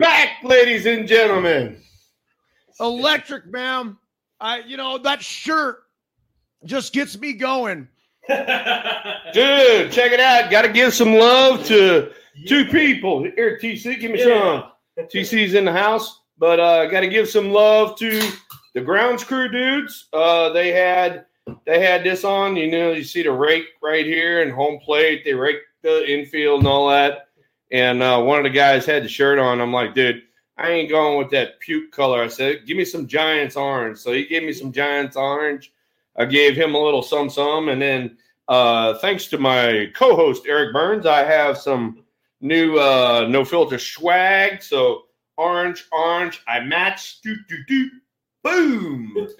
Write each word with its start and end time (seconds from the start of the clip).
back, 0.00 0.42
ladies 0.42 0.86
and 0.86 1.06
gentlemen. 1.06 1.76
Electric, 2.80 3.46
man. 3.46 3.98
I, 4.40 4.60
you 4.60 4.78
know, 4.78 4.96
that 4.96 5.22
shirt 5.22 5.82
just 6.64 6.94
gets 6.94 7.18
me 7.18 7.34
going. 7.34 7.86
Dude, 8.28 9.92
check 9.92 10.12
it 10.12 10.20
out. 10.20 10.50
Got 10.50 10.62
to 10.62 10.72
give 10.72 10.94
some 10.94 11.14
love 11.14 11.66
to 11.66 12.12
two 12.48 12.64
people. 12.64 13.22
Here, 13.22 13.58
TC, 13.62 14.00
give 14.00 14.10
me 14.10 14.22
some. 14.22 14.64
TC's 14.98 15.54
in 15.54 15.66
the 15.66 15.72
house, 15.72 16.20
but 16.38 16.58
uh, 16.58 16.86
got 16.86 17.00
to 17.00 17.08
give 17.08 17.28
some 17.28 17.52
love 17.52 17.96
to 17.98 18.30
the 18.74 18.80
grounds 18.80 19.22
crew 19.22 19.48
dudes. 19.48 20.08
Uh, 20.12 20.50
they 20.50 20.72
had 20.72 21.26
they 21.66 21.80
had 21.80 22.04
this 22.04 22.24
on. 22.24 22.56
You 22.56 22.70
know, 22.70 22.92
you 22.92 23.04
see 23.04 23.22
the 23.22 23.32
rake 23.32 23.66
right 23.82 24.06
here 24.06 24.42
and 24.42 24.50
home 24.50 24.78
plate. 24.78 25.24
They 25.24 25.34
rake 25.34 25.58
the 25.82 26.10
infield 26.10 26.60
and 26.60 26.68
all 26.68 26.88
that. 26.88 27.29
And 27.72 28.02
uh, 28.02 28.20
one 28.20 28.38
of 28.38 28.44
the 28.44 28.50
guys 28.50 28.84
had 28.84 29.04
the 29.04 29.08
shirt 29.08 29.38
on. 29.38 29.60
I'm 29.60 29.72
like, 29.72 29.94
dude, 29.94 30.22
I 30.56 30.70
ain't 30.70 30.90
going 30.90 31.18
with 31.18 31.30
that 31.30 31.60
puke 31.60 31.92
color. 31.92 32.22
I 32.22 32.28
said, 32.28 32.66
give 32.66 32.76
me 32.76 32.84
some 32.84 33.06
Giants 33.06 33.56
orange. 33.56 33.98
So 33.98 34.12
he 34.12 34.26
gave 34.26 34.42
me 34.42 34.52
some 34.52 34.72
Giants 34.72 35.16
orange. 35.16 35.72
I 36.16 36.24
gave 36.24 36.56
him 36.56 36.74
a 36.74 36.78
little 36.78 37.02
some 37.02 37.30
some, 37.30 37.68
and 37.68 37.80
then 37.80 38.18
uh, 38.48 38.94
thanks 38.98 39.28
to 39.28 39.38
my 39.38 39.90
co-host 39.94 40.44
Eric 40.46 40.72
Byrnes, 40.72 41.06
I 41.06 41.24
have 41.24 41.56
some 41.56 42.02
new 42.40 42.78
uh, 42.78 43.26
no 43.28 43.44
filter 43.44 43.78
swag. 43.78 44.62
So 44.62 45.04
orange, 45.36 45.86
orange, 45.92 46.42
I 46.48 46.60
match. 46.60 47.20
Do 47.22 47.36
do 47.48 47.56
do, 47.66 47.90
boom. 48.42 49.28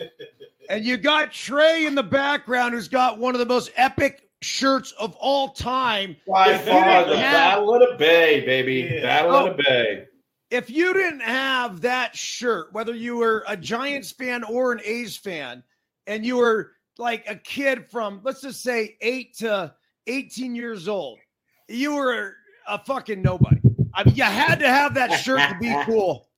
And 0.69 0.85
you 0.85 0.99
got 0.99 1.33
Trey 1.33 1.85
in 1.85 1.97
the 1.97 2.03
background, 2.05 2.75
who's 2.75 2.87
got 2.87 3.19
one 3.19 3.35
of 3.35 3.41
the 3.41 3.47
most 3.47 3.73
epic 3.75 4.30
shirts 4.43 4.93
of 4.93 5.15
all 5.17 5.49
time. 5.51 6.17
By 6.27 6.53
If 6.55 6.65
far, 6.67 7.05
the 7.05 7.19
have- 7.19 7.33
Battle 7.59 7.75
of 7.75 7.91
the 7.91 7.97
Bay, 7.97 8.45
baby. 8.45 8.89
Yeah. 8.93 9.03
Battle 9.03 9.33
Oh. 9.37 9.47
of 9.51 9.57
the 9.57 9.63
Bay. 9.63 10.07
If 10.51 10.69
you 10.71 10.93
didn't 10.93 11.21
have 11.21 11.83
that 11.83 12.17
shirt, 12.17 12.73
whether 12.73 12.95
you 12.95 13.17
were 13.17 13.45
a 13.47 13.57
Giants 13.57 14.11
fan 14.11 14.43
or 14.43 14.73
an 14.73 14.81
A's 14.85 15.17
fan, 15.17 15.63
and 16.07 16.27
you 16.27 16.37
were 16.39 16.73
like 16.99 17.25
a 17.29 17.37
kid 17.37 17.89
from, 17.91 18.21
let's 18.25 18.41
just 18.41 18.63
say, 18.63 18.97
eight 19.01 19.37
to 19.39 19.73
18 20.09 20.55
years 20.57 20.89
old, 20.89 21.21
you 21.69 21.95
were 21.95 22.35
a 22.67 22.79
fucking 22.85 23.23
nobody. 23.23 23.61
I 23.95 24.05
mean, 24.05 24.15
you 24.17 24.25
had 24.25 24.59
to 24.61 24.69
have 24.69 24.95
that 24.95 25.13
shirt 25.21 25.39
to 25.51 25.57
be 25.61 25.73
cool. 25.85 26.29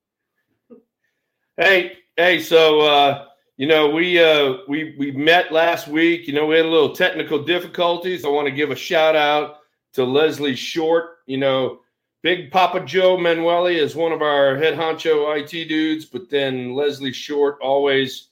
Hey, 1.57 1.99
hey, 2.17 2.41
so 2.41 2.81
uh, 2.81 3.27
you 3.63 3.69
know, 3.69 3.89
we 3.89 4.19
uh 4.19 4.57
we 4.67 4.97
we 4.99 5.13
met 5.13 5.53
last 5.53 5.87
week. 5.87 6.27
You 6.27 6.33
know, 6.33 6.47
we 6.47 6.57
had 6.57 6.67
a 6.67 6.69
little 6.69 6.97
technical 6.97 7.45
difficulties. 7.45 8.25
I 8.25 8.29
want 8.29 8.49
to 8.49 8.53
give 8.53 8.73
a 8.73 8.75
shout 8.75 9.15
out 9.15 9.59
to 9.93 10.03
Leslie 10.03 10.57
Short. 10.57 11.19
You 11.27 11.37
know, 11.39 11.79
Big 12.25 12.51
Papa 12.51 12.81
Joe 12.85 13.17
Manueli 13.17 13.77
is 13.77 13.95
one 13.95 14.11
of 14.11 14.21
our 14.21 14.57
head 14.57 14.75
honcho 14.77 15.39
IT 15.39 15.69
dudes, 15.69 16.07
but 16.07 16.29
then 16.29 16.75
Leslie 16.75 17.13
Short 17.13 17.59
always 17.63 18.31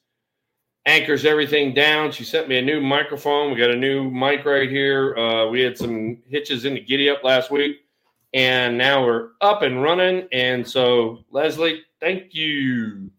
anchors 0.85 1.25
everything 1.25 1.75
down. 1.75 2.11
She 2.11 2.25
sent 2.25 2.49
me 2.49 2.59
a 2.59 2.63
new 2.63 2.81
microphone. 2.81 3.53
We 3.53 3.61
got 3.61 3.71
a 3.71 3.77
new 3.77 4.11
mic 4.11 4.45
right 4.45 4.69
here. 4.69 5.17
Uh, 5.17 5.47
we 5.47 5.61
had 5.61 5.79
some 5.79 6.25
hitches 6.27 6.65
in 6.65 6.75
the 6.75 6.81
giddy 6.81 7.09
up 7.09 7.23
last 7.23 7.53
week, 7.53 7.83
and 8.35 8.77
now 8.77 9.07
we're 9.07 9.29
up 9.41 9.63
and 9.63 9.81
running. 9.81 10.27
And 10.33 10.67
so, 10.67 11.25
Leslie, 11.31 11.83
thank 12.01 12.35
you. 12.35 13.13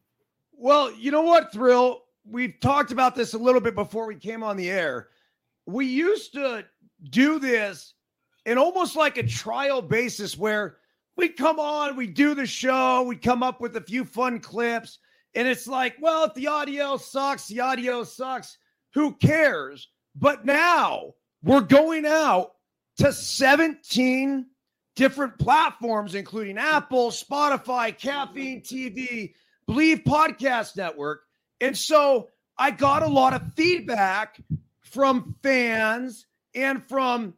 Well, 0.62 0.92
you 0.94 1.10
know 1.10 1.24
what, 1.24 1.52
Thrill? 1.52 2.01
We've 2.26 2.60
talked 2.60 2.92
about 2.92 3.16
this 3.16 3.34
a 3.34 3.38
little 3.38 3.62
bit 3.62 3.76
before 3.76 4.06
we 4.06 4.16
came 4.16 4.44
on 4.44 4.58
the 4.58 4.70
air. 4.70 5.10
We 5.66 5.86
used 5.86 6.34
to 6.34 6.66
do 7.10 7.40
this 7.40 7.94
in 8.46 8.58
almost 8.58 8.96
like 8.96 9.18
a 9.18 9.24
trial 9.24 9.82
basis 9.82 10.38
where 10.38 10.78
we'd 11.18 11.38
come 11.38 11.60
on, 11.60 11.96
we'd 11.96 12.14
do 12.14 12.34
the 12.34 12.46
show, 12.46 13.04
we'd 13.04 13.22
come 13.22 13.44
up 13.44 13.62
with 13.62 13.76
a 13.76 13.82
few 13.82 14.06
fun 14.06 14.40
clips, 14.40 15.00
and 15.36 15.48
it's 15.48 15.68
like, 15.68 15.96
well, 16.00 16.26
if 16.26 16.34
the 16.34 16.48
audio 16.48 16.98
sucks, 16.98 17.48
the 17.48 17.60
audio 17.60 18.04
sucks. 18.04 18.58
Who 18.94 19.16
cares? 19.16 19.90
But 20.16 20.46
now 20.46 21.14
we're 21.44 21.62
going 21.62 22.06
out 22.06 22.52
to 22.98 23.14
17 23.14 24.46
different 24.96 25.40
platforms, 25.40 26.16
including 26.16 26.58
Apple, 26.58 27.12
Spotify, 27.12 27.98
Caffeine 27.98 28.62
TV, 28.62 29.34
Believe 29.66 30.00
Podcast 30.00 30.76
Network. 30.76 31.22
And 31.62 31.78
so 31.78 32.30
I 32.58 32.72
got 32.72 33.04
a 33.04 33.08
lot 33.08 33.34
of 33.34 33.54
feedback 33.56 34.42
from 34.82 35.36
fans 35.42 36.26
and 36.54 36.84
from 36.84 37.36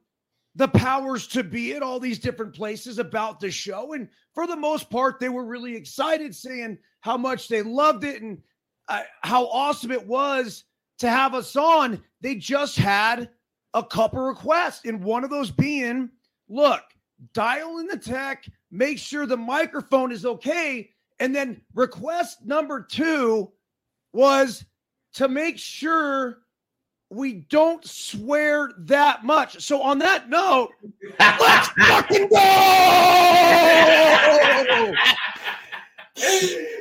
the 0.56 0.68
powers 0.68 1.28
to 1.28 1.44
be 1.44 1.74
at 1.74 1.84
all 1.84 2.00
these 2.00 2.20
different 2.20 2.56
places 2.56 3.00
about 3.00 3.40
the 3.40 3.52
show. 3.52 3.94
And 3.94 4.08
for 4.34 4.48
the 4.48 4.56
most 4.56 4.90
part, 4.90 5.20
they 5.20 5.30
were 5.30 5.46
really 5.46 5.76
excited, 5.76 6.36
saying 6.36 6.78
how 7.02 7.18
much 7.18 7.48
they 7.48 7.62
loved 7.62 8.04
it 8.04 8.22
and 8.22 8.40
uh, 8.88 9.02
how 9.22 9.48
awesome 9.48 9.92
it 9.92 10.08
was 10.08 10.64
to 11.00 11.10
have 11.10 11.34
us 11.34 11.56
on. 11.56 12.02
They 12.22 12.36
just 12.36 12.78
had 12.78 13.30
a 13.74 13.84
couple 13.84 14.20
requests, 14.20 14.86
and 14.86 15.04
one 15.04 15.24
of 15.24 15.32
those 15.32 15.50
being 15.52 16.10
look, 16.48 16.84
dial 17.34 17.80
in 17.80 17.88
the 17.88 17.98
tech, 17.98 18.46
make 18.72 19.00
sure 19.00 19.26
the 19.26 19.38
microphone 19.38 20.12
is 20.12 20.26
okay. 20.26 20.92
And 21.20 21.36
then 21.36 21.62
request 21.74 22.46
number 22.46 22.82
two 22.82 23.52
was 24.14 24.64
to 25.16 25.28
make 25.28 25.58
sure 25.58 26.40
we 27.10 27.34
don't 27.34 27.86
swear 27.86 28.72
that 28.80 29.24
much. 29.24 29.62
So 29.62 29.82
on 29.82 30.00
that 30.00 30.30
note, 30.30 30.70
let's 31.20 31.68
fucking 31.88 32.30
go! 32.30 32.38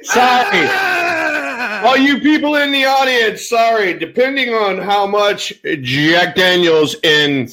Sorry. 0.03 0.67
Ah! 0.69 1.83
All 1.85 1.97
you 1.97 2.21
people 2.21 2.55
in 2.57 2.71
the 2.71 2.85
audience, 2.85 3.49
sorry. 3.49 3.99
Depending 3.99 4.55
on 4.55 4.79
how 4.79 5.07
much 5.07 5.53
Jack 5.81 6.35
Daniels 6.35 6.97
and 7.03 7.53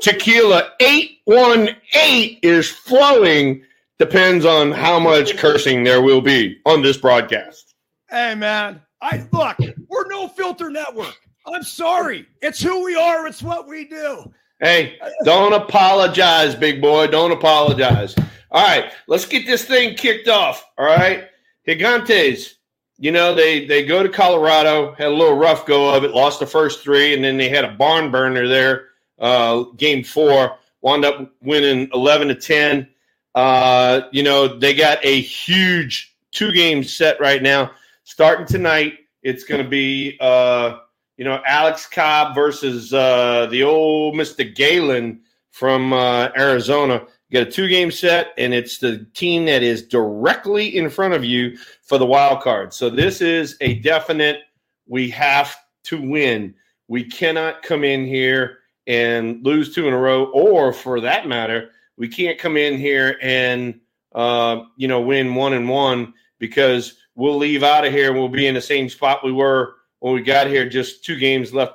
tequila 0.00 0.72
818 0.80 2.38
is 2.42 2.68
flowing, 2.68 3.62
depends 3.98 4.44
on 4.44 4.72
how 4.72 4.98
much 4.98 5.36
cursing 5.36 5.84
there 5.84 6.02
will 6.02 6.20
be 6.20 6.58
on 6.66 6.82
this 6.82 6.96
broadcast. 6.96 7.74
Hey 8.08 8.34
man, 8.34 8.80
I 9.00 9.26
look, 9.32 9.58
we're 9.88 10.08
no 10.08 10.28
filter 10.28 10.70
network. 10.70 11.16
I'm 11.46 11.62
sorry. 11.62 12.26
It's 12.42 12.60
who 12.60 12.84
we 12.84 12.94
are, 12.96 13.26
it's 13.26 13.42
what 13.42 13.68
we 13.68 13.86
do. 13.86 14.32
Hey, 14.60 14.98
don't 15.24 15.52
apologize, 15.52 16.54
big 16.54 16.80
boy. 16.80 17.06
Don't 17.06 17.30
apologize. 17.30 18.16
All 18.50 18.66
right, 18.66 18.92
let's 19.06 19.24
get 19.24 19.46
this 19.46 19.64
thing 19.64 19.94
kicked 19.94 20.28
off. 20.28 20.64
All 20.78 20.86
right. 20.86 21.28
Gigantes, 21.66 22.54
you 22.98 23.12
know, 23.12 23.34
they 23.34 23.66
they 23.66 23.84
go 23.84 24.02
to 24.02 24.08
Colorado, 24.08 24.94
had 24.94 25.08
a 25.08 25.14
little 25.14 25.36
rough 25.36 25.66
go 25.66 25.94
of 25.94 26.02
it, 26.02 26.12
lost 26.12 26.40
the 26.40 26.46
first 26.46 26.82
three, 26.82 27.14
and 27.14 27.22
then 27.22 27.36
they 27.36 27.48
had 27.48 27.64
a 27.64 27.72
barn 27.72 28.10
burner 28.10 28.48
there. 28.48 28.86
Uh, 29.18 29.64
game 29.76 30.02
four, 30.02 30.56
wound 30.80 31.04
up 31.04 31.32
winning 31.42 31.88
eleven 31.92 32.28
to 32.28 32.34
ten. 32.34 32.88
Uh, 33.34 34.02
you 34.10 34.22
know, 34.22 34.48
they 34.48 34.74
got 34.74 34.98
a 35.04 35.20
huge 35.20 36.16
two 36.32 36.50
game 36.52 36.82
set 36.82 37.20
right 37.20 37.42
now. 37.42 37.70
Starting 38.10 38.46
tonight, 38.46 39.00
it's 39.22 39.44
going 39.44 39.62
to 39.62 39.68
be 39.68 40.16
uh, 40.18 40.78
you 41.18 41.26
know 41.26 41.42
Alex 41.44 41.84
Cobb 41.84 42.34
versus 42.34 42.94
uh, 42.94 43.46
the 43.50 43.62
old 43.62 44.16
Mister 44.16 44.44
Gallen 44.44 45.20
from 45.50 45.92
uh, 45.92 46.30
Arizona. 46.34 47.06
You 47.28 47.38
got 47.38 47.48
a 47.48 47.50
two 47.50 47.68
game 47.68 47.90
set, 47.90 48.28
and 48.38 48.54
it's 48.54 48.78
the 48.78 49.06
team 49.12 49.44
that 49.44 49.62
is 49.62 49.82
directly 49.82 50.74
in 50.74 50.88
front 50.88 51.12
of 51.12 51.22
you 51.22 51.58
for 51.82 51.98
the 51.98 52.06
wild 52.06 52.40
card. 52.40 52.72
So 52.72 52.88
this 52.88 53.20
is 53.20 53.58
a 53.60 53.74
definite. 53.80 54.38
We 54.86 55.10
have 55.10 55.54
to 55.84 56.00
win. 56.00 56.54
We 56.88 57.04
cannot 57.04 57.62
come 57.62 57.84
in 57.84 58.06
here 58.06 58.60
and 58.86 59.44
lose 59.44 59.74
two 59.74 59.86
in 59.86 59.92
a 59.92 59.98
row, 59.98 60.30
or 60.32 60.72
for 60.72 61.02
that 61.02 61.28
matter, 61.28 61.72
we 61.98 62.08
can't 62.08 62.38
come 62.38 62.56
in 62.56 62.78
here 62.78 63.18
and 63.20 63.78
uh, 64.14 64.62
you 64.78 64.88
know 64.88 65.02
win 65.02 65.34
one 65.34 65.52
and 65.52 65.68
one 65.68 66.14
because 66.38 66.94
we'll 67.18 67.36
leave 67.36 67.64
out 67.64 67.84
of 67.84 67.92
here 67.92 68.10
and 68.10 68.18
we'll 68.18 68.28
be 68.28 68.46
in 68.46 68.54
the 68.54 68.60
same 68.60 68.88
spot 68.88 69.24
we 69.24 69.32
were 69.32 69.74
when 69.98 70.14
we 70.14 70.22
got 70.22 70.46
here. 70.46 70.66
Just 70.66 71.04
two 71.04 71.16
games 71.16 71.52
left, 71.52 71.74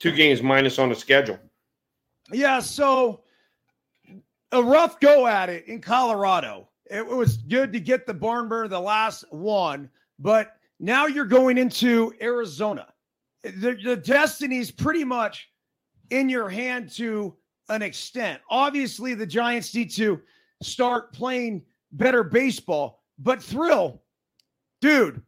two 0.00 0.10
games 0.10 0.42
minus 0.42 0.78
on 0.78 0.88
the 0.88 0.94
schedule. 0.94 1.38
Yeah, 2.32 2.60
so 2.60 3.20
a 4.50 4.62
rough 4.62 4.98
go 5.00 5.26
at 5.26 5.50
it 5.50 5.68
in 5.68 5.82
Colorado. 5.82 6.68
It 6.90 7.06
was 7.06 7.36
good 7.36 7.72
to 7.74 7.80
get 7.80 8.06
the 8.06 8.14
barn 8.14 8.48
burner, 8.48 8.68
the 8.68 8.80
last 8.80 9.24
one, 9.30 9.90
but 10.18 10.56
now 10.80 11.06
you're 11.06 11.26
going 11.26 11.58
into 11.58 12.14
Arizona. 12.22 12.86
The, 13.42 13.78
the 13.84 13.96
destiny's 13.96 14.70
pretty 14.70 15.04
much 15.04 15.50
in 16.08 16.30
your 16.30 16.48
hand 16.48 16.90
to 16.92 17.36
an 17.68 17.82
extent. 17.82 18.40
Obviously, 18.48 19.12
the 19.12 19.26
Giants 19.26 19.74
need 19.74 19.90
to 19.92 20.22
start 20.62 21.12
playing 21.12 21.62
better 21.92 22.24
baseball, 22.24 23.02
but 23.18 23.42
thrill, 23.42 24.03
dude, 24.84 25.22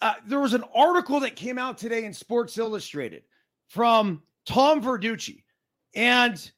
uh, 0.00 0.14
there 0.26 0.40
was 0.40 0.54
an 0.54 0.64
article 0.74 1.20
that 1.20 1.36
came 1.36 1.58
out 1.58 1.76
today 1.76 2.06
in 2.06 2.14
Sports 2.14 2.56
Illustrated 2.56 3.22
from 3.66 4.22
Tom 4.46 4.80
Verducci, 4.80 5.42
and 5.94 6.50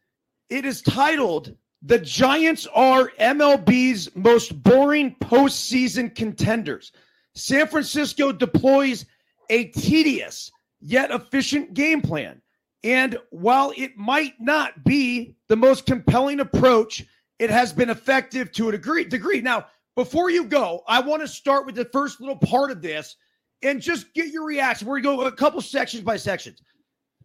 it 0.48 0.64
is 0.64 0.80
titled 0.80 1.56
The 1.82 1.98
Giants 1.98 2.68
Are 2.72 3.10
MLB's 3.18 4.14
Most 4.14 4.62
Boring 4.62 5.16
Postseason 5.20 6.14
Contenders. 6.14 6.92
San 7.34 7.66
Francisco 7.66 8.30
deploys 8.30 9.06
a 9.48 9.64
tedious 9.70 10.52
yet 10.80 11.10
efficient 11.10 11.74
game 11.74 12.00
plan. 12.00 12.40
And 12.84 13.18
while 13.30 13.72
it 13.76 13.96
might 13.96 14.34
not 14.40 14.84
be 14.84 15.34
the 15.48 15.56
most 15.56 15.84
compelling 15.84 16.38
approach, 16.38 17.04
it 17.40 17.50
has 17.50 17.72
been 17.72 17.90
effective 17.90 18.52
to 18.52 18.68
a 18.68 18.72
degree. 18.72 19.02
degree. 19.02 19.40
Now, 19.40 19.66
before 20.00 20.30
you 20.30 20.44
go, 20.44 20.82
I 20.88 20.98
want 21.00 21.20
to 21.20 21.28
start 21.28 21.66
with 21.66 21.74
the 21.74 21.84
first 21.84 22.22
little 22.22 22.38
part 22.38 22.70
of 22.70 22.80
this 22.80 23.16
and 23.62 23.82
just 23.82 24.14
get 24.14 24.28
your 24.28 24.46
reaction. 24.46 24.88
We're 24.88 24.98
going 25.00 25.18
to 25.18 25.24
go 25.24 25.28
a 25.28 25.32
couple 25.32 25.60
sections 25.60 26.02
by 26.02 26.16
sections. 26.16 26.62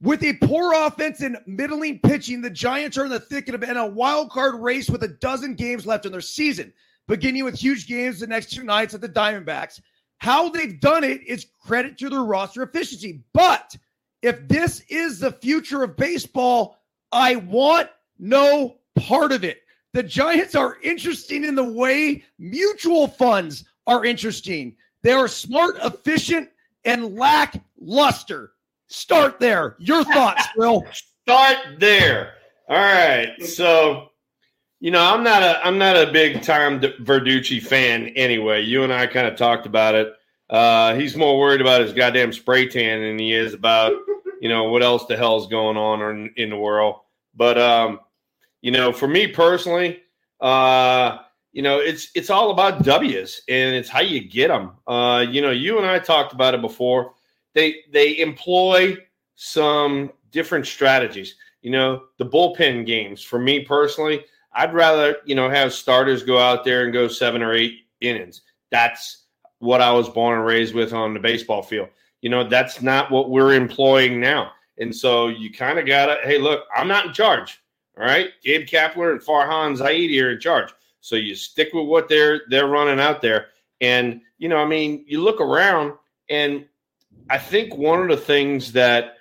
With 0.02 0.22
a 0.26 0.34
poor 0.34 0.74
offense 0.74 1.22
and 1.22 1.38
middling 1.48 2.00
pitching, 2.00 2.42
the 2.42 2.50
Giants 2.50 2.98
are 2.98 3.06
in 3.06 3.12
the 3.12 3.20
thicket 3.22 3.56
of 3.56 3.64
in 3.64 3.78
a 3.78 3.88
wild 3.88 4.30
card 4.30 4.56
race 4.56 4.90
with 4.90 5.04
a 5.04 5.08
dozen 5.08 5.56
games 5.56 5.86
left 5.86 6.06
in 6.06 6.12
their 6.12 6.20
season, 6.20 6.74
beginning 7.08 7.46
with 7.46 7.58
huge 7.58 7.88
games 7.88 8.20
the 8.20 8.28
next 8.28 8.52
two 8.52 8.64
nights 8.64 8.94
at 8.94 9.00
the 9.00 9.08
Diamondbacks. 9.08 9.80
How 10.18 10.50
they've 10.50 10.78
done 10.78 11.06
it 11.06 11.26
is 11.26 11.48
credit 11.66 11.98
to 12.00 12.10
their 12.10 12.24
roster 12.24 12.62
efficiency. 12.62 13.24
But 13.32 13.74
if 14.22 14.46
this 14.50 14.82
is 14.90 15.20
the 15.20 15.32
future 15.32 15.82
of 15.84 15.96
baseball, 15.96 16.78
I 17.14 17.38
want 17.38 17.88
no 18.20 18.80
part 18.96 19.32
of 19.32 19.46
it. 19.46 19.62
The 19.96 20.04
Giants 20.04 20.56
are 20.56 20.78
interesting 20.84 21.46
in 21.46 21.56
the 21.56 21.64
way 21.64 22.26
mutual 22.38 23.08
funds 23.08 23.64
are 23.88 24.04
interesting. 24.04 24.76
They 25.04 25.14
are 25.14 25.30
smart, 25.30 25.78
efficient, 25.86 26.50
and 26.84 27.16
lack 27.16 27.64
luster. 27.80 28.52
Start 28.88 29.40
there. 29.40 29.78
Your 29.80 30.04
thoughts, 30.14 30.46
Will. 30.58 30.84
Start 31.24 31.80
there. 31.80 32.34
All 32.68 32.76
right. 32.76 33.42
So, 33.42 34.10
you 34.82 34.92
know, 34.92 35.02
I'm 35.02 35.24
not 35.24 35.42
a 35.44 35.66
I'm 35.66 35.78
not 35.78 35.96
a 35.96 36.12
big 36.12 36.42
time 36.42 36.82
Verducci 36.82 37.64
fan 37.64 38.08
anyway. 38.18 38.64
You 38.64 38.84
and 38.84 38.92
I 38.92 39.08
kind 39.08 39.28
of 39.28 39.38
talked 39.38 39.66
about 39.66 39.96
it. 39.96 40.14
Uh, 40.50 40.96
he's 40.96 41.16
more 41.16 41.40
worried 41.40 41.62
about 41.62 41.80
his 41.80 41.94
goddamn 41.94 42.34
spray 42.34 42.68
tan 42.68 43.00
than 43.00 43.18
he 43.18 43.32
is 43.32 43.54
about 43.54 43.94
you 44.42 44.50
know 44.50 44.66
what 44.66 44.84
else 44.84 45.06
the 45.06 45.16
hell's 45.16 45.48
going 45.48 45.78
on 45.78 46.02
in, 46.02 46.34
in 46.36 46.50
the 46.50 46.58
world. 46.58 47.00
But 47.34 47.58
um, 47.58 48.02
you 48.66 48.72
know, 48.72 48.92
for 48.92 49.08
me 49.08 49.28
personally, 49.28 50.02
uh, 50.42 51.20
you 51.52 51.62
know, 51.62 51.78
it's 51.78 52.10
it's 52.16 52.32
all 52.32 52.50
about 52.50 52.84
W's 52.84 53.42
and 53.48 53.76
it's 53.76 53.88
how 53.88 54.00
you 54.02 54.28
get 54.28 54.48
them. 54.48 54.72
Uh, 54.88 55.24
you 55.30 55.40
know, 55.40 55.52
you 55.52 55.78
and 55.78 55.86
I 55.86 56.00
talked 56.00 56.34
about 56.34 56.56
it 56.56 56.62
before. 56.62 57.14
They 57.54 57.82
they 57.94 58.18
employ 58.18 58.98
some 59.36 60.12
different 60.32 60.66
strategies. 60.66 61.36
You 61.62 61.70
know, 61.70 62.06
the 62.18 62.26
bullpen 62.26 62.88
games. 62.88 63.22
For 63.22 63.38
me 63.38 63.64
personally, 63.64 64.26
I'd 64.52 64.74
rather 64.74 65.18
you 65.26 65.36
know 65.36 65.48
have 65.48 65.72
starters 65.72 66.24
go 66.24 66.40
out 66.40 66.64
there 66.64 66.86
and 66.86 66.92
go 66.92 67.08
seven 67.08 67.44
or 67.44 67.54
eight 67.54 67.82
innings. 68.02 68.42
That's 68.72 69.26
what 69.60 69.80
I 69.80 69.92
was 69.92 70.10
born 70.10 70.40
and 70.40 70.48
raised 70.48 70.74
with 70.74 70.92
on 70.92 71.14
the 71.14 71.20
baseball 71.20 71.62
field. 71.62 71.90
You 72.22 72.32
know, 72.32 72.50
that's 72.50 72.82
not 72.82 73.12
what 73.12 73.30
we're 73.30 73.54
employing 73.54 74.20
now. 74.20 74.54
And 74.80 74.94
so 74.94 75.28
you 75.28 75.54
kind 75.54 75.78
of 75.78 75.86
got 75.86 76.08
to, 76.08 76.18
hey, 76.24 76.40
look, 76.40 76.64
I'm 76.76 76.88
not 76.88 77.06
in 77.06 77.14
charge. 77.14 77.62
All 77.98 78.06
right. 78.06 78.32
Gabe 78.44 78.68
Kapler 78.68 79.12
and 79.12 79.22
Farhan 79.22 79.78
Zaidi 79.78 80.22
are 80.22 80.32
in 80.32 80.40
charge. 80.40 80.72
So 81.02 81.16
you 81.16 81.36
stick 81.36 81.70
with 81.74 81.86
what 81.86 82.10
they're 82.10 82.42
they're 82.50 82.68
running 82.68 83.00
out 83.00 83.22
there. 83.22 83.48
And, 83.82 84.22
you 84.38 84.50
know, 84.50 84.58
I 84.58 84.66
mean, 84.66 85.06
you 85.08 85.22
look 85.22 85.40
around 85.40 85.94
and 86.30 86.66
I 87.30 87.38
think 87.38 87.76
one 87.76 88.02
of 88.02 88.10
the 88.10 88.18
things 88.18 88.72
that 88.74 89.18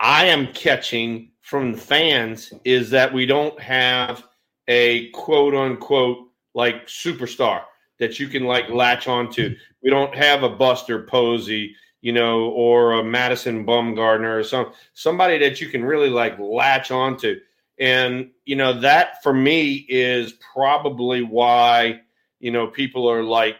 I 0.00 0.26
am 0.26 0.52
catching 0.52 1.30
from 1.40 1.72
the 1.72 1.78
fans 1.78 2.52
is 2.64 2.90
that 2.90 3.12
we 3.12 3.26
don't 3.26 3.58
have 3.60 4.24
a 4.68 5.10
quote 5.10 5.54
unquote 5.54 6.18
like 6.54 6.86
superstar 6.86 7.62
that 7.98 8.18
you 8.18 8.28
can 8.28 8.44
like 8.44 8.68
latch 8.68 9.06
onto. 9.06 9.54
We 9.82 9.90
don't 9.90 10.14
have 10.14 10.42
a 10.42 10.48
Buster 10.48 11.04
Posey 11.04 11.74
you 12.06 12.12
know, 12.12 12.50
or 12.50 12.92
a 12.92 13.02
Madison 13.02 13.66
Bumgarner 13.66 14.38
or 14.38 14.44
some 14.44 14.72
somebody 14.94 15.38
that 15.38 15.60
you 15.60 15.68
can 15.68 15.84
really 15.84 16.08
like 16.08 16.38
latch 16.38 16.92
onto. 16.92 17.40
And 17.78 18.30
you 18.44 18.56
know 18.56 18.80
that 18.80 19.22
for 19.22 19.32
me 19.32 19.74
is 19.88 20.32
probably 20.32 21.22
why 21.22 22.00
you 22.40 22.50
know 22.50 22.66
people 22.66 23.10
are 23.10 23.22
like 23.22 23.56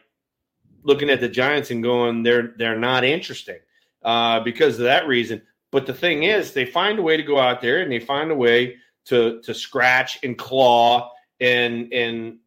looking 0.82 1.10
at 1.10 1.20
the 1.20 1.28
Giants 1.28 1.70
and 1.70 1.82
going 1.82 2.22
they're 2.22 2.54
they're 2.56 2.78
not 2.78 3.04
interesting 3.04 3.58
uh, 4.02 4.40
because 4.40 4.78
of 4.78 4.84
that 4.84 5.06
reason. 5.06 5.42
But 5.70 5.86
the 5.86 5.94
thing 5.94 6.22
is, 6.22 6.52
they 6.52 6.64
find 6.64 6.98
a 6.98 7.02
way 7.02 7.16
to 7.16 7.22
go 7.22 7.38
out 7.38 7.60
there 7.60 7.82
and 7.82 7.92
they 7.92 8.00
find 8.00 8.30
a 8.30 8.34
way 8.36 8.76
to 9.06 9.40
to 9.42 9.54
scratch 9.54 10.18
and 10.22 10.38
claw 10.38 11.12
and 11.40 11.92
and 11.92 12.38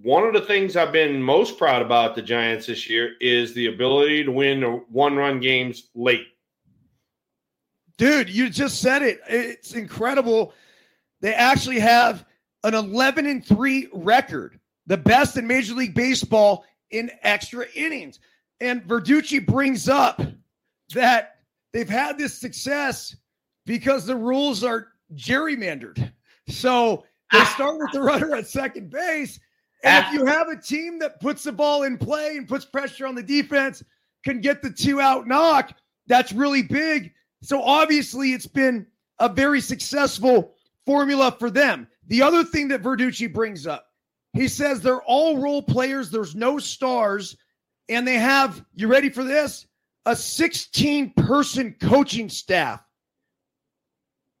one 0.00 0.24
of 0.24 0.32
the 0.32 0.40
things 0.40 0.76
I've 0.76 0.92
been 0.92 1.20
most 1.20 1.58
proud 1.58 1.82
about 1.82 2.14
the 2.14 2.22
Giants 2.22 2.66
this 2.66 2.88
year 2.88 3.14
is 3.20 3.52
the 3.54 3.66
ability 3.66 4.24
to 4.24 4.30
win 4.30 4.62
one 4.88 5.16
run 5.16 5.40
games 5.40 5.88
late. 5.94 6.28
Dude, 7.96 8.30
you 8.30 8.48
just 8.48 8.80
said 8.80 9.02
it. 9.02 9.20
It's 9.28 9.74
incredible. 9.74 10.54
They 11.20 11.34
actually 11.34 11.80
have 11.80 12.24
an 12.64 12.74
11 12.74 13.26
and 13.26 13.44
3 13.44 13.88
record, 13.92 14.58
the 14.86 14.96
best 14.96 15.36
in 15.36 15.46
Major 15.46 15.74
League 15.74 15.94
Baseball 15.94 16.64
in 16.90 17.10
extra 17.22 17.66
innings. 17.74 18.20
And 18.60 18.82
Verducci 18.82 19.44
brings 19.44 19.88
up 19.88 20.20
that 20.94 21.36
they've 21.72 21.88
had 21.88 22.18
this 22.18 22.38
success 22.38 23.14
because 23.66 24.06
the 24.06 24.16
rules 24.16 24.64
are 24.64 24.88
gerrymandered. 25.14 26.12
So 26.48 27.04
they 27.32 27.38
ah. 27.38 27.52
start 27.54 27.78
with 27.78 27.92
the 27.92 28.00
runner 28.00 28.34
at 28.34 28.46
second 28.46 28.90
base 28.90 29.38
and 29.84 30.04
if 30.04 30.10
ah. 30.10 30.12
you 30.12 30.26
have 30.26 30.48
a 30.48 30.56
team 30.56 30.98
that 31.00 31.20
puts 31.20 31.44
the 31.44 31.52
ball 31.52 31.84
in 31.84 31.98
play 31.98 32.36
and 32.36 32.48
puts 32.48 32.64
pressure 32.64 33.06
on 33.06 33.14
the 33.14 33.22
defense, 33.22 33.82
can 34.24 34.40
get 34.40 34.62
the 34.62 34.70
two 34.70 35.00
out 35.00 35.26
knock, 35.26 35.76
that's 36.06 36.32
really 36.32 36.62
big. 36.62 37.12
So 37.42 37.62
obviously, 37.62 38.32
it's 38.32 38.46
been 38.46 38.86
a 39.20 39.28
very 39.28 39.60
successful 39.60 40.54
formula 40.88 41.36
for 41.38 41.50
them. 41.50 41.86
The 42.06 42.22
other 42.22 42.42
thing 42.42 42.68
that 42.68 42.82
Verducci 42.82 43.30
brings 43.30 43.66
up, 43.66 43.88
he 44.32 44.48
says 44.48 44.80
they're 44.80 45.02
all 45.02 45.36
role 45.36 45.60
players, 45.60 46.10
there's 46.10 46.34
no 46.34 46.58
stars, 46.58 47.36
and 47.90 48.08
they 48.08 48.14
have, 48.14 48.64
you 48.74 48.88
ready 48.88 49.10
for 49.10 49.22
this? 49.22 49.66
A 50.06 50.16
16 50.16 51.10
person 51.10 51.76
coaching 51.78 52.30
staff. 52.30 52.82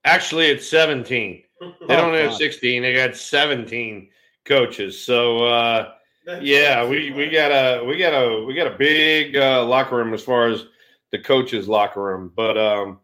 Actually, 0.06 0.46
it's 0.46 0.66
17. 0.70 1.42
They 1.86 1.96
don't 1.96 2.14
have 2.14 2.32
16, 2.32 2.80
they 2.80 2.94
got 2.94 3.14
17 3.14 4.08
coaches. 4.46 4.98
So 4.98 5.44
uh, 5.44 5.92
yeah, 6.40 6.88
we, 6.88 7.10
we 7.10 7.28
got 7.28 7.50
a 7.50 7.84
we 7.84 7.98
got 7.98 8.14
a 8.14 8.42
we 8.46 8.54
got 8.54 8.72
a 8.72 8.78
big 8.78 9.36
uh, 9.36 9.66
locker 9.66 9.96
room 9.96 10.14
as 10.14 10.22
far 10.22 10.48
as 10.48 10.64
the 11.12 11.18
coaches 11.18 11.68
locker 11.68 12.02
room. 12.02 12.32
But 12.34 12.56
um, 12.56 13.00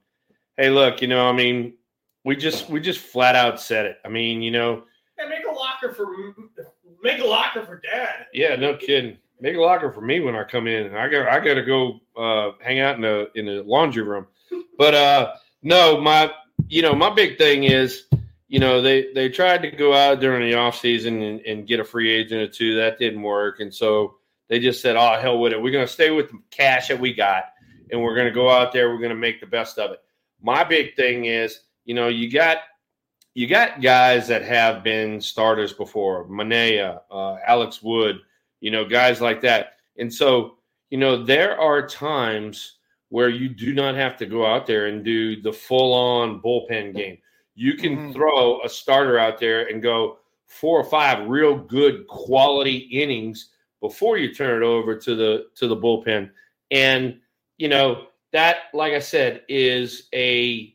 hey, 0.56 0.70
look, 0.70 1.02
you 1.02 1.08
know, 1.08 1.28
I 1.28 1.32
mean, 1.32 1.74
we 2.24 2.36
just 2.36 2.68
we 2.68 2.80
just 2.80 3.00
flat 3.00 3.34
out 3.34 3.60
said 3.60 3.86
it. 3.86 3.98
I 4.04 4.08
mean, 4.08 4.42
you 4.42 4.50
know, 4.50 4.84
yeah, 5.18 5.26
make 5.28 5.44
a 5.48 5.52
locker 5.52 5.92
for 5.92 6.08
make 7.02 7.20
a 7.20 7.24
locker 7.24 7.64
for 7.64 7.80
dad. 7.80 8.26
Yeah, 8.32 8.56
no 8.56 8.76
kidding. 8.76 9.18
Make 9.40 9.56
a 9.56 9.60
locker 9.60 9.92
for 9.92 10.00
me 10.00 10.20
when 10.20 10.36
I 10.36 10.44
come 10.44 10.66
in. 10.66 10.94
I 10.94 11.08
got 11.08 11.28
I 11.28 11.38
got 11.40 11.54
to 11.54 11.62
go 11.62 12.00
uh, 12.16 12.52
hang 12.60 12.80
out 12.80 12.96
in 12.96 13.02
the 13.02 13.30
in 13.34 13.46
the 13.46 13.62
laundry 13.62 14.02
room. 14.02 14.26
But 14.78 14.94
uh, 14.94 15.34
no, 15.62 16.00
my 16.00 16.30
you 16.68 16.82
know 16.82 16.94
my 16.94 17.10
big 17.10 17.38
thing 17.38 17.64
is 17.64 18.04
you 18.54 18.60
know, 18.60 18.80
they 18.80 19.12
they 19.14 19.28
tried 19.28 19.62
to 19.62 19.70
go 19.72 19.94
out 19.94 20.20
during 20.20 20.48
the 20.48 20.56
offseason 20.56 21.28
and, 21.28 21.40
and 21.40 21.66
get 21.66 21.80
a 21.80 21.84
free 21.84 22.12
agent 22.12 22.40
or 22.40 22.46
two. 22.46 22.76
That 22.76 23.00
didn't 23.00 23.22
work. 23.22 23.58
And 23.58 23.74
so 23.74 24.18
they 24.48 24.60
just 24.60 24.80
said, 24.80 24.94
oh, 24.94 25.18
hell 25.20 25.40
with 25.40 25.52
it. 25.52 25.60
We're 25.60 25.72
going 25.72 25.86
to 25.86 25.92
stay 25.92 26.12
with 26.12 26.30
the 26.30 26.38
cash 26.50 26.86
that 26.86 27.00
we 27.00 27.12
got 27.12 27.46
and 27.90 28.00
we're 28.00 28.14
going 28.14 28.28
to 28.28 28.32
go 28.32 28.48
out 28.48 28.72
there. 28.72 28.90
We're 28.90 28.98
going 28.98 29.10
to 29.10 29.16
make 29.16 29.40
the 29.40 29.46
best 29.46 29.78
of 29.78 29.90
it. 29.90 29.98
My 30.40 30.62
big 30.62 30.94
thing 30.94 31.24
is, 31.24 31.62
you 31.84 31.94
know, 31.94 32.08
you 32.08 32.30
got 32.30 32.58
you 33.34 33.46
got 33.46 33.82
guys 33.82 34.28
that 34.28 34.42
have 34.42 34.84
been 34.84 35.20
starters 35.20 35.72
before, 35.72 36.26
Manaea, 36.28 37.00
uh, 37.10 37.36
Alex 37.46 37.82
Wood, 37.82 38.20
you 38.60 38.70
know, 38.70 38.84
guys 38.84 39.20
like 39.20 39.40
that. 39.40 39.74
And 39.98 40.12
so, 40.12 40.56
you 40.90 40.98
know, 40.98 41.24
there 41.24 41.58
are 41.60 41.86
times 41.86 42.76
where 43.08 43.28
you 43.28 43.48
do 43.48 43.74
not 43.74 43.96
have 43.96 44.16
to 44.18 44.26
go 44.26 44.46
out 44.46 44.66
there 44.66 44.86
and 44.86 45.04
do 45.04 45.40
the 45.40 45.52
full 45.52 45.92
on 45.92 46.40
bullpen 46.40 46.94
game. 46.94 47.18
You 47.56 47.74
can 47.74 47.96
mm-hmm. 47.96 48.12
throw 48.12 48.60
a 48.62 48.68
starter 48.68 49.18
out 49.18 49.38
there 49.38 49.68
and 49.68 49.82
go 49.82 50.18
four 50.46 50.78
or 50.80 50.84
five 50.84 51.28
real 51.28 51.56
good 51.56 52.06
quality 52.06 52.76
innings 52.76 53.50
before 53.80 54.16
you 54.16 54.32
turn 54.32 54.62
it 54.62 54.66
over 54.66 54.96
to 54.96 55.14
the 55.14 55.46
to 55.56 55.66
the 55.66 55.76
bullpen. 55.76 56.30
And 56.70 57.18
you 57.58 57.68
know 57.68 58.06
that, 58.32 58.56
like 58.72 58.94
I 58.94 58.98
said, 58.98 59.42
is 59.48 60.08
a, 60.12 60.74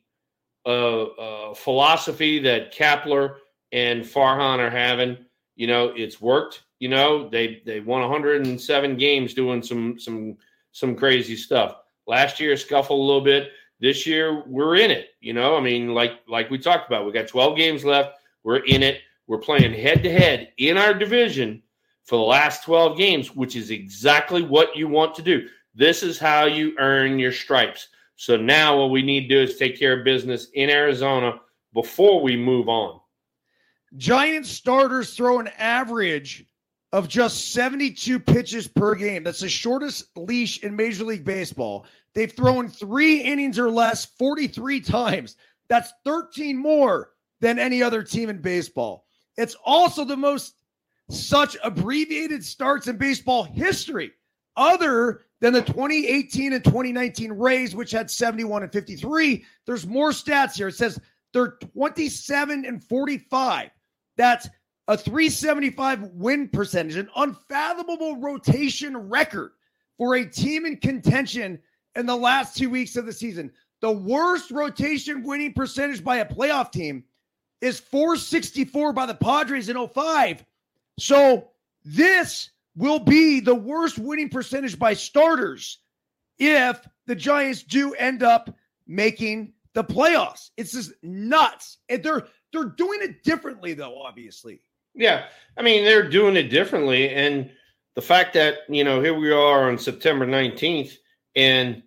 a 0.72 1.56
philosophy 1.56 2.40
that 2.40 2.74
Kapler 2.74 3.36
and 3.72 4.04
Farhan 4.04 4.60
are 4.60 4.70
having. 4.70 5.18
You 5.56 5.68
know, 5.68 5.94
it's 5.96 6.22
worked. 6.22 6.64
You 6.80 6.90
know, 6.90 7.30
they 7.30 7.62
they 7.66 7.80
won 7.80 8.02
107 8.02 8.98
games 8.98 9.34
doing 9.34 9.62
some 9.62 10.00
some 10.00 10.38
some 10.72 10.96
crazy 10.96 11.36
stuff. 11.36 11.76
Last 12.08 12.40
year, 12.40 12.56
scuffle 12.56 13.02
a 13.02 13.06
little 13.06 13.22
bit. 13.22 13.52
This 13.80 14.06
year, 14.06 14.44
we're 14.48 14.76
in 14.76 14.92
it. 14.92 15.10
You 15.22 15.34
know, 15.34 15.56
I 15.56 15.62
mean, 15.62 15.94
like 15.94 16.20
like 16.28 16.50
we 16.50 16.58
talked 16.58 16.88
about, 16.88 17.06
we 17.06 17.12
got 17.12 17.28
12 17.28 17.58
games 17.58 17.86
left. 17.86 18.20
We're 18.44 18.66
in 18.66 18.84
it. 18.84 19.02
We're 19.28 19.38
playing 19.38 19.74
head 19.74 20.04
to 20.04 20.12
head 20.12 20.54
in 20.58 20.78
our 20.78 20.94
division 20.94 21.62
for 22.06 22.16
the 22.16 22.24
last 22.24 22.64
12 22.64 22.98
games, 22.98 23.36
which 23.36 23.56
is 23.56 23.70
exactly 23.70 24.42
what 24.42 24.76
you 24.76 24.88
want 24.88 25.14
to 25.16 25.22
do. 25.22 25.48
This 25.76 26.02
is 26.02 26.18
how 26.18 26.46
you 26.46 26.74
earn 26.80 27.20
your 27.20 27.32
stripes. 27.32 27.90
So 28.20 28.36
now 28.36 28.78
what 28.78 28.90
we 28.90 29.02
need 29.02 29.22
to 29.22 29.28
do 29.30 29.42
is 29.44 29.56
take 29.56 29.80
care 29.80 29.98
of 29.98 30.04
business 30.04 30.50
in 30.54 30.70
Arizona 30.70 31.40
before 31.74 32.22
we 32.22 32.36
move 32.36 32.68
on. 32.68 33.00
Giant 33.96 34.46
starters 34.46 35.16
throw 35.16 35.40
an 35.40 35.48
average 35.58 36.46
of 36.92 37.08
just 37.08 37.54
72 37.54 38.20
pitches 38.20 38.68
per 38.68 38.94
game. 38.96 39.24
That's 39.24 39.40
the 39.40 39.48
shortest 39.48 40.10
leash 40.18 40.62
in 40.64 40.76
Major 40.76 41.06
League 41.06 41.24
Baseball. 41.24 41.86
They've 42.14 42.30
thrown 42.30 42.68
three 42.68 43.22
innings 43.22 43.58
or 43.58 43.72
less 43.72 44.04
43 44.04 44.82
times. 44.82 45.38
That's 45.70 45.94
13 46.04 46.58
more 46.58 47.12
than 47.40 47.58
any 47.58 47.82
other 47.82 48.04
team 48.04 48.30
in 48.30 48.42
baseball. 48.42 49.06
It's 49.38 49.56
also 49.64 50.04
the 50.04 50.18
most 50.18 50.56
such 51.10 51.56
abbreviated 51.64 52.44
starts 52.44 52.90
in 52.90 52.98
baseball 52.98 53.44
history, 53.44 54.12
other 54.58 55.22
than 55.40 55.54
the 55.54 55.62
2018 55.62 56.54
and 56.54 56.64
2019 56.64 57.32
Rays, 57.34 57.76
which 57.76 57.92
had 57.92 58.12
71 58.12 58.64
and 58.64 58.72
53. 58.72 59.46
There's 59.66 59.88
more 59.88 60.12
stats 60.12 60.56
here. 60.56 60.68
It 60.68 60.76
says 60.76 61.00
they're 61.34 61.58
27 61.74 62.66
and 62.66 62.84
45. 62.84 63.70
That's 64.18 64.50
a 64.88 64.98
375 64.98 66.02
win 66.14 66.50
percentage, 66.50 66.96
an 66.96 67.10
unfathomable 67.16 68.18
rotation 68.18 68.98
record 68.98 69.52
for 69.98 70.16
a 70.16 70.26
team 70.26 70.66
in 70.66 70.78
contention 70.78 71.60
in 71.96 72.06
the 72.06 72.16
last 72.16 72.58
two 72.58 72.70
weeks 72.70 72.96
of 72.96 73.06
the 73.06 73.14
season. 73.14 73.52
The 73.82 73.92
worst 73.92 74.52
rotation 74.52 75.24
winning 75.24 75.54
percentage 75.54 76.04
by 76.04 76.18
a 76.18 76.26
playoff 76.26 76.72
team 76.72 77.04
is 77.62 77.80
464 77.80 78.94
by 78.94 79.06
the 79.06 79.14
Padres 79.14 79.70
in 79.70 79.88
05. 79.88 80.44
So 80.98 81.50
this 81.86 82.50
will 82.76 83.00
be 83.00 83.40
the 83.40 83.56
worst 83.56 83.98
winning 83.98 84.30
percentage 84.30 84.78
by 84.78 84.94
starters 84.94 85.80
if 86.38 86.80
the 87.08 87.16
Giants 87.16 87.64
do 87.64 87.94
end 87.94 88.24
up 88.24 88.56
making 88.88 89.54
the 89.74 89.84
playoffs. 89.84 90.50
It's 90.58 90.72
just 90.74 90.94
nuts. 91.04 91.78
And 91.90 92.04
they're 92.04 92.28
they're 92.54 92.66
doing 92.66 93.00
it 93.02 93.24
differently 93.24 93.74
though, 93.74 94.02
obviously. 94.02 94.62
Yeah. 94.96 95.26
I 95.58 95.62
mean, 95.62 95.84
they're 95.84 96.10
doing 96.10 96.36
it 96.36 96.50
differently. 96.50 97.10
And 97.10 97.52
the 97.96 98.02
fact 98.02 98.34
that, 98.34 98.60
you 98.68 98.84
know, 98.84 99.02
here 99.02 99.14
we 99.14 99.32
are 99.32 99.70
on 99.70 99.78
September 99.78 100.26
19th, 100.26 100.94
and, 101.36 101.84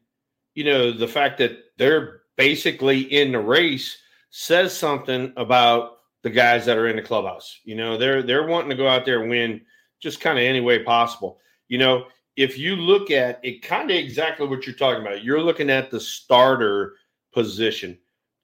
you 0.55 0.65
know, 0.65 0.93
the 0.93 1.09
fact 1.09 1.39
that 1.39 1.59
they're 1.79 2.21
basically 2.37 3.01
in 3.01 3.33
the 3.33 3.41
race 3.41 3.97
says 4.31 4.77
something 4.77 5.33
about 5.37 5.99
the 6.23 6.31
guys 6.31 6.67
that 6.67 6.79
are 6.79 6.89
in 6.89 6.97
the 6.97 7.03
clubhouse. 7.03 7.59
You 7.65 7.75
know, 7.75 7.99
they're 7.99 8.23
they're 8.23 8.47
wanting 8.47 8.71
to 8.71 8.77
go 8.77 8.89
out 8.89 9.05
there 9.05 9.21
and 9.21 9.31
win 9.31 9.63
just 10.03 10.21
kind 10.21 10.39
of 10.39 10.45
any 10.45 10.61
way 10.61 10.83
possible. 10.83 11.39
You 11.69 11.79
know, 11.79 12.07
if 12.37 12.59
you 12.59 12.77
look 12.77 13.11
at 13.11 13.41
it, 13.43 13.63
kind 13.63 13.91
of 13.91 13.97
exactly 13.97 14.47
what 14.47 14.67
you're 14.67 14.75
talking 14.75 15.03
about, 15.03 15.25
you're 15.25 15.41
looking 15.41 15.71
at 15.71 15.91
the 15.91 16.01
starter 16.01 16.95
position. 17.33 17.99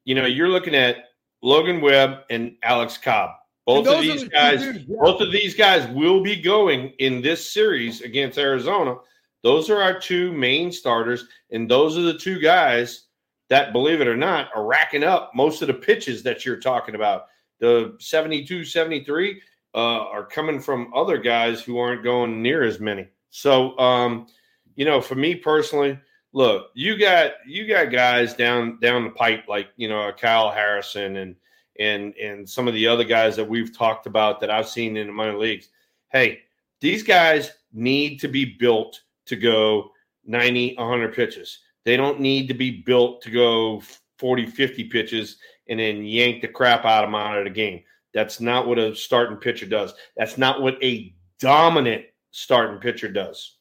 You 0.05 0.15
know, 0.15 0.27
you're 0.27 0.49
looking 0.49 0.75
at 0.75 1.09
Logan 1.43 1.81
Webb 1.81 2.21
and 2.31 2.57
Alex 2.62 2.97
Cobb. 2.97 3.31
Both 3.67 3.87
of 3.87 4.00
these 4.00 4.25
guys, 4.25 4.62
dudes, 4.62 4.85
yeah. 4.88 4.97
both 5.00 5.21
of 5.21 5.31
these 5.31 5.55
guys 5.55 5.87
will 5.88 6.23
be 6.23 6.41
going 6.41 6.95
in 6.99 7.21
this 7.21 7.53
series 7.53 8.00
against 8.00 8.38
Arizona. 8.38 8.97
Those 9.43 9.69
are 9.69 9.83
our 9.83 9.99
two 9.99 10.33
main 10.33 10.73
starters, 10.73 11.27
and 11.50 11.71
those 11.71 11.99
are 11.99 12.03
the 12.03 12.17
two 12.19 12.41
guys 12.41 13.09
that, 13.50 13.73
believe 13.73 14.00
it 14.00 14.09
or 14.09 14.17
not, 14.17 14.49
are 14.55 14.65
racking 14.65 15.05
up 15.05 15.33
most 15.35 15.61
of 15.61 15.69
the 15.69 15.75
pitches 15.75 16.23
that 16.23 16.47
you're 16.47 16.61
talking 16.61 16.95
about. 16.95 17.27
The 17.61 17.95
72, 18.00 18.65
73 18.65 19.41
uh, 19.78 20.11
are 20.11 20.26
coming 20.26 20.58
from 20.58 20.92
other 20.92 21.18
guys 21.18 21.62
who 21.62 21.78
aren't 21.78 22.02
going 22.02 22.42
near 22.42 22.64
as 22.64 22.80
many. 22.80 23.06
So, 23.30 23.78
um, 23.78 24.26
you 24.75 24.85
know, 24.85 25.00
for 25.00 25.14
me 25.14 25.37
personally, 25.37 25.97
look, 26.32 26.70
you 26.75 26.99
got 26.99 27.35
you 27.47 27.64
got 27.64 27.92
guys 27.92 28.35
down 28.35 28.80
down 28.80 29.04
the 29.04 29.11
pipe 29.11 29.44
like 29.47 29.68
you 29.76 29.88
know 29.88 30.11
Kyle 30.20 30.50
Harrison 30.50 31.18
and 31.18 31.37
and 31.78 32.12
and 32.16 32.49
some 32.49 32.66
of 32.66 32.75
the 32.75 32.88
other 32.88 33.04
guys 33.04 33.37
that 33.37 33.49
we've 33.49 33.76
talked 33.76 34.06
about 34.06 34.40
that 34.40 34.50
I've 34.50 34.68
seen 34.68 34.97
in 34.97 35.06
the 35.06 35.12
minor 35.12 35.38
leagues. 35.38 35.68
Hey, 36.08 36.40
these 36.80 37.04
guys 37.04 37.52
need 37.73 38.18
to 38.18 38.26
be 38.26 38.56
built 38.58 39.00
to 39.26 39.37
go 39.37 39.92
90, 40.26 40.75
100 40.75 41.14
pitches. 41.14 41.61
They 41.85 41.97
don't 41.97 42.18
need 42.18 42.49
to 42.49 42.54
be 42.54 42.82
built 42.82 43.23
to 43.23 43.30
go 43.30 43.80
40, 44.18 44.47
50 44.47 44.85
pitches 44.85 45.37
and 45.68 45.78
then 45.78 46.04
yank 46.04 46.40
the 46.40 46.49
crap 46.49 46.85
out 46.85 47.04
of 47.04 47.11
them 47.11 47.14
out 47.14 47.38
of 47.38 47.44
the 47.44 47.50
game. 47.50 47.85
That's 48.15 48.41
not 48.41 48.67
what 48.67 48.79
a 48.79 48.95
starting 48.95 49.37
pitcher 49.37 49.67
does. 49.67 49.95
That's 50.17 50.38
not 50.38 50.62
what 50.62 50.83
a 50.83 51.15
dominant 51.41 52.05
starting 52.31 52.79
pitcher 52.81 53.09
does. 53.09 53.57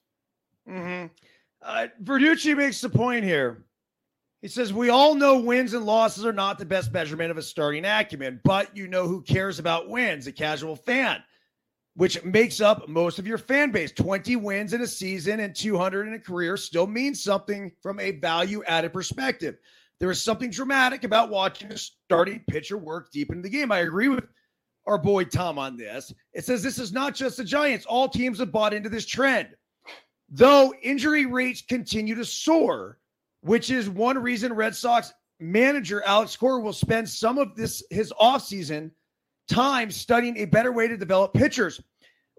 Mm-hmm. 0.68 1.08
Uh, 1.62 1.88
Verducci 2.04 2.56
makes 2.56 2.82
the 2.82 2.90
point 2.90 3.24
here 3.24 3.66
he 4.42 4.48
says, 4.48 4.72
We 4.72 4.90
all 4.90 5.16
know 5.16 5.40
wins 5.40 5.74
and 5.74 5.86
losses 5.86 6.26
are 6.26 6.34
not 6.34 6.60
the 6.60 6.66
best 6.66 6.92
measurement 6.94 7.32
of 7.32 7.38
a 7.38 7.42
starting 7.42 7.86
acumen, 7.86 8.40
but 8.44 8.76
you 8.76 8.88
know 8.88 9.08
who 9.08 9.22
cares 9.22 9.60
about 9.60 9.90
wins? 9.90 10.28
A 10.28 10.32
casual 10.32 10.76
fan, 10.76 11.24
which 11.96 12.24
makes 12.24 12.62
up 12.62 12.88
most 12.88 13.18
of 13.18 13.26
your 13.26 13.40
fan 13.40 13.72
base. 13.72 13.92
20 13.92 14.36
wins 14.36 14.74
in 14.74 14.82
a 14.82 14.88
season 14.88 15.40
and 15.40 15.56
200 15.56 16.08
in 16.08 16.14
a 16.14 16.20
career 16.20 16.56
still 16.56 16.88
means 16.88 17.24
something 17.24 17.72
from 17.82 18.00
a 18.00 18.12
value 18.12 18.64
added 18.66 18.94
perspective. 18.94 19.58
There 20.00 20.12
is 20.12 20.22
something 20.22 20.52
dramatic 20.52 21.04
about 21.04 21.32
watching 21.32 21.72
a 21.72 21.78
starting 21.78 22.44
pitcher 22.48 22.78
work 22.78 23.12
deep 23.12 23.32
into 23.32 23.42
the 23.42 23.50
game. 23.50 23.72
I 23.72 23.80
agree 23.80 24.10
with 24.10 24.26
our 24.88 24.98
boy 24.98 25.26
Tom 25.26 25.60
on 25.60 25.78
this. 25.78 26.14
It 26.34 26.46
says 26.46 26.64
this 26.64 26.80
is 26.80 26.92
not 26.92 27.14
just 27.14 27.38
the 27.38 27.44
Giants, 27.44 27.86
all 27.86 28.08
teams 28.08 28.40
have 28.40 28.52
bought 28.52 28.74
into 28.74 28.90
this 28.90 29.06
trend. 29.06 29.50
Though 30.30 30.74
injury 30.82 31.26
rates 31.26 31.62
continue 31.62 32.16
to 32.16 32.26
soar, 32.26 32.98
which 33.42 33.70
is 33.70 33.90
one 33.90 34.18
reason 34.18 34.54
Red 34.54 34.76
Sox 34.76 35.14
manager 35.40 36.02
Alex 36.06 36.36
Cora 36.36 36.60
will 36.62 36.74
spend 36.74 37.08
some 37.08 37.38
of 37.38 37.56
this 37.56 37.84
his 37.90 38.12
offseason 38.20 38.92
time 39.48 39.92
studying 39.92 40.38
a 40.38 40.46
better 40.46 40.72
way 40.72 40.88
to 40.88 40.98
develop 40.98 41.34
pitchers. 41.34 41.82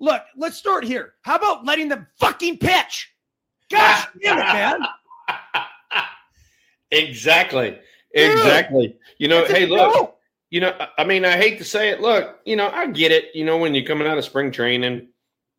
Look, 0.00 0.22
let's 0.36 0.56
start 0.56 0.84
here. 0.84 1.14
How 1.22 1.36
about 1.36 1.64
letting 1.64 1.88
them 1.88 2.06
fucking 2.18 2.58
pitch? 2.58 3.12
Gosh 3.70 4.06
damn 4.22 4.38
it, 4.38 4.42
man. 4.42 4.80
exactly. 6.90 7.78
Exactly. 8.14 8.86
Dude, 8.86 8.96
you 9.18 9.28
know, 9.28 9.44
hey, 9.44 9.66
look, 9.66 10.17
you 10.50 10.60
know, 10.60 10.74
I 10.96 11.04
mean, 11.04 11.24
I 11.24 11.36
hate 11.36 11.58
to 11.58 11.64
say 11.64 11.90
it. 11.90 12.00
Look, 12.00 12.38
you 12.44 12.56
know, 12.56 12.70
I 12.70 12.86
get 12.86 13.12
it. 13.12 13.26
You 13.34 13.44
know, 13.44 13.58
when 13.58 13.74
you're 13.74 13.84
coming 13.84 14.06
out 14.06 14.18
of 14.18 14.24
spring 14.24 14.50
training, 14.50 15.08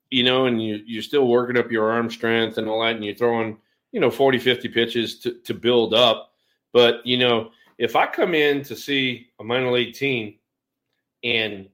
you 0.09 0.23
know, 0.23 0.45
and 0.45 0.61
you, 0.63 0.79
you're 0.85 1.03
still 1.03 1.27
working 1.27 1.57
up 1.57 1.71
your 1.71 1.91
arm 1.91 2.09
strength 2.09 2.57
and 2.57 2.67
all 2.67 2.81
that, 2.81 2.95
and 2.95 3.05
you're 3.05 3.15
throwing– 3.15 3.57
you 3.91 3.99
know 3.99 4.11
40 4.11 4.39
50 4.39 4.69
pitches 4.69 5.19
to, 5.19 5.33
to 5.41 5.53
build 5.53 5.93
up 5.93 6.31
but 6.73 7.05
you 7.05 7.17
know 7.17 7.51
if 7.77 7.95
i 7.95 8.05
come 8.05 8.33
in 8.33 8.63
to 8.63 8.75
see 8.75 9.27
a 9.39 9.43
minor 9.43 9.71
league 9.71 9.93
team 9.93 10.35
in 11.23 11.67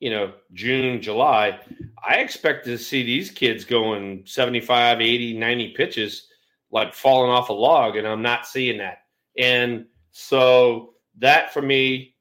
you 0.00 0.10
know 0.10 0.32
june 0.52 1.00
july 1.00 1.58
i 2.06 2.16
expect 2.16 2.64
to 2.64 2.78
see 2.78 3.02
these 3.02 3.30
kids 3.30 3.64
going 3.64 4.22
75 4.26 5.00
80 5.00 5.38
90 5.38 5.68
pitches 5.74 6.28
like 6.70 6.94
falling 6.94 7.30
off 7.30 7.48
a 7.48 7.52
log 7.52 7.96
and 7.96 8.06
i'm 8.06 8.22
not 8.22 8.46
seeing 8.46 8.78
that 8.78 8.98
and 9.38 9.86
so 10.10 10.94
that 11.18 11.52
for 11.52 11.62
me 11.62 12.14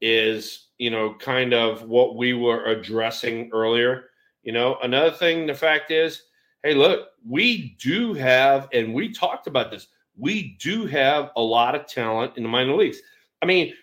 is 0.00 0.68
you 0.78 0.90
know 0.90 1.14
kind 1.14 1.52
of 1.52 1.82
what 1.82 2.16
we 2.16 2.34
were 2.34 2.64
addressing 2.66 3.50
earlier 3.52 4.10
you 4.42 4.52
know 4.52 4.78
another 4.82 5.10
thing 5.10 5.46
the 5.46 5.54
fact 5.54 5.90
is 5.90 6.22
hey, 6.62 6.74
look, 6.74 7.10
we 7.26 7.76
do 7.80 8.14
have, 8.14 8.68
and 8.72 8.92
we 8.92 9.12
talked 9.12 9.46
about 9.46 9.70
this, 9.70 9.88
we 10.16 10.56
do 10.60 10.86
have 10.86 11.30
a 11.36 11.40
lot 11.40 11.74
of 11.74 11.86
talent 11.86 12.36
in 12.36 12.42
the 12.42 12.48
minor 12.48 12.74
leagues. 12.74 12.98
I 13.42 13.46
mean, 13.46 13.74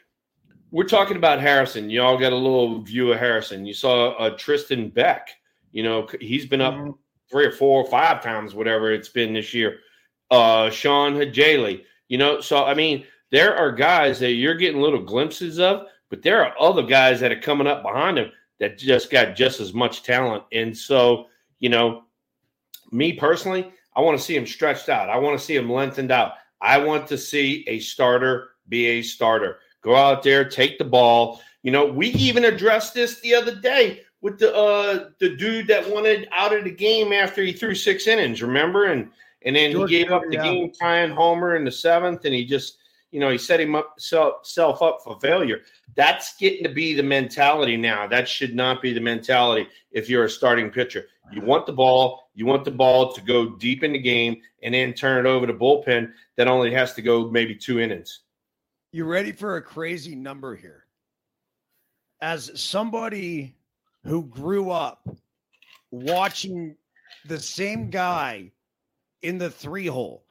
we're 0.72 0.84
talking 0.84 1.15
about 1.15 1.39
Harrison. 1.39 1.89
Y'all 1.89 2.17
got 2.17 2.34
a 2.34 2.36
little 2.36 2.81
view 2.81 3.13
of 3.13 3.19
Harrison. 3.19 3.65
You 3.65 3.74
saw 3.74 4.12
uh, 4.13 4.31
Tristan 4.38 4.89
Beck. 4.89 5.29
You 5.72 5.84
know, 5.84 6.07
he's 6.19 6.45
been 6.45 6.62
up 6.62 6.74
mm-hmm. 6.74 6.91
three 7.31 7.45
or 7.45 7.51
four 7.51 7.84
or 7.84 7.89
five 7.89 8.22
times, 8.22 8.53
whatever 8.53 8.91
it's 8.91 9.10
been 9.10 9.34
this 9.34 9.53
year. 9.53 9.79
Uh, 10.31 10.69
Sean 10.69 11.15
Hjelle. 11.15 11.81
You 12.10 12.17
know, 12.17 12.41
so 12.41 12.65
I 12.65 12.74
mean, 12.74 13.05
there 13.31 13.55
are 13.55 13.72
guys 13.72 14.19
that 14.19 14.34
you're 14.34 14.55
getting 14.55 14.81
little 14.81 15.01
glimpses 15.01 15.60
of, 15.60 15.88
but 16.09 16.21
there 16.21 16.43
are 16.43 16.53
other 16.59 16.83
guys 16.83 17.19
that 17.19 17.31
are 17.31 17.39
coming 17.39 17.67
up 17.67 17.83
behind 17.83 18.17
him 18.17 18.31
that 18.59 18.77
just 18.77 19.09
got 19.09 19.35
just 19.35 19.59
as 19.59 19.74
much 19.74 20.03
talent. 20.03 20.43
And 20.51 20.75
so, 20.75 21.27
you 21.59 21.69
know, 21.69 22.03
me 22.91 23.13
personally, 23.13 23.71
I 23.95 24.01
want 24.01 24.17
to 24.17 24.24
see 24.24 24.35
him 24.35 24.45
stretched 24.45 24.89
out. 24.89 25.09
I 25.09 25.17
want 25.17 25.38
to 25.39 25.43
see 25.43 25.55
him 25.55 25.69
lengthened 25.69 26.12
out. 26.12 26.33
I 26.62 26.77
want 26.77 27.07
to 27.07 27.17
see 27.17 27.63
a 27.67 27.79
starter 27.79 28.50
be 28.69 28.85
a 28.88 29.01
starter. 29.01 29.59
Go 29.81 29.95
out 29.95 30.24
there, 30.24 30.47
take 30.47 30.77
the 30.77 30.85
ball. 30.85 31.41
You 31.63 31.71
know, 31.71 31.85
we 31.85 32.07
even 32.09 32.45
addressed 32.45 32.93
this 32.93 33.19
the 33.21 33.35
other 33.35 33.55
day 33.55 34.01
with 34.21 34.39
the 34.39 34.55
uh 34.55 35.09
the 35.19 35.35
dude 35.35 35.67
that 35.67 35.88
wanted 35.88 36.27
out 36.31 36.55
of 36.55 36.63
the 36.63 36.71
game 36.71 37.13
after 37.13 37.43
he 37.43 37.53
threw 37.53 37.75
six 37.75 38.07
innings, 38.07 38.41
remember? 38.41 38.85
And 38.85 39.09
and 39.43 39.55
then 39.55 39.71
George 39.71 39.91
he 39.91 40.00
gave 40.00 40.12
up 40.12 40.24
the 40.24 40.35
yeah. 40.35 40.43
game 40.43 40.71
tying 40.71 41.12
homer 41.12 41.55
in 41.55 41.63
the 41.63 41.71
seventh, 41.71 42.25
and 42.25 42.33
he 42.33 42.45
just 42.45 42.77
you 43.15 43.22
know 43.22 43.29
he 43.29 43.38
set 43.38 43.62
him 43.62 43.75
up 43.75 43.95
self 43.98 44.81
up 44.81 45.00
for 45.01 45.17
failure. 45.22 45.62
That's 45.95 46.36
getting 46.36 46.63
to 46.63 46.69
be 46.69 46.93
the 46.93 47.01
mentality 47.01 47.77
now. 47.77 48.07
That 48.07 48.27
should 48.27 48.53
not 48.53 48.81
be 48.81 48.91
the 48.91 49.00
mentality 49.00 49.69
if 49.89 50.10
you're 50.10 50.25
a 50.25 50.29
starting 50.29 50.69
pitcher. 50.69 51.05
You 51.31 51.39
want 51.39 51.65
the 51.65 51.72
ball, 51.72 52.29
you 52.34 52.45
want 52.45 52.65
the 52.65 52.72
ball 52.72 53.13
to 53.13 53.22
go 53.22 53.51
deep 53.51 53.86
in 53.86 53.93
the 53.93 54.00
game, 54.00 54.41
and 54.63 54.74
then 54.74 54.93
turn 54.93 55.25
it 55.25 55.29
over 55.29 55.48
to 55.48 55.53
bullpen 55.53 56.12
that 56.36 56.50
only 56.50 56.74
has 56.74 56.91
to 56.95 57.01
go 57.01 57.31
maybe 57.31 57.55
two 57.55 57.79
innings. 57.79 58.24
You 58.91 59.05
ready 59.05 59.31
for 59.31 59.55
a 59.55 59.62
crazy 59.62 60.13
number 60.13 60.53
here? 60.53 60.84
As 62.19 62.51
somebody 62.62 63.55
who 64.03 64.25
grew 64.25 64.72
up 64.72 65.07
watching 65.89 66.75
the 67.29 67.39
same 67.39 67.89
guy 67.89 68.51
in 69.22 69.38
the 69.38 69.50
three 69.50 69.88
hole 69.88 70.25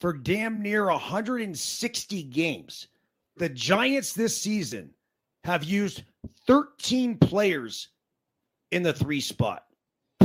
for 0.00 0.12
damn 0.12 0.62
near 0.62 0.86
160 0.86 2.22
games, 2.24 2.88
the 3.36 3.48
Giants 3.48 4.12
this 4.12 4.36
season 4.36 4.90
have 5.44 5.62
used 5.64 6.02
13 6.46 7.18
players 7.18 7.88
in 8.72 8.82
the 8.82 8.92
three 8.92 9.20
spot. 9.20 9.64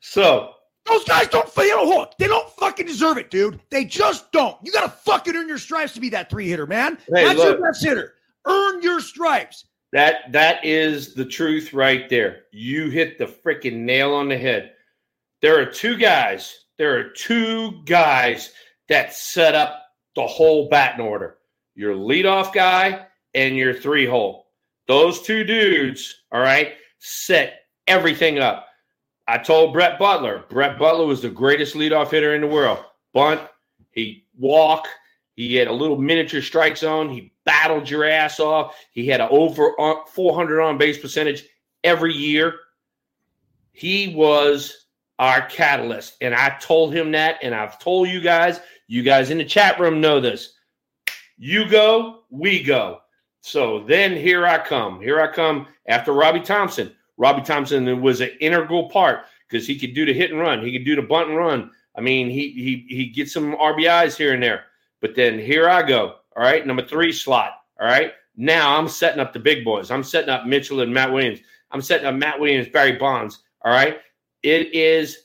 so 0.00 0.54
Those 0.86 1.04
guys 1.04 1.28
don't 1.28 1.50
don't 1.80 1.98
hook. 1.98 2.12
They 2.18 2.26
don't 2.26 2.48
fucking 2.50 2.86
deserve 2.86 3.18
it, 3.18 3.30
dude. 3.30 3.60
They 3.70 3.84
just 3.84 4.30
don't. 4.32 4.56
You 4.62 4.72
gotta 4.72 4.90
fucking 4.90 5.34
earn 5.34 5.48
your 5.48 5.58
stripes 5.58 5.92
to 5.94 6.00
be 6.00 6.08
that 6.10 6.30
three 6.30 6.48
hitter, 6.48 6.66
man. 6.66 6.98
Hey, 7.08 7.24
That's 7.24 7.38
look. 7.38 7.58
your 7.58 7.66
best 7.66 7.84
hitter. 7.84 8.14
Earn 8.46 8.82
your 8.82 9.00
stripes. 9.00 9.66
That 9.92 10.32
that 10.32 10.64
is 10.64 11.14
the 11.14 11.24
truth 11.24 11.72
right 11.72 12.08
there. 12.08 12.42
You 12.52 12.90
hit 12.90 13.18
the 13.18 13.26
freaking 13.26 13.78
nail 13.78 14.12
on 14.14 14.28
the 14.28 14.38
head. 14.38 14.72
There 15.42 15.60
are 15.60 15.66
two 15.66 15.96
guys. 15.96 16.64
There 16.78 16.98
are 16.98 17.10
two 17.10 17.82
guys 17.84 18.52
that 18.88 19.14
set 19.14 19.54
up 19.54 19.82
the 20.16 20.26
whole 20.26 20.68
batting 20.68 21.04
order. 21.04 21.38
Your 21.74 21.94
leadoff 21.94 22.52
guy 22.52 23.06
and 23.34 23.56
your 23.56 23.74
three 23.74 24.06
hole. 24.06 24.48
Those 24.86 25.22
two 25.22 25.44
dudes, 25.44 26.22
all 26.32 26.40
right, 26.40 26.74
set 26.98 27.60
everything 27.86 28.38
up. 28.38 28.66
I 29.28 29.38
told 29.38 29.72
Brett 29.72 29.98
Butler. 29.98 30.44
Brett 30.50 30.78
Butler 30.78 31.06
was 31.06 31.22
the 31.22 31.30
greatest 31.30 31.74
leadoff 31.74 32.10
hitter 32.10 32.34
in 32.34 32.40
the 32.40 32.46
world. 32.48 32.84
Bunt, 33.14 33.40
he 33.92 34.26
walk, 34.36 34.88
he 35.36 35.54
had 35.54 35.68
a 35.68 35.72
little 35.72 35.96
miniature 35.96 36.42
strike 36.42 36.76
zone. 36.76 37.08
He 37.08 37.32
battled 37.44 37.88
your 37.88 38.04
ass 38.04 38.40
off. 38.40 38.76
He 38.92 39.06
had 39.06 39.20
an 39.20 39.28
over 39.30 39.72
uh, 39.80 40.04
400 40.12 40.60
on 40.60 40.76
base 40.76 40.98
percentage 40.98 41.44
every 41.82 42.12
year. 42.12 42.56
He 43.72 44.14
was 44.14 44.86
our 45.20 45.42
catalyst. 45.42 46.16
And 46.22 46.34
I 46.34 46.56
told 46.60 46.92
him 46.92 47.12
that. 47.12 47.36
And 47.42 47.54
I've 47.54 47.78
told 47.78 48.08
you 48.08 48.20
guys, 48.20 48.58
you 48.88 49.02
guys 49.04 49.30
in 49.30 49.38
the 49.38 49.44
chat 49.44 49.78
room 49.78 50.00
know 50.00 50.18
this. 50.18 50.54
You 51.36 51.68
go, 51.68 52.22
we 52.30 52.62
go. 52.62 53.02
So 53.42 53.84
then 53.86 54.16
here 54.16 54.46
I 54.46 54.58
come. 54.58 55.00
Here 55.00 55.20
I 55.20 55.30
come 55.30 55.68
after 55.86 56.12
Robby 56.12 56.40
Thompson. 56.40 56.90
Robby 57.18 57.42
Thompson 57.42 58.00
was 58.00 58.20
an 58.20 58.30
integral 58.40 58.88
part 58.88 59.20
because 59.48 59.66
he 59.66 59.78
could 59.78 59.94
do 59.94 60.06
the 60.06 60.12
hit 60.12 60.30
and 60.30 60.40
run. 60.40 60.64
He 60.64 60.72
could 60.72 60.86
do 60.86 60.96
the 60.96 61.02
bunt 61.02 61.28
and 61.28 61.36
run. 61.36 61.70
I 61.96 62.00
mean, 62.00 62.30
he 62.30 62.50
he 62.52 62.86
he 62.88 63.06
gets 63.06 63.32
some 63.32 63.54
RBIs 63.56 64.16
here 64.16 64.32
and 64.32 64.42
there. 64.42 64.64
But 65.00 65.14
then 65.14 65.38
here 65.38 65.68
I 65.68 65.82
go. 65.82 66.16
All 66.36 66.42
right, 66.42 66.66
number 66.66 66.84
three 66.84 67.12
slot. 67.12 67.52
All 67.78 67.86
right. 67.86 68.12
Now 68.36 68.78
I'm 68.78 68.88
setting 68.88 69.20
up 69.20 69.32
the 69.32 69.38
big 69.38 69.64
boys. 69.64 69.90
I'm 69.90 70.04
setting 70.04 70.30
up 70.30 70.46
Mitchell 70.46 70.80
and 70.80 70.94
Matt 70.94 71.12
Williams. 71.12 71.40
I'm 71.72 71.82
setting 71.82 72.06
up 72.06 72.14
Matt 72.14 72.40
Williams, 72.40 72.68
Barry 72.68 72.92
Bonds. 72.92 73.40
All 73.62 73.72
right. 73.72 73.98
It 74.42 74.74
is 74.74 75.18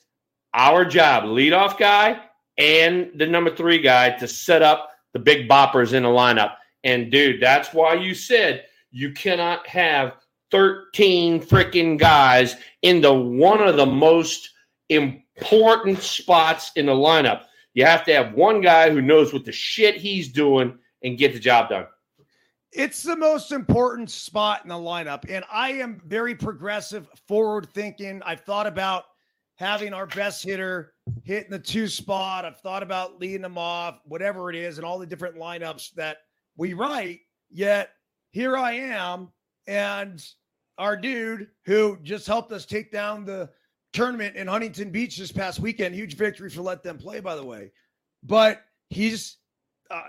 our 0.53 0.85
job, 0.85 1.25
leadoff 1.25 1.77
guy 1.77 2.21
and 2.57 3.11
the 3.15 3.25
number 3.25 3.53
three 3.53 3.79
guy, 3.79 4.11
to 4.11 4.27
set 4.27 4.61
up 4.61 4.91
the 5.13 5.19
big 5.19 5.49
boppers 5.49 5.93
in 5.93 6.03
the 6.03 6.09
lineup. 6.09 6.55
And 6.83 7.11
dude, 7.11 7.41
that's 7.41 7.73
why 7.73 7.95
you 7.95 8.13
said 8.13 8.65
you 8.91 9.11
cannot 9.11 9.67
have 9.67 10.15
13 10.51 11.41
freaking 11.41 11.97
guys 11.97 12.55
in 12.81 13.01
the 13.01 13.13
one 13.13 13.61
of 13.61 13.75
the 13.75 13.85
most 13.85 14.49
important 14.89 15.99
spots 15.99 16.71
in 16.75 16.85
the 16.85 16.93
lineup. 16.93 17.43
You 17.73 17.85
have 17.85 18.05
to 18.05 18.13
have 18.13 18.33
one 18.33 18.61
guy 18.61 18.89
who 18.89 19.01
knows 19.01 19.33
what 19.33 19.43
the 19.43 19.51
shit 19.51 19.95
he's 19.97 20.31
doing 20.31 20.77
and 21.03 21.17
get 21.17 21.33
the 21.33 21.39
job 21.39 21.69
done. 21.69 21.87
It's 22.75 23.03
the 23.03 23.15
most 23.15 23.53
important 23.53 24.09
spot 24.09 24.61
in 24.63 24.69
the 24.69 24.75
lineup. 24.75 25.23
And 25.29 25.45
I 25.49 25.71
am 25.71 26.01
very 26.05 26.35
progressive, 26.35 27.07
forward 27.25 27.69
thinking. 27.73 28.21
I've 28.25 28.41
thought 28.41 28.67
about 28.67 29.05
having 29.55 29.93
our 29.93 30.07
best 30.07 30.43
hitter 30.43 30.91
hitting 31.23 31.51
the 31.51 31.59
two 31.59 31.87
spot. 31.87 32.43
I've 32.43 32.59
thought 32.59 32.83
about 32.83 33.17
leading 33.17 33.41
them 33.41 33.57
off, 33.57 34.01
whatever 34.03 34.49
it 34.49 34.57
is, 34.57 34.77
and 34.77 34.85
all 34.85 34.99
the 34.99 35.05
different 35.05 35.37
lineups 35.37 35.93
that 35.93 36.17
we 36.57 36.73
write. 36.73 37.21
Yet 37.49 37.91
here 38.31 38.57
I 38.57 38.73
am, 38.73 39.31
and 39.67 40.21
our 40.77 40.97
dude 40.97 41.47
who 41.65 41.97
just 42.03 42.27
helped 42.27 42.51
us 42.51 42.65
take 42.65 42.91
down 42.91 43.23
the 43.23 43.49
tournament 43.93 44.35
in 44.35 44.47
Huntington 44.47 44.91
Beach 44.91 45.17
this 45.17 45.31
past 45.31 45.61
weekend. 45.61 45.95
Huge 45.95 46.17
victory 46.17 46.49
for 46.49 46.61
let 46.61 46.83
them 46.83 46.97
play, 46.97 47.21
by 47.21 47.35
the 47.35 47.45
way. 47.45 47.71
But 48.23 48.63
he's 48.89 49.37
uh, 49.89 50.01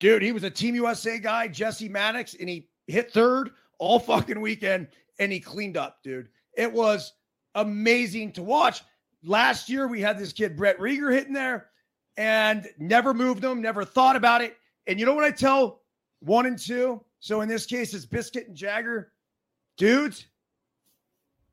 dude, 0.00 0.22
he 0.22 0.32
was 0.32 0.42
a 0.42 0.50
Team 0.50 0.74
USA 0.74 1.18
guy, 1.18 1.46
Jesse 1.46 1.88
Maddox, 1.88 2.34
and 2.34 2.48
he 2.48 2.68
hit 2.86 3.12
third 3.12 3.50
all 3.78 4.00
fucking 4.00 4.40
weekend 4.40 4.88
and 5.18 5.30
he 5.30 5.38
cleaned 5.38 5.76
up, 5.76 5.98
dude. 6.02 6.28
It 6.56 6.72
was 6.72 7.12
amazing 7.54 8.32
to 8.32 8.42
watch. 8.42 8.82
Last 9.22 9.68
year, 9.68 9.86
we 9.86 10.00
had 10.00 10.18
this 10.18 10.32
kid, 10.32 10.56
Brett 10.56 10.78
Rieger, 10.78 11.12
hitting 11.12 11.34
there 11.34 11.68
and 12.16 12.66
never 12.78 13.14
moved 13.14 13.44
him, 13.44 13.60
never 13.60 13.84
thought 13.84 14.16
about 14.16 14.42
it. 14.42 14.56
And 14.86 14.98
you 14.98 15.06
know 15.06 15.14
what 15.14 15.24
I 15.24 15.30
tell 15.30 15.82
one 16.20 16.46
and 16.46 16.58
two? 16.58 17.04
So 17.20 17.42
in 17.42 17.48
this 17.48 17.66
case, 17.66 17.94
it's 17.94 18.06
Biscuit 18.06 18.48
and 18.48 18.56
Jagger. 18.56 19.12
Dudes, 19.76 20.26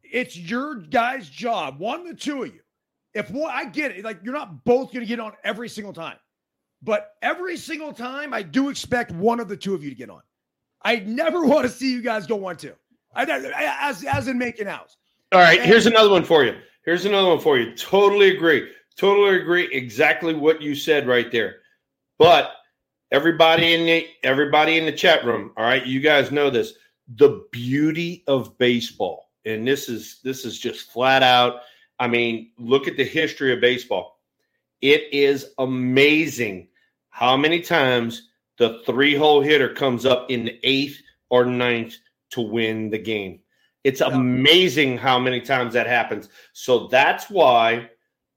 it's 0.02 0.38
your 0.38 0.76
guys' 0.76 1.30
job, 1.30 1.80
one 1.80 2.06
the 2.08 2.14
two 2.14 2.44
of 2.44 2.54
you. 2.54 2.62
If 3.14 3.30
one, 3.32 3.52
I 3.54 3.66
get 3.66 3.92
it, 3.92 4.04
like 4.04 4.20
you're 4.24 4.34
not 4.34 4.64
both 4.64 4.92
going 4.92 5.02
to 5.02 5.06
get 5.06 5.20
on 5.20 5.34
every 5.44 5.70
single 5.70 5.94
time. 5.94 6.18
But 6.84 7.16
every 7.22 7.58
single 7.58 7.92
time, 7.92 8.34
I 8.34 8.44
do 8.44 8.70
expect 8.70 9.12
one 9.12 9.40
of 9.40 9.48
the 9.48 9.58
two 9.58 9.74
of 9.74 9.84
you 9.84 9.90
to 9.90 9.96
get 9.96 10.10
on. 10.10 10.22
I 10.84 10.98
never 10.98 11.42
want 11.46 11.64
to 11.64 11.70
see 11.70 11.92
you 11.92 12.02
guys 12.02 12.28
go 12.28 12.36
one 12.36 12.58
two. 12.58 12.74
I 13.16 13.26
as 13.82 14.04
as 14.04 14.28
in 14.28 14.38
making 14.38 14.68
out. 14.68 14.96
All 15.32 15.40
right, 15.40 15.60
And- 15.60 15.68
here's 15.68 15.86
another 15.88 16.10
one 16.10 16.24
for 16.24 16.44
you. 16.44 16.56
Here's 16.86 17.06
another 17.06 17.28
one 17.30 17.40
for 17.40 17.58
you. 17.58 17.76
Totally 17.76 18.30
agree. 18.36 18.70
Totally 18.98 19.38
agree. 19.42 19.68
Exactly 19.74 20.34
what 20.34 20.62
you 20.62 20.74
said 20.74 21.06
right 21.08 21.32
there. 21.32 21.58
But 22.18 22.52
everybody 23.12 23.74
in 23.74 23.86
the 23.86 24.08
everybody 24.24 24.78
in 24.78 24.86
the 24.86 24.92
chat 24.92 25.26
room, 25.26 25.52
all 25.58 25.64
right, 25.66 25.86
you 25.86 26.00
guys 26.00 26.32
know 26.32 26.50
this. 26.50 26.74
The 27.16 27.46
beauty 27.52 28.24
of 28.28 28.58
baseball, 28.58 29.30
and 29.46 29.68
this 29.68 29.90
is 29.90 30.20
this 30.24 30.46
is 30.46 30.60
just 30.60 30.92
flat 30.92 31.24
out. 31.24 31.62
I 32.00 32.08
mean, 32.08 32.52
look 32.58 32.88
at 32.88 32.98
the 32.98 33.04
history 33.06 33.52
of 33.54 33.60
baseball. 33.62 34.17
It 34.82 35.14
is 35.14 35.48
amazing 35.58 36.68
how 37.10 37.36
many 37.36 37.62
times 37.62 38.30
the 38.58 38.82
three 38.86 39.16
hole 39.16 39.42
hitter 39.42 39.74
comes 39.74 40.06
up 40.06 40.30
in 40.30 40.46
the 40.46 40.60
eighth 40.64 41.02
or 41.30 41.46
ninth 41.46 41.96
to 42.32 42.42
win 42.42 42.90
the 42.90 42.98
game. 42.98 43.40
It's 43.84 44.02
amazing 44.02 44.98
how 44.98 45.18
many 45.18 45.42
times 45.42 45.74
that 45.74 45.88
happens. 45.88 46.30
So 46.54 46.88
that's 46.88 47.30
why 47.30 47.90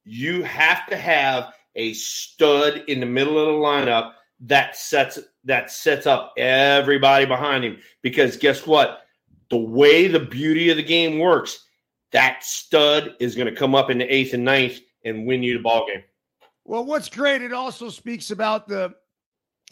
you 0.05 0.43
have 0.45 0.87
to 0.87 0.97
have 0.97 1.53
a 1.75 1.93
stud 1.95 2.85
in 2.89 3.01
the 3.01 3.07
middle 3.07 3.39
of 3.39 3.47
the 3.47 3.53
lineup 3.53 4.13
that 4.41 4.77
sets 4.77 5.19
that 5.45 5.71
sets 5.71 6.07
up 6.07 6.35
everybody 6.37 7.27
behind 7.27 7.65
him. 7.65 7.79
Because 8.03 8.37
guess 8.37 8.67
what? 8.67 9.03
The 9.51 9.59
way 9.59 10.07
the 10.07 10.21
beauty 10.21 10.71
of 10.71 10.77
the 10.77 10.83
game 10.83 11.19
works, 11.19 11.65
that 12.13 12.45
stud 12.45 13.17
is 13.19 13.35
going 13.35 13.49
to 13.49 13.59
come 13.59 13.75
up 13.75 13.91
in 13.91 13.99
the 13.99 14.15
eighth 14.15 14.35
and 14.35 14.45
ninth 14.45 14.79
and 15.05 15.27
win 15.27 15.43
you 15.43 15.55
the 15.55 15.63
ball 15.63 15.87
game. 15.87 16.05
Well, 16.65 16.85
what's 16.85 17.09
great, 17.09 17.43
it 17.43 17.53
also 17.53 17.89
speaks 17.89 18.31
about 18.31 18.69
the 18.69 18.95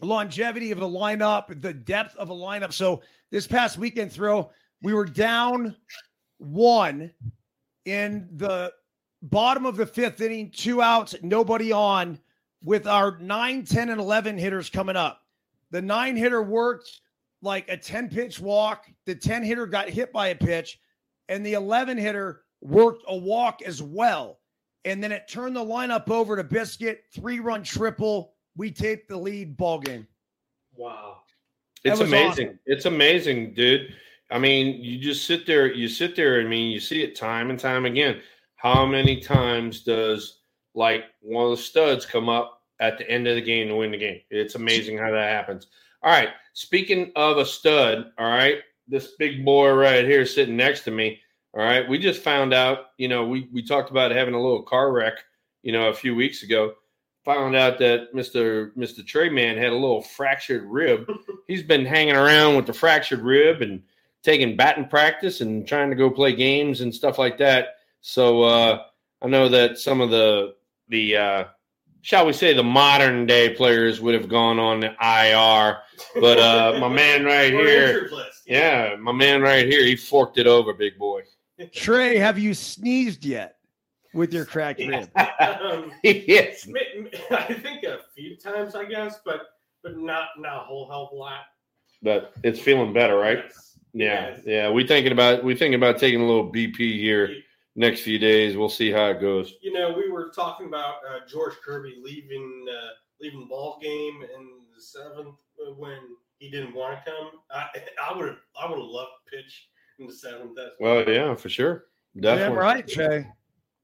longevity 0.00 0.70
of 0.70 0.78
the 0.78 0.86
lineup, 0.86 1.60
the 1.60 1.72
depth 1.72 2.16
of 2.16 2.30
a 2.30 2.34
lineup. 2.34 2.72
So 2.72 3.02
this 3.30 3.46
past 3.46 3.78
weekend 3.78 4.12
throw, 4.12 4.50
we 4.82 4.94
were 4.94 5.04
down 5.04 5.76
one 6.38 7.12
in 7.84 8.28
the 8.32 8.72
bottom 9.22 9.66
of 9.66 9.76
the 9.76 9.86
fifth 9.86 10.20
inning, 10.20 10.50
two 10.50 10.82
outs, 10.82 11.14
nobody 11.22 11.72
on, 11.72 12.18
with 12.62 12.86
our 12.86 13.18
9, 13.18 13.64
10, 13.64 13.90
and 13.90 14.00
11 14.00 14.38
hitters 14.38 14.70
coming 14.70 14.96
up. 14.96 15.22
The 15.70 15.82
nine 15.82 16.16
hitter 16.16 16.42
worked 16.42 17.00
like 17.42 17.68
a 17.68 17.76
10 17.76 18.08
pitch 18.08 18.40
walk. 18.40 18.86
The 19.06 19.14
10 19.14 19.42
hitter 19.44 19.66
got 19.66 19.88
hit 19.88 20.12
by 20.12 20.28
a 20.28 20.34
pitch, 20.34 20.80
and 21.28 21.44
the 21.44 21.52
11 21.54 21.98
hitter 21.98 22.42
worked 22.60 23.04
a 23.06 23.16
walk 23.16 23.62
as 23.62 23.82
well. 23.82 24.40
And 24.84 25.02
then 25.02 25.12
it 25.12 25.28
turned 25.28 25.56
the 25.56 25.64
lineup 25.64 26.10
over 26.10 26.36
to 26.36 26.44
Biscuit, 26.44 27.04
three 27.12 27.40
run 27.40 27.62
triple. 27.62 28.34
We 28.56 28.70
taped 28.70 29.08
the 29.08 29.16
lead 29.16 29.56
ball 29.56 29.80
game. 29.80 30.06
Wow. 30.74 31.18
It's 31.84 32.00
amazing. 32.00 32.48
awesome. 32.48 32.58
It's 32.66 32.84
amazing, 32.86 33.54
dude. 33.54 33.94
I 34.30 34.38
mean, 34.38 34.82
you 34.82 34.98
just 34.98 35.26
sit 35.26 35.46
there, 35.46 35.72
you 35.72 35.88
sit 35.88 36.14
there. 36.16 36.40
I 36.40 36.44
mean, 36.44 36.70
you 36.70 36.80
see 36.80 37.02
it 37.02 37.16
time 37.16 37.50
and 37.50 37.58
time 37.58 37.86
again. 37.86 38.20
How 38.56 38.84
many 38.84 39.20
times 39.20 39.82
does 39.82 40.40
like 40.74 41.04
one 41.20 41.44
of 41.44 41.50
the 41.50 41.62
studs 41.62 42.04
come 42.04 42.28
up 42.28 42.62
at 42.80 42.98
the 42.98 43.08
end 43.10 43.26
of 43.26 43.36
the 43.36 43.42
game 43.42 43.68
to 43.68 43.76
win 43.76 43.92
the 43.92 43.98
game? 43.98 44.20
It's 44.30 44.54
amazing 44.54 44.98
how 44.98 45.10
that 45.10 45.30
happens. 45.30 45.68
All 46.02 46.10
right. 46.10 46.30
Speaking 46.52 47.12
of 47.16 47.38
a 47.38 47.46
stud, 47.46 48.10
all 48.18 48.26
right, 48.26 48.58
this 48.88 49.12
big 49.18 49.44
boy 49.44 49.72
right 49.72 50.04
here 50.04 50.26
sitting 50.26 50.56
next 50.56 50.82
to 50.84 50.90
me. 50.90 51.20
All 51.54 51.62
right. 51.62 51.88
We 51.88 51.98
just 51.98 52.22
found 52.22 52.52
out, 52.52 52.90
you 52.98 53.08
know, 53.08 53.26
we, 53.26 53.48
we 53.52 53.62
talked 53.62 53.90
about 53.90 54.10
having 54.10 54.34
a 54.34 54.40
little 54.40 54.62
car 54.62 54.92
wreck, 54.92 55.14
you 55.62 55.72
know, 55.72 55.88
a 55.88 55.94
few 55.94 56.14
weeks 56.14 56.42
ago. 56.42 56.74
Found 57.24 57.56
out 57.56 57.78
that 57.78 58.14
Mr. 58.14 58.74
Mr. 58.76 59.06
Trey 59.06 59.28
Man 59.28 59.56
had 59.56 59.72
a 59.72 59.76
little 59.76 60.02
fractured 60.02 60.64
rib. 60.64 61.10
He's 61.46 61.62
been 61.62 61.84
hanging 61.84 62.16
around 62.16 62.56
with 62.56 62.66
the 62.66 62.72
fractured 62.72 63.20
rib 63.20 63.60
and 63.60 63.82
taking 64.22 64.56
batting 64.56 64.88
practice 64.88 65.40
and 65.40 65.66
trying 65.66 65.90
to 65.90 65.96
go 65.96 66.10
play 66.10 66.34
games 66.34 66.80
and 66.80 66.94
stuff 66.94 67.18
like 67.18 67.38
that. 67.38 67.76
So 68.00 68.42
uh, 68.42 68.82
I 69.22 69.26
know 69.28 69.48
that 69.48 69.78
some 69.78 70.00
of 70.00 70.10
the 70.10 70.54
the 70.88 71.16
uh, 71.16 71.44
shall 72.02 72.26
we 72.26 72.32
say 72.32 72.54
the 72.54 72.62
modern 72.62 73.26
day 73.26 73.54
players 73.54 74.00
would 74.00 74.14
have 74.14 74.28
gone 74.28 74.58
on 74.58 74.80
the 74.80 74.88
IR, 74.88 75.78
but 76.20 76.38
uh, 76.38 76.78
my 76.80 76.88
man 76.88 77.24
right 77.24 77.52
here, 77.52 78.10
yeah, 78.46 78.96
my 78.98 79.12
man 79.12 79.42
right 79.42 79.66
here, 79.66 79.84
he 79.84 79.96
forked 79.96 80.38
it 80.38 80.46
over, 80.46 80.72
big 80.72 80.98
boy. 80.98 81.22
Trey, 81.72 82.18
have 82.18 82.38
you 82.38 82.54
sneezed 82.54 83.24
yet 83.24 83.56
with 84.14 84.32
your 84.32 84.44
cracked 84.44 84.80
rib? 84.80 85.10
Um, 85.40 85.92
yes, 86.02 86.66
ma- 86.68 86.78
ma- 87.30 87.36
I 87.36 87.54
think 87.54 87.84
a 87.84 88.00
few 88.16 88.36
times, 88.36 88.74
I 88.74 88.84
guess, 88.84 89.20
but 89.24 89.42
but 89.82 89.96
not 89.98 90.28
not 90.38 90.56
a 90.56 90.60
whole 90.60 90.88
hell 90.88 91.06
of 91.06 91.12
a 91.12 91.16
lot. 91.16 91.42
but 92.02 92.32
it's 92.42 92.58
feeling 92.60 92.92
better, 92.92 93.16
right? 93.16 93.44
Yes. 93.44 93.78
Yeah, 93.92 94.28
Yes. 94.30 94.40
yeah. 94.44 94.70
We 94.70 94.86
thinking 94.86 95.12
about 95.12 95.42
we 95.44 95.54
thinking 95.54 95.74
about 95.80 95.98
taking 95.98 96.20
a 96.20 96.26
little 96.26 96.50
BP 96.52 96.76
here 96.98 97.34
next 97.76 98.00
few 98.00 98.18
days. 98.18 98.56
We'll 98.56 98.68
see 98.68 98.90
how 98.90 99.06
it 99.06 99.20
goes. 99.20 99.54
You 99.62 99.72
know, 99.72 99.92
we 99.92 100.10
were 100.10 100.30
talking 100.34 100.66
about 100.66 100.96
uh, 101.08 101.20
George 101.28 101.54
Kirby 101.64 101.96
leaving 102.02 102.66
uh, 102.70 102.88
leaving 103.20 103.40
the 103.40 103.46
ball 103.46 103.78
game 103.82 104.22
in 104.22 104.48
the 104.74 104.80
seventh 104.82 105.36
uh, 105.66 105.72
when 105.74 105.98
he 106.38 106.50
didn't 106.50 106.74
want 106.74 106.98
to 107.04 107.10
come. 107.10 107.30
I 107.50 107.66
I 108.10 108.16
would 108.16 108.36
I 108.60 108.68
would 108.68 108.78
have 108.78 108.86
loved 108.86 109.10
to 109.30 109.36
pitch 109.36 109.68
in 109.98 110.06
the 110.08 110.12
seventh. 110.12 110.52
That's 110.56 110.70
Well, 110.80 111.08
yeah, 111.08 111.34
for 111.34 111.48
sure, 111.48 111.86
Damn 112.18 112.52
right, 112.54 112.86
Jay. 112.86 113.26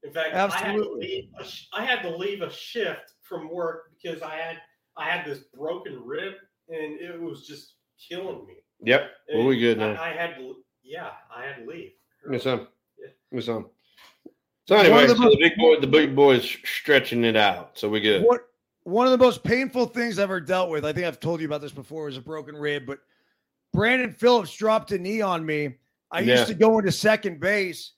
In 0.03 0.11
fact, 0.11 0.33
Absolutely. 0.33 0.67
I 0.67 0.75
had, 0.75 0.83
to 0.83 0.93
leave 0.93 1.29
a 1.39 1.43
sh- 1.43 1.67
I 1.73 1.85
had 1.85 2.01
to 2.03 2.15
leave 2.15 2.41
a 2.41 2.51
shift 2.51 3.13
from 3.23 3.49
work 3.49 3.91
because 3.95 4.21
I 4.21 4.35
had 4.35 4.57
I 4.97 5.05
had 5.09 5.25
this 5.25 5.39
broken 5.53 5.99
rib 6.03 6.33
and 6.69 6.99
it 6.99 7.19
was 7.19 7.47
just 7.47 7.73
killing 7.97 8.45
me. 8.45 8.55
Yep. 8.83 9.09
Well, 9.33 9.45
we 9.47 9.59
good 9.59 9.81
I- 9.81 9.93
now. 9.93 10.01
I, 10.01 10.09
had 10.09 10.35
to, 10.37 10.57
yeah, 10.83 11.09
I 11.35 11.43
had 11.45 11.63
to 11.63 11.69
leave. 11.69 11.91
Miss 12.27 12.43
some. 12.43 12.67
Yeah. 12.99 13.07
Miss 13.31 13.45
some. 13.45 13.69
So 14.67 14.75
anyway, 14.75 15.03
of 15.03 15.09
the 15.09 15.15
so 15.15 15.21
most- 15.23 15.37
the 15.39 15.49
big 15.49 15.57
boy, 15.57 15.79
the 15.79 15.87
big 15.87 16.15
boy 16.15 16.35
is 16.35 16.43
stretching 16.43 17.23
it 17.23 17.35
out. 17.35 17.71
So 17.77 17.89
we 17.89 17.99
good. 17.99 18.23
What 18.23 18.41
one 18.83 19.07
of 19.07 19.11
the 19.11 19.17
most 19.17 19.43
painful 19.43 19.87
things 19.87 20.19
I've 20.19 20.25
ever 20.25 20.39
dealt 20.39 20.69
with, 20.69 20.85
I 20.85 20.93
think 20.93 21.07
I've 21.07 21.19
told 21.19 21.39
you 21.39 21.47
about 21.47 21.61
this 21.61 21.71
before, 21.71 22.05
was 22.05 22.17
a 22.17 22.21
broken 22.21 22.55
rib, 22.55 22.85
but 22.85 22.99
Brandon 23.73 24.11
Phillips 24.11 24.55
dropped 24.55 24.91
a 24.91 24.99
knee 24.99 25.21
on 25.21 25.43
me. 25.43 25.75
I 26.15 26.19
Yeah. 26.21 26.35
used 26.35 26.47
to 26.47 26.53
go 26.53 26.79
into 26.79 26.93
second 26.93 27.41
base 27.41 27.91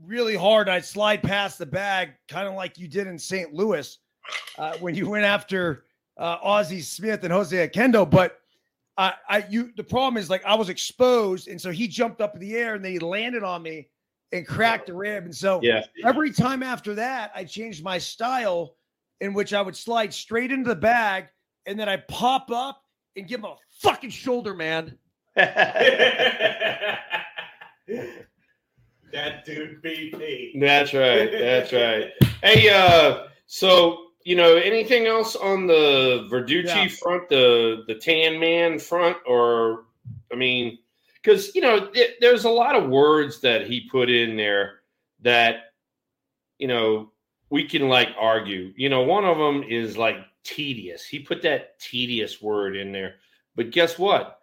really 0.00 0.36
hard. 0.36 0.68
I'd 0.68 0.84
slide 0.84 1.20
past 1.22 1.58
the 1.58 1.66
bag, 1.66 2.12
kind 2.28 2.46
of 2.46 2.54
like 2.54 2.78
you 2.78 2.86
did 2.86 3.08
in 3.08 3.18
St. 3.18 3.52
Louis 3.52 3.98
uh, 4.56 4.76
when 4.78 4.94
you 4.94 5.08
went 5.08 5.24
after 5.24 5.84
uh, 6.16 6.38
Ozzie 6.42 6.80
Smith 6.80 7.24
and 7.24 7.32
Jose 7.32 7.68
Oquendo. 7.68 8.08
But 8.08 8.38
I, 8.96 9.14
I, 9.28 9.44
you, 9.50 9.72
the 9.76 9.82
problem 9.82 10.16
is 10.16 10.30
like 10.30 10.44
I 10.44 10.54
was 10.54 10.68
exposed, 10.68 11.48
and 11.48 11.60
so 11.60 11.72
he 11.72 11.88
jumped 11.88 12.20
up 12.20 12.34
in 12.34 12.40
the 12.40 12.54
air 12.54 12.76
and 12.76 12.84
then 12.84 12.92
he 12.92 13.00
landed 13.00 13.42
on 13.42 13.62
me 13.62 13.88
and 14.30 14.46
cracked 14.46 14.88
a 14.88 14.94
rib, 14.94 15.24
and 15.24 15.34
so 15.34 15.58
Yeah. 15.60 15.84
every 16.04 16.30
time 16.32 16.62
after 16.62 16.94
that, 16.94 17.32
I 17.34 17.42
changed 17.44 17.82
my 17.82 17.98
style 17.98 18.76
in 19.20 19.32
which 19.34 19.52
I 19.52 19.60
would 19.60 19.76
slide 19.76 20.14
straight 20.14 20.52
into 20.52 20.68
the 20.68 20.76
bag 20.76 21.26
and 21.66 21.78
then 21.78 21.88
I 21.88 21.96
pop 21.96 22.50
up 22.52 22.82
and 23.16 23.26
give 23.26 23.40
him 23.40 23.46
a 23.46 23.56
fucking 23.80 24.10
shoulder, 24.10 24.54
man. 24.54 24.96
that 27.86 29.44
dude 29.44 29.82
BP. 29.82 30.60
That's 30.60 30.92
right. 30.94 31.30
That's 31.30 31.72
right. 31.72 32.10
Hey, 32.42 32.68
uh, 32.70 33.28
so 33.46 34.00
you 34.24 34.36
know, 34.36 34.56
anything 34.56 35.06
else 35.06 35.36
on 35.36 35.66
the 35.66 36.26
Verducci 36.30 36.64
Yeah. 36.64 36.88
front, 36.88 37.28
the 37.28 37.84
the 37.86 37.94
Tan 37.94 38.40
Man 38.40 38.78
front, 38.78 39.18
or 39.26 39.84
I 40.32 40.36
mean, 40.36 40.78
because 41.22 41.54
you 41.54 41.60
know, 41.60 41.86
th- 41.88 42.16
there's 42.20 42.44
a 42.44 42.50
lot 42.50 42.74
of 42.74 42.88
words 42.88 43.40
that 43.40 43.66
he 43.66 43.88
put 43.90 44.10
in 44.10 44.36
there 44.36 44.80
that 45.20 45.72
you 46.58 46.68
know 46.68 47.12
we 47.50 47.64
can 47.64 47.88
like 47.88 48.08
argue. 48.18 48.72
You 48.76 48.88
know, 48.88 49.02
one 49.02 49.24
of 49.24 49.36
them 49.36 49.62
is 49.62 49.96
like 49.98 50.16
tedious. 50.42 51.04
He 51.04 51.18
put 51.18 51.42
that 51.42 51.78
tedious 51.78 52.40
word 52.40 52.76
in 52.76 52.92
there, 52.92 53.16
but 53.56 53.70
guess 53.70 53.98
what? 53.98 54.40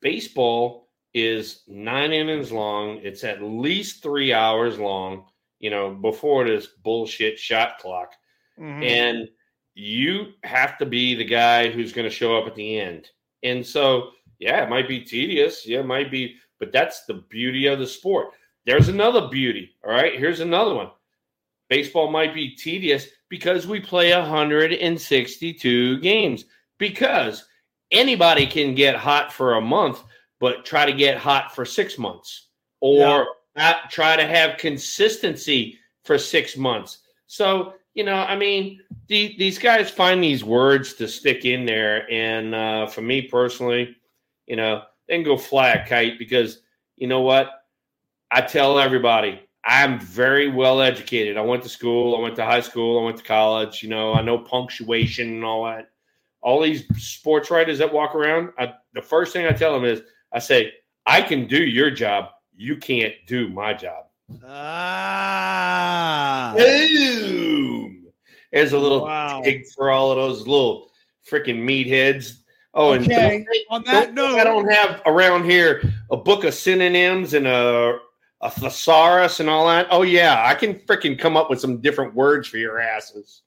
Baseball 0.00 0.87
is 1.22 1.62
nine 1.66 2.12
innings 2.12 2.52
long. 2.52 3.00
It's 3.02 3.24
at 3.24 3.42
least 3.42 4.02
three 4.02 4.32
hours 4.32 4.78
long. 4.78 5.26
You 5.60 5.70
know, 5.70 5.90
before 5.90 6.44
this 6.44 6.66
bullshit 6.66 7.38
shot 7.38 7.78
clock 7.78 8.12
Mhm. 8.58 8.84
and 8.84 9.28
you 9.74 10.32
have 10.44 10.78
to 10.78 10.86
be 10.86 11.14
the 11.14 11.24
guy 11.24 11.68
who's 11.68 11.92
going 11.92 12.08
to 12.08 12.14
show 12.14 12.36
up 12.36 12.46
at 12.46 12.54
the 12.54 12.78
end. 12.80 13.10
And 13.42 13.64
so, 13.64 14.10
yeah, 14.38 14.62
it 14.62 14.68
might 14.68 14.88
be 14.88 15.00
tedious. 15.00 15.66
Yeah, 15.66 15.80
it 15.80 15.86
might 15.86 16.10
be, 16.10 16.36
but 16.58 16.72
that's 16.72 17.04
the 17.06 17.14
beauty 17.28 17.66
of 17.66 17.78
the 17.78 17.86
sport. 17.86 18.34
There's 18.66 18.88
another 18.88 19.28
beauty. 19.28 19.76
All 19.84 19.90
right, 19.90 20.18
here's 20.18 20.40
another 20.40 20.74
one. 20.74 20.90
Baseball 21.68 22.10
might 22.10 22.34
be 22.34 22.54
tedious 22.56 23.08
because 23.28 23.66
we 23.66 23.80
play 23.80 24.12
162 24.12 25.98
games 26.00 26.44
because 26.78 27.46
anybody 27.90 28.46
can 28.46 28.74
get 28.74 28.96
hot 28.96 29.32
for 29.32 29.54
a 29.54 29.60
month, 29.60 30.02
but 30.40 30.64
try 30.64 30.86
to 30.86 30.92
get 30.92 31.18
hot 31.18 31.54
for 31.54 31.64
six 31.64 31.98
months 31.98 32.48
or 32.80 33.26
not 33.56 33.90
try 33.90 34.16
to 34.16 34.26
have 34.26 34.58
consistency 34.58 35.78
for 36.04 36.16
six 36.18 36.56
months. 36.56 36.98
So, 37.26 37.74
you 37.94 38.04
know, 38.04 38.14
I 38.14 38.36
mean, 38.36 38.80
the, 39.08 39.34
these 39.38 39.58
guys 39.58 39.90
find 39.90 40.22
these 40.22 40.44
words 40.44 40.94
to 40.94 41.08
stick 41.08 41.44
in 41.44 41.66
there. 41.66 42.10
And 42.10 42.54
uh, 42.54 42.86
for 42.86 43.02
me 43.02 43.22
personally, 43.22 43.96
you 44.46 44.56
know, 44.56 44.82
they 45.06 45.16
can 45.16 45.24
go 45.24 45.36
fly 45.36 45.70
a 45.70 45.86
kite 45.86 46.18
because 46.18 46.60
you 46.96 47.06
know 47.06 47.20
what? 47.20 47.50
I 48.30 48.40
tell 48.42 48.78
everybody, 48.78 49.40
I'm 49.64 49.98
very 49.98 50.50
well 50.50 50.80
educated. 50.80 51.36
I 51.36 51.42
went 51.42 51.62
to 51.62 51.68
school, 51.68 52.16
I 52.16 52.20
went 52.20 52.36
to 52.36 52.44
high 52.44 52.60
school, 52.60 53.00
I 53.00 53.04
went 53.04 53.18
to 53.18 53.24
college. 53.24 53.82
You 53.82 53.88
know, 53.88 54.14
I 54.14 54.22
know 54.22 54.38
punctuation 54.38 55.28
and 55.28 55.44
all 55.44 55.64
that. 55.64 55.90
All 56.40 56.60
these 56.60 56.84
sports 56.96 57.50
writers 57.50 57.78
that 57.78 57.92
walk 57.92 58.14
around, 58.14 58.50
I, 58.58 58.74
the 58.94 59.02
first 59.02 59.32
thing 59.32 59.46
I 59.46 59.52
tell 59.52 59.72
them 59.72 59.84
is, 59.84 60.02
I 60.32 60.38
say, 60.40 60.72
I 61.06 61.22
can 61.22 61.46
do 61.46 61.62
your 61.62 61.90
job. 61.90 62.26
You 62.56 62.76
can't 62.76 63.14
do 63.26 63.48
my 63.48 63.72
job. 63.74 64.06
Ah. 64.44 66.54
Boom. 66.56 68.06
There's 68.52 68.72
a 68.72 68.78
little 68.78 69.02
Wow. 69.04 69.42
for 69.76 69.90
all 69.90 70.10
of 70.10 70.16
those 70.16 70.40
little 70.46 70.90
freaking 71.30 71.58
meatheads. 71.60 72.38
Oh, 72.74 72.92
and 72.92 73.04
Okay. 73.06 73.44
On 73.70 73.82
that 73.84 74.14
note, 74.14 74.38
I 74.38 74.44
don't 74.44 74.70
have 74.70 75.00
around 75.06 75.48
here 75.50 75.82
a 76.10 76.16
book 76.16 76.44
of 76.44 76.54
synonyms 76.54 77.34
and 77.34 77.46
a 77.46 77.98
a 78.40 78.48
thesaurus 78.50 79.40
and 79.40 79.50
all 79.50 79.66
that. 79.66 79.88
Oh 79.90 80.02
yeah, 80.02 80.44
I 80.46 80.54
can 80.54 80.74
freaking 80.74 81.18
come 81.18 81.36
up 81.36 81.50
with 81.50 81.60
some 81.60 81.80
different 81.80 82.14
words 82.14 82.46
for 82.46 82.58
your 82.58 82.78
asses. 82.78 83.42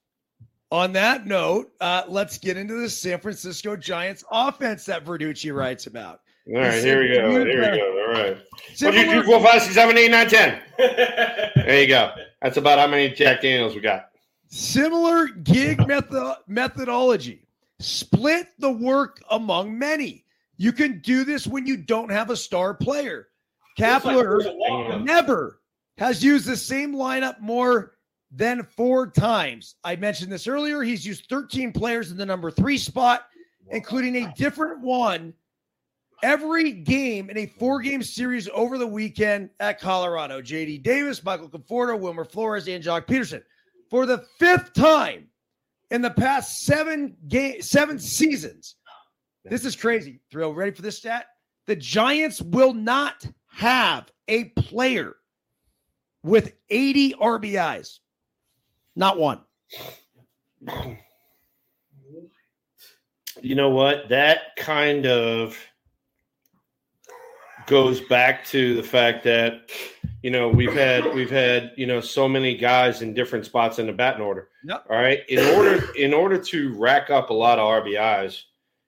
on 0.70 0.92
that 0.94 1.26
note, 1.26 1.70
uh, 1.80 2.02
let's 2.08 2.36
get 2.38 2.56
into 2.58 2.74
the 2.80 2.90
San 2.90 3.18
Francisco 3.20 3.74
Giants 3.76 4.22
offense 4.30 4.84
that 4.86 5.04
Verducci 5.04 5.54
writes 5.54 5.86
about. 5.86 6.20
All 6.48 6.54
right, 6.60 6.82
here 6.82 7.00
we 7.00 7.08
go. 7.14 7.30
Here 7.30 7.44
we 7.72 7.78
go. 7.78 8.04
All 8.06 8.12
right. 8.12 8.34
One, 8.36 8.44
two, 8.66 8.74
Similar- 8.74 9.04
three, 9.04 9.22
four, 9.22 9.42
five, 9.42 9.62
six, 9.62 9.74
seven, 9.74 9.96
eight, 9.96 10.10
nine, 10.10 10.28
ten. 10.28 10.60
There 10.76 11.80
you 11.80 11.86
go. 11.86 12.12
That's 12.40 12.56
about 12.56 12.78
how 12.78 12.86
many 12.88 13.10
Jack 13.10 13.42
Daniels 13.42 13.74
we 13.74 13.80
got. 13.80 14.06
Similar 14.48 15.28
gig 15.28 15.86
method- 15.86 16.36
methodology. 16.48 17.46
Split 17.78 18.48
the 18.58 18.70
work 18.70 19.20
among 19.30 19.78
many. 19.78 20.24
You 20.56 20.72
can 20.72 21.00
do 21.00 21.24
this 21.24 21.46
when 21.46 21.66
you 21.66 21.76
don't 21.76 22.10
have 22.10 22.30
a 22.30 22.36
star 22.36 22.74
player. 22.74 23.28
Kapler 23.78 25.02
never 25.04 25.60
has 25.98 26.22
used 26.24 26.46
the 26.46 26.56
same 26.56 26.94
lineup 26.94 27.40
more 27.40 27.94
than 28.30 28.62
four 28.64 29.06
times. 29.10 29.76
I 29.84 29.96
mentioned 29.96 30.30
this 30.32 30.46
earlier. 30.46 30.82
He's 30.82 31.06
used 31.06 31.26
13 31.28 31.72
players 31.72 32.10
in 32.10 32.16
the 32.16 32.26
number 32.26 32.50
three 32.50 32.78
spot, 32.78 33.26
including 33.70 34.16
a 34.16 34.32
different 34.34 34.80
one 34.80 35.32
every 36.22 36.72
game 36.72 37.30
in 37.30 37.38
a 37.38 37.46
four 37.46 37.80
game 37.80 38.02
series 38.02 38.48
over 38.54 38.78
the 38.78 38.86
weekend 38.86 39.50
at 39.60 39.80
Colorado. 39.80 40.40
JD 40.40 40.82
Davis, 40.82 41.22
Michael 41.24 41.48
Conforto, 41.48 41.98
Wilmer 41.98 42.24
Flores, 42.24 42.68
and 42.68 42.82
Joc 42.82 43.06
Pederson. 43.06 43.42
For 43.90 44.06
the 44.06 44.24
fifth 44.38 44.72
time 44.72 45.28
in 45.90 46.00
the 46.00 46.10
past 46.10 46.60
seven 46.60 47.16
game 47.28 47.60
seven 47.60 47.98
seasons. 47.98 48.76
This 49.44 49.64
is 49.64 49.76
crazy. 49.76 50.20
Thrill, 50.30 50.54
ready 50.54 50.70
for 50.70 50.82
this 50.82 50.98
stat? 50.98 51.26
the 51.66 51.76
Giants 51.76 52.40
will 52.40 52.74
not 52.74 53.24
have 53.48 54.10
a 54.28 54.44
player 54.50 55.16
with 56.22 56.54
80 56.70 57.14
RBIs. 57.14 57.98
Not 58.96 59.18
one. 59.18 59.40
You 63.40 63.54
know 63.54 63.70
what? 63.70 64.08
That 64.08 64.56
kind 64.56 65.06
of 65.06 65.56
goes 67.66 68.00
back 68.00 68.44
to 68.46 68.74
the 68.74 68.82
fact 68.82 69.24
that 69.24 69.70
you 70.22 70.30
know 70.30 70.48
we've 70.48 70.72
had 70.72 71.04
we've 71.14 71.30
had 71.30 71.72
you 71.76 71.86
know 71.86 72.00
so 72.00 72.28
many 72.28 72.56
guys 72.56 73.02
in 73.02 73.14
different 73.14 73.44
spots 73.44 73.78
in 73.78 73.86
the 73.86 73.92
batting 73.92 74.22
order. 74.22 74.48
Yep. 74.64 74.86
All 74.90 74.96
right. 74.96 75.20
In 75.28 75.38
order 75.56 75.92
in 75.96 76.14
order 76.14 76.38
to 76.38 76.74
rack 76.78 77.10
up 77.10 77.30
a 77.30 77.34
lot 77.34 77.58
of 77.58 77.84
RBIs, 77.84 78.42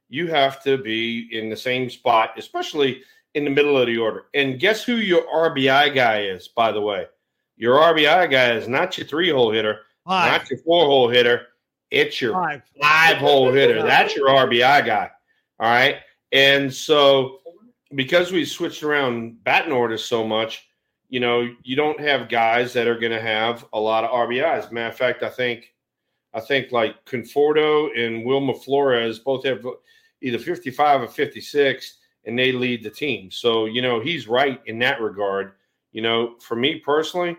you 0.08 0.26
have 0.28 0.62
to 0.64 0.78
be 0.78 1.28
in 1.32 1.48
the 1.50 1.56
same 1.56 1.90
spot, 1.90 2.30
especially 2.36 3.02
in 3.34 3.44
the 3.44 3.50
middle 3.50 3.76
of 3.76 3.86
the 3.86 3.98
order. 3.98 4.26
And 4.34 4.60
guess 4.60 4.84
who 4.84 4.96
your 4.96 5.22
RBI 5.26 5.94
guy 5.94 6.22
is, 6.22 6.48
by 6.48 6.70
the 6.72 6.80
way? 6.80 7.06
Your 7.56 7.76
RBI 7.78 8.30
guy 8.30 8.52
is 8.52 8.68
not 8.68 8.96
your 8.98 9.06
three 9.06 9.30
hole 9.30 9.50
hitter, 9.52 9.80
Five. 10.06 10.32
not 10.42 10.50
your 10.50 10.58
four 10.60 10.86
hole 10.86 11.08
hitter. 11.08 11.46
It's 11.90 12.20
your 12.20 12.32
Five. 12.32 12.62
five 12.80 13.16
hole 13.18 13.52
hitter. 13.52 13.82
That's 13.82 14.14
your 14.16 14.28
RBI 14.28 14.84
guy. 14.86 15.10
All 15.60 15.68
right. 15.70 15.96
And 16.32 16.72
so 16.72 17.38
because 17.94 18.32
we 18.32 18.44
switched 18.44 18.82
around 18.82 19.42
batting 19.44 19.72
orders 19.72 20.04
so 20.04 20.26
much, 20.26 20.66
you 21.08 21.20
know, 21.20 21.48
you 21.62 21.76
don't 21.76 22.00
have 22.00 22.28
guys 22.28 22.72
that 22.72 22.88
are 22.88 22.98
going 22.98 23.12
to 23.12 23.20
have 23.20 23.64
a 23.72 23.80
lot 23.80 24.04
of 24.04 24.10
RBIs. 24.10 24.72
Matter 24.72 24.88
of 24.88 24.96
fact, 24.96 25.22
I 25.22 25.28
think, 25.28 25.74
I 26.32 26.40
think 26.40 26.72
like 26.72 27.04
Conforto 27.04 27.88
and 27.96 28.24
Wilmer 28.24 28.54
Flores 28.54 29.18
both 29.18 29.44
have 29.44 29.64
either 30.22 30.38
55 30.38 31.02
or 31.02 31.08
56, 31.08 31.98
and 32.24 32.38
they 32.38 32.52
lead 32.52 32.82
the 32.82 32.90
team. 32.90 33.30
So, 33.30 33.66
you 33.66 33.82
know, 33.82 34.00
he's 34.00 34.26
right 34.26 34.60
in 34.66 34.78
that 34.80 35.00
regard. 35.00 35.52
You 35.92 36.02
know, 36.02 36.36
for 36.40 36.56
me 36.56 36.80
personally, 36.80 37.36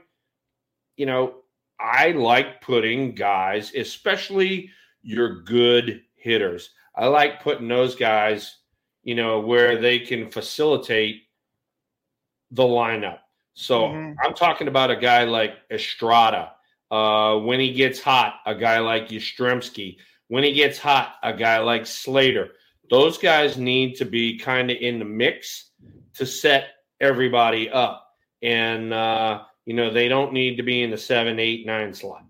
you 0.96 1.06
know, 1.06 1.38
I 1.80 2.12
like 2.12 2.62
putting 2.62 3.15
guys, 3.15 3.74
especially 3.76 4.70
your 5.02 5.41
good 5.41 6.04
hitters. 6.15 6.70
I 6.96 7.08
like 7.08 7.44
putting 7.44 7.68
those 7.68 7.96
guys, 7.96 8.58
you 9.06 9.15
know, 9.15 9.39
where 9.39 9.78
they 9.80 10.00
can 10.00 10.30
facilitate 10.30 11.22
the 12.52 12.63
lineup. 12.63 13.20
So 13.54 13.84
Mhm. 13.84 14.15
I'm 14.22 14.34
talking 14.34 14.68
about 14.68 14.91
a 14.91 14.96
guy 14.98 15.24
like 15.24 15.56
Estrada. 15.72 16.54
Uh, 16.91 17.38
when 17.39 17.60
he 17.60 17.72
gets 17.72 18.02
hot, 18.02 18.41
a 18.46 18.54
guy 18.54 18.80
like 18.80 19.08
Yastrzemski. 19.08 19.98
When 20.28 20.44
he 20.44 20.54
gets 20.54 20.78
hot, 20.78 21.15
a 21.24 21.34
guy 21.34 21.60
like 21.60 21.86
Slater. 21.86 22.56
Those 22.89 23.18
guys 23.18 23.58
need 23.58 23.96
to 23.96 24.06
be 24.06 24.38
kind 24.38 24.70
of 24.70 24.78
in 24.78 25.00
the 25.00 25.06
mix 25.06 25.72
to 26.15 26.26
set 26.26 26.70
everybody 27.00 27.70
up. 27.70 28.08
And, 28.41 28.94
uh, 28.94 29.44
you 29.65 29.74
know, 29.74 29.89
they 29.89 30.08
don't 30.08 30.34
need 30.34 30.58
to 30.58 30.63
be 30.63 30.84
in 30.84 30.91
the 30.91 30.98
seven, 30.98 31.39
eight, 31.39 31.65
nine 31.65 31.94
slot. 31.94 32.24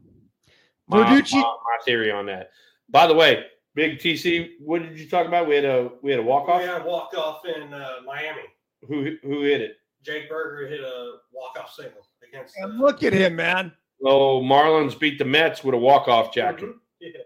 My, 0.88 1.03
Verducci- 1.03 1.33
my, 1.33 1.41
my 1.41 1.77
theory 1.83 2.11
on 2.11 2.25
that. 2.27 2.51
By 2.89 3.07
the 3.07 3.13
way, 3.15 3.45
Big 3.75 3.99
TC, 3.99 4.51
what 4.59 4.81
did 4.81 4.97
you 4.97 5.07
talk 5.09 5.27
about? 5.27 5.47
We 5.47 5.55
had 5.55 5.65
a 5.65 5.89
we 6.01 6.11
had 6.11 6.19
a 6.21 6.23
walk 6.23 6.47
We 6.47 6.53
off. 6.53 6.61
had 6.61 6.81
a 6.81 6.85
walk 6.85 7.13
off 7.17 7.45
in 7.45 7.73
uh, 7.73 7.95
Miami. 8.05 8.41
Who 8.88 9.17
who 9.21 9.41
hit 9.43 9.61
it? 9.61 9.77
Jake 10.03 10.29
Burger 10.29 10.67
hit 10.67 10.79
a 10.81 11.15
walk 11.33 11.57
off 11.59 11.73
single 11.73 12.07
against. 12.27 12.55
And 12.57 12.77
look 12.79 13.03
at 13.03 13.11
him, 13.13 13.35
man. 13.35 13.73
Oh, 14.03 14.41
Marlins 14.41 14.97
beat 14.97 15.17
the 15.19 15.25
Mets 15.25 15.63
with 15.63 15.73
a 15.75 15.77
walk 15.77 16.07
off 16.07 16.33
jacket. 16.33 16.65
mhm. 16.69 16.73
Yeah. 17.01 17.19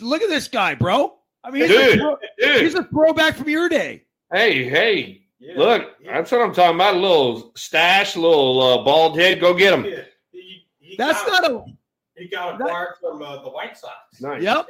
Look 0.00 0.22
at 0.22 0.28
this 0.28 0.46
guy, 0.48 0.74
bro. 0.74 1.14
I 1.42 1.50
mean, 1.50 1.62
he's, 1.62 1.70
Dude, 1.70 1.94
a, 1.94 1.96
throw- 1.98 2.18
Dude, 2.38 2.62
he's 2.62 2.74
a 2.74 2.84
throwback 2.84 3.34
from 3.36 3.48
your 3.48 3.68
day. 3.68 4.04
hey, 4.30 4.68
hey, 4.68 5.22
Yeah. 5.38 5.54
look, 5.56 5.96
Yeah. 6.00 6.14
that's 6.18 6.30
what 6.30 6.42
I'm 6.42 6.52
talking 6.52 6.74
about. 6.76 6.96
A 6.96 6.98
little 6.98 7.52
stash, 7.56 8.14
a 8.14 8.20
little 8.20 8.60
uh, 8.60 8.84
bald 8.84 9.18
head. 9.18 9.40
Go 9.40 9.54
get 9.54 9.72
him. 9.72 9.84
Yeah. 9.86 10.02
He, 10.32 10.66
he 10.78 10.96
That's 10.96 11.26
not 11.26 11.50
a. 11.50 11.64
He 12.16 12.28
got 12.28 12.58
that- 12.58 12.66
acquired 12.66 12.94
from 13.00 13.22
uh, 13.22 13.42
the 13.42 13.48
White 13.48 13.76
Sox. 13.78 14.20
Nice. 14.20 14.42
Yep. 14.42 14.66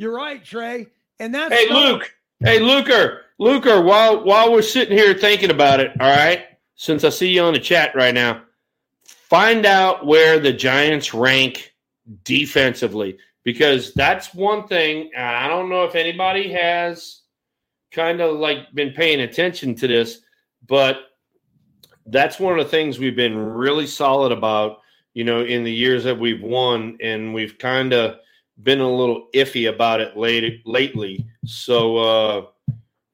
You're 0.00 0.14
right, 0.14 0.42
Trey. 0.42 0.86
And 1.18 1.34
that's 1.34 1.54
Hey, 1.54 1.66
not- 1.66 1.92
Luke. 1.92 2.14
Hey, 2.42 2.58
Luker. 2.58 3.20
Luker, 3.38 3.82
while 3.82 4.24
while 4.24 4.50
we're 4.50 4.62
sitting 4.62 4.96
here 4.96 5.12
thinking 5.12 5.50
about 5.50 5.78
it, 5.78 5.90
all 6.00 6.08
right, 6.08 6.46
since 6.74 7.04
I 7.04 7.10
see 7.10 7.28
you 7.28 7.42
on 7.42 7.52
the 7.52 7.58
chat 7.58 7.94
right 7.94 8.14
now, 8.14 8.40
find 9.04 9.66
out 9.66 10.06
where 10.06 10.38
the 10.38 10.54
Giants 10.54 11.12
rank 11.12 11.74
defensively 12.24 13.18
because 13.44 13.92
that's 13.92 14.32
one 14.34 14.66
thing. 14.66 15.10
I 15.14 15.48
don't 15.48 15.68
know 15.68 15.84
if 15.84 15.94
anybody 15.94 16.50
has 16.50 17.20
kind 17.90 18.22
of 18.22 18.38
like 18.38 18.72
been 18.74 18.94
paying 18.94 19.20
attention 19.20 19.74
to 19.74 19.86
this, 19.86 20.22
but 20.66 20.96
that's 22.06 22.40
one 22.40 22.58
of 22.58 22.64
the 22.64 22.70
things 22.70 22.98
we've 22.98 23.16
been 23.16 23.36
really 23.36 23.86
solid 23.86 24.32
about, 24.32 24.78
you 25.12 25.24
know, 25.24 25.44
in 25.44 25.62
the 25.62 25.72
years 25.72 26.04
that 26.04 26.18
we've 26.18 26.42
won, 26.42 26.96
and 27.02 27.34
we've 27.34 27.58
kind 27.58 27.92
of 27.92 28.16
been 28.62 28.80
a 28.80 28.90
little 28.90 29.28
iffy 29.34 29.68
about 29.68 30.00
it 30.00 30.16
late, 30.16 30.62
lately. 30.66 31.26
So 31.44 31.96
uh, 31.96 32.46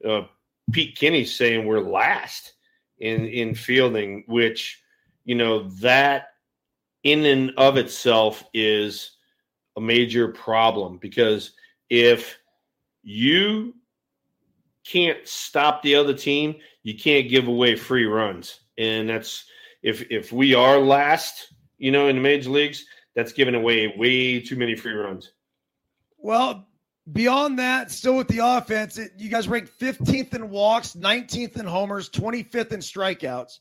uh, 0.07 0.27
Pete 0.71 0.95
Kinney's 0.95 1.35
saying 1.35 1.65
we're 1.65 1.79
last 1.79 2.53
in 2.99 3.25
in 3.27 3.55
fielding, 3.55 4.23
which 4.27 4.81
you 5.25 5.35
know 5.35 5.69
that 5.81 6.29
in 7.03 7.25
and 7.25 7.51
of 7.57 7.77
itself 7.77 8.43
is 8.53 9.11
a 9.77 9.81
major 9.81 10.29
problem 10.29 10.97
because 10.97 11.51
if 11.89 12.37
you 13.03 13.73
can't 14.83 15.25
stop 15.27 15.81
the 15.81 15.95
other 15.95 16.13
team, 16.13 16.55
you 16.83 16.97
can't 16.97 17.29
give 17.29 17.47
away 17.47 17.75
free 17.75 18.05
runs, 18.05 18.59
and 18.77 19.09
that's 19.09 19.45
if 19.83 20.09
if 20.09 20.31
we 20.31 20.53
are 20.53 20.79
last, 20.79 21.53
you 21.77 21.91
know, 21.91 22.07
in 22.07 22.17
the 22.17 22.21
major 22.21 22.49
leagues, 22.49 22.85
that's 23.15 23.33
giving 23.33 23.55
away 23.55 23.93
way 23.97 24.39
too 24.39 24.55
many 24.55 24.75
free 24.75 24.93
runs. 24.93 25.31
Well, 26.27 26.67
beyond 27.09 27.57
that, 27.59 27.89
still 27.89 28.17
with 28.17 28.27
the 28.27 28.39
offense, 28.39 28.97
it, 28.97 29.13
you 29.17 29.29
guys 29.29 29.47
rank 29.47 29.69
15th 29.79 30.33
in 30.33 30.49
walks, 30.49 30.91
19th 30.91 31.57
in 31.57 31.65
homers, 31.65 32.09
25th 32.09 32.73
in 32.73 32.81
strikeouts, 32.81 33.59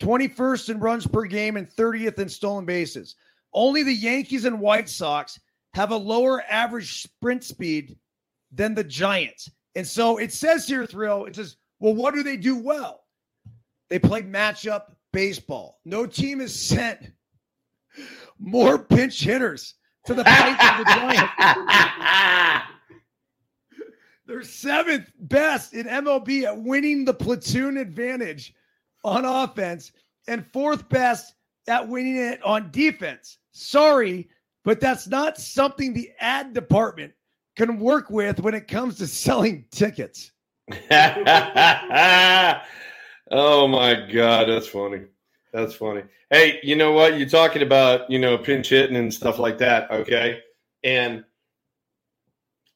21st 0.00 0.70
in 0.70 0.80
runs 0.80 1.06
per 1.06 1.26
game, 1.26 1.58
and 1.58 1.68
30th 1.68 2.18
in 2.18 2.30
stolen 2.30 2.64
bases. 2.64 3.16
Only 3.52 3.82
the 3.82 3.92
Yankees 3.92 4.46
and 4.46 4.62
White 4.62 4.88
Sox 4.88 5.38
have 5.74 5.90
a 5.90 5.96
lower 5.96 6.42
average 6.48 7.02
sprint 7.02 7.44
speed 7.44 7.98
than 8.50 8.74
the 8.74 8.84
Giants. 8.84 9.50
And 9.74 9.86
so 9.86 10.16
it 10.16 10.32
says 10.32 10.66
here, 10.66 10.86
Thrill, 10.86 11.26
it 11.26 11.36
says, 11.36 11.58
well, 11.80 11.94
what 11.94 12.14
do 12.14 12.22
they 12.22 12.38
do 12.38 12.56
well? 12.56 13.04
They 13.90 13.98
play 13.98 14.22
matchup 14.22 14.84
baseball. 15.12 15.80
No 15.84 16.06
team 16.06 16.40
has 16.40 16.58
sent 16.58 17.12
more 18.38 18.78
pinch 18.78 19.20
hitters 19.20 19.74
to 20.06 20.14
the 20.14 20.24
plate 20.24 20.56
than 20.58 20.78
the 20.78 20.84
Giants. 20.84 22.66
They're 24.26 24.42
seventh 24.42 25.12
best 25.20 25.74
in 25.74 25.86
MLB 25.86 26.44
at 26.44 26.60
winning 26.60 27.04
the 27.04 27.14
platoon 27.14 27.76
advantage 27.76 28.54
on 29.04 29.24
offense 29.24 29.92
and 30.26 30.44
fourth 30.52 30.88
best 30.88 31.34
at 31.68 31.88
winning 31.88 32.16
it 32.16 32.42
on 32.42 32.72
defense. 32.72 33.38
Sorry, 33.52 34.28
but 34.64 34.80
that's 34.80 35.06
not 35.06 35.38
something 35.38 35.92
the 35.92 36.10
ad 36.18 36.54
department 36.54 37.12
can 37.56 37.78
work 37.78 38.10
with 38.10 38.40
when 38.40 38.54
it 38.54 38.68
comes 38.68 38.98
to 38.98 39.06
selling 39.06 39.64
tickets. 39.70 40.32
oh 40.70 40.78
my 43.68 43.94
god, 44.12 44.48
that's 44.48 44.66
funny. 44.66 45.02
That's 45.56 45.74
funny. 45.74 46.02
Hey, 46.28 46.60
you 46.62 46.76
know 46.76 46.92
what? 46.92 47.18
You're 47.18 47.26
talking 47.26 47.62
about, 47.62 48.10
you 48.10 48.18
know, 48.18 48.36
pinch 48.36 48.68
hitting 48.68 48.94
and 48.94 49.12
stuff 49.12 49.38
like 49.38 49.56
that, 49.56 49.90
okay? 49.90 50.40
And 50.84 51.24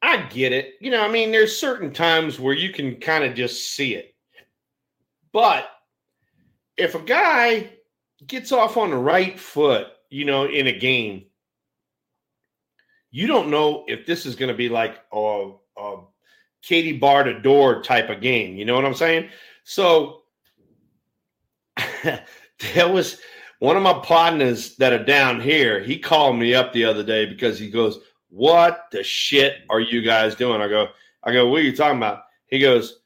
I 0.01 0.23
get 0.23 0.53
it. 0.53 0.77
You 0.81 0.90
know, 0.90 1.05
I 1.05 1.09
mean, 1.09 1.31
there's 1.31 1.55
certain 1.55 1.93
times 1.93 2.40
where 2.40 2.55
you 2.55 2.73
can 2.73 2.97
kind 2.97 3.23
of 3.23 3.35
just 3.35 3.75
see 3.75 3.97
it. 3.97 4.14
But 5.31 5.69
if 6.79 6.95
a 6.95 7.01
guy 7.01 7.69
gets 8.27 8.51
off 8.51 8.79
on 8.79 8.88
the 8.88 8.97
right 8.97 9.38
foot, 9.38 9.88
you 10.09 10.25
know, 10.25 10.47
in 10.47 10.66
a 10.66 10.79
game, 10.79 11.27
you 13.11 13.27
don't 13.27 13.51
know 13.51 13.85
if 13.88 14.07
this 14.07 14.25
is 14.25 14.37
going 14.37 14.51
to 14.51 14.57
be 14.57 14.71
like 14.71 15.01
a, 15.12 15.51
a 15.77 15.97
Katie 16.62 16.97
bar 16.97 17.25
to 17.25 17.38
door 17.40 17.83
type 17.83 18.09
of 18.09 18.23
game. 18.23 18.57
You 18.57 18.64
know 18.64 18.75
what 18.75 18.87
I'm 18.87 18.95
saying? 18.95 19.29
So 19.64 20.23
there 22.75 22.88
was 22.88 23.20
one 23.59 23.77
of 23.77 23.83
my 23.83 23.94
partners 23.94 24.77
that 24.77 24.92
are 24.92 25.05
down 25.05 25.40
here. 25.40 25.81
He 25.81 25.99
called 25.99 26.37
me 26.37 26.55
up 26.55 26.73
the 26.73 26.85
other 26.85 27.03
day 27.03 27.27
because 27.27 27.59
he 27.59 27.70
goes, 27.70 28.01
"What 28.29 28.87
the 28.92 29.03
shit 29.03 29.59
are 29.68 29.81
you 29.81 30.03
guys 30.03 30.35
doing?" 30.35 30.61
I 30.61 30.68
go, 30.68 30.88
"I 31.23 31.33
go, 31.33 31.49
what 31.49 31.61
are 31.61 31.64
you 31.64 31.77
talking 31.77 31.99
about?" 31.99 32.25
He 32.46 32.59
goes, 32.59 33.01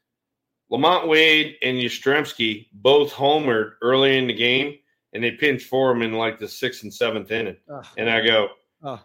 "LaMonte 0.71 1.07
Wade 1.07 1.57
and 1.61 1.77
Yastrzemski 1.77 2.67
both 2.73 3.11
homered 3.13 3.73
early 3.81 4.17
in 4.17 4.27
the 4.27 4.33
game, 4.33 4.77
and 5.13 5.23
they 5.23 5.31
pinched 5.31 5.67
for 5.67 5.91
him 5.91 6.01
in 6.01 6.13
like 6.13 6.39
the 6.39 6.47
sixth 6.47 6.83
and 6.83 6.93
seventh 6.93 7.31
inning." 7.31 7.57
Ugh. 7.69 7.85
And 7.97 8.09
I 8.09 8.25
go, 8.25 8.49
Oh. 8.83 8.99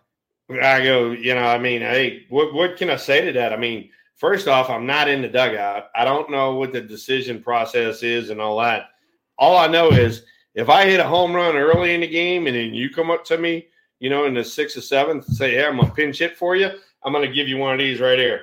I 0.51 0.83
go, 0.83 1.13
you 1.13 1.35
know, 1.35 1.47
I 1.47 1.59
mean, 1.59 1.81
hey, 1.81 2.27
what 2.29 2.53
what 2.53 2.77
can 2.77 2.91
I 2.91 2.97
say 2.97 3.25
to 3.25 3.33
that? 3.33 3.53
I 3.53 3.57
mean, 3.57 3.91
First 4.21 4.49
off, 4.49 4.69
I'm 4.69 4.85
not 4.85 5.09
in 5.09 5.23
the 5.23 5.29
dugout. 5.29 5.87
I 5.95 6.05
don't 6.05 6.31
know 6.31 6.55
what 6.57 6.75
the 6.75 6.81
decision 6.83 7.43
process 7.43 8.03
is 8.03 8.29
and 8.29 8.39
all 8.39 8.59
that. 8.59 8.91
All 9.39 9.57
I 9.57 9.67
know 9.67 9.89
is 9.89 10.25
if 10.55 10.69
I 10.69 10.87
hit 10.87 11.01
a 11.01 11.05
home 11.05 11.33
run 11.33 11.57
early 11.57 11.95
in 11.95 12.01
the 12.01 12.09
game 12.09 12.47
and 12.47 12.57
then 12.57 12.75
you 12.75 12.91
come 12.91 13.11
up 13.11 13.25
to 13.27 13.39
me, 13.39 13.67
you 13.99 14.11
know, 14.11 14.25
in 14.25 14.35
the 14.35 14.45
sixth 14.45 14.77
or 14.77 14.81
seventh, 14.81 15.29
and 15.29 15.37
say, 15.37 15.53
"Hey, 15.53 15.65
I'm 15.65 15.77
gonna 15.77 15.93
pinch 15.93 16.19
hit 16.19 16.37
for 16.37 16.57
you," 16.57 16.71
I'm 17.03 17.13
gonna 17.13 17.29
give 17.29 17.49
you 17.49 17.59
one 17.59 17.73
of 17.73 17.79
these 17.79 18.01
right 18.01 18.19
here. 18.19 18.43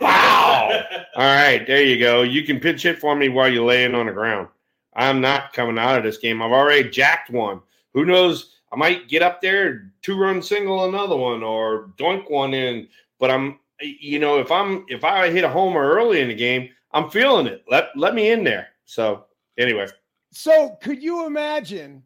Wow! 0.00 0.82
All 1.16 1.24
right, 1.24 1.66
there 1.66 1.82
you 1.82 1.98
go. 1.98 2.22
You 2.22 2.42
can 2.42 2.60
pinch 2.60 2.82
hit 2.82 2.98
for 2.98 3.14
me 3.14 3.28
while 3.28 3.52
you're 3.52 3.64
laying 3.64 3.94
on 3.94 4.06
the 4.06 4.12
ground. 4.12 4.48
I'm 4.94 5.20
not 5.20 5.52
coming 5.52 5.78
out 5.78 5.98
of 5.98 6.04
this 6.04 6.18
game. 6.18 6.40
I've 6.40 6.52
already 6.52 6.88
jacked 6.88 7.30
one. 7.30 7.60
Who 7.92 8.04
knows? 8.04 8.56
I 8.72 8.76
might 8.76 9.08
get 9.08 9.22
up 9.22 9.40
there, 9.40 9.92
two 10.02 10.18
run 10.18 10.42
single 10.42 10.88
another 10.88 11.16
one, 11.16 11.42
or 11.42 11.90
doink 11.98 12.30
one 12.30 12.54
in. 12.54 12.88
But 13.18 13.30
I'm, 13.30 13.60
you 13.80 14.18
know, 14.18 14.38
if 14.38 14.50
I'm 14.50 14.84
if 14.88 15.04
I 15.04 15.30
hit 15.30 15.44
a 15.44 15.48
homer 15.48 15.80
early 15.80 16.20
in 16.20 16.28
the 16.28 16.34
game, 16.34 16.70
I'm 16.92 17.10
feeling 17.10 17.46
it. 17.46 17.64
Let 17.68 17.88
let 17.96 18.14
me 18.14 18.30
in 18.30 18.42
there. 18.42 18.68
So 18.86 19.26
anyway, 19.58 19.86
So 20.32 20.76
could 20.82 21.02
you 21.02 21.26
imagine 21.26 22.02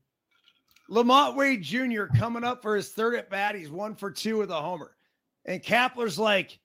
LaMonte 0.91 1.37
Wade 1.37 1.63
Jr. 1.63 2.05
coming 2.17 2.45
up 2.45 2.63
for 2.63 2.77
his 2.77 2.91
third 2.91 3.15
at 3.15 3.31
bat? 3.31 3.55
He's 3.55 3.71
one 3.71 3.95
for 3.95 4.11
two 4.11 4.39
with 4.39 4.51
a 4.51 4.61
homer. 4.61 4.97
And 5.45 5.63
Kapler's 5.63 6.19
like, 6.19 6.59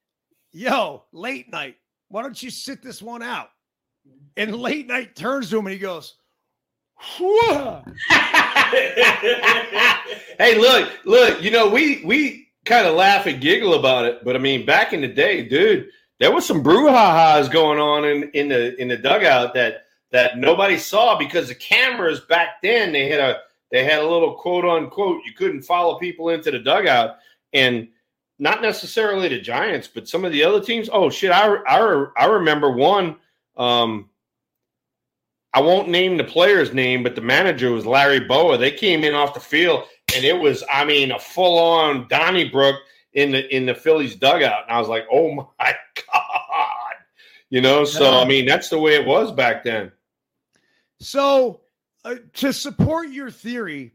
yo, 0.51 1.03
late 1.11 1.51
night, 1.51 1.75
why 2.09 2.21
don't 2.21 2.41
you 2.41 2.49
sit 2.49 2.81
this 2.81 3.01
one 3.01 3.23
out? 3.23 3.49
And 4.37 4.55
late 4.55 4.87
night 4.87 5.15
turns 5.15 5.49
to 5.49 5.57
him 5.57 5.65
and 5.65 5.73
he 5.73 5.79
goes, 5.79 6.15
hey, 10.37 10.57
look, 10.57 10.91
look. 11.05 11.41
You 11.41 11.51
know, 11.51 11.69
we 11.69 12.03
we 12.05 12.47
kind 12.63 12.87
of 12.87 12.95
laugh 12.95 13.25
and 13.25 13.41
giggle 13.41 13.73
about 13.73 14.05
it, 14.05 14.23
but 14.23 14.35
I 14.35 14.39
mean, 14.39 14.65
back 14.65 14.93
in 14.93 15.01
the 15.01 15.07
day, 15.07 15.47
dude, 15.47 15.89
there 16.19 16.31
was 16.31 16.45
some 16.45 16.63
brouhahas 16.63 17.51
going 17.51 17.79
on 17.79 18.05
in 18.05 18.29
in 18.31 18.47
the 18.47 18.79
in 18.81 18.87
the 18.87 18.97
dugout 18.97 19.53
that 19.55 19.84
that 20.15 20.37
nobody 20.37 20.77
saw 20.77 21.17
because 21.17 21.49
the 21.49 21.55
cameras 21.55 22.21
back 22.21 22.61
then 22.61 22.93
they 22.93 23.09
had 23.09 23.19
a 23.19 23.39
they 23.71 23.83
had 23.83 23.99
a 23.99 24.07
little 24.07 24.35
quote 24.35 24.63
unquote 24.63 25.21
you 25.25 25.33
couldn't 25.33 25.61
follow 25.61 25.99
people 25.99 26.29
into 26.29 26.51
the 26.51 26.59
dugout 26.59 27.17
and 27.53 27.89
not 28.39 28.61
necessarily 28.61 29.29
the 29.29 29.39
Giants, 29.39 29.87
but 29.87 30.07
some 30.07 30.25
of 30.25 30.31
the 30.31 30.43
other 30.43 30.61
teams. 30.61 30.89
Oh 30.91 31.09
shit, 31.09 31.31
I 31.31 31.55
I, 31.67 32.05
I 32.17 32.25
remember 32.25 32.71
one. 32.71 33.17
Um, 33.57 34.09
I 35.53 35.61
won't 35.61 35.87
name 35.87 36.17
the 36.17 36.23
player's 36.23 36.73
name, 36.73 37.01
but 37.01 37.15
the 37.15 37.21
manager 37.21 37.71
was 37.71 37.85
Larry 37.85 38.19
Bowa. 38.19 38.57
They 38.57 38.71
came 38.71 39.05
in 39.05 39.13
off 39.13 39.33
the 39.33 39.39
field, 39.39 39.85
and 40.13 40.25
it 40.25 40.37
was, 40.37 40.65
I 40.69 40.83
mean, 40.83 41.11
a 41.11 41.19
full 41.19 41.57
on 41.57 42.07
Donnybrook 42.09 42.75
in 43.13 43.31
the 43.31 43.55
in 43.55 43.65
the 43.65 43.75
Phillies 43.75 44.15
dugout. 44.15 44.63
And 44.63 44.75
I 44.75 44.79
was 44.79 44.89
like, 44.89 45.05
oh 45.11 45.33
my 45.59 45.75
god, 46.13 46.95
you 47.49 47.61
know. 47.61 47.85
So 47.85 48.19
I 48.19 48.25
mean, 48.25 48.45
that's 48.45 48.69
the 48.69 48.79
way 48.79 48.95
it 48.95 49.05
was 49.05 49.31
back 49.31 49.63
then. 49.63 49.91
So, 50.99 51.61
uh, 52.03 52.15
to 52.35 52.53
support 52.53 53.09
your 53.09 53.31
theory, 53.31 53.93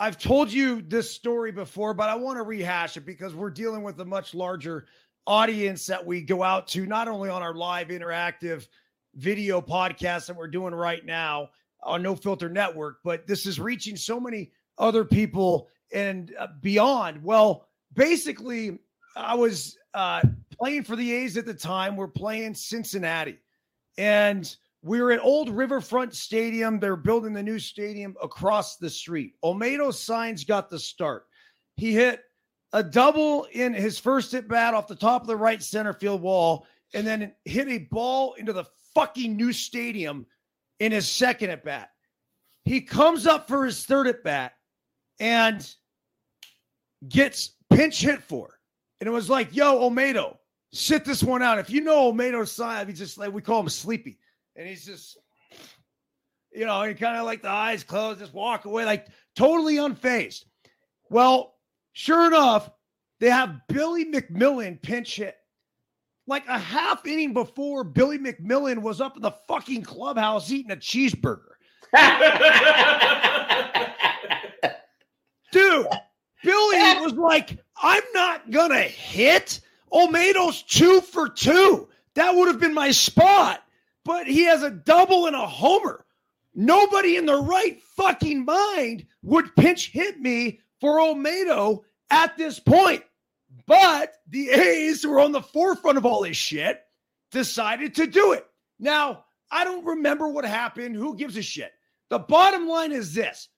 I've 0.00 0.18
told 0.18 0.52
you 0.52 0.80
this 0.82 1.10
story 1.10 1.50
before, 1.50 1.94
but 1.94 2.08
I 2.08 2.14
want 2.14 2.38
to 2.38 2.42
rehash 2.42 2.96
it 2.96 3.04
because 3.06 3.34
we're 3.34 3.50
dealing 3.50 3.82
with 3.82 4.00
a 4.00 4.04
much 4.04 4.34
larger 4.34 4.86
audience 5.26 5.86
that 5.86 6.04
we 6.04 6.22
go 6.22 6.42
out 6.42 6.68
to, 6.68 6.86
not 6.86 7.08
only 7.08 7.28
on 7.28 7.42
our 7.42 7.54
live 7.54 7.88
interactive 7.88 8.68
video 9.14 9.60
podcast 9.60 10.26
that 10.26 10.36
we're 10.36 10.48
doing 10.48 10.74
right 10.74 11.04
now 11.04 11.50
on 11.82 12.02
No 12.02 12.14
Filter 12.14 12.48
Network, 12.48 12.98
but 13.02 13.26
this 13.26 13.44
is 13.46 13.58
reaching 13.58 13.96
so 13.96 14.20
many 14.20 14.52
other 14.78 15.04
people 15.04 15.68
and 15.92 16.32
uh, 16.38 16.46
beyond. 16.60 17.22
Well, 17.22 17.66
basically, 17.94 18.78
I 19.16 19.34
was 19.34 19.76
uh, 19.94 20.22
playing 20.58 20.84
for 20.84 20.96
the 20.96 21.12
A's 21.12 21.36
at 21.36 21.46
the 21.46 21.54
time. 21.54 21.96
We're 21.96 22.08
playing 22.08 22.54
Cincinnati, 22.54 23.38
and 23.96 24.54
we 24.88 25.02
were 25.02 25.12
at 25.12 25.20
Old 25.20 25.50
Riverfront 25.50 26.14
Stadium. 26.14 26.80
They're 26.80 26.96
building 26.96 27.34
the 27.34 27.42
new 27.42 27.58
stadium 27.58 28.16
across 28.22 28.76
the 28.76 28.88
street. 28.88 29.34
Olmedo 29.44 29.88
Saenz 29.88 30.46
got 30.46 30.70
the 30.70 30.78
start. 30.78 31.26
He 31.76 31.92
hit 31.92 32.22
a 32.72 32.82
double 32.82 33.46
in 33.52 33.74
his 33.74 33.98
first 33.98 34.34
at 34.34 34.48
bat 34.48 34.74
off 34.74 34.88
the 34.88 34.96
top 34.96 35.20
of 35.20 35.28
the 35.28 35.36
right 35.36 35.62
center 35.62 35.92
field 35.92 36.22
wall, 36.22 36.66
and 36.94 37.06
then 37.06 37.32
hit 37.44 37.68
a 37.68 37.78
ball 37.90 38.32
into 38.34 38.52
the 38.52 38.64
fucking 38.94 39.36
new 39.36 39.52
stadium 39.52 40.26
in 40.80 40.92
his 40.92 41.06
second 41.06 41.50
at 41.50 41.64
bat. 41.64 41.90
He 42.64 42.80
comes 42.80 43.26
up 43.26 43.46
for 43.46 43.64
his 43.64 43.84
third 43.84 44.06
at 44.06 44.24
bat 44.24 44.52
and 45.20 45.66
gets 47.06 47.54
pinch 47.70 48.00
hit 48.00 48.22
for. 48.22 48.58
And 49.00 49.08
it 49.08 49.12
was 49.12 49.30
like, 49.30 49.54
yo, 49.54 49.78
Olmedo, 49.78 50.36
sit 50.72 51.04
this 51.04 51.22
one 51.22 51.42
out. 51.42 51.58
If 51.58 51.70
you 51.70 51.82
know 51.82 52.10
Olmedo's 52.12 52.52
side, 52.52 52.88
he's 52.88 52.98
just 52.98 53.18
like, 53.18 53.32
we 53.32 53.42
call 53.42 53.60
him 53.60 53.68
sleepy. 53.68 54.18
And 54.58 54.66
he's 54.66 54.84
just, 54.84 55.16
you 56.52 56.66
know, 56.66 56.82
he 56.82 56.94
kind 56.94 57.16
of 57.16 57.24
like 57.24 57.42
the 57.42 57.48
eyes 57.48 57.84
closed, 57.84 58.18
just 58.18 58.34
walk 58.34 58.64
away, 58.64 58.84
like 58.84 59.06
totally 59.36 59.76
unfazed. 59.76 60.44
Well, 61.08 61.54
sure 61.92 62.26
enough, 62.26 62.68
they 63.20 63.30
have 63.30 63.60
Billy 63.68 64.04
McMillon 64.04 64.82
pinch 64.82 65.16
hit 65.16 65.36
like 66.26 66.46
a 66.48 66.58
half 66.58 67.06
inning 67.06 67.34
before 67.34 67.84
Billy 67.84 68.18
McMillon 68.18 68.82
was 68.82 69.00
up 69.00 69.16
in 69.16 69.22
the 69.22 69.30
fucking 69.46 69.82
clubhouse 69.82 70.50
eating 70.50 70.72
a 70.72 70.76
cheeseburger. 70.76 71.52
Dude, 75.52 75.86
Billy 76.44 76.78
was 77.00 77.14
like, 77.14 77.58
I'm 77.80 78.02
not 78.12 78.50
going 78.50 78.70
to 78.70 78.82
hit. 78.82 79.60
Olmedo's 79.92 80.62
two 80.64 81.00
for 81.00 81.28
two. 81.28 81.88
That 82.14 82.34
would 82.34 82.48
have 82.48 82.60
been 82.60 82.74
my 82.74 82.90
spot. 82.90 83.62
But 84.08 84.26
he 84.26 84.44
has 84.44 84.62
a 84.62 84.70
double 84.70 85.26
and 85.26 85.36
a 85.36 85.46
homer. 85.46 86.06
Nobody 86.54 87.16
in 87.18 87.26
the 87.26 87.42
right 87.42 87.78
fucking 87.94 88.46
mind 88.46 89.04
would 89.20 89.54
pinch 89.54 89.90
hit 89.90 90.18
me 90.18 90.60
for 90.80 90.96
Olmedo 90.96 91.82
at 92.08 92.34
this 92.38 92.58
point. 92.58 93.02
But 93.66 94.14
the 94.26 94.48
A's, 94.48 95.02
who 95.02 95.12
are 95.12 95.20
on 95.20 95.32
the 95.32 95.42
forefront 95.42 95.98
of 95.98 96.06
all 96.06 96.22
this 96.22 96.38
shit, 96.38 96.80
decided 97.32 97.94
to 97.96 98.06
do 98.06 98.32
it. 98.32 98.46
Now, 98.78 99.26
I 99.50 99.64
don't 99.64 99.84
remember 99.84 100.28
what 100.28 100.46
happened. 100.46 100.96
Who 100.96 101.14
gives 101.14 101.36
a 101.36 101.42
shit? 101.42 101.72
The 102.08 102.18
bottom 102.18 102.66
line 102.66 102.92
is 102.92 103.12
this 103.12 103.50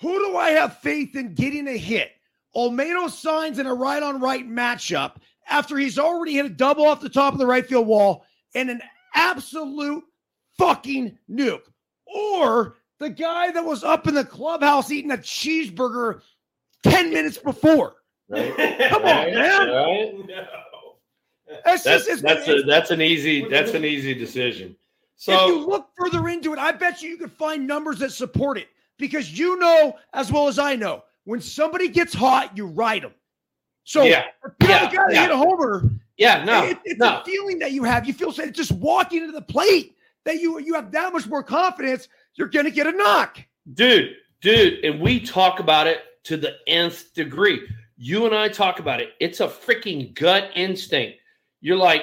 Who 0.00 0.16
do 0.20 0.36
I 0.36 0.50
have 0.50 0.78
faith 0.78 1.16
in 1.16 1.34
getting 1.34 1.66
a 1.66 1.76
hit? 1.76 2.12
Olmedo 2.54 3.08
Saenz 3.08 3.58
in 3.58 3.66
a 3.66 3.74
right 3.74 4.04
on 4.04 4.20
right 4.20 4.48
matchup 4.48 5.16
after 5.48 5.76
he's 5.76 5.98
already 5.98 6.34
hit 6.34 6.46
a 6.46 6.50
double 6.50 6.86
off 6.86 7.00
the 7.00 7.08
top 7.08 7.32
of 7.32 7.40
the 7.40 7.46
right 7.46 7.66
field 7.66 7.88
wall 7.88 8.24
and 8.54 8.70
an 8.70 8.80
absolute 9.14 10.04
fucking 10.56 11.18
nuke. 11.30 11.62
Or 12.06 12.76
the 12.98 13.10
guy 13.10 13.50
that 13.50 13.64
was 13.64 13.84
up 13.84 14.06
in 14.08 14.14
the 14.14 14.24
clubhouse 14.24 14.90
eating 14.90 15.10
a 15.10 15.16
cheeseburger 15.18 16.22
10 16.84 17.12
minutes 17.12 17.38
before. 17.38 17.96
Right? 18.28 18.56
Come 18.90 19.02
on, 19.04 19.34
man. 19.34 19.68
Right? 19.68 20.14
No. 20.26 20.46
That's, 21.64 21.82
That's 21.82 22.06
just, 22.06 22.22
that's 22.22 22.46
a, 22.46 22.62
that's 22.62 22.90
an 22.90 23.00
easy 23.00 23.48
that's 23.48 23.72
an 23.72 23.82
easy 23.84 24.12
decision. 24.12 24.76
So 25.16 25.32
if 25.32 25.48
you 25.48 25.66
look 25.66 25.88
further 25.96 26.28
into 26.28 26.52
it, 26.52 26.58
I 26.58 26.72
bet 26.72 27.00
you 27.02 27.08
you 27.08 27.16
could 27.16 27.32
find 27.32 27.66
numbers 27.66 27.98
that 28.00 28.12
support 28.12 28.58
it 28.58 28.68
because 28.98 29.36
you 29.38 29.58
know 29.58 29.96
as 30.12 30.30
well 30.30 30.48
as 30.48 30.58
I 30.58 30.76
know 30.76 31.04
when 31.24 31.40
somebody 31.40 31.88
gets 31.88 32.12
hot, 32.12 32.54
you 32.56 32.66
ride 32.66 33.02
them. 33.02 33.14
So 33.84 34.02
Yeah. 34.02 34.26
for 34.42 34.54
the 34.60 34.66
Yeah. 34.66 34.92
guy 34.92 35.04
Yeah. 35.10 35.22
hit 35.22 35.30
a 35.30 35.36
homer, 35.38 35.84
yeah, 36.18 36.44
no, 36.44 36.64
it- 36.64 36.78
it's 36.84 36.98
no. 37.00 37.20
a 37.20 37.24
feeling 37.24 37.58
that 37.60 37.72
you 37.72 37.84
have. 37.84 38.06
You 38.06 38.12
feel 38.12 38.28
it's 38.36 38.56
just 38.56 38.72
walking 38.72 39.20
into 39.22 39.32
the 39.32 39.42
plate 39.42 39.96
that 40.24 40.38
you 40.40 40.58
you 40.60 40.74
have 40.74 40.90
that 40.92 41.12
much 41.12 41.26
more 41.26 41.42
confidence. 41.42 42.08
You're 42.34 42.48
going 42.48 42.66
to 42.66 42.70
get 42.70 42.86
a 42.86 42.92
knock. 42.92 43.38
dude, 43.74 44.14
dude, 44.42 44.84
and 44.84 45.00
we 45.00 45.18
talk 45.20 45.58
about 45.60 45.86
it 45.86 46.00
to 46.24 46.36
the 46.36 46.56
nth 46.66 47.14
degree. 47.14 47.66
You 47.96 48.26
and 48.26 48.34
I 48.34 48.48
talk 48.48 48.78
about 48.78 49.00
it. 49.00 49.10
It's 49.18 49.40
a 49.40 49.48
freaking 49.48 50.14
gut 50.14 50.50
instinct. 50.54 51.18
You're 51.60 51.76
like, 51.76 52.02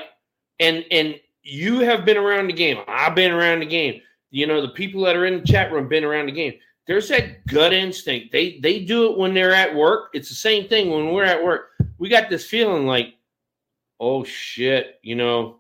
and 0.60 0.84
and 0.92 1.16
you 1.44 1.80
have 1.80 2.04
been 2.06 2.18
around 2.18 2.48
the 2.48 2.54
game. 2.54 2.80
I've 2.88 3.16
been 3.16 3.32
around 3.32 3.60
the 3.60 3.66
game. 3.66 4.02
You 4.32 4.48
know, 4.48 4.62
the 4.62 4.70
people 4.70 5.04
that 5.04 5.16
are 5.16 5.26
in 5.26 5.40
the 5.40 5.46
chat 5.46 5.72
room 5.72 5.88
been 5.88 6.04
around 6.04 6.26
the 6.26 6.32
game. 6.34 6.54
There's 6.88 7.08
that 7.10 7.46
gut 7.48 7.72
instinct. 7.74 8.32
They 8.34 8.60
they 8.62 8.84
do 8.84 9.10
it 9.12 9.18
when 9.18 9.34
they're 9.34 9.54
at 9.54 9.74
work. 9.74 10.10
It's 10.14 10.28
the 10.30 10.36
same 10.36 10.68
thing 10.68 10.90
when 10.92 11.12
we're 11.14 11.24
at 11.24 11.42
work. 11.44 11.70
We 11.98 12.10
got 12.10 12.30
this 12.30 12.46
feeling 12.46 12.86
like, 12.86 13.14
oh 14.00 14.24
shit, 14.24 15.00
you 15.02 15.16
know, 15.16 15.60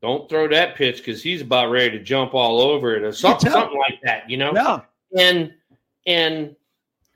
don't 0.00 0.28
throw 0.28 0.48
that 0.48 0.74
pitch 0.74 0.96
because 0.98 1.22
he's 1.22 1.42
about 1.42 1.70
ready 1.70 1.90
to 1.98 2.02
jump 2.04 2.34
all 2.34 2.60
over 2.60 2.94
it 2.96 3.02
or 3.02 3.12
something, 3.12 3.50
something 3.50 3.78
like 3.78 4.00
that. 4.02 4.28
You 4.28 4.36
know, 4.38 4.52
Yeah. 4.54 4.80
and 5.18 5.52
and 6.06 6.56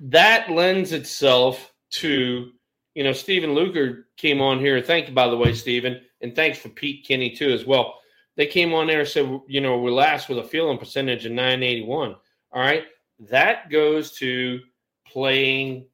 that 0.00 0.50
lends 0.50 0.92
itself 0.92 1.72
to 1.90 2.52
you 2.94 3.04
know 3.04 3.12
Stephen 3.12 3.54
Luker 3.54 4.08
came 4.16 4.40
on 4.40 4.58
here. 4.60 4.80
Thank 4.80 5.08
you, 5.08 5.14
by 5.14 5.28
the 5.28 5.36
way, 5.36 5.52
Stephen, 5.52 6.00
and 6.20 6.34
thanks 6.34 6.58
for 6.58 6.68
Pete 6.68 7.06
Kenny 7.06 7.30
too 7.34 7.50
as 7.50 7.64
well. 7.66 7.98
They 8.36 8.46
came 8.46 8.74
on 8.74 8.86
there 8.86 9.00
and 9.00 9.08
said, 9.08 9.40
you 9.48 9.62
know, 9.62 9.78
we're 9.78 9.90
last 9.90 10.28
with 10.28 10.38
a 10.38 10.44
fielding 10.44 10.76
percentage 10.78 11.24
of 11.24 11.32
981. 11.32 12.14
All 12.52 12.60
right, 12.60 12.84
that 13.30 13.70
goes 13.70 14.12
to 14.18 14.60
playing 15.06 15.86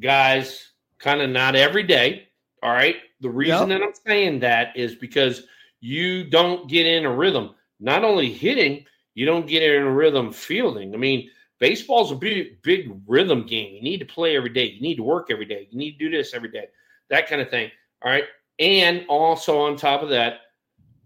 guys 0.00 0.68
kind 0.98 1.20
of 1.20 1.30
not 1.30 1.56
every 1.56 1.82
day, 1.82 2.28
All 2.62 2.70
right. 2.72 2.96
The 3.20 3.30
reason 3.30 3.68
Yep. 3.70 3.80
that 3.80 3.82
I'm 3.86 3.94
saying 4.06 4.40
that 4.40 4.76
is 4.76 4.94
because 4.94 5.46
you 5.80 6.24
don't 6.24 6.68
get 6.68 6.86
in 6.86 7.04
a 7.04 7.12
rhythm. 7.14 7.54
Not 7.78 8.04
only 8.04 8.32
hitting, 8.32 8.84
you 9.14 9.26
don't 9.26 9.46
get 9.46 9.62
in 9.62 9.82
a 9.82 9.90
rhythm 9.90 10.32
fielding. 10.32 10.94
I 10.94 10.98
mean, 10.98 11.30
baseball's 11.58 12.12
a 12.12 12.16
big, 12.16 12.62
big 12.62 12.90
rhythm 13.06 13.46
game. 13.46 13.74
You 13.74 13.82
need 13.82 13.98
to 13.98 14.04
play 14.06 14.36
every 14.36 14.50
day. 14.50 14.66
You 14.66 14.80
need 14.80 14.96
to 14.96 15.02
work 15.02 15.30
every 15.30 15.46
day. 15.46 15.68
You 15.70 15.78
need 15.78 15.92
to 15.92 15.98
do 15.98 16.10
this 16.10 16.34
every 16.34 16.50
day. 16.50 16.66
That 17.08 17.28
kind 17.28 17.40
of 17.42 17.50
thing. 17.50 17.70
All 18.02 18.10
right. 18.10 18.24
And 18.58 19.04
also 19.08 19.60
on 19.60 19.76
top 19.76 20.02
of 20.02 20.10
that, 20.10 20.40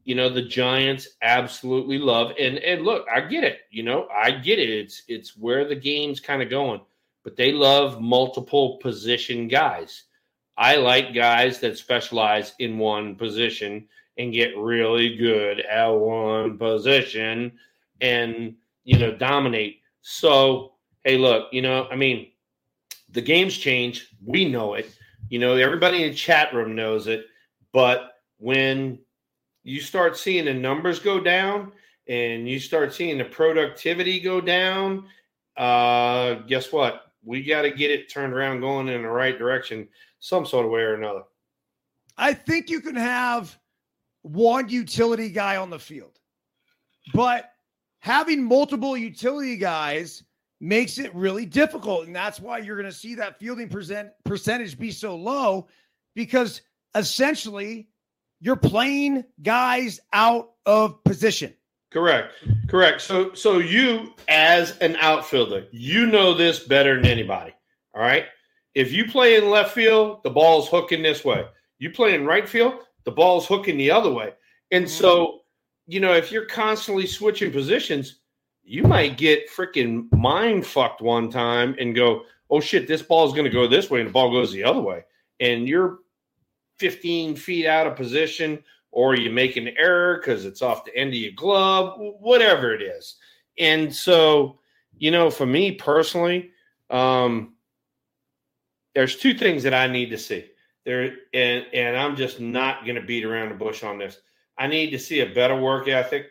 you 0.05 0.15
know, 0.15 0.29
the 0.29 0.43
Giants 0.43 1.09
absolutely 1.23 1.99
love 1.99 2.33
and 2.39 2.59
and 2.59 2.83
look, 2.85 3.07
I 3.12 3.21
get 3.23 3.43
it. 3.43 3.61
You 3.71 3.85
know, 3.85 4.07
I 4.15 4.33
get 4.33 4.59
it. 4.59 4.69
It's 4.69 5.03
it's 5.09 5.37
where 5.37 5.65
the 5.67 5.75
game's 5.77 6.21
kind 6.21 6.43
of 6.43 6.51
going, 6.51 6.81
but 7.23 7.37
they 7.37 7.53
love 7.53 8.01
multiple 8.03 8.77
position 8.83 9.49
guys. 9.49 10.05
I 10.57 10.76
like 10.76 11.14
guys 11.14 11.61
that 11.61 11.78
specialize 11.78 12.55
in 12.59 12.78
one 12.78 13.16
position 13.16 13.86
and 14.18 14.32
get 14.32 14.57
really 14.57 15.16
good 15.16 15.61
at 15.61 15.88
one 15.88 16.57
position 16.59 17.52
and 18.00 18.55
you 18.84 18.98
know 18.98 19.16
dominate. 19.16 19.80
So, 20.02 20.74
hey, 21.05 21.18
look, 21.18 21.48
you 21.52 21.62
know, 21.62 21.88
I 21.90 21.96
mean, 21.96 22.28
the 23.11 23.22
game's 23.22 23.57
changed. 23.57 24.09
We 24.24 24.48
know 24.48 24.74
it. 24.74 24.94
You 25.28 25.38
know, 25.38 25.57
everybody 25.57 26.05
in 26.05 26.11
the 26.11 26.16
chat 26.16 26.52
room 26.55 26.74
knows 26.74 27.07
it. 27.07 27.26
But 27.72 28.12
when 28.38 28.98
you 29.62 29.80
start 29.80 30.16
seeing 30.16 30.44
the 30.44 30.55
numbers 30.55 30.98
go 30.98 31.18
down 31.18 31.72
and 32.07 32.48
you 32.48 32.61
start 32.61 32.92
seeing 32.92 33.18
the 33.18 33.24
productivity 33.24 34.20
go 34.20 34.40
down, 34.40 35.07
uh, 35.57 36.34
guess 36.46 36.70
what? 36.70 37.12
We 37.24 37.42
got 37.42 37.62
to 37.62 37.70
get 37.70 37.90
it 37.90 38.12
turned 38.12 38.34
around, 38.34 38.61
going 38.61 38.88
in 38.88 39.02
the 39.02 39.09
right 39.09 39.38
direction, 39.38 39.88
some 40.25 40.47
sort 40.47 40.64
of 40.64 40.72
way 40.72 40.81
or 40.81 40.95
another. 40.95 41.22
I 42.16 42.33
think 42.33 42.70
you 42.70 42.81
can 42.81 42.97
have 42.97 43.59
one 44.22 44.70
utility 44.70 45.29
guy 45.29 45.59
on 45.59 45.68
the 45.68 45.79
field, 45.79 46.18
but 47.12 47.51
having 47.99 48.43
multiple 48.43 48.97
utility 48.97 49.59
guys 49.59 50.22
makes 50.62 50.97
it 50.97 51.14
really 51.14 51.45
difficult. 51.45 52.07
And 52.07 52.16
that's 52.16 52.41
why 52.41 52.57
you're 52.57 52.77
going 52.81 52.91
to 52.91 52.97
see 52.97 53.14
that 53.16 53.39
fielding 53.39 53.68
percent 53.68 54.12
percentage 54.25 54.79
be 54.79 54.91
so 54.91 55.14
low 55.14 55.68
because 56.14 56.62
essentially 56.95 57.89
you're 58.41 58.57
playing 58.57 59.25
guys 59.43 60.01
out 60.14 60.53
of 60.64 61.05
position. 61.05 61.53
Correct. 61.91 62.33
Correct. 62.66 63.03
So 63.03 63.35
so 63.35 63.59
you 63.59 64.14
as 64.29 64.79
an 64.79 64.97
outfielder, 64.97 65.66
you 65.70 66.07
know 66.07 66.33
this 66.33 66.61
better 66.61 66.97
than 66.97 67.05
anybody. 67.05 67.53
All 67.95 68.01
right. 68.01 68.25
If 68.75 68.93
you 68.93 69.07
play 69.07 69.37
in 69.37 69.51
left 69.51 69.72
field, 69.72 70.22
the 70.22 70.31
ball's 70.31 70.68
hooking 70.68 71.03
this 71.03 71.25
way. 71.25 71.47
You 71.79 71.91
play 71.91 72.14
in 72.14 72.27
right 72.27 72.49
field, 72.49 72.75
the 73.05 73.12
ball's 73.12 73.47
hooking 73.47 73.77
the 73.77 73.91
other 73.91 74.11
way. 74.11 74.33
And 74.70 74.89
so, 74.89 75.43
you 75.87 76.01
know, 76.01 76.14
if 76.14 76.33
you're 76.33 76.47
constantly 76.47 77.07
switching 77.07 77.53
positions, 77.53 78.20
you 78.64 78.83
might 78.83 79.16
get 79.16 79.51
freaking 79.51 80.11
mind 80.12 80.66
fucked 80.66 81.01
one 81.01 81.31
time 81.31 81.77
and 81.79 81.95
go, 81.95 82.22
oh 82.51 82.61
shit, 82.61 82.89
this 82.89 83.03
ball's 83.03 83.33
going 83.33 83.45
to 83.45 83.51
go 83.51 83.66
this 83.66 83.91
way 83.91 84.01
and 84.01 84.09
the 84.09 84.12
ball 84.12 84.33
goes 84.33 84.53
the 84.53 84.64
other 84.64 84.81
way. 84.81 85.05
And 85.41 85.68
you're 85.68 85.99
15 86.79 87.37
feet 87.37 87.66
out 87.66 87.87
of 87.87 87.97
position 87.97 88.62
or 88.91 89.14
you 89.14 89.31
make 89.31 89.57
an 89.57 89.68
error 89.77 90.18
because 90.18 90.45
it's 90.45 90.62
off 90.62 90.85
the 90.85 90.97
end 90.97 91.11
of 91.11 91.16
your 91.16 91.33
glove, 91.33 91.95
whatever 91.99 92.72
it 92.72 92.83
is. 92.83 93.16
And 93.59 93.95
so, 93.95 94.59
you 94.97 95.11
know, 95.11 95.31
for 95.31 95.47
me 95.47 95.72
personally, 95.72 96.51
um, 96.91 97.53
there's 98.95 99.16
two 99.16 99.34
things 99.34 99.62
that 99.64 99.74
I 99.74 99.86
need 99.86 100.11
to 100.11 100.18
see 100.18 100.47
there, 100.84 101.16
and 101.32 101.66
and 101.72 101.97
I'm 101.97 102.16
just 102.16 102.40
not 102.40 102.84
going 102.84 102.97
to 102.97 103.03
beat 103.03 103.24
around 103.24 103.51
the 103.51 103.55
bush 103.55 103.82
on 103.82 103.99
this. 103.99 104.18
I 104.59 104.66
need 104.66 104.90
to 104.90 104.99
see 104.99 105.20
a 105.20 105.34
better 105.34 105.57
work 105.57 105.88
ethic, 105.88 106.26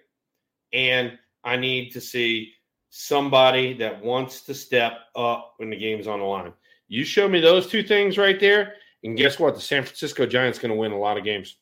and 0.72 1.18
I 1.44 1.58
need 1.58 1.92
to 1.92 2.02
see 2.02 2.54
somebody 2.90 3.74
that 3.78 4.04
wants 4.04 4.42
to 4.42 4.54
step 4.54 4.94
up 5.16 5.56
when 5.58 5.70
the 5.70 5.76
game's 5.76 6.08
on 6.08 6.20
the 6.20 6.26
line. 6.26 6.54
You 6.88 7.04
show 7.04 7.28
me 7.28 7.42
those 7.42 7.68
two 7.68 7.84
things 7.84 8.18
right 8.18 8.40
there, 8.40 8.76
and 9.04 9.18
guess 9.18 9.40
what? 9.40 9.56
The 9.56 9.62
San 9.62 9.84
Francisco 9.84 10.26
Giants 10.26 10.60
going 10.60 10.72
to 10.72 10.78
win 10.78 10.92
a 10.92 11.00
lot 11.00 11.18
of 11.18 11.24
games. 11.24 11.58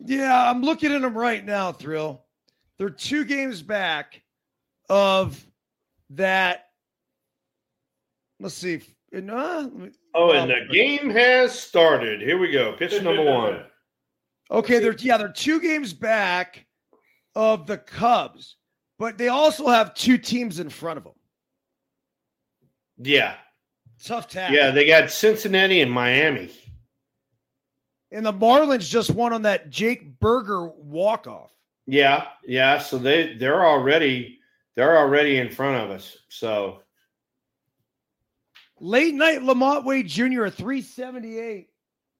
Yeah, 0.00 0.50
I'm 0.50 0.62
looking 0.62 0.92
at 0.92 1.02
them 1.02 1.16
right 1.16 1.44
now, 1.44 1.72
Thrill. 1.72 2.24
They're 2.78 2.90
two 2.90 3.24
games 3.24 3.62
back 3.62 4.22
of 4.88 5.44
that. 6.10 6.66
Let's 8.40 8.54
see. 8.54 8.80
Uh, 9.14 9.68
Oh, 10.14 10.32
and 10.32 10.50
the 10.50 10.66
game 10.72 11.08
has 11.10 11.58
started. 11.58 12.20
Here 12.20 12.38
we 12.38 12.50
go. 12.50 12.74
Pitch 12.74 13.00
number 13.02 13.22
one. 13.24 13.64
Okay, 14.50 14.78
they're 14.78 14.96
yeah, 14.98 15.16
they're 15.16 15.32
two 15.32 15.60
games 15.60 15.92
back 15.92 16.66
of 17.34 17.66
the 17.66 17.78
Cubs, 17.78 18.56
but 18.98 19.16
they 19.18 19.28
also 19.28 19.68
have 19.68 19.94
two 19.94 20.18
teams 20.18 20.58
in 20.60 20.68
front 20.70 20.98
of 20.98 21.04
them. 21.04 21.12
Yeah, 22.98 23.34
Tough 24.04 24.28
task. 24.28 24.52
yeah. 24.52 24.70
They 24.70 24.86
got 24.86 25.10
Cincinnati 25.10 25.80
and 25.80 25.90
Miami. 25.90 26.50
And 28.10 28.24
the 28.24 28.32
Marlins 28.32 28.88
just 28.88 29.10
won 29.10 29.32
on 29.32 29.42
that 29.42 29.70
Jake 29.70 30.18
Burger 30.18 30.66
walk 30.68 31.26
off. 31.26 31.52
Yeah, 31.86 32.26
yeah. 32.44 32.78
So 32.78 32.98
they 32.98 33.34
they're 33.34 33.64
already 33.66 34.38
they're 34.76 34.96
already 34.98 35.38
in 35.38 35.50
front 35.50 35.82
of 35.84 35.90
us. 35.90 36.16
So 36.28 36.82
Late 38.80 39.14
night 39.14 39.40
LaMonte 39.40 39.84
Wade 39.84 40.08
Jr. 40.08 40.44
a 40.44 40.50
378 40.50 41.68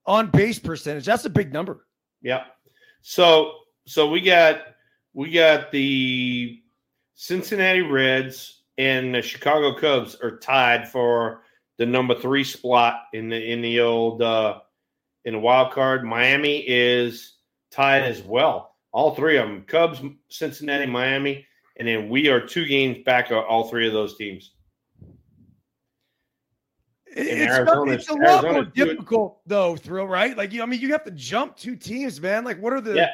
on 0.07 0.31
base 0.31 0.59
percentage. 0.59 1.05
That's 1.05 1.25
a 1.25 1.31
big 1.31 1.53
number. 1.53 1.87
yeah. 2.23 2.45
So 3.03 3.53
so 3.87 4.09
we 4.09 4.21
got 4.21 4.61
we 5.15 5.31
got 5.31 5.71
the 5.71 6.61
Cincinnati 7.15 7.83
Reds 7.83 8.63
and 8.77 9.15
the 9.15 9.23
Chicago 9.23 9.75
Cubs 9.79 10.17
are 10.23 10.39
tied 10.39 10.89
for 10.89 11.43
the 11.79 11.87
number 11.87 12.15
three 12.15 12.45
spot 12.45 13.03
in 13.13 13.29
the 13.29 13.53
in 13.53 13.63
the 13.63 13.81
old 13.81 14.23
uh 14.23 14.61
in 15.25 15.35
the 15.35 15.39
wild 15.41 15.73
card. 15.73 16.05
Miami 16.05 16.59
is 16.67 17.37
tied 17.71 18.03
as 18.03 18.23
well. 18.23 18.75
All 18.93 19.15
three 19.15 19.37
of 19.37 19.47
them: 19.47 19.63
Cubs, 19.67 20.01
Cincinnati, 20.29 20.87
Miami, 20.87 21.47
and 21.77 21.87
then 21.87 22.09
we 22.09 22.29
are 22.29 22.41
two 22.41 22.67
games 22.67 23.05
back 23.05 23.31
of 23.31 23.45
all 23.45 23.69
three 23.69 23.87
of 23.87 23.93
those 23.93 24.17
teams. 24.17 24.53
It's, 27.17 27.53
Arizona's- 27.53 27.95
it's 28.03 28.09
a 28.11 28.15
lot 28.15 28.45
more 28.45 28.65
difficult 28.65 29.41
though, 29.47 29.77
Thrill, 29.77 30.07
right? 30.07 30.37
Like 30.37 30.53
you, 30.53 30.63
I 30.63 30.67
mean, 30.67 30.81
you 30.81 30.93
have 30.93 31.05
to 31.05 31.11
jump 31.11 31.57
two 31.57 31.77
teams, 31.77 32.21
man. 32.21 32.45
Like, 32.45 32.61
what 32.61 32.73
are 32.73 32.81
the 32.81 32.95
Yeah. 32.95 33.11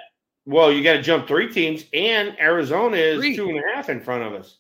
Well, 0.47 0.71
you 0.71 0.85
got 0.85 0.95
to 0.95 1.03
jump 1.03 1.27
three 1.27 1.51
teams, 1.51 1.85
and 1.95 2.39
Arizona 2.39 2.97
is 2.99 3.19
Three. 3.19 3.35
two 3.35 3.49
and 3.49 3.59
a 3.59 3.75
half 3.75 3.89
in 3.89 3.99
front 4.01 4.25
of 4.25 4.35
us. 4.35 4.59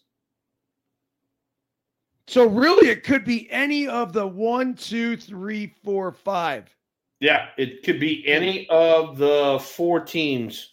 so 2.26 2.47
really 2.47 2.89
it 2.89 3.05
could 3.05 3.24
be 3.24 3.51
any 3.51 3.87
of 3.87 4.12
the 4.14 4.26
one, 4.26 4.74
two, 4.74 5.16
three, 5.16 5.74
four, 5.85 6.11
five. 6.11 6.74
Yeah, 7.20 7.49
it 7.59 7.82
could 7.82 8.01
be 8.01 8.26
any 8.26 8.66
of 8.70 9.18
the 9.18 9.59
four 9.62 10.01
teams 10.01 10.70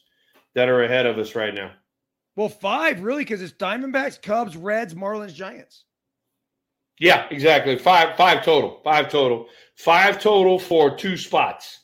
that 0.53 0.69
are 0.69 0.83
ahead 0.83 1.05
of 1.05 1.17
us 1.17 1.35
right 1.35 1.53
now. 1.53 1.71
Well, 2.37 2.49
five, 2.49 3.01
really, 3.01 3.23
because 3.23 3.41
it's 3.41 3.53
Diamondbacks, 3.53 4.21
Cubs, 4.21 4.55
Reds, 4.55 4.93
Marlins, 4.95 5.33
Giants. 5.33 5.83
Yeah, 7.01 7.25
exactly. 7.31 7.79
Five, 7.79 8.15
five 8.15 8.45
total. 8.45 8.79
Five 8.83 9.09
total. 9.09 9.47
Five 9.75 10.21
total 10.21 10.59
for 10.59 10.95
two 10.95 11.17
spots. 11.17 11.79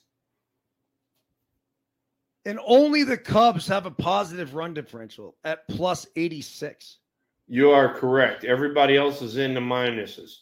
And 2.46 2.60
only 2.64 3.04
the 3.04 3.18
Cubs 3.18 3.68
have 3.68 3.88
a 3.88 3.92
positive 3.92 4.54
run 4.54 4.76
differential 4.76 5.36
at 5.44 5.68
plus 5.70 6.06
86. 6.16 7.00
You 7.48 7.72
are 7.72 7.96
correct. 7.96 8.44
Everybody 8.44 8.96
else 8.96 9.24
is 9.24 9.38
in 9.38 9.56
the 9.56 9.60
minuses. 9.60 10.36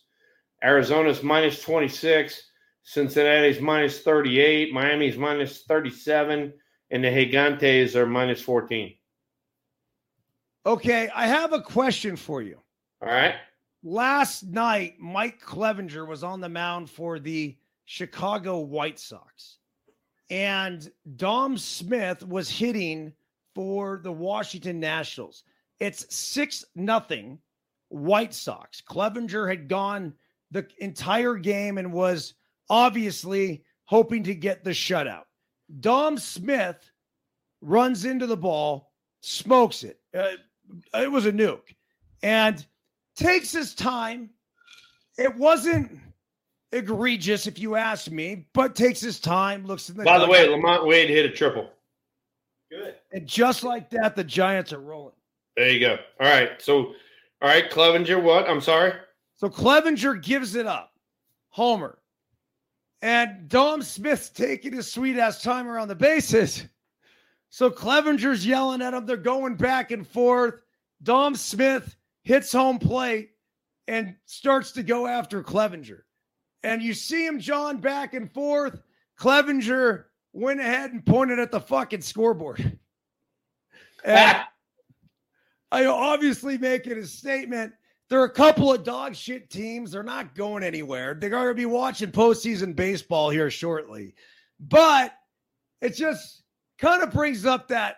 Arizona's 0.62 1.24
minus 1.24 1.62
26, 1.62 2.44
Cincinnati's 2.84 3.62
minus 3.62 4.02
38, 4.02 4.74
Miami's 4.74 5.18
minus 5.18 5.64
37, 5.64 6.52
and 6.92 7.04
the 7.04 7.08
Gigantes 7.08 7.96
are 7.96 8.06
minus 8.06 8.42
14. 8.42 8.94
Okay, 10.66 11.10
I 11.16 11.28
have 11.28 11.54
a 11.54 11.62
question 11.62 12.18
for 12.18 12.42
you. 12.42 12.60
All 13.02 13.08
right. 13.08 13.36
Last 13.88 14.48
night, 14.48 14.96
Mike 15.00 15.40
Clevinger 15.40 16.08
was 16.08 16.24
on 16.24 16.42
the 16.42 16.50
mound 16.50 16.90
for 16.90 17.20
the 17.20 17.56
Chicago 17.86 18.58
White 18.58 18.98
Sox. 18.98 19.60
And 20.32 20.92
Dom 21.18 21.56
Smith 21.56 22.28
was 22.28 22.50
hitting 22.50 23.14
for 23.54 24.02
the 24.04 24.12
Washington 24.12 24.80
Nationals. 24.80 25.44
It's 25.80 26.16
6 26.16 26.66
nothing 26.74 27.38
White 27.90 28.34
Sox. 28.34 28.82
Clevinger 28.82 29.48
had 29.48 29.68
gone 29.68 30.16
the 30.50 30.68
entire 30.80 31.36
game 31.36 31.78
and 31.78 31.94
was 31.94 32.34
obviously 32.72 33.64
hoping 33.84 34.24
to 34.24 34.34
get 34.34 34.64
the 34.64 34.72
shutout. 34.72 35.26
Dom 35.80 36.18
Smith 36.18 36.90
runs 37.62 38.04
into 38.04 38.26
the 38.26 38.36
ball, 38.36 38.94
smokes 39.22 39.84
it. 39.84 40.00
Uh, 40.12 40.38
it 40.96 41.12
was 41.12 41.28
a 41.28 41.32
nuke. 41.32 41.76
And 42.24 42.66
takes 43.16 43.52
his 43.52 43.74
time. 43.74 44.30
It 45.18 45.36
wasn't 45.36 46.00
egregious, 46.72 47.48
if 47.48 47.60
you 47.60 47.76
ask 47.76 48.12
me, 48.12 48.48
but 48.54 48.76
takes 48.76 49.00
his 49.00 49.20
time, 49.20 49.66
looks 49.66 49.90
in 49.90 49.98
the 49.98 50.04
By 50.04 50.20
the 50.20 50.28
way, 50.28 50.48
LaMonte 50.48 50.86
Wade 50.86 51.10
hit 51.10 51.26
a 51.26 51.30
triple. 51.30 51.70
Good. 52.72 52.96
and 53.14 53.28
just 53.28 53.64
like 53.64 53.90
that, 53.92 54.16
the 54.16 54.24
Giants 54.24 54.74
are 54.74 54.80
rolling. 54.80 55.14
There 55.56 55.70
you 55.70 55.80
go. 55.80 55.98
All 56.20 56.28
right. 56.28 56.62
So, 56.62 56.94
all 57.42 57.50
right, 57.50 57.70
Clevinger, 57.70 58.22
what? 58.22 58.50
I'm 58.50 58.60
sorry. 58.60 58.94
So 59.38 59.50
Clevinger 59.50 60.22
gives 60.22 60.56
it 60.56 60.66
up. 60.66 60.92
Homer. 61.50 62.00
And 63.02 63.48
Dom 63.48 63.82
Smith's 63.82 64.30
taking 64.30 64.74
his 64.74 64.92
sweet 64.92 65.18
ass 65.18 65.42
time 65.42 65.68
around 65.68 65.90
the 65.90 65.96
bases. 65.96 66.66
So 67.50 67.70
Clevinger's 67.70 68.46
yelling 68.46 68.82
at 68.82 68.94
him. 68.94 69.06
They're 69.06 69.16
going 69.16 69.56
back 69.56 69.92
and 69.92 70.06
forth. 70.06 70.56
Dom 71.04 71.36
Smith 71.36 71.96
hits 72.26 72.52
home 72.52 72.80
plate 72.80 73.30
and 73.88 74.16
starts 74.26 74.74
to 74.74 74.84
go 74.84 75.08
after 75.08 75.42
Clevinger. 75.42 76.02
And 76.64 76.82
you 76.82 76.94
see 76.94 77.26
him, 77.26 77.40
John, 77.40 77.78
back 77.78 78.16
and 78.16 78.34
forth. 78.34 78.82
Clevinger 79.18 80.06
went 80.34 80.60
ahead 80.60 80.92
and 80.92 81.06
pointed 81.06 81.40
at 81.40 81.52
the 81.52 81.62
fucking 81.62 82.02
scoreboard. 82.02 82.78
And 84.08 84.38
I 85.72 85.86
obviously 85.88 86.60
making 86.60 87.00
a 87.00 87.06
statement. 87.08 87.74
There 88.08 88.22
are 88.22 88.26
a 88.26 88.30
couple 88.30 88.72
of 88.72 88.84
dog 88.84 89.16
shit 89.16 89.50
teams. 89.50 89.92
They're 89.92 90.04
not 90.04 90.36
going 90.36 90.62
anywhere. 90.62 91.16
They're 91.16 91.32
going 91.32 91.48
to 91.48 91.56
be 91.56 91.66
watching 91.66 92.12
postseason 92.12 92.76
baseball 92.76 93.32
here 93.32 93.50
shortly. 93.50 94.14
But 94.60 95.12
it 95.82 95.96
just 95.96 96.44
kind 96.78 97.02
of 97.02 97.12
brings 97.12 97.48
up 97.48 97.70
that, 97.70 97.96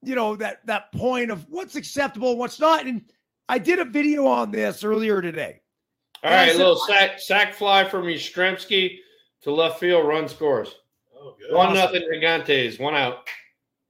you 0.00 0.14
know, 0.14 0.36
that 0.36 0.64
that 0.66 0.92
point 0.92 1.32
of 1.32 1.44
what's 1.48 1.74
acceptable 1.74 2.30
and 2.30 2.38
what's 2.38 2.60
not. 2.60 2.86
And 2.86 3.02
I 3.48 3.58
did 3.58 3.78
a 3.78 3.84
video 3.84 4.26
on 4.26 4.50
this 4.50 4.84
earlier 4.84 5.20
today. 5.20 5.60
All 6.22 6.30
And 6.30 6.34
right, 6.34 6.50
said- 6.52 6.58
little 6.58 6.76
sack 6.76 7.20
sack 7.20 7.54
fly 7.54 7.84
from 7.88 8.04
Yastrzemski 8.04 8.98
to 9.42 9.50
left 9.52 9.80
field, 9.80 10.06
run 10.06 10.28
scores. 10.28 10.74
Oh, 11.16 11.36
good. 11.38 11.54
One 11.54 11.74
nothing 11.74 12.02
Gigantes, 12.12 12.78
one 12.80 12.94
out. 12.94 13.28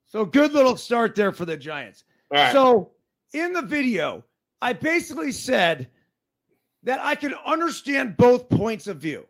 So 0.07 0.25
good 0.25 0.53
little 0.53 0.77
start 0.77 1.15
there 1.15 1.33
for 1.33 1.45
the 1.45 1.57
Giants. 1.57 2.05
All 2.31 2.39
right. 2.39 2.53
So 2.53 2.93
in 3.35 3.53
the 3.53 3.63
video, 3.63 4.25
I 4.61 4.73
basically 4.73 5.33
said 5.33 5.89
that 6.83 7.01
I 7.01 7.15
could 7.15 7.35
understand 7.47 8.17
both 8.17 8.49
points 8.49 8.87
of 8.87 8.99
view. 8.99 9.27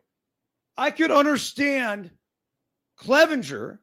I 0.77 0.91
could 0.91 1.11
understand 1.11 2.09
Clevinger 2.99 3.79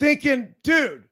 thinking, 0.00 0.54
dude, 0.62 1.04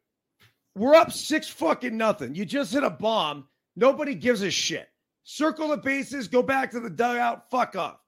we're 0.74 0.94
up 0.94 1.12
six 1.12 1.48
fucking 1.48 1.96
nothing. 1.96 2.34
You 2.34 2.44
just 2.44 2.72
hit 2.72 2.82
a 2.84 2.90
bomb. 2.90 3.46
Nobody 3.76 4.14
gives 4.14 4.42
a 4.42 4.50
shit. 4.50 4.88
Circle 5.24 5.68
the 5.68 5.76
bases, 5.76 6.28
go 6.28 6.42
back 6.42 6.70
to 6.72 6.80
the 6.80 6.90
dugout, 6.90 7.50
fuck 7.50 7.76
off. 7.76 8.00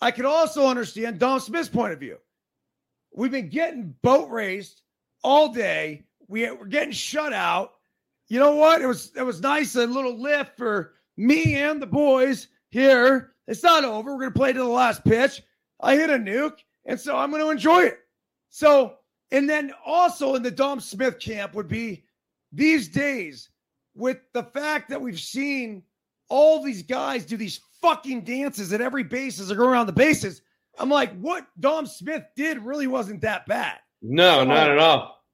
I 0.00 0.10
could 0.10 0.24
also 0.24 0.66
understand 0.66 1.18
Dom 1.18 1.40
Smith's 1.40 1.68
point 1.68 1.92
of 1.92 2.00
view. 2.00 2.18
We've 3.14 3.30
been 3.30 3.48
getting 3.48 3.94
boat 4.02 4.30
raced 4.30 4.82
all 5.22 5.52
day. 5.52 6.04
We, 6.28 6.50
we're 6.50 6.66
getting 6.66 6.92
shut 6.92 7.32
out. 7.32 7.72
You 8.28 8.38
know 8.38 8.54
what? 8.56 8.82
It 8.82 8.86
was 8.86 9.12
it 9.16 9.22
was 9.22 9.40
nice 9.40 9.76
a 9.76 9.86
little 9.86 10.20
lift 10.20 10.56
for 10.56 10.94
me 11.16 11.54
and 11.54 11.80
the 11.80 11.86
boys 11.86 12.48
here. 12.70 13.32
It's 13.46 13.62
not 13.62 13.84
over. 13.84 14.14
We're 14.14 14.22
gonna 14.22 14.32
play 14.32 14.52
to 14.52 14.58
the 14.58 14.64
last 14.64 15.04
pitch. 15.04 15.42
I 15.80 15.94
hit 15.94 16.10
a 16.10 16.14
nuke, 16.14 16.58
and 16.84 16.98
so 16.98 17.16
I'm 17.16 17.30
gonna 17.30 17.48
enjoy 17.48 17.84
it. 17.84 18.00
So, 18.50 18.96
and 19.30 19.48
then 19.48 19.72
also 19.84 20.34
in 20.34 20.42
the 20.42 20.50
Dom 20.50 20.80
Smith 20.80 21.18
camp 21.20 21.54
would 21.54 21.68
be 21.68 22.04
these 22.52 22.88
days 22.88 23.50
with 23.96 24.18
the 24.32 24.42
fact 24.44 24.90
that 24.90 25.00
we've 25.00 25.18
seen 25.20 25.82
all 26.28 26.62
these 26.62 26.82
guys 26.82 27.24
do 27.24 27.36
these 27.36 27.60
fucking 27.80 28.22
dances 28.22 28.72
at 28.72 28.80
every 28.80 29.02
base 29.04 29.40
as 29.40 29.48
they 29.48 29.54
go 29.54 29.66
around 29.66 29.86
the 29.86 29.92
bases. 29.92 30.42
I'm 30.78 30.90
like, 30.90 31.16
what 31.18 31.46
Dom 31.60 31.86
Smith 31.86 32.24
did 32.36 32.58
really 32.58 32.86
wasn't 32.86 33.22
that 33.22 33.46
bad. 33.46 33.78
no, 34.02 34.44
not 34.44 34.70
at 34.70 34.78
all. 34.78 35.24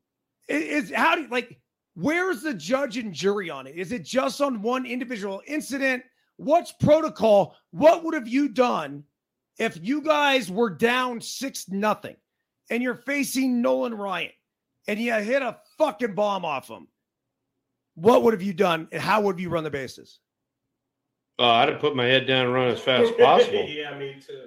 It- 0.48 0.62
Is 0.62 0.92
how 0.92 1.16
do 1.16 1.22
you 1.22 1.28
like 1.28 1.58
where's 1.94 2.42
the 2.42 2.54
judge 2.54 2.96
and 2.96 3.12
jury 3.12 3.50
on 3.50 3.66
it? 3.66 3.76
Is 3.76 3.92
it 3.92 4.04
just 4.04 4.40
on 4.40 4.62
one 4.62 4.86
individual 4.86 5.42
incident? 5.46 6.02
What's 6.36 6.72
protocol? 6.72 7.56
What 7.72 8.04
would 8.04 8.14
have 8.14 8.28
you 8.28 8.48
done 8.48 9.04
if 9.58 9.78
you 9.82 10.00
guys 10.02 10.50
were 10.50 10.70
down 10.70 11.20
six 11.20 11.68
nothing 11.68 12.16
and 12.70 12.82
you're 12.82 12.94
facing 13.06 13.60
Nolan 13.60 13.94
Ryan 13.94 14.30
and 14.88 14.98
you 14.98 15.12
hit 15.14 15.42
a 15.42 15.58
fucking 15.78 16.14
bomb 16.14 16.44
off 16.44 16.68
him? 16.68 16.88
What 17.94 18.22
would 18.22 18.32
have 18.34 18.42
you 18.42 18.54
done 18.54 18.88
and 18.92 19.02
how 19.02 19.20
would 19.22 19.38
you 19.38 19.48
run 19.48 19.64
the 19.64 19.70
bases? 19.70 20.20
Oh, 21.38 21.48
I'd 21.48 21.68
have 21.68 21.80
put 21.80 21.96
my 21.96 22.04
head 22.06 22.26
down 22.26 22.46
and 22.46 22.54
run 22.54 22.68
as 22.68 22.80
fast 22.80 23.10
as 23.10 23.16
possible. 23.16 23.64
yeah, 23.68 23.96
me 23.98 24.16
too. 24.24 24.44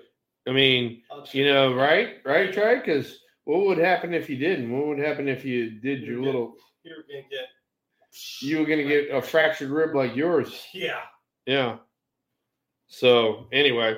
I 0.47 0.51
mean, 0.51 1.01
you 1.31 1.45
know, 1.45 1.73
right? 1.73 2.17
Right, 2.23 2.53
Trey? 2.53 2.77
Because 2.77 3.19
what 3.45 3.65
would 3.65 3.77
happen 3.77 4.13
if 4.13 4.29
you 4.29 4.37
didn't? 4.37 4.71
What 4.71 4.87
would 4.87 4.99
happen 4.99 5.27
if 5.27 5.43
you 5.43 5.71
did 5.71 6.01
your 6.01 6.21
little, 6.21 6.55
You're 6.83 7.03
gonna 7.09 7.23
get. 7.29 7.47
you 8.41 8.59
were 8.59 8.65
going 8.65 8.79
to 8.79 8.83
get 8.87 9.15
a 9.15 9.21
fractured 9.21 9.69
rib 9.71 9.95
like 9.95 10.15
yours? 10.15 10.65
Yeah. 10.73 11.01
Yeah. 11.45 11.77
So 12.87 13.47
anyway, 13.51 13.97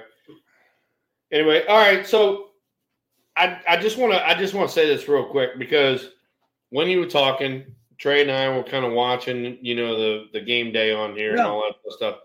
anyway, 1.31 1.65
all 1.67 1.77
right. 1.77 2.07
So 2.07 2.47
I 3.35 3.59
I 3.67 3.77
just 3.77 3.97
want 3.97 4.13
to 4.13 4.25
I 4.25 4.33
just 4.33 4.53
want 4.53 4.69
to 4.69 4.73
say 4.73 4.87
this 4.87 5.07
real 5.07 5.25
quick 5.25 5.59
because 5.59 6.09
when 6.69 6.87
you 6.87 6.99
were 6.99 7.05
talking, 7.05 7.65
Trey 7.97 8.21
and 8.21 8.31
I 8.31 8.55
were 8.55 8.63
kind 8.63 8.85
of 8.85 8.93
watching, 8.93 9.57
you 9.61 9.75
know, 9.75 9.97
the 9.97 10.25
the 10.33 10.41
game 10.41 10.71
day 10.71 10.93
on 10.93 11.15
here 11.15 11.31
and 11.31 11.41
all 11.41 11.61
that 11.61 11.93
stuff. 11.93 12.19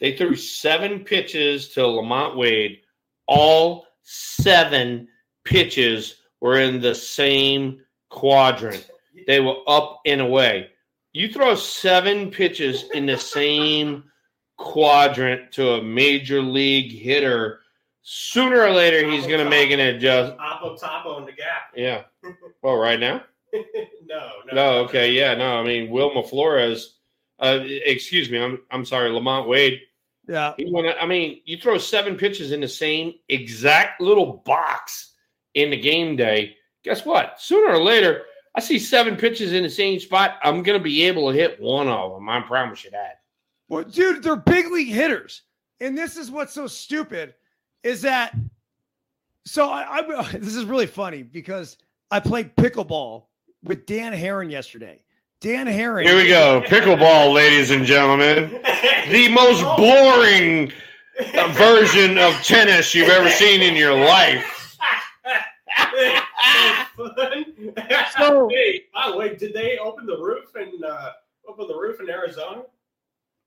They 0.00 0.16
threw 0.16 0.34
seven 0.34 1.04
pitches 1.04 1.68
to 1.70 1.80
LaMonte 1.80 2.36
Wade. 2.36 2.80
All 3.28 3.86
seven 4.02 5.08
pitches 5.44 6.16
were 6.40 6.58
in 6.58 6.80
the 6.80 6.94
same 6.94 7.80
quadrant. 8.08 8.88
They 9.26 9.40
were 9.40 9.58
up 9.68 10.00
and 10.06 10.20
away. 10.20 10.70
You 11.12 11.32
throw 11.32 11.54
seven 11.54 12.30
pitches 12.30 12.84
in 12.94 13.06
the 13.06 13.18
same 13.18 14.04
quadrant 14.56 15.52
to 15.52 15.74
a 15.74 15.82
major 15.82 16.40
league 16.40 16.90
hitter, 16.90 17.60
sooner 18.02 18.62
or 18.62 18.70
later 18.70 19.08
he's 19.08 19.26
going 19.26 19.44
to 19.44 19.48
make 19.48 19.70
an 19.70 19.80
adjust. 19.80 20.36
Oppo 20.38 20.80
Topo 20.80 21.18
in 21.18 21.26
the 21.26 21.32
gap. 21.32 21.72
Yeah. 21.76 22.02
Well, 22.62 22.76
right 22.76 22.98
now? 22.98 23.22
no, 24.06 24.30
no. 24.46 24.54
No. 24.54 24.78
Okay. 24.84 25.12
Yeah. 25.12 25.34
No. 25.34 25.60
I 25.60 25.64
mean, 25.64 25.90
Wilmer 25.90 26.22
Flores. 26.22 26.98
Uh, 27.38 27.60
excuse 27.62 28.30
me. 28.30 28.38
I'm 28.38 28.60
I'm 28.70 28.84
sorry. 28.84 29.10
LaMonte 29.10 29.48
Wade. 29.48 29.80
Yeah. 30.28 30.54
He 30.56 30.70
went, 30.70 30.86
I 31.00 31.06
mean, 31.06 31.40
you 31.44 31.56
throw 31.56 31.78
seven 31.78 32.16
pitches 32.16 32.52
in 32.52 32.60
the 32.60 32.68
same 32.68 33.14
exact 33.28 34.00
little 34.00 34.42
box 34.44 35.14
in 35.54 35.70
the 35.70 35.80
game 35.80 36.16
day. 36.16 36.56
Guess 36.84 37.04
what? 37.04 37.40
Sooner 37.40 37.74
or 37.74 37.82
later, 37.82 38.22
I 38.54 38.60
see 38.60 38.78
seven 38.78 39.16
pitches 39.16 39.52
in 39.52 39.62
the 39.62 39.70
same 39.70 39.98
spot. 39.98 40.38
I'm 40.42 40.62
going 40.62 40.78
to 40.78 40.82
be 40.82 41.02
able 41.04 41.30
to 41.30 41.36
hit 41.36 41.60
one 41.60 41.88
of 41.88 42.12
them. 42.12 42.28
I 42.28 42.40
promise 42.40 42.84
you 42.84 42.90
that. 42.92 43.20
Well, 43.68 43.84
dude, 43.84 44.22
they're 44.22 44.36
big 44.36 44.70
league 44.70 44.88
hitters. 44.88 45.42
And 45.80 45.98
this 45.98 46.16
is 46.16 46.30
what's 46.30 46.52
so 46.52 46.66
stupid 46.66 47.34
is 47.82 48.02
that 48.02 48.34
so 49.44 49.68
I, 49.68 49.98
I 49.98 50.32
this 50.32 50.54
is 50.54 50.64
really 50.64 50.86
funny 50.86 51.22
because 51.22 51.78
I 52.10 52.20
played 52.20 52.54
pickleball 52.56 53.24
with 53.62 53.86
Dan 53.86 54.12
Haren 54.12 54.50
yesterday. 54.50 55.02
Dan 55.40 55.66
Haren. 55.66 56.04
Here 56.04 56.16
we 56.16 56.28
go. 56.28 56.62
Pickleball, 56.66 57.32
ladies 57.34 57.70
and 57.70 57.84
gentlemen. 57.84 58.60
The 59.10 59.28
most 59.28 59.62
boring 59.76 60.72
version 61.54 62.18
of 62.18 62.34
tennis 62.42 62.94
you've 62.94 63.08
ever 63.08 63.28
seen 63.28 63.60
in 63.60 63.74
your 63.74 63.94
life. 63.94 64.76
So- 68.16 68.48
hey, 68.50 68.84
by 68.94 69.10
the 69.10 69.16
way, 69.16 69.34
did 69.34 69.52
they 69.54 69.78
open 69.78 70.06
the 70.06 70.18
roof 70.18 70.54
and 70.54 70.84
uh, 70.84 71.10
open 71.48 71.66
the 71.66 71.74
roof 71.74 72.00
in 72.00 72.08
Arizona? 72.08 72.62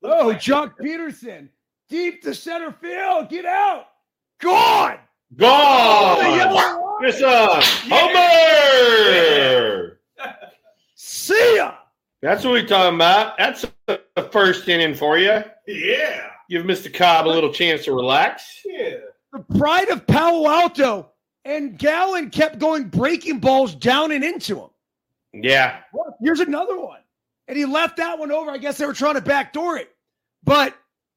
Oh, 0.03 0.33
Joc 0.33 0.73
Pederson. 0.77 1.49
Deep 1.89 2.21
to 2.23 2.33
center 2.33 2.71
field. 2.71 3.29
Get 3.29 3.45
out. 3.45 3.87
Gone. 4.39 4.97
Gone. 5.35 6.37
yellow 6.37 6.55
line. 6.55 7.01
This 7.01 7.21
uh, 7.21 7.61
Homer. 7.89 9.84
See 11.07 11.57
ya. 11.57 11.75
That's 12.23 12.43
what 12.43 12.53
we're 12.53 12.65
talking 12.65 12.95
about. 12.95 13.37
That's 13.37 13.63
the 13.85 14.29
first 14.31 14.67
inning 14.67 14.95
for 14.95 15.19
you. 15.19 15.43
Yeah, 15.67 16.29
Give 16.49 16.65
Mr. 16.65 16.91
Cobb 16.91 17.27
a 17.27 17.29
little 17.29 17.53
chance 17.53 17.85
to 17.85 17.93
relax. 17.93 18.61
yeah. 18.65 18.95
The 19.31 19.39
pride 19.55 19.89
of 19.89 20.07
Palo 20.07 20.49
Alto. 20.49 21.11
And 21.43 21.77
Gallen 21.77 22.31
kept 22.31 22.57
going 22.57 22.85
breaking 22.85 23.37
balls 23.39 23.75
down 23.75 24.11
and 24.11 24.23
into 24.23 24.59
him. 24.59 24.69
Yeah. 25.31 25.77
Look, 25.93 26.15
here's 26.23 26.39
another 26.39 26.79
one. 26.79 27.01
And 27.47 27.55
he 27.55 27.65
left 27.65 27.97
that 27.97 28.17
one 28.17 28.31
over. 28.31 28.49
I 28.49 28.57
guess 28.57 28.79
they 28.79 28.87
were 28.87 28.93
trying 28.93 29.13
to 29.13 29.21
backdoor 29.21 29.77
it. 29.77 29.95
But 30.43 30.73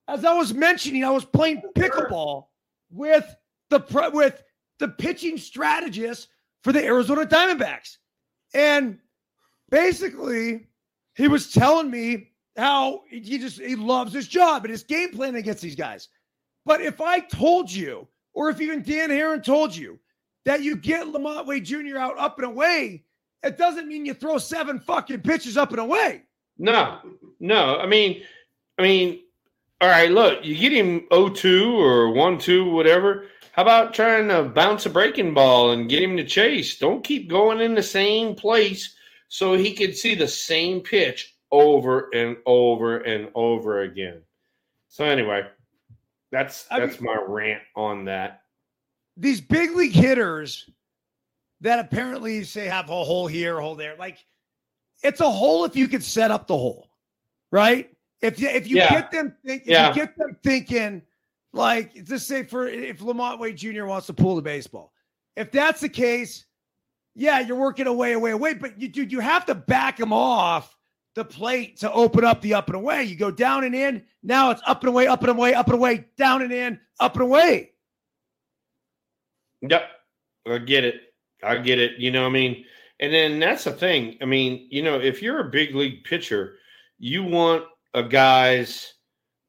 as 0.06 0.22
I 0.26 0.34
was 0.34 0.52
mentioning, 0.52 1.02
I 1.02 1.10
was 1.10 1.24
playing 1.24 1.62
pickleball 1.74 2.44
with 2.90 3.24
the 3.70 4.10
with 4.12 4.42
the 4.80 4.88
pitching 4.88 5.38
strategist 5.38 6.28
for 6.62 6.74
the 6.74 6.84
Arizona 6.84 7.24
Diamondbacks. 7.24 7.96
And 8.52 8.98
basically, 9.70 10.66
he 11.14 11.28
was 11.28 11.52
telling 11.52 11.90
me 11.90 12.30
how 12.56 13.02
he 13.08 13.38
just 13.38 13.60
he 13.60 13.76
loves 13.76 14.12
his 14.12 14.28
job 14.28 14.64
and 14.64 14.72
his 14.72 14.82
game 14.82 15.10
plan 15.10 15.36
against 15.36 15.62
these 15.62 15.76
guys. 15.76 16.08
But 16.64 16.80
if 16.80 17.00
I 17.00 17.20
told 17.20 17.70
you 17.70 18.08
or 18.34 18.50
if 18.50 18.60
even 18.60 18.82
Dan 18.82 19.10
Haren 19.10 19.42
told 19.42 19.74
you 19.74 19.98
that 20.44 20.62
you 20.62 20.76
get 20.76 21.06
LaMonte 21.06 21.46
Wade 21.46 21.64
Jr. 21.64 21.98
out 21.98 22.18
up 22.18 22.38
and 22.38 22.46
away, 22.46 23.04
it 23.42 23.58
doesn't 23.58 23.88
mean 23.88 24.06
you 24.06 24.14
throw 24.14 24.38
seven 24.38 24.78
fucking 24.78 25.20
pitches 25.20 25.56
up 25.56 25.70
and 25.70 25.80
away. 25.80 26.22
No, 26.58 26.98
no. 27.40 27.78
I 27.78 27.86
mean, 27.86 28.22
I 28.78 28.82
mean, 28.82 29.20
all 29.80 29.88
right, 29.88 30.10
look, 30.10 30.44
you 30.44 30.56
get 30.56 30.72
him 30.72 31.02
0-2 31.12 31.74
or 31.74 32.12
1-2, 32.12 32.72
whatever. 32.72 33.26
How 33.52 33.62
about 33.62 33.94
trying 33.94 34.28
to 34.28 34.44
bounce 34.44 34.86
a 34.86 34.90
breaking 34.90 35.34
ball 35.34 35.72
and 35.72 35.88
get 35.88 36.02
him 36.02 36.16
to 36.16 36.24
chase? 36.24 36.78
Don't 36.78 37.04
keep 37.04 37.28
going 37.28 37.60
in 37.60 37.74
the 37.74 37.82
same 37.82 38.34
place 38.34 38.94
so 39.28 39.54
he 39.54 39.72
can 39.72 39.92
see 39.92 40.14
the 40.14 40.28
same 40.28 40.80
pitch 40.80 41.34
over 41.50 42.10
and 42.14 42.36
over 42.46 42.98
and 42.98 43.30
over 43.34 43.82
again. 43.82 44.22
So 44.88 45.04
anyway, 45.04 45.46
that's 46.30 46.66
I 46.70 46.80
that's 46.80 47.00
my 47.00 47.16
rant 47.26 47.62
on 47.76 48.04
that. 48.06 48.42
These 49.16 49.40
big 49.40 49.74
league 49.74 49.92
hitters 49.92 50.68
that 51.60 51.78
apparently 51.78 52.44
say 52.44 52.66
have 52.66 52.88
a 52.88 53.04
hole 53.04 53.26
here, 53.26 53.58
a 53.58 53.62
hole 53.62 53.74
there, 53.74 53.96
like 53.98 54.18
it's 55.02 55.20
a 55.20 55.30
hole 55.30 55.64
if 55.64 55.76
you 55.76 55.88
could 55.88 56.02
set 56.02 56.30
up 56.30 56.46
the 56.46 56.56
hole, 56.56 56.88
right? 57.50 57.90
If 58.20 58.40
you 58.40 58.48
if 58.48 58.66
you 58.66 58.76
Yeah. 58.76 58.90
get 58.90 59.10
them 59.10 59.36
think, 59.44 59.62
if 59.62 59.68
Yeah. 59.68 59.88
you 59.88 59.94
get 59.94 60.16
them 60.16 60.36
thinking, 60.42 61.02
like 61.52 62.04
just 62.04 62.26
say 62.26 62.44
for 62.44 62.66
if 62.66 62.98
LaMonte 63.00 63.38
Wade 63.38 63.56
Jr. 63.56 63.84
wants 63.86 64.06
to 64.08 64.14
pull 64.14 64.36
the 64.36 64.42
baseball, 64.42 64.92
if 65.36 65.50
that's 65.50 65.80
the 65.80 65.88
case, 65.88 66.46
yeah, 67.18 67.40
you're 67.40 67.56
working 67.56 67.88
away, 67.88 68.12
away, 68.12 68.30
away. 68.30 68.54
But 68.54 68.80
you 68.80 68.88
dude, 68.88 69.10
you 69.10 69.20
have 69.20 69.44
to 69.46 69.54
back 69.54 69.98
him 69.98 70.12
off 70.12 70.76
the 71.14 71.24
plate 71.24 71.78
to 71.78 71.92
open 71.92 72.24
up 72.24 72.40
the 72.40 72.54
up 72.54 72.68
and 72.68 72.76
away. 72.76 73.02
You 73.02 73.16
go 73.16 73.32
down 73.32 73.64
and 73.64 73.74
in. 73.74 74.04
Now 74.22 74.52
it's 74.52 74.62
up 74.66 74.82
and 74.82 74.88
away, 74.88 75.08
up 75.08 75.22
and 75.22 75.30
away, 75.30 75.52
up 75.52 75.66
and 75.66 75.74
away, 75.74 76.06
down 76.16 76.42
and 76.42 76.52
in, 76.52 76.78
up 77.00 77.14
and 77.14 77.22
away. 77.22 77.72
Yep. 79.62 79.82
I 80.46 80.58
get 80.58 80.84
it. 80.84 81.00
I 81.42 81.56
get 81.56 81.80
it. 81.80 81.98
You 81.98 82.12
know, 82.12 82.22
what 82.22 82.28
I 82.28 82.32
mean, 82.32 82.64
and 83.00 83.12
then 83.12 83.40
that's 83.40 83.64
the 83.64 83.72
thing. 83.72 84.16
I 84.22 84.24
mean, 84.24 84.68
you 84.70 84.82
know, 84.82 85.00
if 85.00 85.20
you're 85.20 85.40
a 85.40 85.50
big 85.50 85.74
league 85.74 86.04
pitcher, 86.04 86.54
you 86.98 87.24
want 87.24 87.64
a 87.94 88.02
guy's 88.02 88.94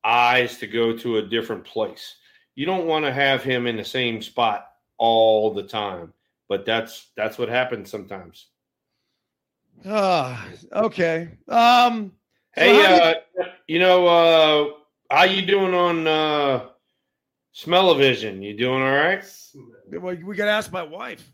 eyes 0.04 0.58
to 0.58 0.68
go 0.68 0.98
to 0.98 1.18
a 1.18 1.28
different 1.28 1.66
place. 1.66 2.16
You 2.56 2.66
don't 2.66 2.88
want 2.88 3.06
to 3.06 3.14
have 3.14 3.44
him 3.44 3.68
in 3.68 3.78
the 3.78 3.86
same 3.86 4.22
spot 4.22 4.68
all 4.98 5.54
the 5.54 5.64
time. 5.64 6.14
But 6.50 6.66
that's 6.66 7.12
that's 7.16 7.38
what 7.38 7.48
happens 7.48 7.90
sometimes. 7.90 8.48
Ah, 9.86 10.50
okay. 10.74 11.38
Um, 11.48 12.12
So 12.56 12.62
Hey, 12.62 12.86
uh, 12.86 13.14
you 13.68 13.80
know, 13.80 14.08
uh, 14.08 14.68
how 15.10 15.24
you 15.24 15.46
doing 15.46 15.74
on 15.74 16.08
uh, 16.08 16.70
smell-o-vision? 17.54 18.42
You 18.42 18.58
doing 18.58 18.82
all 18.82 18.92
right? 18.92 19.24
well, 19.92 20.16
we 20.16 20.36
got 20.36 20.46
to 20.46 20.52
ask 20.52 20.72
my 20.72 20.84
wife. 20.84 21.32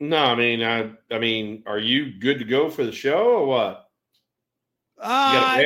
No, 0.00 0.18
I 0.18 0.34
mean, 0.34 0.62
I, 0.62 0.90
I 1.10 1.18
mean, 1.18 1.62
are 1.66 1.78
you 1.78 2.18
good 2.18 2.38
to 2.40 2.44
go 2.44 2.68
for 2.68 2.84
the 2.84 2.92
show 2.92 3.38
or 3.38 3.46
what? 3.46 3.88
You 4.98 5.04
got 5.04 5.56
Uh, 5.56 5.60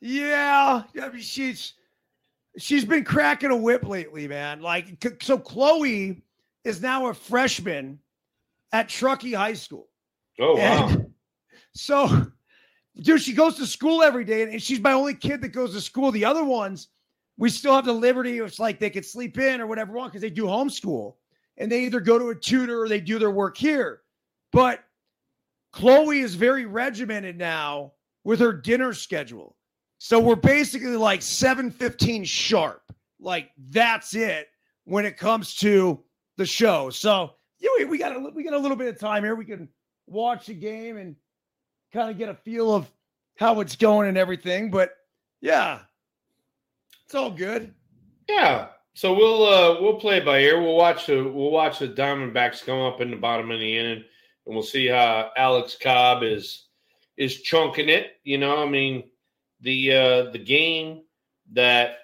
yeah, 0.00 0.82
I 1.00 1.08
mean, 1.08 1.20
she's 1.22 1.74
she's 2.58 2.84
been 2.84 3.04
cracking 3.04 3.50
a 3.50 3.56
whip 3.56 3.86
lately, 3.86 4.28
man. 4.28 4.60
Like, 4.60 5.04
so 5.22 5.38
Chloe 5.38 6.22
is 6.64 6.80
now 6.80 7.06
a 7.06 7.14
freshman 7.14 7.98
at 8.72 8.88
Truckee 8.88 9.32
High 9.32 9.54
School. 9.54 9.88
Oh 10.40 10.56
wow! 10.56 10.88
And 10.88 11.12
so, 11.74 12.26
dude, 13.00 13.20
she 13.20 13.32
goes 13.32 13.56
to 13.56 13.66
school 13.66 14.02
every 14.02 14.24
day, 14.24 14.42
and 14.42 14.62
she's 14.62 14.80
my 14.80 14.92
only 14.92 15.14
kid 15.14 15.40
that 15.42 15.50
goes 15.50 15.74
to 15.74 15.80
school. 15.80 16.10
The 16.10 16.24
other 16.24 16.44
ones, 16.44 16.88
we 17.36 17.50
still 17.50 17.74
have 17.74 17.84
the 17.84 17.92
liberty. 17.92 18.38
It's 18.38 18.58
like 18.58 18.78
they 18.78 18.90
could 18.90 19.04
sleep 19.04 19.38
in 19.38 19.60
or 19.60 19.66
whatever 19.66 19.92
want 19.92 20.12
because 20.12 20.22
they 20.22 20.30
do 20.30 20.44
homeschool, 20.44 21.14
and 21.58 21.70
they 21.70 21.84
either 21.84 22.00
go 22.00 22.18
to 22.18 22.30
a 22.30 22.34
tutor 22.34 22.82
or 22.82 22.88
they 22.88 23.00
do 23.00 23.18
their 23.18 23.30
work 23.30 23.56
here. 23.56 24.00
But 24.52 24.84
Chloe 25.72 26.20
is 26.20 26.34
very 26.34 26.66
regimented 26.66 27.38
now 27.38 27.92
with 28.24 28.40
her 28.40 28.52
dinner 28.52 28.92
schedule. 28.92 29.56
So 29.98 30.18
we're 30.20 30.36
basically 30.36 30.96
like 30.96 31.20
7:15 31.20 32.26
sharp. 32.26 32.82
Like 33.20 33.50
that's 33.70 34.14
it 34.14 34.48
when 34.84 35.06
it 35.06 35.16
comes 35.16 35.54
to 35.56 36.02
the 36.42 36.46
show. 36.46 36.90
So 36.90 37.34
yeah, 37.60 37.70
we, 37.78 37.84
we 37.84 37.98
got 37.98 38.14
a 38.14 38.18
we 38.18 38.42
got 38.42 38.54
a 38.54 38.58
little 38.58 38.76
bit 38.76 38.88
of 38.88 38.98
time 38.98 39.22
here. 39.22 39.36
We 39.36 39.44
can 39.44 39.68
watch 40.06 40.46
the 40.46 40.54
game 40.54 40.96
and 40.96 41.14
kind 41.92 42.10
of 42.10 42.18
get 42.18 42.28
a 42.28 42.34
feel 42.34 42.74
of 42.74 42.90
how 43.36 43.60
it's 43.60 43.76
going 43.76 44.08
and 44.08 44.18
everything. 44.18 44.70
But 44.70 44.90
yeah, 45.40 45.80
it's 47.04 47.14
all 47.14 47.30
good. 47.30 47.72
Yeah. 48.28 48.68
So 48.94 49.14
we'll 49.14 49.44
uh, 49.44 49.80
we'll 49.80 50.00
play 50.00 50.20
by 50.20 50.40
ear. 50.40 50.60
We'll 50.60 50.76
watch 50.76 51.06
the 51.06 51.22
we'll 51.22 51.50
watch 51.50 51.78
the 51.78 51.88
Diamondbacks 51.88 52.64
come 52.66 52.80
up 52.80 53.00
in 53.00 53.10
the 53.10 53.16
bottom 53.16 53.50
of 53.50 53.60
the 53.60 53.78
inning, 53.78 54.04
and 54.46 54.54
we'll 54.54 54.62
see 54.62 54.88
how 54.88 55.30
Alex 55.36 55.76
Cobb 55.80 56.24
is 56.24 56.66
is 57.16 57.40
chunking 57.40 57.88
it. 57.88 58.16
You 58.24 58.38
know, 58.38 58.62
I 58.62 58.68
mean 58.68 59.04
the 59.60 59.92
uh, 59.92 60.30
the 60.32 60.38
game 60.38 61.02
that 61.52 61.98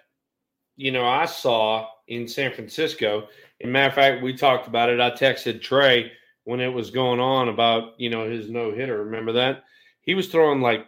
you 0.77 0.93
know 0.93 1.05
I 1.05 1.27
saw 1.27 1.89
in 2.07 2.29
San 2.29 2.53
Francisco. 2.53 3.29
And 3.61 3.73
matter 3.73 3.89
of 3.89 3.95
fact, 3.95 4.23
we 4.23 4.35
talked 4.35 4.69
about 4.69 4.89
it. 4.89 5.01
I 5.01 5.11
texted 5.11 5.61
Trey 5.61 6.13
when 6.45 6.61
it 6.61 6.73
was 6.73 6.91
going 6.91 7.21
on 7.21 7.49
about 7.49 7.99
you 8.01 8.11
know 8.11 8.29
his 8.29 8.49
no 8.49 8.73
hitter. 8.73 9.05
Remember 9.05 9.33
that 9.33 9.65
he 10.01 10.15
was 10.15 10.29
throwing 10.29 10.61
like 10.61 10.87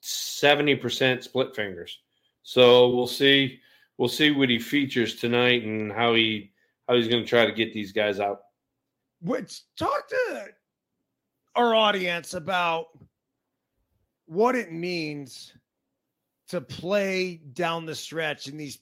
seventy 0.00 0.74
percent 0.74 1.24
split 1.24 1.54
fingers. 1.54 1.98
So 2.42 2.88
we'll 2.90 3.06
see 3.06 3.60
we'll 3.98 4.08
see 4.08 4.30
what 4.30 4.48
he 4.48 4.58
features 4.58 5.16
tonight 5.16 5.64
and 5.64 5.92
how 5.92 6.14
he 6.14 6.52
how 6.88 6.94
he's 6.94 7.08
going 7.08 7.22
to 7.22 7.28
try 7.28 7.46
to 7.46 7.52
get 7.52 7.72
these 7.72 7.92
guys 7.92 8.20
out. 8.20 8.42
Which 9.20 9.62
talk 9.76 10.08
to 10.08 10.46
our 11.56 11.74
audience 11.74 12.34
about 12.34 12.86
what 14.26 14.54
it 14.54 14.72
means 14.72 15.52
to 16.48 16.60
play 16.60 17.36
down 17.52 17.86
the 17.86 17.94
stretch 17.94 18.48
in 18.48 18.56
these 18.56 18.78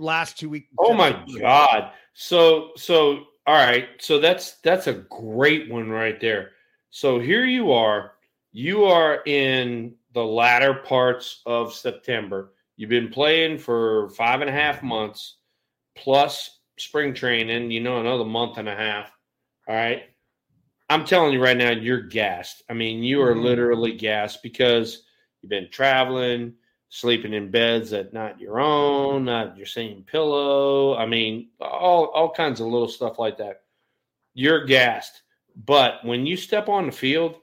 last 0.00 0.38
two 0.38 0.48
weeks. 0.48 0.68
Oh 0.78 0.94
my 0.94 1.24
god! 1.38 1.92
So 2.14 2.70
so 2.76 3.24
all 3.46 3.54
right. 3.54 3.88
So 3.98 4.18
that's 4.18 4.56
that's 4.62 4.86
a 4.86 4.94
great 4.94 5.70
one 5.70 5.88
right 5.90 6.20
there. 6.20 6.50
So 6.90 7.20
here 7.20 7.44
you 7.44 7.72
are. 7.72 8.12
You 8.52 8.84
are 8.86 9.22
in 9.26 9.94
the 10.12 10.24
latter 10.24 10.74
parts 10.74 11.40
of 11.46 11.72
September. 11.72 12.52
You've 12.76 12.90
been 12.90 13.10
playing 13.10 13.58
for 13.58 14.10
five 14.10 14.40
and 14.40 14.50
a 14.50 14.52
half 14.52 14.82
months 14.82 15.36
plus 15.96 16.58
spring 16.78 17.14
training. 17.14 17.70
You 17.70 17.80
know 17.80 18.00
another 18.00 18.24
month 18.24 18.58
and 18.58 18.68
a 18.68 18.74
half. 18.74 19.12
All 19.68 19.74
right. 19.74 20.04
I'm 20.88 21.04
telling 21.04 21.32
you 21.32 21.40
right 21.40 21.56
now, 21.56 21.70
you're 21.70 22.02
gassed. 22.02 22.64
I 22.68 22.74
mean, 22.74 23.04
you 23.04 23.22
are 23.22 23.34
Mhm. 23.34 23.44
literally 23.44 23.92
gassed 23.92 24.42
because 24.42 25.04
you've 25.40 25.50
been 25.50 25.70
traveling, 25.70 26.56
sleeping 26.90 27.32
in 27.32 27.50
beds 27.50 27.90
that 27.90 28.12
not 28.12 28.38
your 28.40 28.60
own, 28.60 29.24
not 29.24 29.56
your 29.56 29.66
same 29.66 30.02
pillow. 30.02 30.96
I 30.96 31.06
mean, 31.06 31.48
all 31.60 32.06
all 32.06 32.30
kinds 32.30 32.60
of 32.60 32.66
little 32.66 32.88
stuff 32.88 33.18
like 33.18 33.38
that. 33.38 33.62
You're 34.34 34.66
gassed. 34.66 35.22
But 35.64 36.04
when 36.04 36.26
you 36.26 36.36
step 36.36 36.68
on 36.68 36.86
the 36.86 36.92
field, 36.92 37.36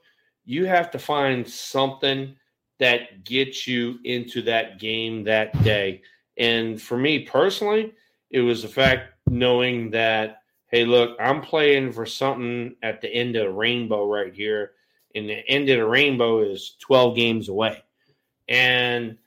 you 0.44 0.66
have 0.66 0.90
to 0.92 0.98
find 0.98 1.48
something 1.48 2.36
that 2.78 3.24
gets 3.24 3.66
you 3.66 3.98
into 4.04 4.42
that 4.42 4.78
game 4.78 5.24
that 5.24 5.52
day. 5.64 6.02
And 6.36 6.80
for 6.80 6.96
me 6.96 7.20
personally, 7.20 7.92
it 8.30 8.40
was 8.40 8.62
the 8.62 8.68
fact 8.68 9.14
knowing 9.28 9.90
that, 9.90 10.42
hey, 10.68 10.84
look, 10.84 11.16
I'm 11.20 11.40
playing 11.40 11.92
for 11.92 12.06
something 12.06 12.76
at 12.82 13.00
the 13.00 13.08
end 13.08 13.36
of 13.36 13.46
the 13.46 13.52
rainbow 13.52 14.06
right 14.10 14.32
here. 14.32 14.72
And 15.14 15.28
the 15.28 15.46
end 15.48 15.68
of 15.68 15.78
the 15.78 15.86
rainbow 15.86 16.40
is 16.40 16.76
12 16.80 17.16
games 17.16 17.48
away. 17.48 17.82
And 18.48 19.18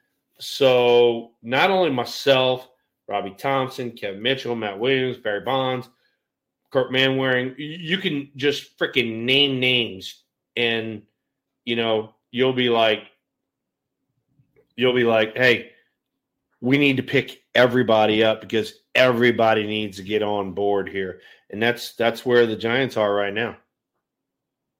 so 0.42 1.32
not 1.44 1.70
only 1.70 1.92
myself, 1.92 2.68
Robby 3.08 3.36
Thompson, 3.38 3.92
Kevin 3.92 4.22
Mitchell, 4.22 4.56
Matt 4.56 4.80
Williams, 4.80 5.18
Barry 5.18 5.42
Bonds, 5.42 5.88
Kirt 6.72 6.92
Manwaring, 6.92 7.54
you 7.58 7.98
can 7.98 8.30
just 8.36 8.78
freaking 8.78 9.24
name 9.24 9.60
names 9.60 10.24
and 10.56 11.04
you 11.66 11.76
know, 11.76 12.16
you'll 12.32 12.54
be 12.54 12.70
like 12.70 13.04
you'll 14.76 14.96
be 14.96 15.04
like, 15.04 15.38
"Hey, 15.38 15.72
we 16.60 16.78
need 16.78 16.98
to 16.98 17.04
pick 17.04 17.44
everybody 17.54 18.24
up 18.24 18.42
because 18.42 18.74
everybody 18.96 19.68
needs 19.68 19.98
to 19.98 20.04
get 20.04 20.24
on 20.24 20.54
board 20.54 20.89
here." 20.89 21.22
And 21.52 21.62
that's 21.62 21.94
that's 21.94 22.26
where 22.26 22.48
the 22.48 22.56
Giants 22.56 22.98
are 22.98 23.14
right 23.14 23.34
now. 23.34 23.58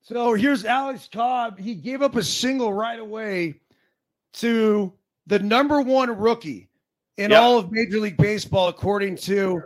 So 0.02 0.34
here's 0.34 0.66
Alex 0.66 1.08
Cobb. 1.12 1.60
He 1.60 1.76
gave 1.76 2.02
up 2.02 2.16
a 2.16 2.24
single 2.24 2.74
right 2.74 3.00
away 3.00 3.60
to 4.34 4.92
the 5.28 5.40
number 5.40 5.82
one 5.82 6.16
rookie 6.18 6.70
in 7.18 7.32
Yep. 7.32 7.42
all 7.42 7.58
of 7.60 7.72
Major 7.72 8.00
League 8.00 8.18
Baseball, 8.18 8.68
according 8.70 9.16
to 9.18 9.62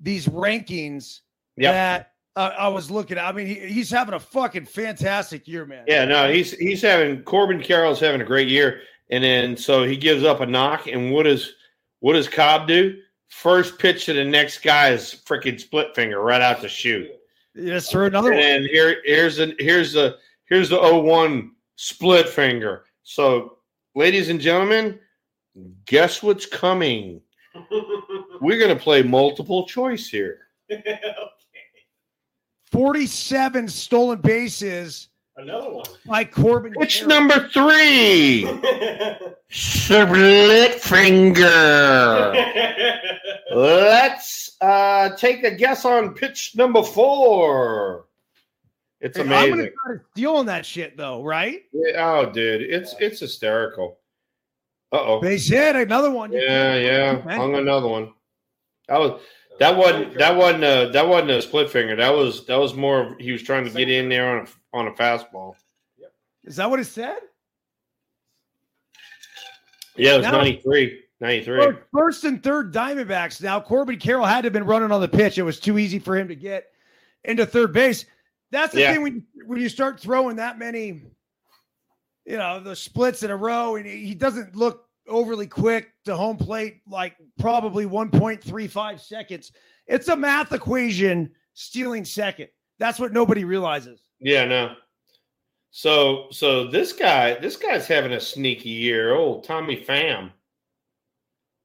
these 0.00 0.26
rankings 0.26 1.20
Yep. 1.56 1.72
that 1.72 2.12
uh, 2.36 2.52
I 2.56 2.68
was 2.68 2.90
looking 2.90 3.18
at. 3.18 3.24
I 3.24 3.32
mean, 3.32 3.46
he, 3.46 3.54
he's 3.54 3.90
having 3.90 4.14
a 4.14 4.20
fucking 4.20 4.66
fantastic 4.66 5.48
year, 5.48 5.64
man. 5.66 5.84
Yeah, 5.88 6.04
no, 6.04 6.30
he's 6.30 6.52
he's 6.52 6.82
having 6.82 7.22
Corbin 7.24 7.60
Carroll's 7.60 7.98
having 8.00 8.20
a 8.20 8.24
great 8.24 8.48
year, 8.48 8.82
and 9.10 9.24
then 9.24 9.56
so 9.56 9.82
he 9.84 9.96
gives 9.96 10.22
up 10.24 10.40
a 10.40 10.46
knock, 10.46 10.86
and 10.86 11.12
what 11.12 11.24
does 11.24 11.54
what 12.00 12.12
does 12.12 12.28
Cobb 12.28 12.68
do? 12.68 13.00
First 13.28 13.78
pitch 13.78 14.04
to 14.06 14.12
the 14.12 14.24
next 14.24 14.58
guy 14.62 14.90
is 14.90 15.20
freaking 15.26 15.60
split 15.60 15.94
finger 15.96 16.20
right 16.20 16.40
out 16.40 16.60
the 16.62 16.68
chute. 16.68 17.10
Yes, 17.54 17.86
sir. 17.86 18.06
Another 18.06 18.30
And 18.32 18.38
one. 18.40 18.48
then 18.48 18.62
here, 18.70 19.02
here's 19.04 19.40
a 19.40 19.52
here's 19.58 19.96
a 19.96 20.14
here's 20.44 20.68
the 20.68 20.78
01 20.80 21.50
split 21.76 22.28
finger. 22.28 22.84
So, 23.02 23.57
ladies 23.98 24.28
and 24.28 24.40
gentlemen, 24.40 24.96
guess 25.84 26.22
what's 26.22 26.46
coming? 26.46 27.20
We're 28.40 28.60
gonna 28.60 28.78
play 28.78 29.02
multiple 29.02 29.66
choice 29.66 30.08
here. 30.08 30.38
okay. 30.70 31.00
47 32.70 33.66
stolen 33.66 34.20
bases 34.20 35.08
Another 35.36 35.70
one. 35.70 35.84
by 36.06 36.24
Corbin. 36.24 36.74
Pitch 36.74 37.00
Carroll. 37.00 37.08
number 37.08 37.48
three, 37.48 38.44
split 39.50 40.74
finger. 40.74 42.34
Let's 43.52 44.56
uh, 44.60 45.16
take 45.16 45.42
a 45.42 45.50
guess 45.50 45.84
on 45.84 46.14
pitch 46.14 46.52
number 46.54 46.84
four. 46.84 48.07
It's 49.00 49.16
Hey, 49.16 49.22
I'm 49.22 49.50
gonna 49.50 49.68
start 49.82 50.06
stealing 50.12 50.46
that 50.46 50.66
shit 50.66 50.96
though, 50.96 51.22
right? 51.22 51.62
Yeah, 51.72 52.16
oh, 52.18 52.30
dude, 52.30 52.62
it's 52.62 52.94
it's 52.98 53.20
hysterical. 53.20 53.98
Uh 54.90 55.00
oh. 55.00 55.20
they 55.20 55.36
hit, 55.36 55.76
another 55.76 56.10
one. 56.10 56.32
Yeah, 56.32 56.74
yeah. 56.76 57.20
Okay. 57.20 57.36
Hung 57.36 57.54
another 57.54 57.86
one. 57.88 58.12
That 58.88 58.98
was 58.98 59.20
that 59.60 59.76
wasn't 59.76 60.18
that 60.18 60.36
wasn't 60.36 60.64
a 60.64 60.90
that 60.92 61.06
wasn't 61.06 61.30
a 61.30 61.42
split 61.42 61.70
finger. 61.70 61.94
That 61.94 62.10
was 62.14 62.46
that 62.46 62.56
was 62.58 62.74
more. 62.74 63.12
of- 63.12 63.18
He 63.18 63.32
was 63.32 63.42
trying 63.42 63.64
to 63.64 63.70
get 63.70 63.88
in 63.88 64.08
there 64.08 64.38
on 64.38 64.46
a 64.46 64.76
on 64.76 64.88
a 64.88 64.92
fastball. 64.92 65.54
Is 66.44 66.56
that 66.56 66.70
what 66.70 66.80
it 66.80 66.86
said? 66.86 67.18
Yeah, 69.96 70.14
it 70.14 70.18
was 70.18 70.26
Now- 70.26 70.32
93. 70.38 71.02
93. 71.20 71.58
First, 71.60 71.78
first 71.92 72.24
and 72.24 72.42
third 72.42 72.72
Diamondbacks. 72.72 73.42
Now 73.42 73.60
Corbin 73.60 73.98
Carroll 73.98 74.24
had 74.24 74.42
to 74.42 74.46
have 74.46 74.52
been 74.52 74.64
running 74.64 74.92
on 74.92 75.00
the 75.00 75.08
pitch. 75.08 75.36
It 75.36 75.42
was 75.42 75.58
too 75.58 75.76
easy 75.78 75.98
for 75.98 76.16
him 76.16 76.28
to 76.28 76.36
get 76.36 76.68
into 77.24 77.44
third 77.44 77.72
base. 77.72 78.06
That's 78.50 78.72
the 78.74 78.80
Yeah. 78.80 78.92
thing 78.94 79.02
when 79.02 79.26
when 79.46 79.60
you 79.60 79.68
start 79.68 80.00
throwing 80.00 80.36
that 80.36 80.58
many, 80.58 81.02
you 82.24 82.36
know, 82.36 82.60
the 82.60 82.74
splits 82.76 83.22
in 83.22 83.30
a 83.30 83.36
row, 83.36 83.76
and 83.76 83.86
he 83.86 84.14
doesn't 84.14 84.54
look 84.56 84.86
overly 85.06 85.46
quick 85.46 85.92
to 86.04 86.14
home 86.16 86.36
plate, 86.36 86.80
like 86.86 87.16
probably 87.38 87.86
1.35 87.86 89.00
seconds. 89.00 89.52
It's 89.86 90.08
a 90.08 90.16
math 90.16 90.52
equation 90.52 91.30
stealing 91.54 92.04
second. 92.04 92.48
That's 92.78 92.98
what 93.00 93.12
nobody 93.12 93.44
realizes. 93.44 94.02
Yeah, 94.20 94.44
no. 94.44 94.76
So 95.70 96.28
so 96.30 96.66
this 96.66 96.92
guy 96.92 97.34
this 97.38 97.56
guy's 97.56 97.86
having 97.86 98.12
a 98.12 98.20
sneaky 98.20 98.70
year. 98.70 99.14
Old 99.14 99.44
Tommy 99.44 99.76
Pham. 99.84 100.30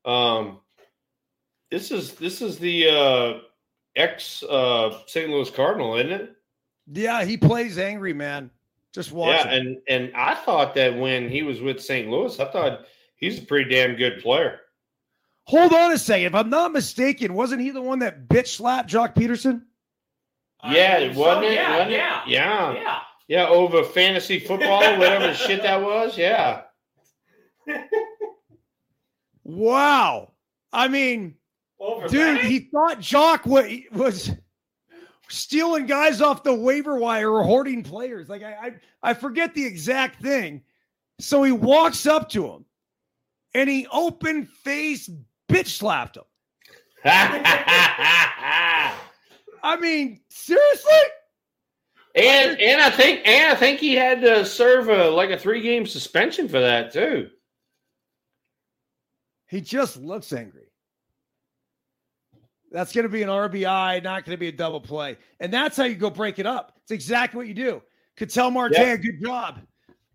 Um 0.06 0.60
this 1.72 1.92
is 1.92 2.14
this 2.14 2.42
is 2.42 2.60
the 2.60 2.90
uh 2.90 3.40
ex 3.96 4.44
uh 4.44 5.00
St. 5.08 5.30
Louis 5.30 5.50
Cardinal, 5.50 5.96
isn't 5.96 6.12
it? 6.12 6.36
Yeah, 6.92 7.24
he 7.24 7.38
plays 7.38 7.78
angry, 7.78 8.14
man. 8.14 8.50
Just 8.94 9.12
watch. 9.12 9.38
Yeah, 9.46 9.52
him. 9.52 9.68
and 9.68 9.78
and 9.88 10.16
I 10.16 10.36
thought 10.36 10.76
that 10.76 10.98
when 10.98 11.30
he 11.30 11.42
was 11.44 11.62
with 11.62 11.82
St. 11.82 12.10
Louis, 12.10 12.40
I 12.40 12.46
thought 12.46 12.82
he's 13.16 13.40
a 13.40 13.46
pretty 13.46 13.70
damn 13.70 13.96
good 13.96 14.22
player. 14.22 14.60
Hold 15.46 15.74
on 15.74 15.92
a 15.92 15.98
second. 15.98 16.28
If 16.28 16.36
I'm 16.36 16.50
not 16.50 16.72
mistaken, 16.72 17.34
wasn't 17.34 17.62
he 17.62 17.72
the 17.72 17.82
one 17.82 18.00
that 18.00 18.28
bitch 18.28 18.48
slapped 18.48 18.90
Joc 18.90 19.16
Pederson? 19.16 19.64
Yeah, 20.66 21.00
believe 21.00 21.18
wasn't 21.18 21.46
so. 21.46 21.50
it? 21.52 21.54
Yeah, 21.56 21.72
Wasn't 21.72 21.92
it? 21.92 21.96
yeah, 21.98 22.22
Yeah. 22.28 22.74
yeah. 22.74 23.00
Yeah, 23.28 23.48
over 23.48 23.84
fantasy 23.84 24.40
football, 24.40 24.80
whatever 24.98 25.34
shit 25.34 25.62
that 25.64 25.82
was. 25.82 26.18
Yeah. 26.18 26.62
Wow. 29.44 30.32
I 30.72 30.88
mean, 30.88 31.36
Over 31.80 32.08
dude, 32.08 32.38
that? 32.38 32.46
he 32.46 32.60
thought 32.60 33.00
Joc 33.00 33.46
wa- 33.46 33.98
was 33.98 34.32
stealing 35.34 35.86
guys 35.86 36.22
off 36.22 36.44
the 36.44 36.54
waiver 36.54 36.98
wire 36.98 37.32
or 37.32 37.44
hoarding 37.44 37.84
players. 37.84 38.30
Like 38.30 38.44
I, 38.44 38.54
I, 38.54 38.72
I 39.02 39.14
forget 39.14 39.54
the 39.54 39.66
exact 39.66 40.22
thing. 40.22 40.62
So 41.20 41.44
he 41.44 41.52
walks 41.52 42.06
up 42.06 42.30
to 42.30 42.48
him, 42.48 42.66
and 43.54 43.70
he 43.70 43.88
open 43.92 44.46
face 44.46 45.10
bitch 45.50 45.68
slapped 45.68 46.18
him. 46.18 46.24
I 47.06 48.96
mean, 49.80 50.22
seriously? 50.30 50.92
And 52.16 52.60
and 52.60 52.82
I 52.82 52.90
think 52.90 53.28
and 53.28 53.52
I 53.52 53.56
think 53.56 53.80
he 53.80 53.96
had 53.96 54.22
to 54.22 54.46
serve 54.46 54.90
a 54.90 55.10
like 55.10 55.32
a 55.32 55.38
three 55.38 55.62
game 55.62 55.86
suspension 55.86 56.48
for 56.48 56.60
that 56.60 56.94
too. 56.94 57.30
He 59.48 59.62
just 59.62 59.98
looks 59.98 60.32
angry. 60.32 60.73
That's 62.74 62.92
going 62.92 63.04
to 63.04 63.10
be 63.10 63.22
an 63.22 63.30
RBI, 63.30 64.04
not 64.04 64.26
going 64.26 64.34
to 64.36 64.38
be 64.40 64.48
a 64.50 64.52
double 64.52 64.82
play. 64.82 65.18
And 65.40 65.54
that's 65.54 65.78
how 65.78 65.84
you 65.86 65.94
go 65.96 66.10
break 66.10 66.40
it 66.40 66.46
up. 66.48 66.74
It's 66.82 66.92
exactly 66.92 67.38
what 67.38 67.48
you 67.48 67.54
do. 67.54 67.82
Ketel 68.18 68.52
Marte, 68.52 68.74
Yeah. 68.74 68.96
good 68.98 69.22
job. 69.24 69.62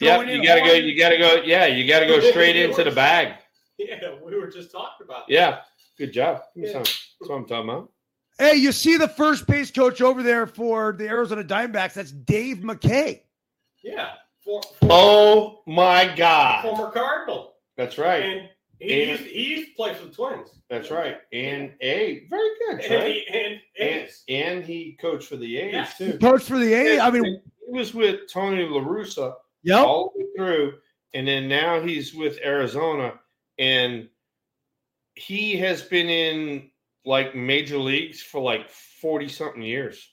Yeah, 0.01 0.21
you 0.23 0.45
gotta 0.45 0.61
go. 0.61 0.73
You 0.75 0.97
gotta 0.97 1.19
go. 1.19 1.43
Yeah, 1.45 1.67
you 1.67 1.85
gotta 1.89 2.07
go 2.07 2.21
straight 2.21 2.55
into 2.65 2.85
the 2.85 2.91
bag. 2.91 3.35
Yeah, 3.81 4.17
we 4.25 4.37
were 4.37 4.49
just 4.51 4.73
talking 4.73 5.05
about. 5.07 5.29
that. 5.29 5.33
Yeah, 5.33 5.61
good 5.97 6.13
job. 6.13 6.43
Give 6.57 6.63
me 6.65 6.69
Yeah. 6.69 6.73
some. 6.75 6.83
That's 6.83 7.29
what 7.31 7.37
I'm 7.37 7.47
talking 7.47 7.69
about. 7.71 7.93
Hey, 8.37 8.57
you 8.57 8.73
see 8.73 8.97
the 8.97 9.07
first 9.09 9.47
base 9.47 9.71
coach 9.71 10.01
over 10.01 10.21
there 10.25 10.49
for 10.49 10.93
the 10.99 11.07
Arizona 11.09 11.45
Diamondbacks? 11.45 11.93
That's 11.95 12.11
Dave 12.11 12.59
McKay. 12.59 13.21
Yeah. 13.85 14.11
For, 14.45 14.61
for, 14.81 14.89
Oh 14.91 15.63
my 15.69 16.13
God, 16.17 16.63
former 16.63 16.91
Cardinal. 16.91 17.55
that's 17.77 17.99
right. 17.99 18.23
And 18.25 18.49
he, 18.81 19.03
And- 19.03 19.11
used, 19.11 19.23
he 19.25 19.43
used 19.57 19.69
to 19.71 19.75
play 19.75 19.95
for 19.95 20.07
the 20.07 20.13
Twins. 20.13 20.51
That's 20.71 20.91
right. 20.91 21.17
And 21.33 21.73
a 21.81 22.27
very 22.31 22.49
good, 22.61 22.73
And, 22.75 22.83
Trey. 22.83 23.13
he, 23.13 23.27
and, 23.27 23.61
And, 23.79 23.89
A's. 24.05 24.25
and 24.29 24.65
he 24.65 24.97
coached 25.01 25.29
for 25.29 25.37
the 25.37 25.57
A's 25.59 25.73
Yes. 25.73 25.99
too. 25.99 26.19
Coach 26.19 26.45
for 26.45 26.59
the 26.59 26.73
A's. 26.75 27.01
I 27.01 27.11
mean, 27.11 27.25
he 27.25 27.73
was 27.73 27.93
with 27.95 28.31
Tony 28.33 28.65
La 28.65 28.81
Russa 28.81 29.35
yep. 29.63 29.85
all 29.85 30.13
the 30.15 30.21
way 30.25 30.27
through, 30.37 30.75
and 31.15 31.27
then 31.27 31.49
now 31.49 31.81
he's 31.81 32.15
with 32.15 32.39
Arizona, 32.45 33.19
and 33.59 34.09
he 35.15 35.57
has 35.57 35.83
been 35.83 36.09
in 36.09 36.71
like 37.05 37.35
major 37.35 37.79
leagues 37.79 38.23
for 38.23 38.41
like 38.41 38.69
forty 38.71 39.29
something 39.29 39.63
years 39.63 40.13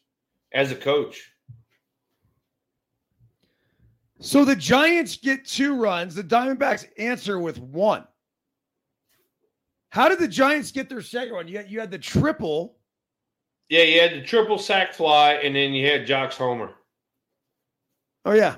as 0.54 0.72
a 0.72 0.76
coach. 0.76 1.32
So 4.20 4.46
the 4.46 4.56
Giants 4.56 5.18
get 5.18 5.46
two 5.46 5.76
runs. 5.76 6.16
The 6.16 6.24
Diamondbacks 6.24 6.88
answer 6.98 7.38
with 7.38 7.60
one. 7.60 8.08
How 9.96 10.10
did 10.10 10.20
the 10.20 10.28
Giants 10.28 10.74
get 10.74 10.90
their 10.90 11.02
second 11.02 11.36
one? 11.36 11.48
You 11.48 11.56
had, 11.56 11.72
you 11.72 11.80
had 11.80 11.90
the 11.90 11.98
triple. 11.98 12.76
Yeah, 13.70 13.84
you 13.84 14.02
had 14.02 14.12
the 14.12 14.24
triple 14.24 14.58
sack 14.58 14.94
fly, 14.94 15.36
and 15.36 15.56
then 15.56 15.72
you 15.72 15.88
had 15.90 16.06
Joc's 16.06 16.36
homer. 16.36 16.74
Oh, 18.26 18.34
yeah. 18.34 18.56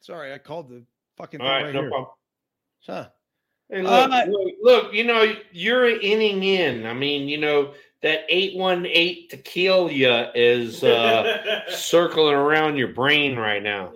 Sorry, 0.00 0.32
I 0.32 0.38
called 0.38 0.70
the 0.70 0.82
fucking 1.18 1.42
All 1.42 1.46
thing 1.46 1.52
right, 1.54 1.64
right 1.64 1.74
no 1.74 1.80
here. 1.82 1.90
problem. 1.90 2.10
Huh. 2.86 3.08
Hey, 3.68 3.82
look, 3.82 4.10
Uh, 4.10 4.24
look, 4.30 4.54
look, 4.62 4.94
you 4.94 5.04
know, 5.04 5.30
you're 5.52 5.84
an 5.90 6.00
inning 6.00 6.42
in. 6.42 6.86
I 6.86 6.94
mean, 6.94 7.28
you 7.28 7.36
know, 7.36 7.74
that 8.00 8.20
818 8.30 9.28
to 9.28 9.36
kill 9.36 9.90
you 9.90 10.24
is 10.34 10.82
uh, 10.82 11.60
circling 11.68 12.32
around 12.34 12.78
your 12.78 12.94
brain 12.94 13.36
right 13.36 13.62
now. 13.62 13.92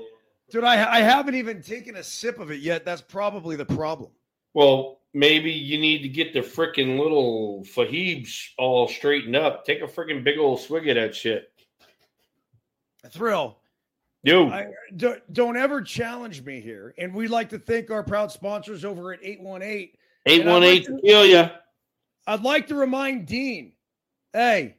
Dude, 0.51 0.65
I, 0.65 0.97
I 0.97 1.01
haven't 1.01 1.37
even 1.37 1.63
taken 1.63 1.97
a 1.97 2.05
sip 2.05 2.39
of 2.39 2.51
it 2.51 2.61
yet. 2.61 2.85
That's 2.85 3.01
probably 3.01 3.57
the 3.57 3.65
problem. 3.65 4.11
Well, 4.55 5.01
maybe 5.15 5.51
you 5.51 5.79
need 5.79 6.03
to 6.03 6.09
get 6.09 6.33
the 6.33 6.41
freaking 6.41 6.99
little 6.99 7.65
fahibs 7.65 8.49
all 8.59 8.89
straightened 8.89 9.37
up. 9.37 9.65
Take 9.65 9.81
a 9.81 9.87
freaking 9.87 10.25
big 10.25 10.39
old 10.39 10.61
swig 10.61 10.89
of 10.89 10.97
that 10.97 11.15
shit. 11.15 11.53
Thrill. 13.11 13.59
Dude, 14.23 14.53
I, 14.53 14.67
don't, 14.97 15.33
don't 15.33 15.57
ever 15.57 15.81
challenge 15.81 16.43
me 16.43 16.61
here. 16.61 16.95
And 16.99 17.15
we'd 17.15 17.29
like 17.29 17.49
to 17.51 17.59
thank 17.59 17.91
our 17.91 18.03
proud 18.03 18.31
sponsors 18.31 18.85
over 18.85 19.13
at 19.15 19.21
818. 19.23 19.91
818 20.27 20.85
to 20.85 21.01
kill 21.03 21.25
you. 21.25 21.49
I'd 22.27 22.43
like 22.43 22.67
to 22.67 22.75
remind 22.75 23.27
Dean, 23.27 23.73
hey, 24.35 24.77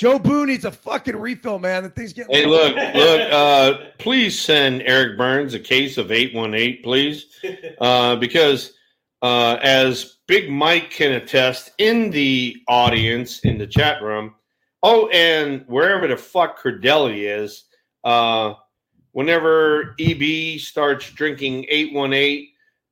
Joe 0.00 0.18
Boone 0.18 0.48
needs 0.48 0.64
a 0.64 0.72
fucking 0.72 1.14
refill, 1.14 1.58
man. 1.58 1.82
The 1.82 1.90
thing's 1.90 2.14
getting 2.14 2.34
Hey, 2.34 2.46
look, 2.46 2.74
look, 2.74 3.20
uh, 3.30 3.90
please 3.98 4.40
send 4.40 4.80
Eric 4.86 5.18
Byrnes 5.18 5.52
a 5.52 5.58
case 5.58 5.98
of 5.98 6.10
818, 6.10 6.82
please. 6.82 7.26
uh, 7.82 8.16
because 8.16 8.72
uh, 9.20 9.58
as 9.62 10.16
Big 10.26 10.48
Mike 10.48 10.88
can 10.88 11.12
attest 11.12 11.72
in 11.76 12.08
the 12.08 12.56
audience 12.66 13.40
in 13.40 13.58
the 13.58 13.66
chat 13.66 14.02
room, 14.02 14.36
oh, 14.82 15.08
and 15.08 15.64
wherever 15.66 16.08
the 16.08 16.16
fuck 16.16 16.58
Credelli 16.58 17.38
is, 17.38 17.64
uh, 18.02 18.54
whenever 19.12 19.94
EB 20.00 20.58
starts 20.60 21.10
drinking 21.10 21.66
818, 21.68 22.48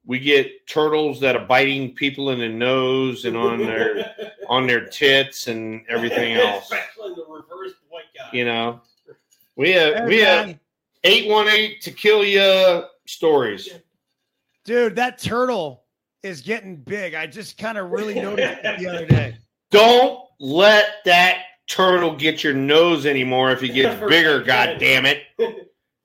we 0.09 0.19
get 0.19 0.67
turtles 0.67 1.21
that 1.21 1.37
are 1.37 1.45
biting 1.45 1.95
people 1.95 2.31
in 2.31 2.39
the 2.39 2.49
nose 2.49 3.27
and 3.27 3.37
on 3.37 3.59
their 3.59 4.33
on 4.49 4.67
their 4.67 4.87
tits 4.87 5.47
and 5.47 5.85
everything 5.89 6.33
else. 6.37 6.65
Especially 6.65 7.15
the 7.15 7.27
reverse 7.29 7.75
white 7.91 8.05
guy. 8.17 8.31
You 8.33 8.47
know, 8.47 8.81
we 9.55 9.71
have 9.73 9.95
Hey, 9.95 10.07
we 10.07 10.19
have 10.19 10.59
818 11.05 11.81
to 11.83 11.91
kill 11.93 12.25
you 12.25 12.85
stories. 13.07 13.69
Dude, 14.65 14.97
that 14.97 15.19
turtle 15.19 15.85
is 16.23 16.41
getting 16.41 16.77
big. 16.77 17.15
I 17.15 17.27
just 17.27 17.59
kind 17.59 17.79
of 17.79 17.91
really 17.91 18.15
noticed 18.15 18.61
it 18.65 18.79
the 18.79 18.89
other 18.89 19.07
day. 19.07 19.37
Don't 19.71 20.21
let 20.41 20.87
that 21.05 21.43
turtle 21.69 22.17
get 22.17 22.43
your 22.43 22.55
nose 22.55 23.05
anymore 23.05 23.51
if 23.51 23.61
he 23.61 23.69
gets 23.69 24.01
bigger, 24.09 24.43
god 24.43 24.79
damn 24.79 25.05
it. 25.05 25.25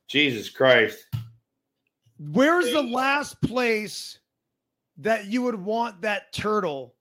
Jesus 0.10 0.50
Christ. 0.50 1.06
Where's 2.32 2.72
the 2.72 2.84
last 2.84 3.42
place 3.42 4.20
that 4.98 5.26
you 5.26 5.42
would 5.42 5.56
want 5.56 6.02
that 6.02 6.32
turtle? 6.32 6.96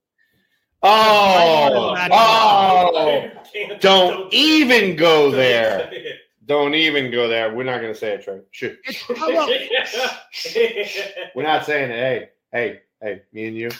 Oh, 0.81 1.95
oh, 2.11 3.29
Can't- 3.53 3.79
don't 3.81 4.33
even 4.33 4.97
go 4.97 5.31
there. 5.31 5.89
Don't 6.45 6.75
even 6.75 7.09
go 7.09 7.29
there. 7.29 7.53
We're 7.55 7.63
not 7.63 7.79
going 7.79 7.93
to 7.93 7.97
say 7.99 8.15
it, 8.15 8.23
Trey. 8.23 8.41
Shh. 8.51 8.63
It's, 8.83 8.99
how 9.17 9.31
about- 9.31 9.49
We're 11.35 11.43
not 11.43 11.65
saying 11.65 11.91
it. 11.91 11.95
Hey, 11.95 12.29
hey, 12.51 12.81
hey, 13.01 13.21
me 13.31 13.47
and 13.47 13.55
you. 13.57 13.71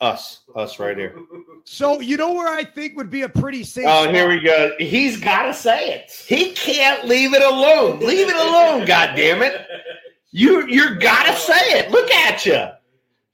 Us. 0.00 0.40
Us 0.54 0.78
right 0.80 0.96
here. 0.96 1.16
so 1.64 2.00
you 2.00 2.16
know 2.16 2.32
where 2.32 2.52
I 2.52 2.64
think 2.64 2.96
would 2.96 3.10
be 3.10 3.22
a 3.22 3.28
pretty 3.28 3.62
safe. 3.64 3.84
Oh, 3.86 4.02
spot? 4.04 4.14
here 4.14 4.28
we 4.28 4.40
go. 4.40 4.72
He's 4.78 5.18
got 5.18 5.44
to 5.44 5.54
say 5.54 5.92
it. 5.94 6.10
He 6.10 6.52
can't 6.52 7.06
leave 7.06 7.34
it 7.34 7.42
alone. 7.42 8.00
Leave 8.00 8.28
it 8.28 8.34
alone, 8.36 8.84
God 8.84 9.14
damn 9.16 9.42
it. 9.42 9.64
You 10.32 10.66
you 10.66 10.94
got 10.96 11.26
to 11.26 11.36
say 11.36 11.78
it. 11.78 11.90
Look 11.90 12.10
at 12.10 12.44
you. 12.46 12.66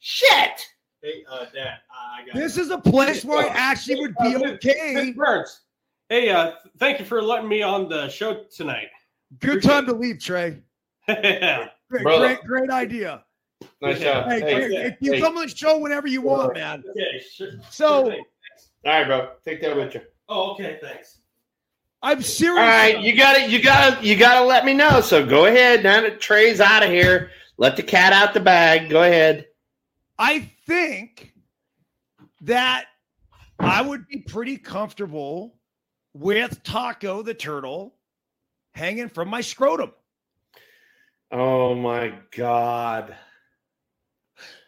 Shit. 0.01 0.67
Hey, 1.01 1.25
uh, 1.31 1.45
Dad, 1.55 1.79
I 1.93 2.27
got 2.27 2.35
This 2.35 2.59
is 2.59 2.71
a 2.71 2.79
place 2.79 3.25
where 3.25 3.47
I 3.47 3.53
actually 3.55 4.01
would 4.01 4.17
be 4.21 4.37
okay. 4.37 4.95
Hey, 4.95 5.13
Byrnes. 5.13 5.61
Hey, 6.09 6.31
uh, 6.31 6.53
thank 6.79 6.99
you 6.99 7.05
for 7.05 7.23
letting 7.23 7.49
me 7.49 7.63
on 7.63 7.89
the 7.89 8.09
show 8.09 8.45
tonight. 8.55 8.89
Good 9.39 9.63
time 9.63 9.87
to 9.87 9.93
leave, 9.93 10.19
Trey. 10.19 10.61
yeah. 11.09 11.69
Great, 11.89 12.05
great, 12.05 12.41
great 12.45 12.71
idea. 12.71 13.25
Nice 13.81 14.01
job. 14.01 14.29
Hey, 14.29 14.41
Hey, 14.41 14.55
great. 14.55 14.87
if 14.87 14.97
you 15.01 15.13
hey. 15.13 15.21
come 15.21 15.37
on 15.37 15.47
the 15.47 15.55
show 15.55 15.79
whenever 15.79 16.09
you 16.09 16.23
want, 16.23 16.55
man. 16.55 16.83
Okay, 16.91 17.23
sure. 17.33 17.51
So 17.71 18.11
All 18.11 18.19
right, 18.85 19.07
bro. 19.07 19.31
Take 19.45 19.61
that 19.63 19.77
with 19.77 19.95
you. 19.95 20.01
Oh, 20.29 20.53
okay, 20.53 20.79
thanks. 20.83 21.18
I'm 22.03 22.23
serious. 22.23 22.61
All 22.61 22.67
right, 22.67 23.01
you 23.01 23.17
got 23.17 23.37
to 23.37 23.51
you 23.51 23.63
got 23.63 24.01
to 24.01 24.07
you 24.07 24.17
got 24.17 24.41
to 24.41 24.47
let 24.47 24.65
me 24.65 24.73
know. 24.73 25.01
So 25.01 25.27
go 25.27 25.47
ahead. 25.47 25.83
Now 25.83 26.01
that 26.01 26.21
Trey's 26.21 26.61
out 26.61 26.83
of 26.83 26.91
here, 26.91 27.31
let 27.57 27.77
the 27.77 27.83
cat 27.83 28.13
out 28.13 28.35
the 28.35 28.41
bag. 28.41 28.89
Go 28.89 29.03
ahead. 29.03 29.47
I 30.19 30.51
think 30.67 31.33
that 32.43 32.87
I 33.59 33.83
would 33.83 34.07
be 34.07 34.19
pretty 34.19 34.57
comfortable 34.57 35.57
with 36.15 36.63
Taco 36.63 37.23
the 37.23 37.35
turtle 37.35 37.95
hanging 38.73 39.09
from 39.09 39.29
my 39.29 39.41
scrotum. 39.41 39.93
Oh 41.31 41.75
my 41.75 42.15
god. 42.37 43.17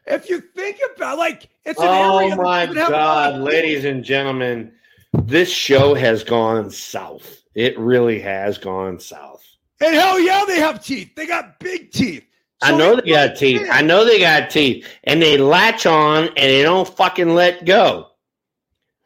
If 0.07 0.28
you 0.28 0.41
think 0.41 0.78
about 0.97 1.18
like 1.18 1.49
it's 1.64 1.81
an 1.81 1.87
Oh 1.89 2.18
area 2.18 2.37
my 2.37 2.66
doesn't 2.66 2.83
have 2.83 2.91
a 2.91 2.93
lot 2.93 3.33
god, 3.33 3.41
ladies 3.41 3.85
and 3.85 4.03
gentlemen, 4.03 4.72
this 5.12 5.50
show 5.50 5.94
has 5.94 6.24
gone 6.24 6.70
south. 6.70 7.42
It 7.54 7.78
really 7.78 8.20
has 8.20 8.58
gone 8.58 9.00
south. 9.00 9.44
And 9.80 9.94
hell 9.94 10.20
yeah, 10.20 10.44
they 10.46 10.58
have 10.58 10.84
teeth. 10.84 11.14
They 11.16 11.26
got 11.26 11.58
big 11.58 11.90
teeth. 11.90 12.24
I 12.62 12.76
know 12.76 12.96
they 12.96 13.11
got 13.11 13.36
teeth. 13.36 13.66
I 13.70 13.80
know 13.80 14.04
they 14.04 14.20
got 14.20 14.50
teeth, 14.50 14.86
and 15.04 15.22
they 15.22 15.38
latch 15.38 15.86
on 15.86 16.26
and 16.28 16.36
they 16.36 16.62
don't 16.62 16.86
fucking 16.86 17.34
let 17.34 17.64
go. 17.64 18.08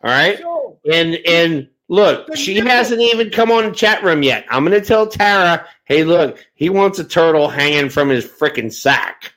All 0.02 0.11
right, 0.11 0.38
So, 0.38 0.78
and 0.92 1.14
and 1.26 1.68
look, 1.88 2.36
she 2.36 2.57
hasn't 2.57 3.00
even 3.00 3.30
come 3.30 3.50
on 3.50 3.64
the 3.64 3.70
chat 3.70 4.02
room 4.02 4.22
yet. 4.22 4.44
I'm 4.50 4.64
gonna 4.64 4.80
tell 4.80 5.07
Tara, 5.07 5.66
hey, 5.84 6.05
look, 6.05 6.44
he 6.55 6.68
wants 6.68 6.98
a 6.98 7.05
turtle 7.05 7.48
hanging 7.48 7.88
from 7.88 8.09
his 8.09 8.26
freaking 8.26 8.72
sack. 8.72 9.32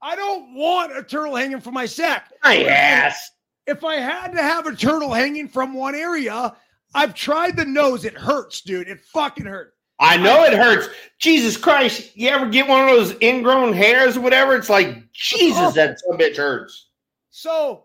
I 0.00 0.16
don't 0.16 0.54
want 0.54 0.96
a 0.96 1.02
turtle 1.02 1.36
hanging 1.36 1.60
from 1.60 1.74
my 1.74 1.86
sack. 1.86 2.32
My 2.42 2.64
ass. 2.64 3.30
If 3.68 3.84
I 3.84 3.96
had 3.96 4.32
to 4.32 4.42
have 4.42 4.66
a 4.66 4.74
turtle 4.74 5.12
hanging 5.12 5.46
from 5.46 5.74
one 5.74 5.94
area, 5.94 6.56
I've 6.94 7.14
tried 7.14 7.54
the 7.54 7.66
nose. 7.66 8.06
It 8.06 8.14
hurts, 8.14 8.62
dude. 8.62 8.88
It 8.88 8.98
fucking 9.00 9.44
hurts. 9.44 9.74
I 10.00 10.16
know 10.16 10.42
it 10.44 10.54
hurts. 10.54 10.88
Jesus 11.18 11.58
Christ. 11.58 12.16
You 12.16 12.30
ever 12.30 12.48
get 12.48 12.66
one 12.66 12.88
of 12.88 12.96
those 12.96 13.14
ingrown 13.20 13.74
hairs 13.74 14.16
or 14.16 14.22
whatever? 14.22 14.56
It's 14.56 14.70
like, 14.70 15.12
Jesus, 15.12 15.74
that 15.74 16.00
some 16.00 16.16
bitch 16.16 16.38
hurts. 16.38 16.86
So 17.28 17.84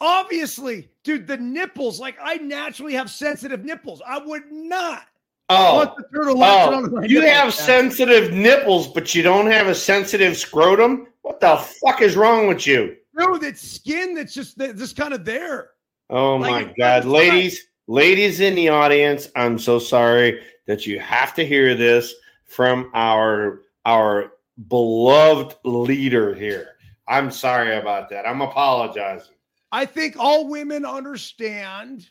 obviously, 0.00 0.88
dude, 1.02 1.26
the 1.26 1.36
nipples, 1.36 1.98
like 1.98 2.16
I 2.22 2.36
naturally 2.36 2.94
have 2.94 3.10
sensitive 3.10 3.64
nipples. 3.64 4.00
I 4.06 4.18
would 4.18 4.52
not 4.52 5.02
oh. 5.48 5.74
want 5.74 5.90
Oh, 5.90 5.94
the 5.96 6.16
turtle 6.16 6.44
oh 6.44 7.02
you 7.02 7.22
have 7.22 7.46
man. 7.46 7.52
sensitive 7.52 8.32
nipples, 8.32 8.86
but 8.86 9.16
you 9.16 9.22
don't 9.24 9.50
have 9.50 9.66
a 9.66 9.74
sensitive 9.74 10.36
scrotum? 10.36 11.08
What 11.22 11.40
the 11.40 11.56
fuck 11.56 12.02
is 12.02 12.14
wrong 12.14 12.46
with 12.46 12.68
you? 12.68 12.97
Dude, 13.18 13.40
that 13.42 13.58
skin 13.58 14.14
that's 14.14 14.34
just 14.34 14.56
that- 14.58 14.76
just 14.76 14.96
kind 14.96 15.12
of 15.12 15.24
there. 15.24 15.70
Oh 16.10 16.36
Like 16.36 16.68
my 16.68 16.74
God. 16.78 17.04
Ladies, 17.04 17.68
ladies 17.86 18.40
in 18.40 18.54
the 18.54 18.68
audience, 18.68 19.28
I'm 19.36 19.58
so 19.58 19.78
sorry 19.78 20.42
that 20.66 20.86
you 20.86 21.00
have 21.00 21.34
to 21.34 21.44
hear 21.46 21.74
this 21.74 22.14
from 22.44 22.90
our 22.94 23.62
our 23.84 24.32
beloved 24.68 25.56
leader 25.64 26.34
here. 26.34 26.76
I'm 27.06 27.30
sorry 27.30 27.76
about 27.76 28.08
that. 28.10 28.26
I'm 28.26 28.40
apologizing. 28.40 29.34
I 29.72 29.84
think 29.84 30.16
all 30.18 30.48
women 30.48 30.84
understand 30.84 32.08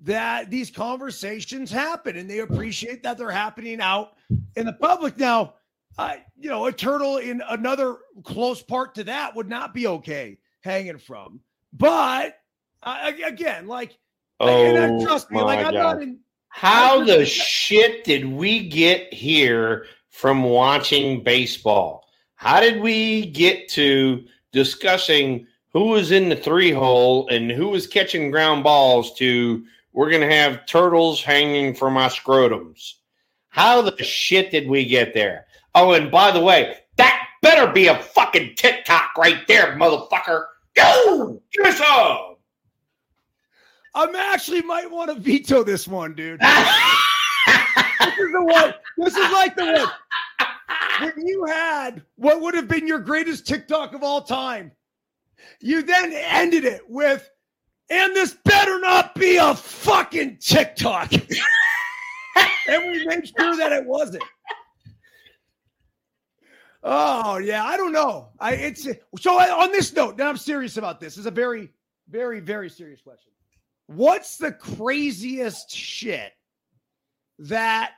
that 0.00 0.50
these 0.50 0.70
conversations 0.70 1.70
happen 1.70 2.16
and 2.16 2.28
they 2.28 2.40
appreciate 2.40 3.02
that 3.02 3.16
they're 3.16 3.30
happening 3.30 3.80
out 3.80 4.14
in 4.56 4.66
the 4.66 4.72
public. 4.74 5.16
Now, 5.18 5.54
uh, 5.98 6.16
you 6.38 6.50
know, 6.50 6.66
a 6.66 6.72
turtle 6.72 7.16
in 7.18 7.42
another 7.48 7.96
close 8.24 8.62
part 8.62 8.94
to 8.96 9.04
that 9.04 9.34
would 9.34 9.48
not 9.48 9.72
be 9.72 9.86
okay 9.86 10.38
hanging 10.66 10.98
from. 10.98 11.40
But 11.72 12.38
uh, 12.82 13.12
again, 13.24 13.66
like, 13.66 13.96
and, 14.40 14.76
uh, 14.76 14.88
Oh 14.88 15.04
trust 15.04 15.30
me, 15.30 15.40
like 15.40 15.64
I'm 15.64 15.72
God. 15.72 15.94
not 15.94 16.02
in. 16.02 16.18
How 16.48 17.00
I 17.00 17.04
the 17.04 17.24
shit 17.24 18.04
did 18.04 18.26
we 18.26 18.68
get 18.68 19.12
here 19.12 19.86
from 20.10 20.42
watching 20.42 21.22
baseball? 21.22 22.04
How 22.34 22.60
did 22.60 22.80
we 22.80 23.26
get 23.26 23.68
to 23.70 24.24
discussing 24.52 25.46
who 25.72 25.84
was 25.84 26.10
in 26.10 26.28
the 26.28 26.36
three 26.36 26.70
hole 26.70 27.28
and 27.28 27.50
who 27.50 27.68
was 27.68 27.86
catching 27.86 28.30
ground 28.30 28.64
balls 28.64 29.14
to 29.14 29.64
we're 29.92 30.10
going 30.10 30.28
to 30.28 30.34
have 30.34 30.66
turtles 30.66 31.22
hanging 31.22 31.74
from 31.74 31.96
our 31.96 32.10
scrotums? 32.10 32.94
How 33.48 33.80
the 33.80 34.02
shit 34.02 34.50
did 34.50 34.68
we 34.68 34.84
get 34.84 35.14
there? 35.14 35.46
Oh, 35.74 35.92
and 35.92 36.10
by 36.10 36.30
the 36.30 36.40
way, 36.40 36.76
that 36.96 37.26
better 37.42 37.70
be 37.70 37.86
a 37.86 37.98
fucking 37.98 38.54
TikTok 38.56 39.16
right 39.16 39.46
there, 39.46 39.76
motherfucker. 39.76 40.46
Give 40.76 41.66
us. 41.66 41.80
I'm 43.94 44.14
actually 44.14 44.62
might 44.62 44.90
want 44.90 45.08
to 45.10 45.18
veto 45.18 45.64
this 45.64 45.88
one, 45.88 46.14
dude. 46.14 46.40
This 48.00 48.18
is 48.18 48.32
the 48.32 48.44
one. 48.44 48.74
This 48.98 49.16
is 49.16 49.32
like 49.32 49.56
the 49.56 49.64
one. 49.64 49.88
When 51.00 51.26
you 51.26 51.44
had 51.44 52.02
what 52.16 52.40
would 52.40 52.54
have 52.54 52.68
been 52.68 52.86
your 52.86 52.98
greatest 52.98 53.46
TikTok 53.46 53.94
of 53.94 54.02
all 54.02 54.22
time, 54.22 54.72
you 55.60 55.82
then 55.82 56.12
ended 56.12 56.64
it 56.64 56.82
with, 56.88 57.28
and 57.90 58.14
this 58.14 58.36
better 58.44 58.78
not 58.80 59.14
be 59.14 59.36
a 59.36 59.54
fucking 59.54 60.38
TikTok. 60.40 61.12
and 62.68 62.86
we 62.86 63.06
made 63.06 63.28
sure 63.38 63.56
that 63.56 63.72
it 63.72 63.84
wasn't. 63.84 64.24
Oh 66.82 67.38
yeah, 67.38 67.64
I 67.64 67.76
don't 67.76 67.92
know. 67.92 68.28
I 68.38 68.54
it's 68.54 68.86
so 69.18 69.38
I, 69.38 69.50
on 69.50 69.72
this 69.72 69.92
note. 69.94 70.16
Now 70.16 70.28
I'm 70.28 70.36
serious 70.36 70.76
about 70.76 71.00
this. 71.00 71.14
This 71.14 71.20
is 71.20 71.26
a 71.26 71.30
very, 71.30 71.70
very, 72.08 72.40
very 72.40 72.70
serious 72.70 73.00
question. 73.00 73.32
What's 73.86 74.36
the 74.36 74.52
craziest 74.52 75.70
shit 75.70 76.32
that 77.38 77.92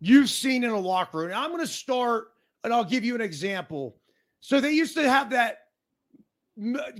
you've 0.00 0.30
seen 0.30 0.64
in 0.64 0.70
a 0.70 0.78
locker 0.78 1.18
room? 1.18 1.32
I'm 1.34 1.50
going 1.50 1.60
to 1.60 1.66
start 1.66 2.28
and 2.64 2.72
I'll 2.72 2.84
give 2.84 3.04
you 3.04 3.14
an 3.14 3.20
example. 3.20 3.96
So 4.40 4.60
they 4.60 4.72
used 4.72 4.94
to 4.96 5.08
have 5.08 5.30
that 5.30 5.58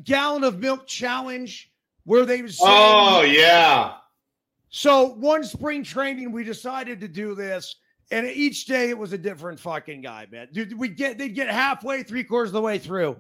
gallon 0.05 0.45
of 0.45 0.59
milk 0.59 0.87
challenge 0.87 1.71
where 2.05 2.25
they 2.25 2.43
would 2.43 2.55
say, 2.55 2.65
Oh, 2.67 3.23
yeah. 3.23 3.95
so 4.71 5.15
one 5.15 5.45
spring 5.45 5.85
training, 5.85 6.33
we 6.33 6.45
decided 6.45 7.01
to 7.01 7.09
do 7.09 7.35
this, 7.35 7.77
and 8.13 8.27
each 8.29 8.67
day 8.67 8.91
it 8.91 8.99
was 8.99 9.13
a 9.13 9.19
different 9.19 9.59
fucking 9.59 10.03
guy, 10.03 10.27
man. 10.31 10.49
Dude, 10.53 10.79
we 10.79 10.89
get 10.89 11.19
they'd 11.19 11.35
get 11.35 11.49
halfway, 11.49 12.03
three 12.03 12.23
quarters 12.23 12.51
of 12.51 12.55
the 12.55 12.61
way 12.61 12.79
through, 12.79 13.17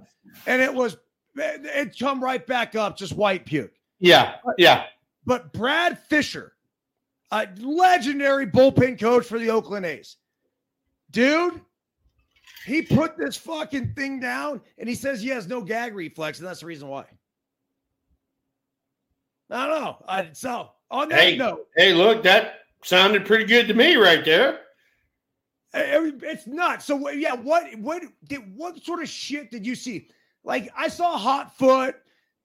and 0.46 0.62
it 0.62 0.72
was 0.72 0.96
it'd 1.36 1.98
come 1.98 2.22
right 2.22 2.46
back 2.46 2.76
up, 2.76 2.96
just 2.96 3.14
white 3.14 3.46
puke. 3.46 3.72
Yeah. 3.98 4.34
Yeah. 4.58 4.84
But 5.24 5.52
Brad 5.52 5.98
Fischer, 5.98 6.52
a 7.30 7.48
legendary 7.58 8.46
bullpen 8.46 9.00
coach 9.00 9.24
for 9.26 9.38
the 9.38 9.48
Oakland 9.50 9.86
A's, 9.86 10.16
dude, 11.10 11.60
he 12.66 12.82
put 12.82 13.16
this 13.16 13.36
fucking 13.36 13.94
thing 13.94 14.20
down, 14.20 14.60
and 14.78 14.88
he 14.88 14.94
says 14.94 15.22
he 15.22 15.28
has 15.30 15.46
no 15.48 15.62
gag 15.62 15.94
reflex, 15.94 16.38
and 16.38 16.46
that's 16.46 16.60
the 16.60 16.66
reason 16.66 16.88
why. 16.88 17.06
I 19.50 19.66
don't 19.66 19.82
know. 19.82 20.04
I, 20.08 20.28
so 20.32 20.70
on 20.90 21.08
that 21.10 21.18
Hey. 21.20 21.36
note. 21.36 21.66
Hey, 21.76 21.92
look, 21.94 22.22
that 22.24 22.60
sounded 22.84 23.24
pretty 23.24 23.44
good 23.44 23.68
to 23.68 23.74
me 23.74 23.96
right 23.96 24.24
there. 24.24 24.60
I- 25.74 25.96
I 25.96 26.12
It's 26.22 26.46
nuts. 26.46 26.84
So 26.84 27.08
yeah, 27.10 27.34
what 27.34 27.74
what 27.76 28.02
did 28.26 28.56
what 28.56 28.82
sort 28.82 29.02
of 29.02 29.08
shit 29.08 29.50
did 29.50 29.66
you 29.66 29.74
see? 29.74 30.08
Like 30.44 30.70
I 30.76 30.88
saw 30.88 31.16
hot 31.16 31.56
foot. 31.56 31.96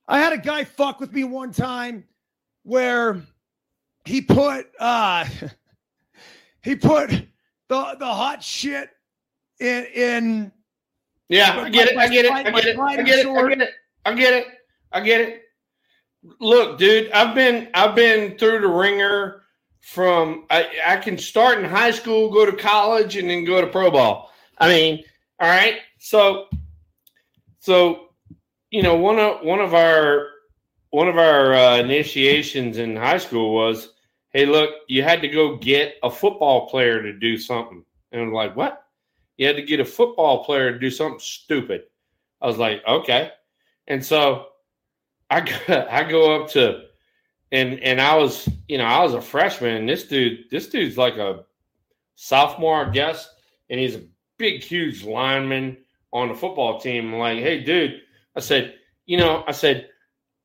I 0.07 0.19
had 0.19 0.32
a 0.34 0.38
guy 0.38 0.63
fuck 0.63 0.99
with 0.99 1.11
me 1.11 1.23
one 1.25 1.51
time 1.51 2.05
where 2.63 3.21
he 4.05 4.21
put 4.21 4.71
uh 4.80 5.25
he 6.61 6.75
put 6.75 7.09
the 7.67 7.95
the 7.99 8.05
hot 8.05 8.41
shit 8.43 8.89
in 9.59 9.86
in 9.93 10.51
Yeah, 11.28 11.59
I 11.59 11.69
get 11.69 11.89
it. 11.89 11.97
I 11.97 12.07
get 12.07 12.25
it. 12.25 12.32
I 12.32 12.43
get 12.43 12.65
it. 12.65 12.80
I 12.80 12.95
get 13.03 13.19
it. 13.19 13.28
I 13.28 13.47
get 13.49 13.61
it. 13.61 13.69
I 14.05 14.13
get 14.13 14.34
it. 14.34 14.47
I 14.93 15.01
get 15.01 15.21
it. 15.21 15.41
Look, 16.39 16.78
dude, 16.78 17.11
I've 17.11 17.36
been 17.36 17.69
I've 17.73 17.95
been 17.95 18.38
through 18.38 18.61
the 18.61 18.67
ringer 18.67 19.43
from 19.88 20.43
I, 20.49 20.67
I 20.85 20.97
can 20.97 21.17
start 21.17 21.59
in 21.59 21.63
high 21.63 21.91
school, 21.91 22.29
go 22.29 22.45
to 22.45 22.51
college, 22.51 23.15
and 23.15 23.29
then 23.29 23.45
go 23.45 23.61
to 23.61 23.67
pro 23.67 23.89
ball. 23.89 24.33
I 24.57 24.67
mean, 24.67 25.01
all 25.39 25.47
right. 25.47 25.77
So 25.97 26.47
so 27.59 28.09
you 28.69 28.83
know, 28.83 28.95
one 28.97 29.17
of 29.17 29.45
one 29.45 29.61
of 29.61 29.73
our 29.73 30.27
one 30.89 31.07
of 31.07 31.17
our 31.17 31.53
uh, 31.53 31.77
initiations 31.77 32.79
in 32.79 32.97
high 32.97 33.17
school 33.17 33.53
was, 33.53 33.93
hey, 34.31 34.45
look, 34.45 34.71
you 34.89 35.03
had 35.03 35.21
to 35.21 35.29
go 35.29 35.55
get 35.55 35.95
a 36.03 36.11
football 36.11 36.67
player 36.67 37.01
to 37.01 37.13
do 37.13 37.38
something. 37.38 37.85
And 38.11 38.21
I'm 38.21 38.33
like, 38.33 38.57
what? 38.57 38.83
You 39.38 39.47
had 39.47 39.55
to 39.55 39.61
get 39.61 39.79
a 39.79 39.85
football 39.85 40.43
player 40.43 40.73
to 40.73 40.79
do 40.79 40.91
something 40.91 41.19
stupid. 41.19 41.83
I 42.41 42.47
was 42.47 42.57
like, 42.57 42.81
okay. 42.85 43.31
And 43.88 44.05
so 44.05 44.47
I 45.29 45.41
go, 45.41 45.88
I 45.89 46.03
go 46.03 46.41
up 46.41 46.49
to 46.51 46.86
and 47.51 47.79
and 47.81 48.01
I 48.01 48.15
was, 48.15 48.47
you 48.67 48.77
know, 48.77 48.85
I 48.85 49.03
was 49.03 49.13
a 49.13 49.21
freshman. 49.21 49.85
This 49.85 50.03
dude, 50.03 50.45
this 50.51 50.67
dude's 50.67 50.97
like 50.97 51.17
a 51.17 51.45
sophomore, 52.15 52.85
I 52.85 52.89
guess, 52.89 53.29
and 53.69 53.79
he's 53.79 53.95
a 53.95 54.03
big, 54.37 54.63
huge 54.63 55.03
lineman 55.03 55.77
on 56.11 56.29
the 56.29 56.35
football 56.35 56.79
team. 56.79 57.13
I'm 57.13 57.19
like, 57.19 57.39
hey, 57.39 57.63
dude, 57.63 58.01
I 58.35 58.39
said, 58.39 58.75
you 59.05 59.17
know, 59.17 59.43
I 59.47 59.51
said, 59.51 59.89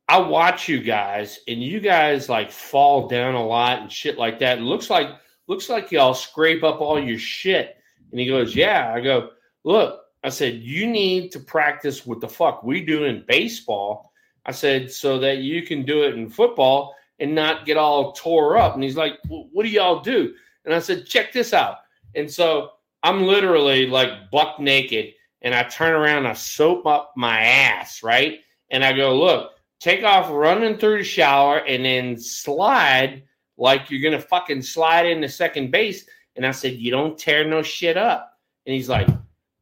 I 0.08 0.18
watch 0.18 0.68
you 0.68 0.80
guys, 0.80 1.40
and 1.48 1.62
you 1.62 1.80
guys 1.80 2.28
like 2.28 2.50
fall 2.50 3.08
down 3.08 3.34
a 3.34 3.44
lot 3.44 3.80
and 3.80 3.90
shit 3.90 4.18
like 4.18 4.38
that. 4.40 4.58
It 4.58 4.62
looks 4.62 4.90
like 4.90 5.08
looks 5.46 5.68
like 5.68 5.90
y'all 5.90 6.14
scrape 6.14 6.62
up 6.62 6.80
all 6.80 7.02
your 7.02 7.18
shit. 7.18 7.76
And 8.10 8.20
he 8.20 8.26
goes, 8.26 8.54
Yeah. 8.54 8.92
I 8.94 9.00
go, 9.00 9.30
look, 9.64 10.00
I 10.24 10.28
said, 10.28 10.54
you 10.54 10.86
need 10.86 11.32
to 11.32 11.40
practice 11.40 12.06
what 12.06 12.20
the 12.20 12.28
fuck 12.28 12.62
we 12.62 12.84
do 12.84 13.04
in 13.04 13.24
baseball. 13.26 14.11
I 14.46 14.52
said, 14.52 14.90
so 14.90 15.18
that 15.20 15.38
you 15.38 15.62
can 15.62 15.84
do 15.84 16.02
it 16.02 16.14
in 16.14 16.28
football 16.28 16.94
and 17.18 17.34
not 17.34 17.64
get 17.64 17.76
all 17.76 18.12
tore 18.12 18.56
up. 18.56 18.74
And 18.74 18.82
he's 18.82 18.96
like, 18.96 19.14
what 19.28 19.62
do 19.64 19.68
y'all 19.68 20.00
do? 20.00 20.34
And 20.64 20.74
I 20.74 20.78
said, 20.80 21.06
check 21.06 21.32
this 21.32 21.52
out. 21.52 21.76
And 22.14 22.30
so 22.30 22.70
I'm 23.02 23.24
literally 23.24 23.86
like 23.86 24.30
buck 24.30 24.58
naked 24.58 25.14
and 25.42 25.54
I 25.54 25.64
turn 25.64 25.94
around, 25.94 26.26
I 26.26 26.34
soap 26.34 26.86
up 26.86 27.12
my 27.16 27.40
ass, 27.40 28.02
right? 28.02 28.40
And 28.70 28.84
I 28.84 28.92
go, 28.92 29.16
look, 29.16 29.52
take 29.80 30.04
off 30.04 30.30
running 30.30 30.78
through 30.78 30.98
the 30.98 31.04
shower 31.04 31.58
and 31.58 31.84
then 31.84 32.16
slide 32.18 33.22
like 33.58 33.90
you're 33.90 34.02
gonna 34.02 34.22
fucking 34.22 34.62
slide 34.62 35.06
into 35.06 35.28
second 35.28 35.70
base. 35.70 36.06
And 36.36 36.46
I 36.46 36.50
said, 36.50 36.74
You 36.74 36.90
don't 36.90 37.18
tear 37.18 37.46
no 37.46 37.62
shit 37.62 37.96
up. 37.96 38.38
And 38.66 38.74
he's 38.74 38.88
like, 38.88 39.08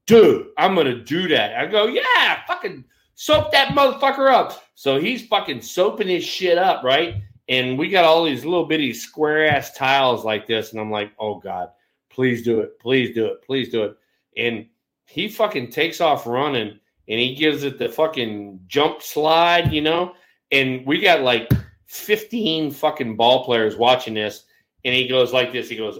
Dude, 0.06 0.48
I'm 0.56 0.74
gonna 0.74 1.02
do 1.02 1.28
that. 1.28 1.56
I 1.56 1.66
go, 1.66 1.86
Yeah, 1.86 2.40
fucking 2.46 2.84
soap 3.20 3.52
that 3.52 3.76
motherfucker 3.76 4.32
up. 4.32 4.64
So 4.74 4.98
he's 4.98 5.26
fucking 5.26 5.60
soaping 5.60 6.08
his 6.08 6.24
shit 6.24 6.56
up, 6.56 6.82
right? 6.82 7.16
And 7.50 7.78
we 7.78 7.90
got 7.90 8.06
all 8.06 8.24
these 8.24 8.46
little 8.46 8.64
bitty 8.64 8.94
square 8.94 9.46
ass 9.46 9.74
tiles 9.74 10.24
like 10.24 10.46
this. 10.46 10.72
And 10.72 10.80
I'm 10.80 10.90
like, 10.90 11.12
Oh 11.18 11.38
God, 11.38 11.68
please 12.08 12.42
do 12.42 12.60
it. 12.60 12.80
Please 12.80 13.14
do 13.14 13.26
it. 13.26 13.42
Please 13.42 13.68
do 13.68 13.84
it. 13.84 13.96
And 14.38 14.66
he 15.04 15.28
fucking 15.28 15.70
takes 15.70 16.00
off 16.00 16.26
running 16.26 16.80
and 17.08 17.20
he 17.20 17.34
gives 17.34 17.62
it 17.62 17.78
the 17.78 17.90
fucking 17.90 18.60
jump 18.68 19.02
slide, 19.02 19.70
you 19.70 19.82
know? 19.82 20.14
And 20.50 20.86
we 20.86 20.98
got 20.98 21.20
like 21.20 21.50
15 21.88 22.70
fucking 22.70 23.16
ball 23.16 23.44
players 23.44 23.76
watching 23.76 24.14
this. 24.14 24.44
And 24.82 24.94
he 24.94 25.06
goes 25.08 25.30
like 25.30 25.52
this. 25.52 25.68
He 25.68 25.76
goes, 25.76 25.98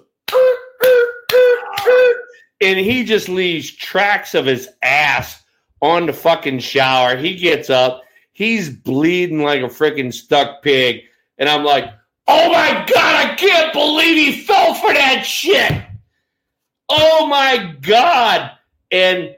and 2.63 2.79
he 2.79 3.05
just 3.05 3.29
leaves 3.29 3.71
tracks 3.71 4.35
of 4.35 4.47
his 4.47 4.71
ass 4.83 5.40
on 5.81 6.07
the 6.07 6.13
fucking 6.13 6.61
shower. 6.61 7.17
He 7.17 7.35
gets 7.37 7.71
up. 7.71 8.03
He's 8.33 8.71
bleeding 8.71 9.43
like 9.43 9.63
a 9.63 9.67
freaking 9.67 10.13
stuck 10.13 10.63
pig. 10.63 11.03
And 11.39 11.49
I'm 11.49 11.65
like, 11.65 11.85
oh 12.29 12.51
my 12.51 12.87
God, 12.95 13.15
I 13.27 13.35
can't 13.35 13.73
believe 13.73 14.17
he 14.17 14.43
fell 14.43 14.75
for 14.75 14.93
that 14.93 15.23
shit. 15.25 15.73
Oh 16.89 17.27
my 17.27 17.75
God. 17.83 18.53
And 18.91 19.35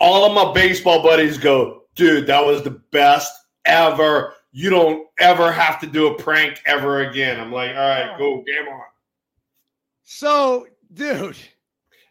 all 0.00 0.24
of 0.24 0.34
my 0.34 0.52
baseball 0.52 1.02
buddies 1.02 1.38
go, 1.38 1.84
dude, 1.94 2.26
that 2.26 2.44
was 2.44 2.62
the 2.62 2.70
best 2.70 3.32
ever. 3.64 4.34
You 4.50 4.68
don't 4.68 5.06
ever 5.18 5.50
have 5.52 5.80
to 5.80 5.86
do 5.86 6.08
a 6.08 6.18
prank 6.18 6.60
ever 6.66 7.08
again. 7.08 7.40
I'm 7.40 7.52
like, 7.52 7.70
all 7.70 7.76
right, 7.76 8.18
go, 8.18 8.42
game 8.42 8.68
on. 8.68 8.82
So, 10.02 10.66
dude, 10.92 11.36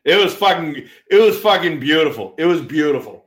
It 0.04 0.16
was 0.24 0.34
fucking, 0.34 0.88
it 1.10 1.16
was 1.22 1.38
fucking 1.40 1.80
beautiful. 1.80 2.34
It 2.38 2.46
was 2.46 2.62
beautiful. 2.62 3.26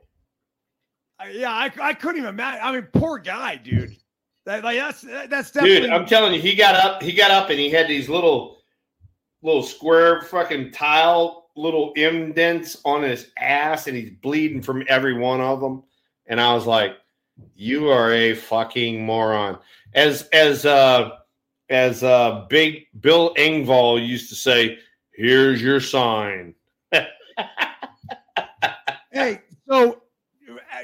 Yeah, 1.31 1.51
I, 1.51 1.71
I 1.81 1.93
couldn't 1.93 2.17
even 2.17 2.29
imagine. 2.29 2.59
I 2.63 2.71
mean, 2.73 2.87
poor 2.93 3.17
guy, 3.17 3.55
dude. 3.55 3.95
That, 4.45 4.63
like 4.63 4.77
that's 4.77 5.01
that- 5.01 5.29
that's 5.29 5.51
definitely. 5.51 5.81
Dude, 5.81 5.89
I'm 5.91 6.05
telling 6.05 6.33
you, 6.33 6.41
he 6.41 6.53
got 6.53 6.75
up, 6.75 7.01
he 7.01 7.13
got 7.13 7.31
up 7.31 7.49
and 7.49 7.59
he 7.59 7.69
had 7.69 7.87
these 7.87 8.09
little, 8.09 8.57
little 9.41 9.63
square 9.63 10.21
fucking 10.23 10.71
tile, 10.71 11.49
little 11.55 11.93
indents 11.93 12.79
on 12.85 13.01
his 13.03 13.31
ass, 13.39 13.87
and 13.87 13.95
he's 13.95 14.11
bleeding 14.11 14.61
from 14.61 14.83
every 14.87 15.17
one 15.17 15.41
of 15.41 15.61
them. 15.61 15.83
And 16.27 16.39
I 16.39 16.53
was 16.53 16.67
like, 16.67 16.97
"You 17.55 17.89
are 17.89 18.11
a 18.13 18.35
fucking 18.35 19.03
moron." 19.03 19.57
As 19.93 20.23
as 20.33 20.65
uh 20.65 21.11
as 21.69 22.03
uh 22.03 22.45
big 22.49 22.85
Bill 22.99 23.33
Engvall 23.35 24.05
used 24.05 24.29
to 24.29 24.35
say, 24.35 24.77
"Here's 25.13 25.59
your 25.61 25.79
sign." 25.79 26.53
Hey, 29.11 29.41
so 29.67 30.01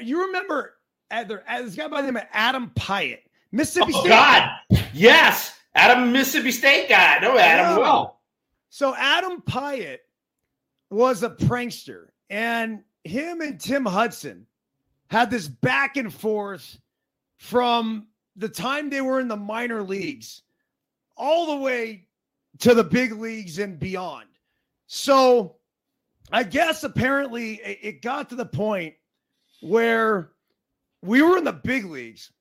you 0.02 0.26
remember 0.26 0.74
uh, 1.10 1.24
there, 1.24 1.44
uh, 1.46 1.62
this 1.62 1.74
guy 1.74 1.88
by 1.88 2.00
the 2.00 2.06
name 2.06 2.16
of 2.16 2.24
Adam 2.32 2.70
Piatt, 2.74 3.20
Mississippi 3.52 3.92
State. 3.92 4.00
Oh 4.00 4.04
State. 4.06 4.08
God, 4.10 4.88
yes, 4.94 5.58
Adam, 5.74 6.12
Mississippi 6.12 6.50
State 6.50 6.88
guy. 6.88 7.16
I 7.16 7.20
know 7.20 7.36
Adam 7.36 7.80
well. 7.80 8.20
So 8.70 8.94
Adam 8.96 9.42
Piatt 9.42 9.98
was 10.90 11.22
a 11.22 11.30
prankster, 11.30 12.06
and 12.30 12.82
him 13.04 13.42
and 13.42 13.60
Tim 13.60 13.84
Hudson 13.84 14.46
had 15.08 15.30
this 15.30 15.46
back 15.46 15.98
and 15.98 16.12
forth 16.12 16.78
from 17.36 18.06
the 18.36 18.48
time 18.48 18.88
they 18.88 19.02
were 19.02 19.20
in 19.20 19.28
the 19.28 19.36
minor 19.36 19.82
leagues 19.82 20.42
all 21.16 21.54
the 21.54 21.62
way 21.62 22.06
to 22.60 22.74
the 22.74 22.84
big 22.84 23.12
leagues 23.12 23.58
and 23.58 23.78
beyond. 23.78 24.28
So 24.86 25.56
I 26.32 26.44
guess 26.44 26.82
apparently 26.82 27.54
it 27.56 28.02
got 28.02 28.30
to 28.30 28.34
the 28.34 28.46
point 28.46 28.94
where 29.60 30.30
we 31.02 31.22
were 31.22 31.36
in 31.36 31.44
the 31.44 31.52
big 31.52 31.84
leagues, 31.84 32.32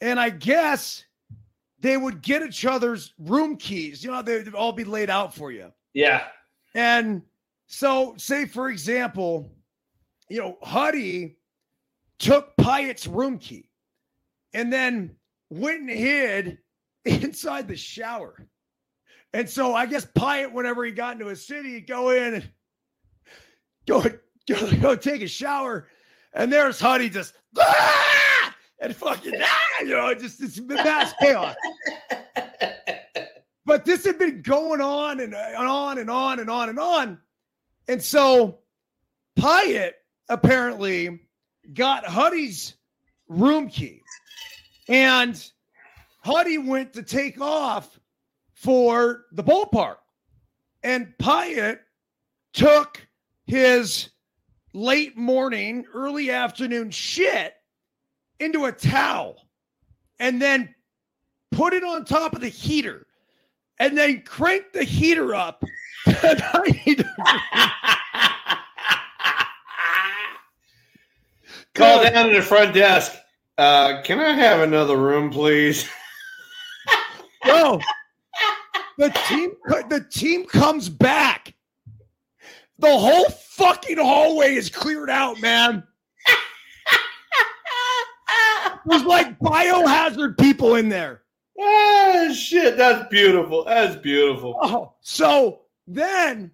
and 0.00 0.20
I 0.20 0.30
guess 0.30 1.04
they 1.80 1.96
would 1.96 2.22
get 2.22 2.42
each 2.42 2.66
other's 2.66 3.14
room 3.18 3.56
keys. 3.56 4.04
You 4.04 4.10
know, 4.10 4.22
they'd 4.22 4.54
all 4.54 4.72
be 4.72 4.84
laid 4.84 5.08
out 5.10 5.34
for 5.34 5.50
you. 5.50 5.72
Yeah. 5.94 6.24
And 6.74 7.22
so, 7.66 8.14
say 8.18 8.46
for 8.46 8.68
example, 8.68 9.50
you 10.28 10.40
know, 10.40 10.58
Huddy 10.62 11.38
took 12.18 12.56
Piatt's 12.56 13.06
room 13.06 13.38
key 13.38 13.70
and 14.52 14.72
then 14.72 15.16
went 15.50 15.80
and 15.80 15.90
hid 15.90 16.58
inside 17.04 17.68
the 17.68 17.76
shower. 17.76 18.46
And 19.32 19.48
so 19.48 19.74
I 19.74 19.86
guess 19.86 20.04
Piatt, 20.04 20.52
whenever 20.52 20.84
he 20.84 20.90
got 20.90 21.14
into 21.14 21.28
a 21.28 21.36
city, 21.36 21.74
he'd 21.74 21.86
go 21.86 22.10
in 22.10 22.34
and 22.34 22.50
go, 23.88 24.04
go, 24.46 24.76
go 24.76 24.96
take 24.96 25.22
a 25.22 25.28
shower. 25.28 25.88
And 26.32 26.52
there's 26.52 26.78
Huddy 26.78 27.08
just 27.08 27.34
"Ah!" 27.58 28.54
and 28.80 28.94
fucking, 28.94 29.34
"Ah!" 29.42 29.80
you 29.80 29.88
know, 29.88 30.14
just 30.14 30.40
this 30.40 30.60
mass 30.60 31.14
chaos. 31.20 31.56
But 33.64 33.84
this 33.84 34.04
had 34.04 34.18
been 34.18 34.42
going 34.42 34.80
on 34.80 35.20
and, 35.20 35.34
and 35.34 35.56
on 35.56 35.98
and 35.98 36.10
on 36.10 36.40
and 36.40 36.48
on 36.48 36.68
and 36.68 36.78
on. 36.78 37.18
And 37.86 38.02
so 38.02 38.60
Piatt 39.38 39.92
apparently 40.28 41.20
got 41.74 42.04
Huddy's 42.06 42.74
room 43.28 43.68
key. 43.68 44.02
And 44.88 45.42
Huddy 46.20 46.58
went 46.58 46.94
to 46.94 47.02
take 47.02 47.40
off 47.40 47.98
for 48.54 49.24
the 49.32 49.44
ballpark. 49.44 49.96
And 50.82 51.12
Piatt 51.18 51.80
took 52.52 53.07
his 53.48 54.10
late 54.72 55.16
morning, 55.16 55.84
early 55.92 56.30
afternoon 56.30 56.90
shit 56.90 57.54
into 58.38 58.66
a 58.66 58.72
towel 58.72 59.48
and 60.20 60.40
then 60.40 60.74
put 61.50 61.72
it 61.72 61.82
on 61.82 62.04
top 62.04 62.34
of 62.34 62.40
the 62.40 62.48
heater 62.48 63.06
and 63.80 63.96
then 63.96 64.22
crank 64.22 64.72
the 64.72 64.84
heater 64.84 65.34
up 65.34 65.64
to 66.04 66.60
90 66.64 66.94
degrees. 66.94 67.06
Call 71.74 72.02
down 72.02 72.28
to 72.28 72.34
the 72.34 72.42
front 72.42 72.74
desk. 72.74 73.16
Uh, 73.56 74.02
can 74.02 74.20
I 74.20 74.32
have 74.32 74.60
another 74.60 74.96
room, 74.96 75.30
please? 75.30 75.88
Bro, 77.44 77.80
the 78.98 79.10
team 79.28 79.52
the 79.88 80.04
team 80.10 80.44
comes 80.44 80.88
back. 80.88 81.54
The 82.78 82.96
whole 82.96 83.28
fucking 83.28 83.98
hallway 83.98 84.54
is 84.54 84.70
cleared 84.70 85.10
out, 85.10 85.40
man. 85.40 85.82
There's 88.86 89.04
like 89.04 89.38
biohazard 89.38 90.38
people 90.38 90.76
in 90.76 90.88
there. 90.88 91.22
ah, 91.60 92.32
shit. 92.32 92.76
That's 92.76 93.08
beautiful. 93.08 93.64
That's 93.64 93.96
beautiful. 93.96 94.56
Oh, 94.62 94.94
so 95.00 95.62
then 95.86 96.52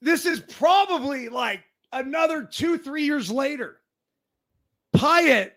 this 0.00 0.26
is 0.26 0.40
probably 0.40 1.28
like 1.28 1.62
another 1.92 2.42
two, 2.44 2.78
three 2.78 3.04
years 3.04 3.30
later. 3.30 3.80
Piatt 4.96 5.52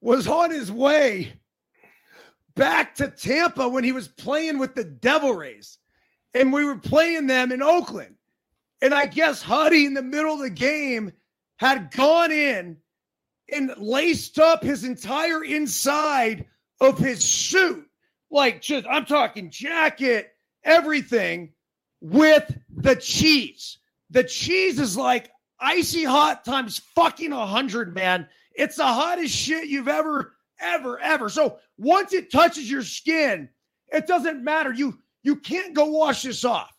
was 0.00 0.26
on 0.26 0.50
his 0.50 0.70
way 0.72 1.32
back 2.54 2.94
to 2.96 3.08
Tampa 3.08 3.68
when 3.68 3.84
he 3.84 3.92
was 3.92 4.08
playing 4.08 4.58
with 4.58 4.74
the 4.74 4.84
Devil 4.84 5.34
Rays. 5.34 5.78
And 6.34 6.52
we 6.52 6.64
were 6.64 6.78
playing 6.78 7.26
them 7.26 7.52
in 7.52 7.60
Oakland. 7.62 8.14
And 8.82 8.92
I 8.92 9.06
guess 9.06 9.40
Huddy 9.40 9.86
in 9.86 9.94
the 9.94 10.02
middle 10.02 10.34
of 10.34 10.40
the 10.40 10.50
game 10.50 11.12
had 11.56 11.92
gone 11.92 12.32
in 12.32 12.78
and 13.50 13.72
laced 13.78 14.40
up 14.40 14.64
his 14.64 14.82
entire 14.82 15.44
inside 15.44 16.46
of 16.80 16.98
his 16.98 17.22
suit. 17.22 17.86
Like 18.28 18.60
just 18.60 18.84
I'm 18.90 19.04
talking 19.04 19.50
jacket, 19.50 20.32
everything 20.64 21.52
with 22.00 22.58
the 22.74 22.96
cheese. 22.96 23.78
The 24.10 24.24
cheese 24.24 24.80
is 24.80 24.96
like 24.96 25.30
icy 25.60 26.02
hot 26.02 26.44
times 26.44 26.80
fucking 26.96 27.32
a 27.32 27.46
hundred, 27.46 27.94
man. 27.94 28.26
It's 28.52 28.76
the 28.76 28.84
hottest 28.84 29.32
shit 29.32 29.68
you've 29.68 29.86
ever, 29.86 30.34
ever, 30.60 30.98
ever. 30.98 31.28
So 31.28 31.58
once 31.78 32.12
it 32.12 32.32
touches 32.32 32.68
your 32.68 32.82
skin, 32.82 33.48
it 33.92 34.08
doesn't 34.08 34.42
matter. 34.42 34.72
You 34.72 34.98
you 35.22 35.36
can't 35.36 35.72
go 35.72 35.84
wash 35.84 36.22
this 36.22 36.44
off. 36.44 36.76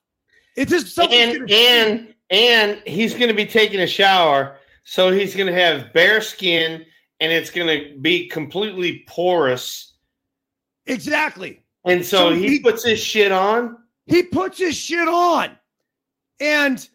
It's 0.55 0.71
just 0.71 0.93
something. 0.95 1.19
And 1.19 1.49
and 1.51 2.13
and 2.29 2.81
he's 2.85 3.13
going 3.13 3.27
to 3.29 3.33
be 3.33 3.45
taking 3.45 3.79
a 3.81 3.87
shower, 3.87 4.57
so 4.83 5.11
he's 5.11 5.35
going 5.35 5.47
to 5.47 5.59
have 5.59 5.91
bare 5.93 6.21
skin, 6.21 6.85
and 7.19 7.31
it's 7.31 7.49
going 7.49 7.67
to 7.67 7.97
be 7.99 8.27
completely 8.27 9.03
porous. 9.07 9.93
exactly. 10.85 11.59
And 11.85 12.05
so, 12.05 12.29
So 12.29 12.35
he, 12.35 12.47
he- 12.49 12.59
puts 12.59 12.83
his 12.83 12.99
shit 12.99 13.31
on. 13.31 13.77
He 14.05 14.23
puts 14.23 14.57
his 14.57 14.75
shit 14.75 15.07
on, 15.07 15.57
and 16.39 16.87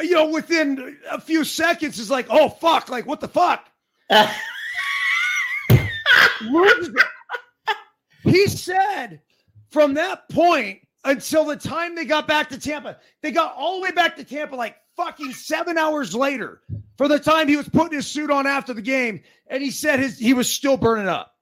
you 0.00 0.12
know, 0.12 0.28
within 0.30 0.96
a 1.10 1.20
few 1.20 1.44
seconds, 1.44 1.98
is 1.98 2.10
like, 2.10 2.26
oh 2.30 2.48
fuck, 2.48 2.88
like 2.88 3.06
what 3.06 3.20
the 3.20 3.28
fuck? 3.28 3.68
He 8.24 8.46
said 8.48 9.20
from 9.70 9.94
that 9.94 10.28
point 10.28 10.80
until 11.04 11.44
the 11.44 11.56
time 11.56 11.94
they 11.94 12.04
got 12.04 12.26
back 12.26 12.50
to 12.50 12.58
Tampa, 12.58 12.98
they 13.22 13.30
got 13.30 13.54
all 13.56 13.76
the 13.76 13.82
way 13.82 13.92
back 13.92 14.16
to 14.16 14.24
Tampa 14.24 14.56
like 14.56 14.76
fucking 14.96 15.32
seven 15.32 15.78
hours 15.78 16.14
later 16.14 16.60
for 16.96 17.08
the 17.08 17.18
time 17.18 17.48
he 17.48 17.56
was 17.56 17.68
putting 17.68 17.96
his 17.96 18.06
suit 18.06 18.30
on 18.30 18.46
after 18.46 18.74
the 18.74 18.82
game. 18.82 19.22
And 19.46 19.62
he 19.62 19.70
said 19.70 20.00
his 20.00 20.18
he 20.18 20.34
was 20.34 20.52
still 20.52 20.76
burning 20.76 21.08
up. 21.08 21.34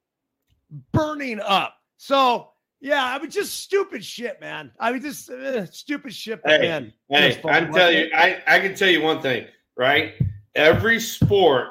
Burning 0.93 1.41
up. 1.41 1.75
So 1.97 2.51
yeah, 2.81 3.05
I 3.05 3.19
mean 3.19 3.31
just 3.31 3.61
stupid 3.61 4.05
shit, 4.05 4.41
man. 4.41 4.71
I 4.79 4.93
mean 4.93 5.03
just 5.03 5.31
uh, 5.31 5.67
stupid 5.67 6.15
shit, 6.15 6.41
Hey, 6.45 6.59
man. 6.59 6.93
Hey, 7.09 7.41
I'm 7.45 7.73
telling 7.73 7.97
you, 7.99 8.11
I, 8.15 8.43
I 8.47 8.61
can 8.61 8.75
tell 8.75 8.91
you 8.91 9.03
one 9.03 9.23
thing, 9.23 9.47
right? 9.77 10.15
Every 10.55 11.01
sport 11.01 11.69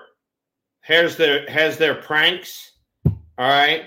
has 0.82 1.18
their 1.18 1.50
has 1.50 1.78
their 1.78 1.96
pranks, 1.96 2.72
all 3.06 3.16
right. 3.38 3.86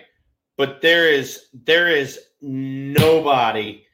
But 0.56 0.80
there 0.82 1.08
is 1.08 1.46
there 1.52 1.88
is 1.88 2.18
nobody 2.40 3.84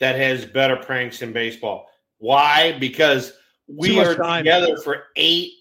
that 0.00 0.16
has 0.16 0.44
better 0.44 0.76
pranks 0.76 1.22
in 1.22 1.32
baseball. 1.32 1.88
Why? 2.18 2.76
Because 2.78 3.32
we 3.66 4.00
are 4.00 4.14
time. 4.14 4.44
together 4.44 4.76
for 4.78 5.04
eight 5.16 5.52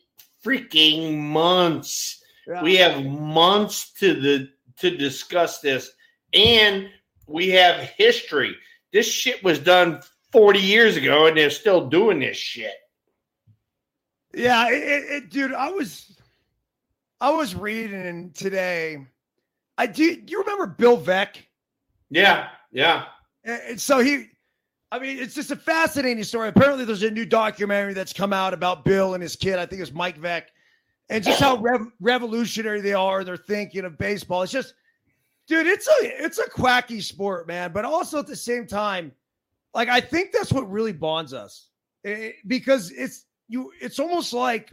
freaking 0.44 1.18
months. 1.18 2.24
Yeah. 2.48 2.64
We 2.64 2.78
have 2.78 3.06
months 3.06 3.94
to 4.00 4.20
the 4.20 4.50
to 4.78 4.96
discuss 4.96 5.60
this, 5.60 5.92
and 6.34 6.90
we 7.28 7.50
have 7.50 7.82
history. 7.98 8.56
This 8.92 9.08
shit 9.08 9.44
was 9.44 9.60
done 9.60 10.02
40 10.32 10.60
years 10.60 10.96
ago, 10.96 11.28
and 11.28 11.38
they're 11.38 11.50
still 11.50 11.88
doing 11.88 12.20
this 12.20 12.38
shit. 12.38 12.74
Yeah, 14.34 14.70
it, 14.70 14.74
it, 14.74 15.30
dude, 15.30 15.54
I 15.54 15.70
was 15.70 16.18
I 17.20 17.32
was 17.32 17.56
reading 17.56 18.32
today. 18.34 19.06
I 19.78 19.86
do 19.86 20.16
do 20.16 20.32
you 20.32 20.40
remember 20.42 20.68
Bill 20.68 21.00
Veeck? 21.00 21.36
Yeah, 22.10 22.50
yeah. 22.72 23.06
And 23.50 23.80
so 23.80 24.00
he 24.00 24.28
I 24.92 25.00
mean, 25.00 25.20
it's 25.20 25.36
just 25.36 25.52
a 25.52 25.56
fascinating 25.56 26.24
story. 26.24 26.50
Apparently 26.50 26.84
there's 26.86 27.04
a 27.04 27.12
new 27.12 27.26
documentary 27.26 27.94
that's 27.94 28.14
come 28.14 28.34
out 28.34 28.54
about 28.54 28.84
Bill 28.86 29.14
and 29.14 29.22
his 29.22 29.36
kid. 29.36 29.60
I 29.60 29.66
think 29.66 29.82
it's 29.82 29.94
Mike 29.94 30.20
Veeck, 30.20 30.46
And 31.10 31.24
just 31.24 31.40
how 31.40 31.58
rev- 31.58 31.92
revolutionary 32.00 32.82
they 32.82 32.94
are, 32.94 33.24
They're 33.24 33.38
thinking 33.38 33.86
of 33.86 33.98
baseball. 33.98 34.42
It's 34.44 34.52
just 34.52 34.74
dude, 35.48 35.68
it's 35.68 35.88
a 35.88 36.24
it's 36.24 36.40
a 36.40 36.50
quacky 36.50 37.02
sport, 37.02 37.48
man, 37.48 37.72
but 37.72 37.86
also 37.86 38.20
at 38.20 38.28
the 38.28 38.36
same 38.36 38.66
time 38.66 39.12
like 39.74 39.90
I 39.90 40.02
think 40.02 40.32
that's 40.32 40.52
what 40.52 40.70
really 40.70 40.94
bonds 40.94 41.34
us. 41.34 41.68
Eh, 42.06 42.32
because 42.48 42.92
it's 42.92 43.26
you 43.48 43.72
it's 43.82 44.00
almost 44.00 44.34
like 44.34 44.72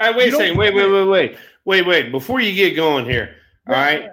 All 0.00 0.08
right, 0.08 0.16
wait 0.16 0.32
a 0.32 0.36
second. 0.36 0.56
Wait, 0.56 0.74
wait, 0.74 0.90
wait, 0.90 1.04
wait, 1.04 1.38
wait, 1.64 1.86
wait. 1.86 2.12
Before 2.12 2.40
you 2.40 2.54
get 2.54 2.74
going 2.74 3.04
here, 3.04 3.36
all 3.68 3.74
right. 3.74 4.08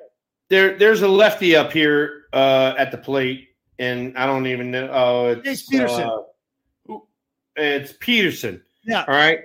There, 0.49 0.77
there's 0.77 1.01
a 1.01 1.07
lefty 1.07 1.57
up 1.57 1.73
here 1.73 2.23
uh, 2.31 2.73
at 2.77 2.91
the 2.91 2.97
plate, 2.97 3.49
and 3.79 4.17
I 4.17 4.25
don't 4.25 4.47
even 4.47 4.71
know. 4.71 4.89
Oh, 4.91 5.41
it's 5.43 5.69
Pederson. 5.69 6.23
uh, 6.89 6.95
it's 7.55 7.93
Pederson. 7.93 8.61
Yeah. 8.83 9.05
All 9.07 9.13
right. 9.15 9.39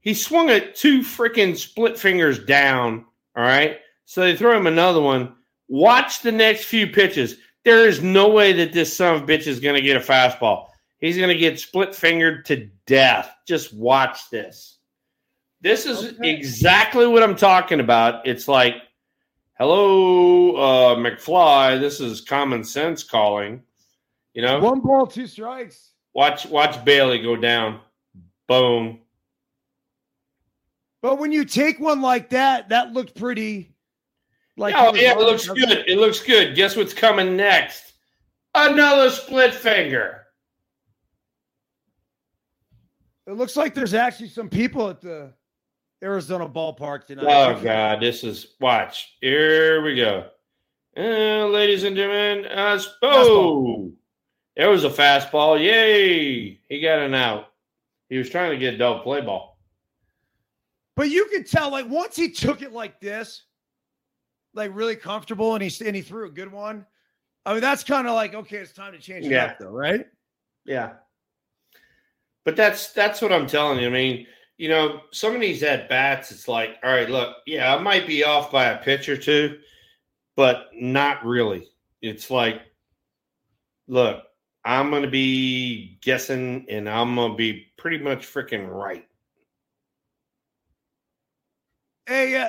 He 0.00 0.14
swung 0.14 0.48
it 0.48 0.74
two 0.74 1.00
freaking 1.00 1.56
split 1.56 1.98
fingers 1.98 2.44
down. 2.44 3.04
All 3.36 3.42
right. 3.42 3.78
So 4.06 4.22
they 4.22 4.36
throw 4.36 4.56
him 4.56 4.66
another 4.66 5.00
one. 5.00 5.34
Watch 5.68 6.22
the 6.22 6.32
next 6.32 6.64
few 6.64 6.86
pitches. 6.86 7.36
There 7.64 7.86
is 7.86 8.02
no 8.02 8.28
way 8.30 8.52
that 8.54 8.72
this 8.72 8.96
son 8.96 9.16
of 9.16 9.22
a 9.22 9.26
bitch 9.26 9.46
is 9.46 9.60
going 9.60 9.74
to 9.74 9.82
get 9.82 9.96
a 9.96 10.00
fastball. 10.00 10.68
He's 10.98 11.16
going 11.16 11.28
to 11.28 11.36
get 11.36 11.60
split 11.60 11.94
fingered 11.94 12.44
to 12.46 12.68
death. 12.86 13.34
Just 13.46 13.74
watch 13.74 14.30
this. 14.30 14.78
This 15.60 15.84
is 15.86 16.14
Okay. 16.14 16.30
exactly 16.30 17.06
what 17.06 17.22
I'm 17.22 17.36
talking 17.36 17.80
about. 17.80 18.26
It's 18.26 18.48
like, 18.48 18.76
hello, 19.58 20.56
uh, 20.56 20.96
McFly. 20.96 21.78
This 21.80 22.00
is 22.00 22.20
common 22.20 22.64
sense 22.64 23.02
calling. 23.04 23.62
You 24.34 24.42
know, 24.42 24.60
one 24.60 24.80
ball, 24.80 25.06
two 25.06 25.26
strikes. 25.26 25.92
watch 26.14 26.46
watch 26.46 26.84
Bailey 26.84 27.20
go 27.20 27.36
down. 27.36 27.80
Boom. 28.46 29.00
But 31.02 31.18
when 31.18 31.32
you 31.32 31.44
take 31.44 31.78
one 31.78 32.00
like 32.00 32.30
that, 32.30 32.70
that 32.70 32.92
looked 32.92 33.14
pretty. 33.14 33.74
Like 34.56 34.74
oh 34.76 34.94
yeah, 34.94 35.12
it 35.12 35.18
looks 35.18 35.46
good. 35.46 35.84
It 35.86 35.98
looks 35.98 36.20
good. 36.20 36.56
Guess 36.56 36.76
what's 36.76 36.92
coming 36.92 37.36
next? 37.36 37.92
Another 38.54 39.10
split 39.10 39.54
finger. 39.54 40.22
It 43.28 43.32
looks 43.32 43.56
like 43.56 43.74
there's 43.74 43.94
actually 43.94 44.30
some 44.30 44.48
people 44.48 44.88
at 44.88 45.00
the 45.00 45.32
Arizona 46.02 46.48
ballpark 46.48 47.06
tonight. 47.06 47.26
Oh 47.26 47.60
god, 47.62 48.00
this 48.00 48.24
is 48.24 48.54
watch. 48.60 49.16
Here 49.20 49.82
we 49.82 49.94
go. 49.94 50.26
Uh, 50.96 51.46
ladies 51.46 51.84
and 51.84 51.94
gentlemen, 51.94 52.46
uh, 52.46 52.80
oh, 53.02 53.92
there 54.58 54.68
was 54.68 54.84
a 54.84 54.90
fastball. 54.90 55.58
Yay! 55.58 56.60
He 56.68 56.80
got 56.80 56.98
an 56.98 57.14
out. 57.14 57.46
He 58.10 58.18
was 58.18 58.28
trying 58.28 58.50
to 58.50 58.58
get 58.58 58.74
a 58.74 58.76
double 58.76 59.00
play 59.00 59.20
ball. 59.22 59.56
But 60.96 61.10
you 61.10 61.26
could 61.26 61.46
tell, 61.46 61.70
like 61.70 61.88
once 61.88 62.16
he 62.16 62.28
took 62.30 62.60
it 62.60 62.72
like 62.72 63.00
this, 63.00 63.44
like 64.54 64.72
really 64.74 64.96
comfortable, 64.96 65.54
and 65.54 65.62
he 65.62 65.86
and 65.86 65.94
he 65.94 66.02
threw 66.02 66.26
a 66.26 66.30
good 66.30 66.50
one. 66.52 66.84
I 67.46 67.52
mean, 67.52 67.60
that's 67.62 67.84
kind 67.84 68.08
of 68.08 68.14
like 68.14 68.34
okay, 68.34 68.56
it's 68.56 68.72
time 68.72 68.92
to 68.92 68.98
change 68.98 69.24
it 69.24 69.30
Yeah. 69.30 69.44
up, 69.46 69.58
though, 69.60 69.70
right? 69.70 70.06
Yeah. 70.66 70.94
But 72.44 72.56
that's 72.56 72.92
that's 72.92 73.22
what 73.22 73.32
I'm 73.32 73.46
telling 73.46 73.78
you. 73.78 73.86
I 73.86 73.90
mean, 73.90 74.26
you 74.56 74.68
know, 74.68 75.02
some 75.12 75.36
of 75.36 75.40
these 75.40 75.62
at 75.62 75.88
bats, 75.88 76.32
it's 76.32 76.48
like, 76.48 76.78
all 76.82 76.90
right, 76.90 77.08
look, 77.08 77.36
yeah, 77.46 77.72
I 77.72 77.78
might 77.80 78.08
be 78.08 78.24
off 78.24 78.50
by 78.50 78.64
a 78.70 78.82
pitch 78.82 79.08
or 79.08 79.16
two, 79.16 79.60
but 80.34 80.66
not 80.74 81.24
really. 81.24 81.68
It's 82.02 82.28
like, 82.28 82.62
look, 83.86 84.24
I'm 84.68 84.90
gonna 84.90 85.08
be 85.08 85.96
guessing 86.02 86.66
and 86.68 86.90
I'm 86.90 87.14
gonna 87.14 87.34
be 87.34 87.68
pretty 87.78 87.96
much 87.96 88.30
freaking 88.30 88.68
right. 88.68 89.08
Hey, 92.06 92.36
uh, 92.36 92.48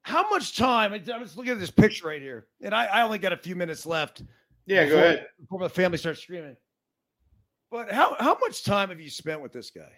how 0.00 0.26
much 0.30 0.56
time? 0.56 0.94
I'm 0.94 1.04
just 1.04 1.36
looking 1.36 1.52
at 1.52 1.60
this 1.60 1.70
picture 1.70 2.06
right 2.06 2.22
here, 2.22 2.46
and 2.62 2.74
I, 2.74 2.86
I 2.86 3.02
only 3.02 3.18
got 3.18 3.34
a 3.34 3.36
few 3.36 3.54
minutes 3.56 3.84
left. 3.84 4.22
Yeah, 4.64 4.86
go 4.86 4.96
ahead. 4.96 5.26
before 5.38 5.60
the 5.60 5.68
family 5.68 5.98
starts 5.98 6.22
screaming. 6.22 6.56
But 7.70 7.92
how 7.92 8.16
how 8.18 8.38
much 8.40 8.64
time 8.64 8.88
have 8.88 9.00
you 9.00 9.10
spent 9.10 9.42
with 9.42 9.52
this 9.52 9.70
guy? 9.70 9.92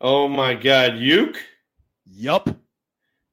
Oh 0.00 0.28
my 0.28 0.54
God, 0.54 0.96
Uke. 0.96 1.42
Yup. 2.04 2.56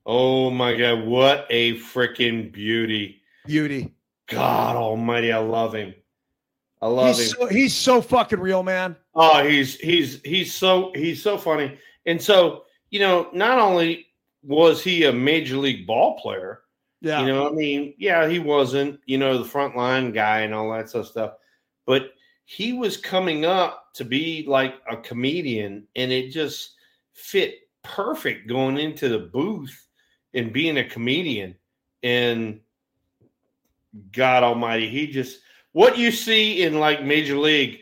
Oh 0.03 0.49
my 0.49 0.75
God, 0.75 1.05
what 1.05 1.45
a 1.51 1.75
freaking 1.75 2.51
beauty! 2.51 3.21
Beauty. 3.45 3.93
God 4.27 4.75
Almighty, 4.75 5.31
I 5.31 5.37
love 5.37 5.73
him. 5.73 5.93
I 6.81 6.87
love 6.87 7.15
He's 7.15 7.33
him. 7.33 7.37
so, 7.39 7.45
he's 7.47 7.73
so 7.75 8.01
fucking 8.01 8.39
real, 8.39 8.63
man. 8.63 8.95
Oh, 9.13 9.43
he's 9.47 9.75
he's 9.79 10.21
he's 10.23 10.53
so 10.53 10.91
he's 10.95 11.21
so 11.21 11.37
funny. 11.37 11.77
And 12.05 12.21
so, 12.21 12.63
you 12.89 12.99
know, 12.99 13.29
not 13.33 13.59
only 13.59 14.07
was 14.43 14.83
he 14.83 15.03
a 15.05 15.13
major 15.13 15.57
league 15.57 15.87
ball 15.87 16.19
player, 16.19 16.61
Yeah. 17.01 17.21
you 17.21 17.27
know, 17.27 17.47
I 17.47 17.51
mean, 17.51 17.93
yeah, 17.97 18.27
he 18.27 18.39
wasn't, 18.39 18.99
you 19.05 19.17
know, 19.17 19.37
the 19.37 19.45
front 19.49 19.75
line 19.75 20.11
guy 20.11 20.41
and 20.41 20.53
all 20.53 20.71
that 20.73 20.89
sort 20.89 21.05
of 21.05 21.11
stuff, 21.11 21.33
but 21.87 22.11
he 22.45 22.73
was 22.73 22.97
coming 22.97 23.45
up 23.45 23.93
to 23.95 24.05
be 24.05 24.45
like 24.47 24.75
a 24.89 24.97
comedian, 24.97 25.87
and 25.95 26.11
it 26.11 26.29
just 26.29 26.73
fit 27.13 27.55
perfect 27.83 28.47
going 28.47 28.77
into 28.77 29.09
the 29.09 29.17
booth 29.17 29.87
and 30.35 30.53
being 30.53 30.77
a 30.77 30.83
comedian. 30.83 31.55
And 32.03 32.59
God 34.11 34.43
Almighty, 34.43 34.89
he 34.89 35.07
just 35.07 35.39
what 35.71 35.97
you 35.97 36.11
see 36.11 36.63
in 36.63 36.79
like 36.79 37.03
Major 37.03 37.37
League, 37.37 37.79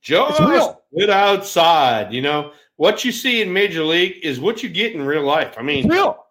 just 0.00 0.40
real. 0.40 0.82
good 0.96 1.10
outside. 1.10 2.12
You 2.12 2.22
know 2.22 2.52
what 2.76 3.04
you 3.04 3.12
see 3.12 3.42
in 3.42 3.52
Major 3.52 3.84
League 3.84 4.16
is 4.22 4.40
what 4.40 4.62
you 4.62 4.68
get 4.68 4.94
in 4.94 5.02
real 5.02 5.24
life. 5.24 5.54
I 5.58 5.62
mean, 5.62 5.88
real. 5.88 6.26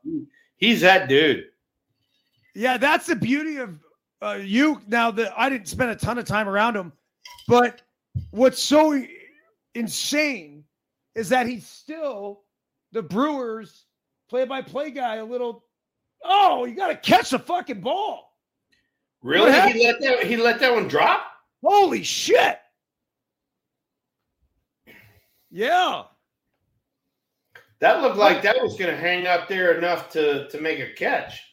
he's 0.58 0.82
that 0.82 1.10
dude. 1.10 1.46
Yeah, 2.56 2.78
that's 2.78 3.06
the 3.06 3.16
beauty 3.16 3.58
of 3.58 3.80
uh, 4.22 4.40
you. 4.42 4.82
Now 4.88 5.12
that 5.12 5.34
I 5.38 5.50
didn't 5.50 5.68
spend 5.68 5.92
a 5.92 5.96
ton 5.96 6.18
of 6.18 6.26
time 6.26 6.50
around 6.50 6.76
him, 6.76 6.92
but 7.48 7.82
what's 8.32 8.62
so 8.62 9.04
insane 9.76 10.64
is 11.14 11.30
that 11.30 11.48
he's 11.48 11.68
still 11.68 12.42
the 12.92 13.04
Brewers 13.04 13.86
play-by-play 14.30 14.92
guy. 14.92 15.16
A 15.16 15.26
little, 15.26 15.64
oh, 16.24 16.66
you 16.66 16.76
got 16.76 16.88
to 16.88 16.96
catch 16.96 17.30
the 17.32 17.40
fucking 17.40 17.82
ball. 17.82 18.27
Really, 19.28 19.52
he 19.74 19.86
let 19.86 20.00
that 20.00 20.24
he 20.24 20.38
let 20.38 20.62
that 20.62 20.74
one 20.74 20.88
drop. 20.88 21.22
Holy 21.62 22.02
shit! 22.02 22.60
Yeah, 25.52 26.04
That 27.80 28.02
looked 28.02 28.16
like 28.16 28.42
that 28.44 28.62
was 28.62 28.78
going 28.78 28.90
to 28.90 28.96
hang 28.96 29.28
up 29.28 29.50
there 29.50 29.78
enough 29.78 30.10
to 30.12 30.48
to 30.48 30.62
make 30.62 30.80
a 30.80 30.94
catch. 30.94 31.44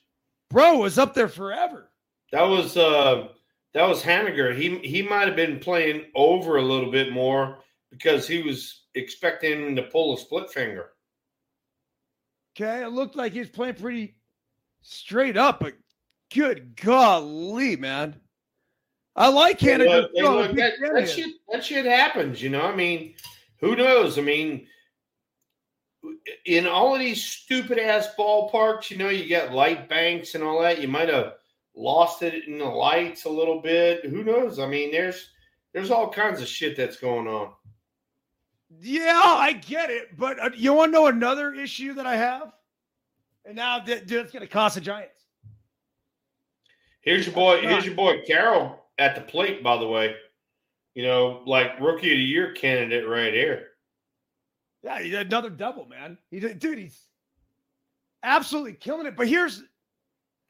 bro 0.51 0.79
was 0.79 0.99
up 0.99 1.15
there 1.15 1.27
forever. 1.27 1.91
That 2.31 2.43
was 2.43 2.77
uh 2.77 3.27
that 3.73 3.89
was 3.89 4.05
Haniger. 4.05 4.57
He 4.57 4.79
he 4.79 5.03
might 5.03 5.27
have 5.27 5.37
been 5.37 5.59
playing 5.59 6.05
over 6.15 6.59
a 6.59 6.63
little 6.63 6.93
bit 6.93 7.13
more 7.13 7.59
because 7.91 8.29
he 8.29 8.41
was 8.41 8.85
expecting 8.95 9.67
him 9.67 9.75
to 9.75 9.83
pull 9.83 10.15
a 10.15 10.19
split 10.19 10.49
finger. 10.49 10.91
Okay, 12.57 12.85
it 12.85 12.91
looked 12.91 13.17
like 13.17 13.33
he 13.33 13.41
was 13.41 13.49
playing 13.49 13.75
pretty 13.75 14.15
straight 14.83 15.37
up, 15.37 15.59
but 15.59 15.75
good 16.35 16.77
golly, 16.77 17.77
man. 17.77 18.17
I 19.17 19.29
like 19.29 19.59
Canada. 19.59 20.09
look, 20.13 20.57
that, 20.57 20.75
that 20.81 21.09
shit 21.09 21.35
that 21.51 21.65
shit 21.65 21.85
happens, 21.85 22.43
you 22.43 22.51
know. 22.51 22.63
I 22.63 22.75
mean, 22.75 23.15
who 23.61 23.77
knows? 23.77 24.19
I 24.19 24.23
mean, 24.23 24.67
in 26.47 26.67
all 26.67 26.95
of 26.95 27.01
these 27.01 27.23
stupid 27.23 27.79
ass 27.79 28.09
ballparks, 28.19 28.91
you 28.91 28.97
know, 28.97 29.09
you 29.09 29.29
got 29.29 29.53
light 29.53 29.89
banks 29.89 30.35
and 30.35 30.43
all 30.43 30.61
that. 30.63 30.81
You 30.81 30.89
might 30.89 31.09
have 31.09 31.35
lost 31.77 32.23
it 32.23 32.47
in 32.49 32.59
the 32.59 32.65
lights 32.65 33.25
a 33.25 33.31
little 33.31 33.61
bit. 33.61 34.05
Who 34.05 34.25
knows? 34.25 34.59
I 34.59 34.67
mean, 34.67 34.91
there's 34.91 35.31
there's 35.73 35.93
all 35.93 36.11
kinds 36.11 36.41
of 36.41 36.49
shit 36.49 36.77
that's 36.77 36.97
going 36.97 37.29
on. 37.29 37.53
Yeah, 38.81 39.23
I 39.25 39.53
get 39.53 39.91
it, 39.91 40.17
but 40.19 40.41
uh, 40.41 40.51
you 40.57 40.73
want 40.73 40.93
to 40.93 40.99
know 40.99 41.07
another 41.07 41.55
issue 41.55 41.95
that 41.95 42.07
I 42.07 42.17
have? 42.17 42.53
And 43.45 43.55
now 43.55 43.79
that 43.81 44.09
that's 44.09 44.33
going 44.33 44.43
to 44.43 44.49
cost 44.49 44.75
the 44.75 44.81
Giants. 44.81 45.24
Here's 47.05 47.27
your 47.27 47.35
boy. 47.35 47.61
Here's 47.61 47.85
your 47.85 47.95
boy 47.95 48.23
Carroll 48.27 48.85
at 48.99 49.15
the 49.15 49.21
plate. 49.21 49.63
By 49.63 49.77
the 49.77 49.87
way, 49.87 50.15
you 50.95 51.03
know, 51.03 51.43
like 51.47 51.79
rookie 51.81 52.13
of 52.13 52.19
the 52.19 52.25
year 52.25 52.53
candidate 52.53 53.09
right 53.09 53.33
here. 53.33 53.69
Yeah, 54.83 55.01
he 55.01 55.11
did 55.11 55.27
another 55.27 55.51
double, 55.51 55.87
man. 55.87 56.19
He 56.31 56.41
did, 56.41 56.59
dude, 56.59 56.79
he's 56.79 57.01
absolutely 58.23 58.75
killing 58.75 59.07
it. 59.07 59.17
But 59.17 59.29
here's 59.29 59.63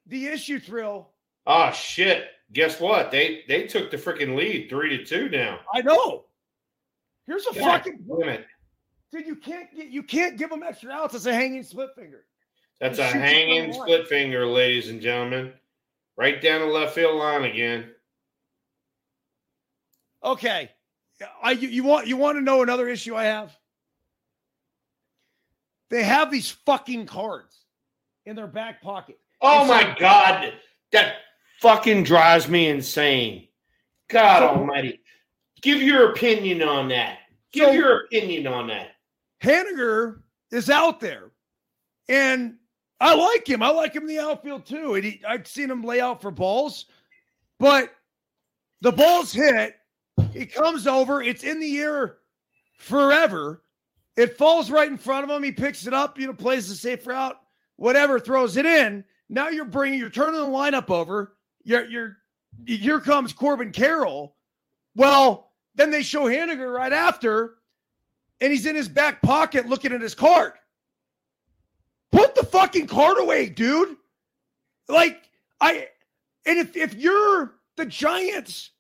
the 0.07 0.27
issue, 0.27 0.59
Thrill. 0.59 1.11
Oh 1.47 1.71
shit! 1.73 2.27
Guess 2.53 2.81
what? 2.81 3.11
They 3.11 3.43
they 3.49 3.67
took 3.67 3.91
the 3.91 3.97
freaking 3.97 4.37
lead, 4.37 4.69
three 4.69 4.97
to 4.97 5.05
two 5.05 5.29
now. 5.29 5.61
I 5.73 5.83
know. 5.83 6.25
Here's 7.27 7.47
a 7.47 7.55
God 7.55 7.65
fucking 7.65 8.05
damn 8.07 8.29
it! 8.29 8.47
dude. 9.15 9.27
You 9.27 9.37
can't 9.37 9.75
get 9.75 9.89
you 9.89 10.03
can't 10.03 10.37
give 10.37 10.51
him 10.51 10.63
extra 10.63 10.91
outs. 10.91 11.15
It's 11.15 11.27
a 11.27 11.35
hanging 11.35 11.63
split 11.63 11.91
finger. 11.97 12.25
That's 12.81 12.99
a 12.99 13.03
shoots 13.03 13.15
it 13.15 13.19
from 13.19 13.21
hanging 13.21 13.73
split 13.73 14.09
finger, 14.09 14.47
ladies 14.47 14.89
and 14.89 15.01
gentlemen. 15.01 15.53
Right 16.17 16.41
down 16.41 16.61
the 16.61 16.67
left 16.67 16.95
field 16.95 17.17
line 17.17 17.45
again. 17.45 17.91
Okay, 20.23 20.71
I 21.43 21.53
you, 21.53 21.69
you 21.69 21.85
want 21.85 22.07
you 22.07 22.17
want 22.17 22.39
to 22.39 22.43
know 22.43 22.63
another 22.63 22.89
issue 22.89 23.15
I 23.15 23.25
have? 23.25 23.55
They 25.91 26.03
have 26.03 26.31
these 26.31 26.51
fucking 26.51 27.07
cards 27.07 27.65
in 28.25 28.37
their 28.37 28.47
back 28.47 28.81
pocket. 28.81 29.19
Oh 29.41 29.61
It's 29.63 29.69
my 29.71 29.83
like- 29.83 29.99
god, 29.99 30.55
that 30.93 31.17
fucking 31.61 32.05
drives 32.05 32.49
me 32.49 32.69
insane. 32.69 33.49
God 34.09 34.39
So- 34.41 34.49
Almighty, 34.61 35.01
give 35.61 35.83
your 35.83 36.11
opinion 36.13 36.63
on 36.63 36.89
that. 36.89 37.19
Give 37.53 37.67
So- 37.67 37.73
your 37.73 38.05
opinion 38.05 38.47
on 38.47 38.69
that. 38.69 38.93
Haniger 39.43 40.23
is 40.51 40.71
out 40.71 41.01
there, 41.01 41.33
and 42.09 42.57
I 43.05 43.15
like 43.15 43.47
him. 43.47 43.63
I 43.63 43.69
like 43.69 43.95
him 43.95 44.03
in 44.03 44.09
the 44.09 44.19
outfield 44.19 44.65
too. 44.65 44.95
And 44.95 45.05
he, 45.05 45.21
I've 45.27 45.47
seen 45.47 45.71
him 45.71 45.83
lay 45.83 46.01
out 46.01 46.23
for 46.23 46.31
balls, 46.31 46.87
but 47.59 47.93
the 48.81 48.93
ball's 48.93 49.33
hit. 49.33 49.77
He 50.33 50.47
comes 50.47 50.87
over. 50.87 51.23
It's 51.23 51.45
in 51.45 51.61
the 51.61 51.79
air 51.79 52.19
forever. 52.79 53.63
It 54.17 54.39
falls 54.39 54.71
right 54.71 54.89
in 54.89 54.97
front 54.97 55.29
of 55.29 55.37
him. 55.37 55.43
He 55.43 55.53
picks 55.53 55.87
it 55.87 55.93
up. 55.93 56.19
You 56.19 56.29
know, 56.29 56.33
plays 56.33 56.69
the 56.69 56.75
safe 56.75 57.07
route. 57.07 57.39
Whatever, 57.77 58.19
throws 58.19 58.57
it 58.57 58.65
in. 58.65 59.05
Now 59.29 59.49
you're 59.49 59.65
bringing. 59.65 59.99
You're 59.99 60.11
turning 60.11 60.41
the 60.41 60.47
lineup 60.47 60.91
over. 60.91 61.37
You're. 61.63 61.87
You're. 61.87 62.17
Here 62.67 63.01
comes 63.01 63.33
Corbin 63.33 63.73
Carroll. 63.73 64.37
Well, 64.95 65.51
then 65.75 65.91
they 65.91 66.03
show 66.03 66.25
Haniger 66.25 66.73
right 66.73 66.93
after 66.93 67.57
and 68.41 68.53
he's 68.53 68.67
in 68.67 68.77
his 68.77 68.89
back 68.89 69.23
pocket 69.23 69.67
looking 69.67 69.93
at 69.93 70.01
his 70.01 70.15
card. 70.15 70.53
Put 72.13 72.35
the 72.35 72.45
fucking 72.45 72.87
card 72.87 73.19
away, 73.19 73.49
dude. 73.49 73.97
Like, 74.89 75.31
I 75.61 75.89
and 76.47 76.59
if 76.59 76.77
if 76.77 76.95
you're 76.95 77.55
the 77.77 77.87
Giants 77.87 78.71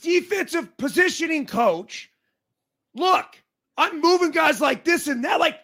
defensive 0.00 0.76
positioning 0.76 1.46
coach, 1.46 2.10
look, 2.94 3.26
I'm 3.76 4.00
moving 4.00 4.30
guys 4.30 4.60
like 4.60 4.84
this 4.84 5.06
and 5.06 5.24
that. 5.24 5.40
Like, 5.40 5.60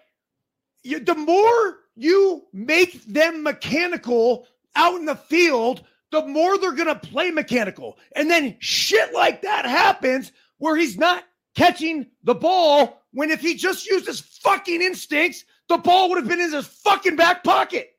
you, 0.84 1.00
the 1.00 1.14
more 1.14 1.78
you 1.96 2.44
make 2.52 3.04
them 3.04 3.42
mechanical 3.42 4.46
out 4.76 4.98
in 4.98 5.06
the 5.06 5.16
field, 5.16 5.84
the 6.10 6.26
more 6.26 6.58
they're 6.58 6.72
gonna 6.72 6.94
play 6.94 7.30
mechanical. 7.30 7.98
And 8.14 8.30
then 8.30 8.56
shit 8.60 9.12
like 9.12 9.42
that 9.42 9.64
happens 9.64 10.32
where 10.58 10.76
he's 10.76 10.96
not 10.96 11.24
catching 11.54 12.06
the 12.22 12.34
ball 12.34 13.02
when 13.12 13.30
if 13.30 13.40
he 13.40 13.54
just 13.54 13.86
used 13.86 14.06
his 14.06 14.20
fucking 14.20 14.80
instincts, 14.80 15.44
the 15.72 15.78
ball 15.78 16.08
would 16.08 16.18
have 16.18 16.28
been 16.28 16.40
in 16.40 16.52
his 16.52 16.66
fucking 16.66 17.16
back 17.16 17.42
pocket. 17.42 17.96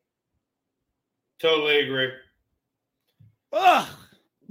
Totally 1.39 1.79
agree. 1.81 2.11
Ugh. 3.51 3.87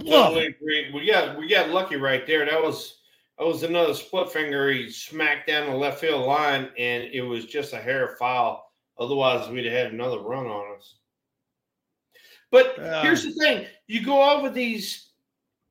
Totally 0.04 0.46
agree. 0.46 0.90
We 0.92 1.06
got 1.06 1.38
we 1.38 1.48
got 1.48 1.70
lucky 1.70 1.96
right 1.96 2.26
there. 2.26 2.44
That 2.44 2.62
was 2.62 2.98
that 3.38 3.46
was 3.46 3.62
another 3.62 3.94
split 3.94 4.30
finger. 4.30 4.70
He 4.70 4.90
smacked 4.90 5.46
down 5.46 5.70
the 5.70 5.76
left 5.76 6.00
field 6.00 6.26
line, 6.26 6.70
and 6.78 7.04
it 7.04 7.22
was 7.22 7.46
just 7.46 7.72
a 7.72 7.78
hair 7.78 8.16
foul. 8.18 8.72
Otherwise, 8.98 9.48
we'd 9.48 9.64
have 9.64 9.72
had 9.72 9.92
another 9.92 10.20
run 10.20 10.46
on 10.46 10.76
us. 10.76 10.96
But 12.50 12.74
Yeah. 12.78 13.02
here's 13.02 13.24
the 13.24 13.32
thing: 13.32 13.66
you 13.86 14.04
go 14.04 14.36
over 14.36 14.50
these 14.50 15.10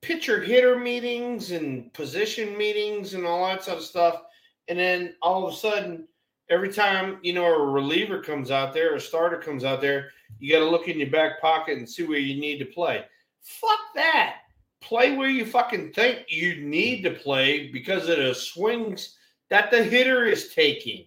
pitcher 0.00 0.40
hitter 0.40 0.78
meetings 0.78 1.52
and 1.52 1.92
position 1.94 2.56
meetings 2.56 3.14
and 3.14 3.24
all 3.26 3.46
that 3.46 3.62
sort 3.62 3.78
of 3.78 3.84
stuff, 3.84 4.22
and 4.68 4.78
then 4.78 5.14
all 5.22 5.46
of 5.46 5.52
a 5.52 5.56
sudden, 5.56 6.08
every 6.48 6.72
time 6.72 7.18
you 7.22 7.32
know 7.32 7.46
a 7.46 7.66
reliever 7.66 8.20
comes 8.20 8.50
out 8.50 8.72
there, 8.72 8.94
a 8.94 9.00
starter 9.00 9.38
comes 9.38 9.64
out 9.64 9.80
there, 9.80 10.10
you 10.38 10.52
got 10.52 10.60
to 10.60 10.70
look 10.70 10.88
in 10.88 10.98
your 10.98 11.10
back 11.10 11.40
pocket 11.40 11.78
and 11.78 11.88
see 11.88 12.04
where 12.04 12.18
you 12.18 12.40
need 12.40 12.58
to 12.58 12.64
play. 12.64 13.04
Fuck 13.42 13.78
that. 13.94 14.36
Play 14.80 15.16
where 15.16 15.28
you 15.28 15.46
fucking 15.46 15.92
think 15.92 16.24
you 16.28 16.60
need 16.62 17.02
to 17.02 17.10
play 17.10 17.68
because 17.68 18.08
of 18.08 18.18
the 18.18 18.34
swings 18.34 19.16
that 19.48 19.70
the 19.70 19.82
hitter 19.82 20.24
is 20.24 20.52
taking. 20.52 21.06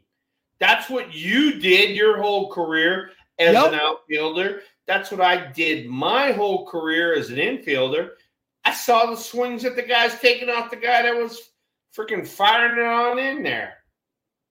That's 0.59 0.89
what 0.89 1.13
you 1.13 1.59
did 1.59 1.95
your 1.95 2.21
whole 2.21 2.49
career 2.51 3.11
as 3.39 3.53
Yep. 3.53 3.73
an 3.73 3.79
outfielder. 3.79 4.61
That's 4.85 5.11
what 5.11 5.19
I 5.21 5.51
did 5.51 5.87
my 5.87 6.31
whole 6.31 6.65
career 6.65 7.13
as 7.15 7.29
an 7.29 7.37
infielder. 7.37 8.11
I 8.63 8.73
saw 8.73 9.07
the 9.07 9.17
swings 9.17 9.63
that 9.63 9.75
the 9.75 9.81
guy's 9.83 10.19
taking 10.19 10.49
off 10.49 10.71
the 10.71 10.77
guy 10.77 11.01
that 11.01 11.15
was 11.15 11.49
freaking 11.95 12.25
firing 12.25 12.77
it 12.79 12.85
on 12.85 13.19
in 13.19 13.43
there. 13.43 13.77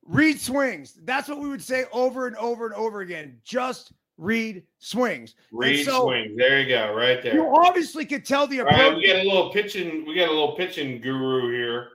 Read 0.07 0.39
swings. 0.41 0.99
That's 1.05 1.29
what 1.29 1.39
we 1.41 1.49
would 1.49 1.63
say 1.63 1.85
over 1.93 2.27
and 2.27 2.37
over 2.37 2.67
and 2.67 2.75
over 2.75 3.01
again. 3.01 3.39
Just 3.45 3.93
read 4.19 4.63
swings. 4.79 5.35
Read 5.51 5.85
so- 5.85 6.05
swings. 6.05 6.37
There 6.37 6.61
you 6.61 6.69
go, 6.69 6.95
right 6.95 7.23
there. 7.23 7.35
You 7.35 7.55
obviously 7.57 8.05
could 8.05 8.25
tell 8.25 8.47
the 8.47 8.61
All 8.61 8.67
right, 8.67 8.75
approach. 8.75 8.97
we 8.99 9.07
got 9.07 9.17
a 9.17 9.29
little 9.29 9.51
pitching. 9.51 10.05
We 10.07 10.15
got 10.15 10.29
a 10.29 10.33
little 10.33 10.55
pitching 10.57 11.01
guru 11.01 11.51
here. 11.53 11.89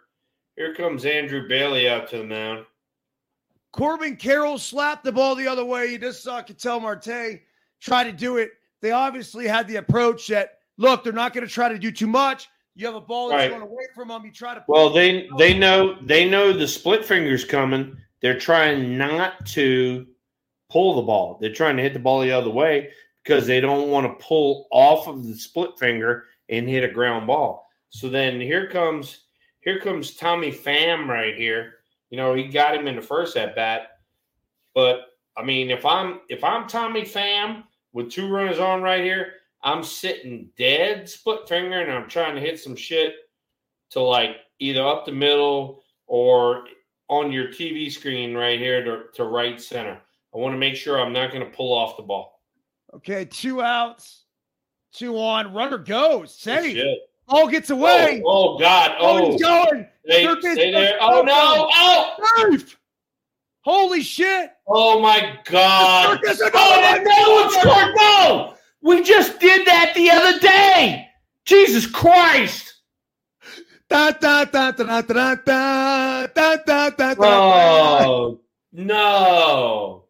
Here 0.55 0.73
comes 0.73 1.05
Andrew 1.05 1.47
Bailey 1.47 1.87
out 1.87 2.09
to 2.09 2.17
the 2.17 2.23
mound. 2.23 2.65
Corbin 3.71 4.15
Carroll 4.15 4.57
slapped 4.57 5.03
the 5.03 5.11
ball 5.11 5.35
the 5.35 5.47
other 5.47 5.63
way. 5.63 5.87
You 5.87 5.99
just 5.99 6.23
saw 6.23 6.41
Ketel 6.41 6.79
Marte 6.79 7.41
try 7.79 8.03
to 8.03 8.11
do 8.11 8.37
it. 8.37 8.51
They 8.81 8.91
obviously 8.91 9.47
had 9.47 9.67
the 9.67 9.75
approach 9.77 10.27
that 10.27 10.57
look, 10.77 11.03
they're 11.03 11.13
not 11.13 11.33
going 11.33 11.45
to 11.45 11.53
try 11.53 11.69
to 11.69 11.77
do 11.77 11.91
too 11.91 12.07
much. 12.07 12.49
You 12.79 12.85
have 12.85 12.95
a 12.95 13.01
ball 13.01 13.27
that's 13.27 13.41
Right. 13.41 13.49
going 13.49 13.61
away 13.61 13.87
from 13.93 14.07
them. 14.07 14.25
You 14.25 14.31
try 14.31 14.53
to 14.53 14.63
Well, 14.69 14.89
they 14.89 15.27
they 15.37 15.53
know 15.53 15.97
they 16.01 16.29
know 16.29 16.53
the 16.53 16.65
split 16.65 17.03
fingers 17.03 17.43
coming. 17.43 17.97
They're 18.21 18.39
trying 18.39 18.97
not 18.97 19.45
to 19.47 20.07
pull 20.69 20.95
the 20.95 21.01
ball. 21.01 21.37
They're 21.41 21.51
trying 21.51 21.75
to 21.75 21.83
hit 21.83 21.91
the 21.91 21.99
ball 21.99 22.21
the 22.21 22.31
other 22.31 22.49
way 22.49 22.91
because 23.21 23.45
they 23.45 23.59
don't 23.59 23.89
want 23.89 24.07
to 24.07 24.25
pull 24.25 24.67
off 24.71 25.09
of 25.09 25.27
the 25.27 25.35
split 25.35 25.77
finger 25.77 26.27
and 26.47 26.69
hit 26.69 26.85
a 26.85 26.93
ground 26.93 27.27
ball. 27.27 27.67
So 27.89 28.07
then 28.07 28.39
here 28.39 28.69
comes 28.69 29.25
here 29.59 29.81
comes 29.81 30.15
Tommy 30.15 30.51
Pham 30.53 31.07
right 31.09 31.35
here. 31.35 31.79
You 32.11 32.17
know, 32.17 32.33
he 32.33 32.47
got 32.47 32.75
him 32.75 32.87
in 32.87 32.95
the 32.95 33.01
first 33.01 33.35
at 33.35 33.55
bat. 33.55 33.99
But 34.73 35.01
I 35.35 35.43
mean, 35.43 35.69
if 35.69 35.85
I'm 35.85 36.21
if 36.29 36.45
I'm 36.45 36.65
Tommy 36.65 37.01
Pham 37.01 37.63
with 37.91 38.09
two 38.09 38.29
runners 38.29 38.59
on 38.59 38.81
right 38.81 39.03
here, 39.03 39.33
I'm 39.63 39.83
sitting 39.83 40.49
dead 40.57 41.09
split 41.09 41.47
finger 41.47 41.81
and 41.81 41.91
I'm 41.91 42.09
trying 42.09 42.35
to 42.35 42.41
hit 42.41 42.59
some 42.59 42.75
shit 42.75 43.13
to 43.91 43.99
like 44.01 44.37
either 44.59 44.85
up 44.85 45.05
the 45.05 45.11
middle 45.11 45.83
or 46.07 46.65
on 47.09 47.31
your 47.31 47.47
TV 47.47 47.91
screen 47.91 48.35
right 48.35 48.59
here 48.59 48.83
to, 48.83 49.03
to 49.15 49.23
right 49.25 49.59
center. 49.59 49.99
I 50.33 50.37
want 50.37 50.53
to 50.53 50.57
make 50.59 50.75
sure 50.75 50.99
I'm 50.99 51.11
not 51.13 51.31
going 51.31 51.43
to 51.43 51.51
pull 51.55 51.73
off 51.77 51.97
the 51.97 52.03
ball. 52.03 52.39
Okay, 52.93 53.25
two 53.25 53.61
outs, 53.61 54.25
two 54.93 55.17
on. 55.17 55.53
Runner 55.53 55.77
goes. 55.77 56.33
Save. 56.35 56.73
Shit. 56.75 56.99
Ball 57.27 57.47
gets 57.47 57.69
away. 57.69 58.23
Oh, 58.25 58.55
oh 58.55 58.57
God! 58.59 58.95
Oh, 58.99 59.25
Oh, 59.25 59.31
he's 59.31 59.41
going. 59.41 59.87
stay, 60.05 60.23
stay 60.53 60.71
there. 60.71 60.97
Oh 60.99 61.21
no! 61.21 61.69
Oh, 61.71 62.49
Safe. 62.49 62.75
Holy 63.61 64.01
shit. 64.01 64.51
oh 64.67 64.99
my 64.99 65.37
God! 65.45 66.19
Oh, 66.23 67.01
no 67.03 67.49
scored! 67.49 67.95
No, 67.95 68.55
we 68.81 69.03
just 69.03 69.39
did 69.39 69.67
that 69.67 69.93
the 69.95 70.09
other 70.11 70.39
day. 70.39 71.09
Jesus 71.45 71.85
Christ. 71.85 72.75
Oh, 77.19 78.39
no. 78.71 80.05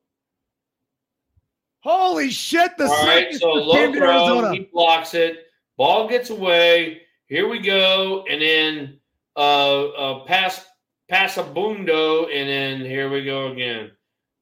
Holy 1.82 2.30
shit. 2.30 2.78
The 2.78 2.86
All 2.86 3.06
right, 3.06 3.34
so 3.34 3.48
low 3.54 3.94
throw, 3.94 4.52
he 4.52 4.70
blocks 4.72 5.14
it. 5.14 5.48
Ball 5.78 6.10
gets 6.10 6.30
away. 6.30 7.04
Here 7.28 7.48
we 7.48 7.60
go. 7.60 8.26
And 8.30 8.42
then 8.42 9.00
uh, 9.38 9.86
uh, 9.88 10.26
pass, 10.26 10.66
pass 11.08 11.38
a 11.38 11.44
bundo. 11.44 12.26
And 12.26 12.50
then 12.50 12.82
here 12.82 13.10
we 13.10 13.24
go 13.24 13.54
again. 13.54 13.92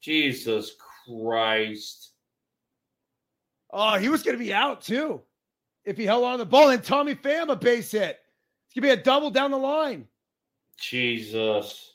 Jesus 0.02 0.72
Christ. 1.06 2.07
Oh, 3.72 3.98
he 3.98 4.10
was 4.10 4.24
going 4.24 4.38
to 4.38 4.44
be 4.44 4.54
out 4.54 4.82
too 4.82 5.22
if 5.86 5.98
he 5.98 6.06
held 6.06 6.24
on 6.24 6.34
to 6.34 6.38
the 6.40 6.46
ball. 6.50 6.70
And 6.70 6.84
Tommy 6.84 7.16
Pham, 7.16 7.50
a 7.50 7.56
base 7.56 7.92
hit. 7.92 8.20
It's 8.66 8.74
going 8.74 8.90
to 8.90 8.96
be 8.96 9.02
a 9.02 9.04
double 9.04 9.30
down 9.30 9.52
the 9.52 9.58
line. 9.58 10.08
Jesus! 10.80 11.94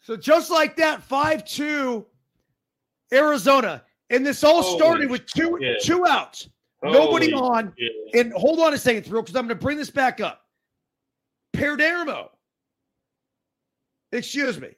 So 0.00 0.16
just 0.16 0.50
like 0.50 0.76
that, 0.76 1.02
5 1.02 1.44
2 1.44 2.06
Arizona. 3.12 3.82
And 4.10 4.26
this 4.26 4.44
all 4.44 4.62
Holy 4.62 4.76
started 4.78 5.10
with 5.10 5.26
two 5.26 5.58
shit. 5.60 5.82
two 5.82 6.06
outs. 6.06 6.48
Nobody 6.82 7.32
on. 7.32 7.72
shit. 7.78 7.92
And 8.14 8.32
hold 8.32 8.58
on 8.60 8.74
a 8.74 8.78
second, 8.78 9.04
Thrill, 9.04 9.22
because 9.22 9.36
I'm 9.36 9.46
going 9.46 9.56
to 9.58 9.62
bring 9.62 9.78
this 9.78 9.90
back 9.90 10.20
up. 10.20 10.42
Perdermo. 11.54 12.28
Excuse 14.10 14.60
me. 14.60 14.70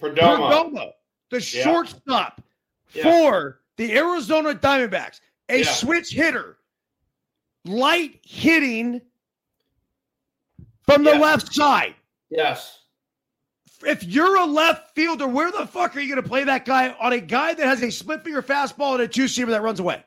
Perdomo. 0.00 0.50
Perdomo, 0.72 0.90
the 1.30 1.36
Yeah. 1.40 1.64
shortstop 1.64 2.42
Yeah. 2.94 3.02
for 3.02 3.60
the 3.76 3.96
Arizona 3.96 4.54
Diamondbacks, 4.54 5.20
a 5.48 5.58
Yeah. 5.58 5.72
switch 5.72 6.10
hitter, 6.12 6.58
light 7.64 8.20
hitting 8.22 9.00
from 10.82 11.04
the 11.04 11.12
Yeah. 11.12 11.18
left 11.18 11.54
side. 11.54 11.94
Yes. 12.30 12.80
If 13.82 14.04
you're 14.04 14.36
a 14.36 14.46
left 14.46 14.94
fielder, 14.94 15.26
where 15.26 15.50
the 15.50 15.66
fuck 15.66 15.96
are 15.96 16.00
you 16.00 16.08
going 16.08 16.22
to 16.22 16.28
play 16.28 16.44
that 16.44 16.64
guy 16.64 16.90
on 17.00 17.12
a 17.12 17.20
guy 17.20 17.54
that 17.54 17.66
has 17.66 17.82
a 17.82 17.90
split 17.90 18.24
finger 18.24 18.42
fastball 18.42 18.94
and 18.94 19.02
a 19.02 19.08
two 19.08 19.24
seamer 19.24 19.50
that 19.50 19.62
runs 19.62 19.80
away? 19.80 20.02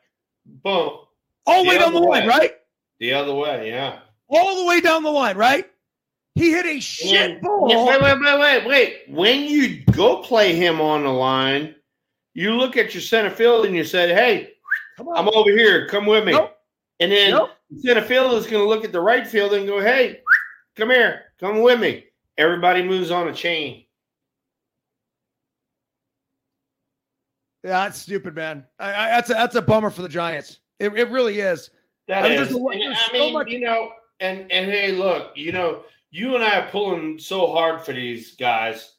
Boom. 0.45 0.99
All 1.45 1.63
the 1.63 1.69
way 1.69 1.77
down 1.77 1.93
the 1.93 1.99
other 1.99 2.07
line, 2.07 2.27
right? 2.27 2.53
The 2.99 3.13
other 3.13 3.33
way. 3.33 3.69
Yeah. 3.69 3.99
All 4.29 4.61
the 4.61 4.65
way 4.65 4.81
down 4.81 5.03
the 5.03 5.11
line, 5.11 5.37
right? 5.37 5.69
He 6.35 6.51
hit 6.51 6.65
a 6.65 6.77
mm. 6.77 6.81
shit 6.81 7.31
Yeah, 7.31 7.39
ball. 7.41 7.67
Wait, 7.87 8.01
wait, 8.01 8.19
wait, 8.19 8.39
wait, 8.39 8.67
wait. 8.67 9.03
When 9.09 9.43
you 9.43 9.83
go 9.91 10.21
play 10.21 10.55
him 10.55 10.81
on 10.81 11.03
the 11.03 11.09
line, 11.09 11.75
you 12.37 12.53
look 12.53 12.77
at 12.77 12.93
your 12.93 13.01
center 13.01 13.31
field 13.31 13.65
and 13.65 13.75
you 13.75 13.83
say, 13.83 14.13
"Hey, 14.13 14.53
Come 14.95 15.07
on. 15.07 15.17
I'm 15.17 15.27
over 15.33 15.49
here. 15.49 15.87
Come 15.87 16.05
with 16.05 16.23
me." 16.23 16.33
Nope. 16.33 16.55
And 16.99 17.11
then 17.11 17.31
Nope. 17.31 17.49
center 17.79 18.01
field 18.03 18.33
is 18.35 18.45
going 18.45 18.63
to 18.63 18.69
look 18.69 18.85
at 18.85 18.91
the 18.91 19.01
right 19.01 19.25
field 19.27 19.53
and 19.53 19.65
go, 19.65 19.79
"Hey, 19.81 20.21
come 20.75 20.91
here. 20.91 21.33
Come 21.39 21.61
with 21.61 21.79
me." 21.79 22.05
Everybody 22.37 22.83
moves 22.83 23.09
on 23.09 23.27
a 23.27 23.33
chain. 23.33 23.85
Yeah, 27.63 27.83
that's 27.85 27.99
stupid, 27.99 28.35
man. 28.35 28.65
I, 28.79 28.89
I, 28.93 29.07
that's 29.09 29.29
a 29.29 29.33
that's 29.33 29.55
a 29.55 29.61
bummer 29.61 29.89
for 29.89 30.03
the 30.03 30.09
Giants. 30.09 30.59
It, 30.79 30.93
it 30.93 31.09
really 31.09 31.39
is. 31.39 31.71
That 32.07 32.23
I 32.25 32.29
mean, 32.29 32.39
is. 32.39 32.51
a 32.51 32.57
lot- 32.57 32.73
And, 32.73 32.81
there's 32.83 32.97
I 33.11 33.17
so 33.17 33.31
much- 33.31 33.49
you 33.49 33.59
know, 33.61 33.91
and 34.19 34.51
and 34.51 34.69
hey, 34.71 34.91
look, 34.91 35.31
you 35.35 35.51
know, 35.51 35.83
you 36.11 36.35
and 36.35 36.43
I 36.43 36.59
are 36.59 36.69
pulling 36.69 37.17
so 37.19 37.47
hard 37.51 37.81
for 37.81 37.93
these 37.93 38.35
guys. 38.35 38.93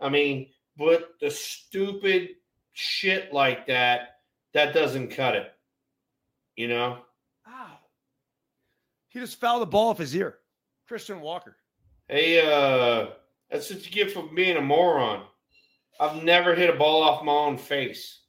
I 0.00 0.08
mean, 0.10 0.48
but 0.76 1.14
the 1.20 1.30
stupid 1.30 2.30
shit 2.74 3.32
like 3.32 3.66
that, 3.68 4.16
that 4.52 4.74
doesn't 4.74 5.08
cut 5.08 5.34
it. 5.34 5.50
You 6.56 6.68
know? 6.68 6.98
Ow. 7.48 7.78
He 9.08 9.20
just 9.20 9.40
fouled 9.40 9.62
the 9.62 9.66
ball 9.66 9.90
off 9.90 9.98
his 9.98 10.14
ear. 10.14 10.38
Christian 10.86 11.20
Walker. 11.20 11.56
Hey, 12.08 12.40
uh, 12.40 13.10
that's 13.50 13.70
what 13.70 13.84
you 13.86 13.90
get 13.90 14.12
for 14.12 14.28
being 14.34 14.56
a 14.56 14.60
moron. 14.60 15.22
I've 15.98 16.22
never 16.22 16.54
hit 16.54 16.68
a 16.68 16.76
ball 16.76 17.02
off 17.02 17.24
my 17.24 17.32
own 17.32 17.56
face. 17.56 18.20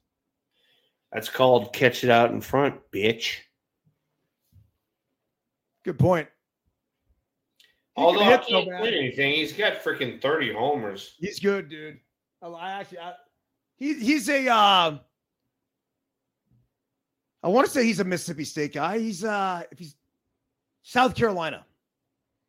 That's 1.12 1.28
called 1.28 1.72
catch 1.72 2.04
it 2.04 2.10
out 2.10 2.30
in 2.30 2.40
front, 2.40 2.76
bitch. 2.92 3.38
Good 5.84 5.98
point. 5.98 6.28
He 7.96 8.02
Although 8.02 8.20
I 8.20 8.30
hit 8.30 8.44
so 8.48 8.70
anything, 8.70 9.34
he's 9.34 9.52
got 9.52 9.82
freaking 9.82 10.20
30 10.20 10.52
homers. 10.52 11.14
He's 11.18 11.40
good, 11.40 11.68
dude. 11.68 11.98
I, 12.42 12.48
I 12.48 12.72
actually, 12.72 12.98
I, 12.98 13.14
he, 13.76 13.94
he's 13.94 14.28
a. 14.28 14.48
Uh, 14.48 14.98
I 17.42 17.48
want 17.48 17.66
to 17.66 17.72
say 17.72 17.84
he's 17.84 18.00
a 18.00 18.04
Mississippi 18.04 18.44
State 18.44 18.74
guy. 18.74 18.98
He's 18.98 19.22
uh, 19.22 19.62
if 19.70 19.78
he's 19.78 19.94
South 20.82 21.14
Carolina. 21.14 21.64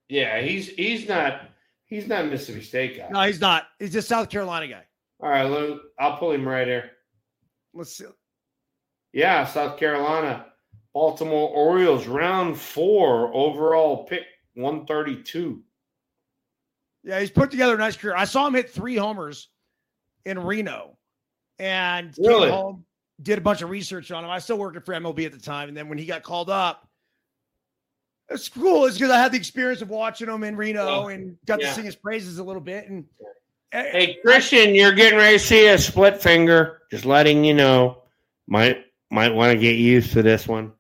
Yeah, 0.09 0.39
he's 0.41 0.69
he's 0.69 1.07
not 1.07 1.49
he's 1.85 2.07
not 2.07 2.25
a 2.25 2.27
Mississippi 2.27 2.63
State 2.63 2.97
guy. 2.97 3.09
No, 3.11 3.21
he's 3.21 3.41
not. 3.41 3.67
He's 3.79 3.95
a 3.95 4.01
South 4.01 4.29
Carolina 4.29 4.67
guy. 4.67 4.83
All 5.19 5.29
right, 5.29 5.43
let, 5.43 5.79
I'll 5.99 6.17
pull 6.17 6.31
him 6.31 6.47
right 6.47 6.67
here. 6.67 6.91
Let's 7.73 7.93
see. 7.93 8.05
Yeah, 9.13 9.45
South 9.45 9.77
Carolina, 9.77 10.45
Baltimore 10.93 11.49
Orioles, 11.49 12.07
round 12.07 12.57
four 12.57 13.33
overall 13.33 14.05
pick, 14.05 14.23
one 14.53 14.85
thirty 14.85 15.21
two. 15.21 15.63
Yeah, 17.03 17.19
he's 17.19 17.31
put 17.31 17.51
together 17.51 17.75
a 17.75 17.77
nice 17.77 17.95
career. 17.97 18.15
I 18.15 18.25
saw 18.25 18.47
him 18.47 18.53
hit 18.53 18.69
three 18.69 18.95
homers 18.95 19.49
in 20.25 20.39
Reno, 20.39 20.96
and 21.59 22.13
came 22.15 22.49
home, 22.49 22.85
did 23.21 23.37
a 23.37 23.41
bunch 23.41 23.61
of 23.61 23.69
research 23.69 24.11
on 24.11 24.23
him. 24.23 24.29
I 24.29 24.39
still 24.39 24.57
worked 24.57 24.83
for 24.85 24.93
MLB 24.93 25.25
at 25.25 25.31
the 25.31 25.39
time, 25.39 25.67
and 25.69 25.77
then 25.77 25.89
when 25.89 25.97
he 25.97 26.05
got 26.05 26.23
called 26.23 26.49
up, 26.49 26.87
it's 28.29 28.49
cool. 28.49 28.85
It's 28.85 28.97
because 28.97 29.11
I 29.11 29.17
had 29.19 29.31
the 29.31 29.37
experience 29.37 29.81
of 29.81 29.89
watching 29.89 30.27
him 30.29 30.43
in 30.43 30.55
Reno 30.57 31.07
Yeah. 31.07 31.15
and 31.15 31.37
got 31.45 31.61
Yeah. 31.61 31.69
to 31.69 31.73
sing 31.75 31.85
his 31.85 31.95
praises 31.95 32.37
a 32.39 32.43
little 32.43 32.61
bit. 32.61 32.87
And 32.89 33.05
eh, 33.71 33.89
Hey 33.91 34.17
Christian, 34.23 34.75
you're 34.75 34.91
getting 34.93 35.17
ready 35.17 35.37
to 35.37 35.43
see 35.43 35.67
a 35.67 35.77
split 35.77 36.21
finger. 36.21 36.81
Just 36.91 37.05
letting 37.05 37.43
you 37.45 37.53
know. 37.53 38.03
Might 38.47 38.85
might 39.09 39.33
want 39.33 39.53
to 39.53 39.57
get 39.57 39.77
used 39.77 40.11
to 40.13 40.21
this 40.21 40.45
one. 40.47 40.73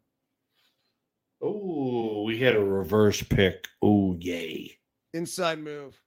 Oh, 1.41 2.23
we 2.23 2.39
had 2.39 2.55
a 2.55 2.63
reverse 2.63 3.21
pick. 3.23 3.67
Oh 3.81 4.15
yay. 4.19 4.77
inside 5.13 5.59
move. 5.59 5.99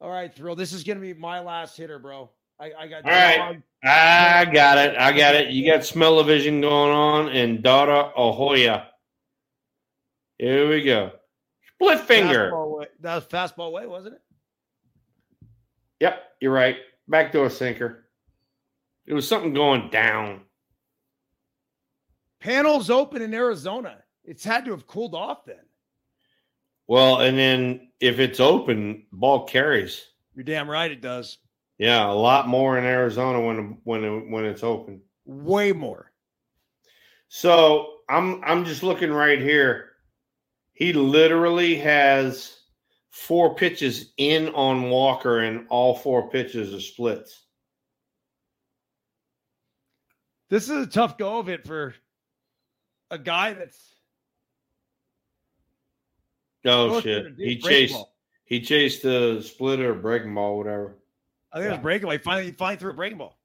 All 0.00 0.10
right, 0.10 0.32
thrill. 0.34 0.56
This 0.56 0.72
is 0.72 0.84
gonna 0.84 1.00
be 1.00 1.14
my 1.14 1.40
last 1.40 1.76
hitter, 1.76 1.98
bro. 1.98 2.30
I, 2.60 2.72
I 2.78 2.86
got 2.86 3.04
All 3.04 3.10
right. 3.10 3.36
dog. 3.38 3.62
I 3.82 4.44
got 4.44 4.78
it. 4.78 4.96
I 4.98 5.16
got 5.16 5.34
it. 5.34 5.50
You 5.50 5.72
got 5.72 5.84
smell 5.84 6.18
of 6.18 6.26
vision 6.26 6.60
going 6.60 6.92
on 6.92 7.28
and 7.28 7.62
Dara 7.62 8.12
Ahoya. 8.16 8.84
Here 10.38 10.68
we 10.68 10.82
go. 10.82 11.12
Split 11.74 12.00
finger. 12.00 12.50
Fastball. 12.52 12.86
That 13.00 13.14
was 13.14 13.24
fastball 13.24 13.72
way, 13.72 13.86
wasn't 13.86 14.16
it? 14.16 14.22
Yep, 16.00 16.22
you're 16.40 16.52
right. 16.52 16.76
Backdoor 17.08 17.48
sinker. 17.48 18.04
It 19.06 19.14
was 19.14 19.26
something 19.26 19.54
going 19.54 19.88
down. 19.90 20.42
Panels 22.40 22.90
open 22.90 23.22
in 23.22 23.32
Arizona. 23.34 23.96
It's 24.24 24.44
had 24.44 24.66
to 24.66 24.70
have 24.72 24.86
cooled 24.86 25.14
off 25.14 25.44
then. 25.46 25.56
Well, 26.86 27.20
and 27.20 27.38
then 27.38 27.88
if 28.00 28.18
it's 28.18 28.40
open, 28.40 29.06
ball 29.12 29.46
carries. 29.46 30.04
You're 30.34 30.44
damn 30.44 30.68
right 30.68 30.90
it 30.90 31.00
does. 31.00 31.38
Yeah, 31.80 32.10
a 32.10 32.12
lot 32.12 32.46
more 32.46 32.76
in 32.76 32.84
Arizona 32.84 33.40
when 33.40 33.78
when 33.84 34.30
when 34.30 34.44
it's 34.44 34.62
open. 34.62 35.00
Way 35.24 35.72
more. 35.72 36.12
So 37.28 38.00
I'm 38.06 38.44
I'm 38.44 38.66
just 38.66 38.82
looking 38.82 39.10
right 39.10 39.40
here. 39.40 39.92
He 40.74 40.92
literally 40.92 41.76
has 41.76 42.54
four 43.08 43.54
pitches 43.54 44.12
in 44.18 44.50
on 44.50 44.90
Walker, 44.90 45.38
and 45.38 45.64
all 45.70 45.94
four 45.94 46.28
pitches 46.28 46.74
are 46.74 46.80
splits. 46.82 47.46
This 50.50 50.68
is 50.68 50.86
a 50.86 50.90
tough 50.90 51.16
go 51.16 51.38
of 51.38 51.48
it 51.48 51.66
for 51.66 51.94
a 53.10 53.16
guy 53.16 53.54
that's 53.54 53.94
Oh 56.66 57.00
shit! 57.00 57.36
He 57.38 57.56
chased 57.56 57.94
ball. 57.94 58.14
he 58.44 58.60
chased 58.60 59.02
the 59.02 59.40
splitter, 59.40 59.94
breaking 59.94 60.34
ball, 60.34 60.58
whatever. 60.58 60.99
I 61.52 61.56
think 61.58 61.66
it 61.66 61.70
was 61.70 61.76
Yeah. 61.78 61.82
breakaway. 61.82 62.18
Finally, 62.18 62.52
finally 62.52 62.76
threw 62.78 62.90
a 62.90 62.94
breaking 62.94 63.18
ball. 63.18 63.36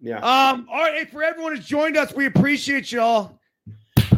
Yeah. 0.00 0.18
Um, 0.18 0.68
all 0.70 0.78
right, 0.80 0.94
hey, 0.94 1.04
for 1.04 1.22
everyone 1.22 1.56
who's 1.56 1.66
joined 1.66 1.96
us, 1.96 2.14
we 2.14 2.26
appreciate 2.26 2.92
y'all. 2.92 3.38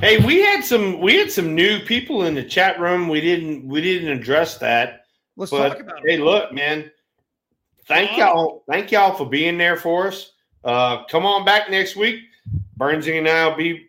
Hey, 0.00 0.24
we 0.24 0.40
had 0.42 0.64
some 0.64 1.00
we 1.00 1.16
had 1.16 1.30
some 1.30 1.54
new 1.54 1.80
people 1.80 2.24
in 2.24 2.34
the 2.34 2.42
chat 2.44 2.80
room. 2.80 3.08
We 3.08 3.20
didn't 3.20 3.66
we 3.66 3.80
didn't 3.80 4.08
address 4.08 4.56
that. 4.58 5.04
Let's 5.36 5.50
But 5.50 5.70
talk 5.70 5.80
about 5.80 6.00
hey, 6.04 6.18
look, 6.18 6.52
man. 6.52 6.90
Thank 7.86 8.16
y'all. 8.16 8.62
Thank 8.68 8.92
y'all 8.92 9.14
for 9.14 9.28
being 9.28 9.58
there 9.58 9.76
for 9.76 10.08
us. 10.08 10.32
Uh, 10.64 11.04
come 11.04 11.26
on 11.26 11.44
back 11.44 11.70
next 11.70 11.96
week. 11.96 12.20
Burnsy 12.78 13.18
and 13.18 13.28
I 13.28 13.48
will 13.48 13.56
be 13.56 13.88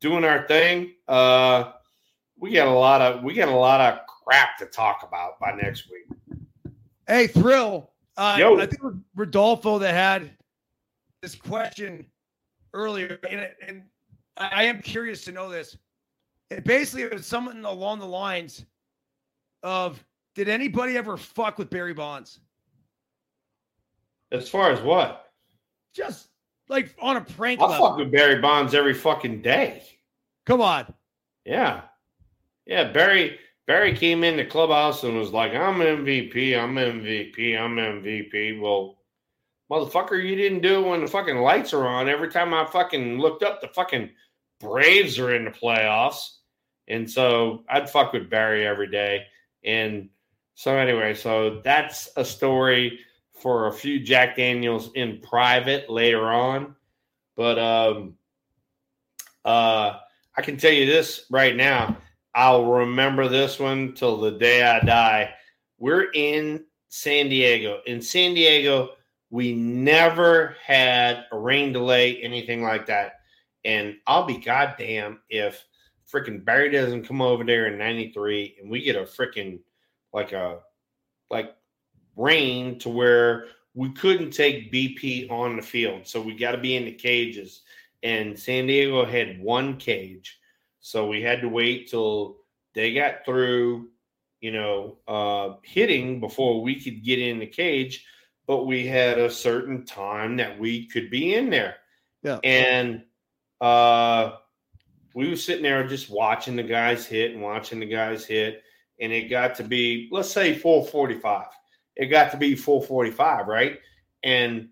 doing 0.00 0.24
our 0.24 0.46
thing. 0.48 0.94
Uh, 1.06 1.72
we 2.38 2.52
got 2.52 2.66
a 2.66 2.72
lot 2.72 3.00
of 3.00 3.22
we 3.22 3.34
got 3.34 3.48
a 3.48 3.56
lot 3.56 3.80
of 3.80 4.00
crap 4.06 4.58
to 4.58 4.66
talk 4.66 5.04
about 5.06 5.38
by 5.38 5.52
next 5.52 5.88
week. 5.90 6.06
Hey, 7.06 7.26
Thrill. 7.26 7.90
Uh, 8.16 8.36
Yo. 8.38 8.56
I 8.56 8.66
think 8.66 8.74
it 8.74 8.84
was 8.84 8.94
Rodolfo 9.16 9.78
that 9.78 9.92
had 9.94 10.30
this 11.22 11.34
question 11.34 12.06
earlier, 12.72 13.18
and, 13.28 13.48
and 13.66 13.82
I, 14.36 14.48
I 14.52 14.62
am 14.64 14.80
curious 14.80 15.24
to 15.24 15.32
know 15.32 15.48
this. 15.48 15.76
It 16.50 16.64
basically 16.64 17.02
it 17.02 17.12
was 17.12 17.26
something 17.26 17.64
along 17.64 17.98
the 17.98 18.06
lines 18.06 18.64
of 19.62 20.04
Did 20.34 20.48
anybody 20.48 20.96
ever 20.96 21.16
fuck 21.16 21.58
with 21.58 21.70
Barry 21.70 21.94
Bonds? 21.94 22.40
As 24.30 24.48
far 24.48 24.70
as 24.70 24.80
what? 24.80 25.32
Just 25.94 26.28
like 26.68 26.94
on 27.00 27.16
a 27.16 27.20
prank 27.20 27.60
I 27.60 27.66
level. 27.66 27.88
fuck 27.88 27.98
with 27.98 28.12
Barry 28.12 28.40
Bonds 28.40 28.74
every 28.74 28.94
fucking 28.94 29.42
day. 29.42 29.82
Come 30.46 30.60
on. 30.60 30.92
Yeah. 31.44 31.82
Yeah, 32.66 32.90
Barry 32.92 33.38
Barry 33.66 33.96
came 33.96 34.24
in 34.24 34.36
the 34.36 34.44
clubhouse 34.44 35.04
and 35.04 35.16
was 35.16 35.32
like, 35.32 35.52
I'm 35.52 35.76
MVP, 35.76 36.58
I'm 36.58 36.74
MVP, 36.74 37.58
I'm 37.58 37.76
MVP. 37.76 38.60
Well, 38.60 38.98
motherfucker, 39.70 40.22
you 40.22 40.36
didn't 40.36 40.60
do 40.60 40.84
it 40.84 40.88
when 40.88 41.00
the 41.00 41.10
fucking 41.10 41.38
lights 41.38 41.72
are 41.72 41.86
on. 41.86 42.08
Every 42.08 42.28
time 42.28 42.52
I 42.52 42.66
fucking 42.66 43.18
looked 43.18 43.42
up, 43.42 43.60
the 43.60 43.68
fucking 43.68 44.10
Braves 44.60 45.18
are 45.18 45.34
in 45.34 45.44
the 45.44 45.50
playoffs. 45.50 46.36
And 46.88 47.10
so 47.10 47.64
I'd 47.68 47.88
fuck 47.90 48.12
with 48.12 48.30
Barry 48.30 48.66
every 48.66 48.90
day. 48.90 49.24
And 49.64 50.10
so 50.54 50.76
anyway, 50.76 51.14
so 51.14 51.60
that's 51.64 52.08
a 52.16 52.24
story 52.24 53.00
for 53.32 53.66
a 53.66 53.72
few 53.72 54.00
Jack 54.00 54.36
Daniels 54.36 54.90
in 54.94 55.20
private 55.20 55.90
later 55.90 56.30
on. 56.32 56.76
But 57.36 57.58
um 57.58 58.14
uh 59.44 59.98
I 60.36 60.42
can 60.42 60.56
tell 60.56 60.72
you 60.72 60.86
this 60.86 61.26
right 61.30 61.56
now. 61.56 61.96
I'll 62.34 62.66
remember 62.66 63.28
this 63.28 63.58
one 63.58 63.94
till 63.94 64.20
the 64.20 64.32
day 64.32 64.62
I 64.62 64.80
die. 64.80 65.34
We're 65.78 66.10
in 66.12 66.64
San 66.88 67.28
Diego. 67.28 67.80
In 67.86 68.00
San 68.00 68.34
Diego, 68.34 68.90
we 69.30 69.52
never 69.52 70.56
had 70.64 71.26
a 71.32 71.38
rain 71.38 71.72
delay, 71.72 72.22
anything 72.22 72.62
like 72.62 72.86
that. 72.86 73.20
And 73.64 73.96
I'll 74.06 74.26
be 74.26 74.38
goddamn 74.38 75.20
if 75.28 75.64
freaking 76.12 76.44
Barry 76.44 76.70
doesn't 76.70 77.06
come 77.06 77.22
over 77.22 77.44
there 77.44 77.66
in 77.66 77.78
93 77.78 78.58
and 78.60 78.70
we 78.70 78.82
get 78.82 78.96
a 78.96 79.00
freaking 79.00 79.60
like 80.12 80.32
a 80.32 80.60
like 81.30 81.54
rain 82.16 82.78
to 82.78 82.88
where 82.88 83.46
we 83.74 83.92
couldn't 83.92 84.30
take 84.30 84.72
BP 84.72 85.30
on 85.30 85.56
the 85.56 85.62
field. 85.62 86.06
So 86.06 86.20
we 86.20 86.36
got 86.36 86.52
to 86.52 86.58
be 86.58 86.76
in 86.76 86.84
the 86.84 86.92
cages. 86.92 87.62
And 88.02 88.38
San 88.38 88.66
Diego 88.66 89.04
had 89.04 89.40
one 89.40 89.76
cage. 89.76 90.38
So 90.86 91.06
we 91.06 91.22
had 91.22 91.40
to 91.40 91.48
wait 91.48 91.88
till 91.88 92.36
they 92.74 92.92
got 92.92 93.24
through, 93.24 93.88
you 94.42 94.52
know, 94.52 94.98
uh, 95.08 95.54
hitting 95.62 96.20
before 96.20 96.60
we 96.60 96.78
could 96.78 97.02
get 97.02 97.18
in 97.18 97.38
the 97.38 97.46
cage. 97.46 98.04
But 98.46 98.66
we 98.66 98.86
had 98.86 99.18
a 99.18 99.30
certain 99.30 99.86
time 99.86 100.36
that 100.36 100.58
we 100.58 100.86
could 100.86 101.08
be 101.08 101.36
in 101.36 101.48
there. 101.48 101.76
Yeah. 102.22 102.38
And 102.44 103.02
uh, 103.62 104.32
we 105.14 105.30
were 105.30 105.36
sitting 105.36 105.62
there 105.62 105.88
just 105.88 106.10
watching 106.10 106.54
the 106.54 106.62
guys 106.62 107.06
hit 107.06 107.32
and 107.32 107.40
watching 107.40 107.80
the 107.80 107.86
guys 107.86 108.26
hit. 108.26 108.62
And 109.00 109.10
it 109.10 109.30
got 109.30 109.54
to 109.54 109.64
be, 109.64 110.10
let's 110.12 110.30
say, 110.30 110.54
445. 110.54 111.46
It 111.96 112.06
got 112.08 112.30
to 112.32 112.36
be 112.36 112.54
445, 112.54 113.46
right? 113.46 113.78
And 114.22 114.68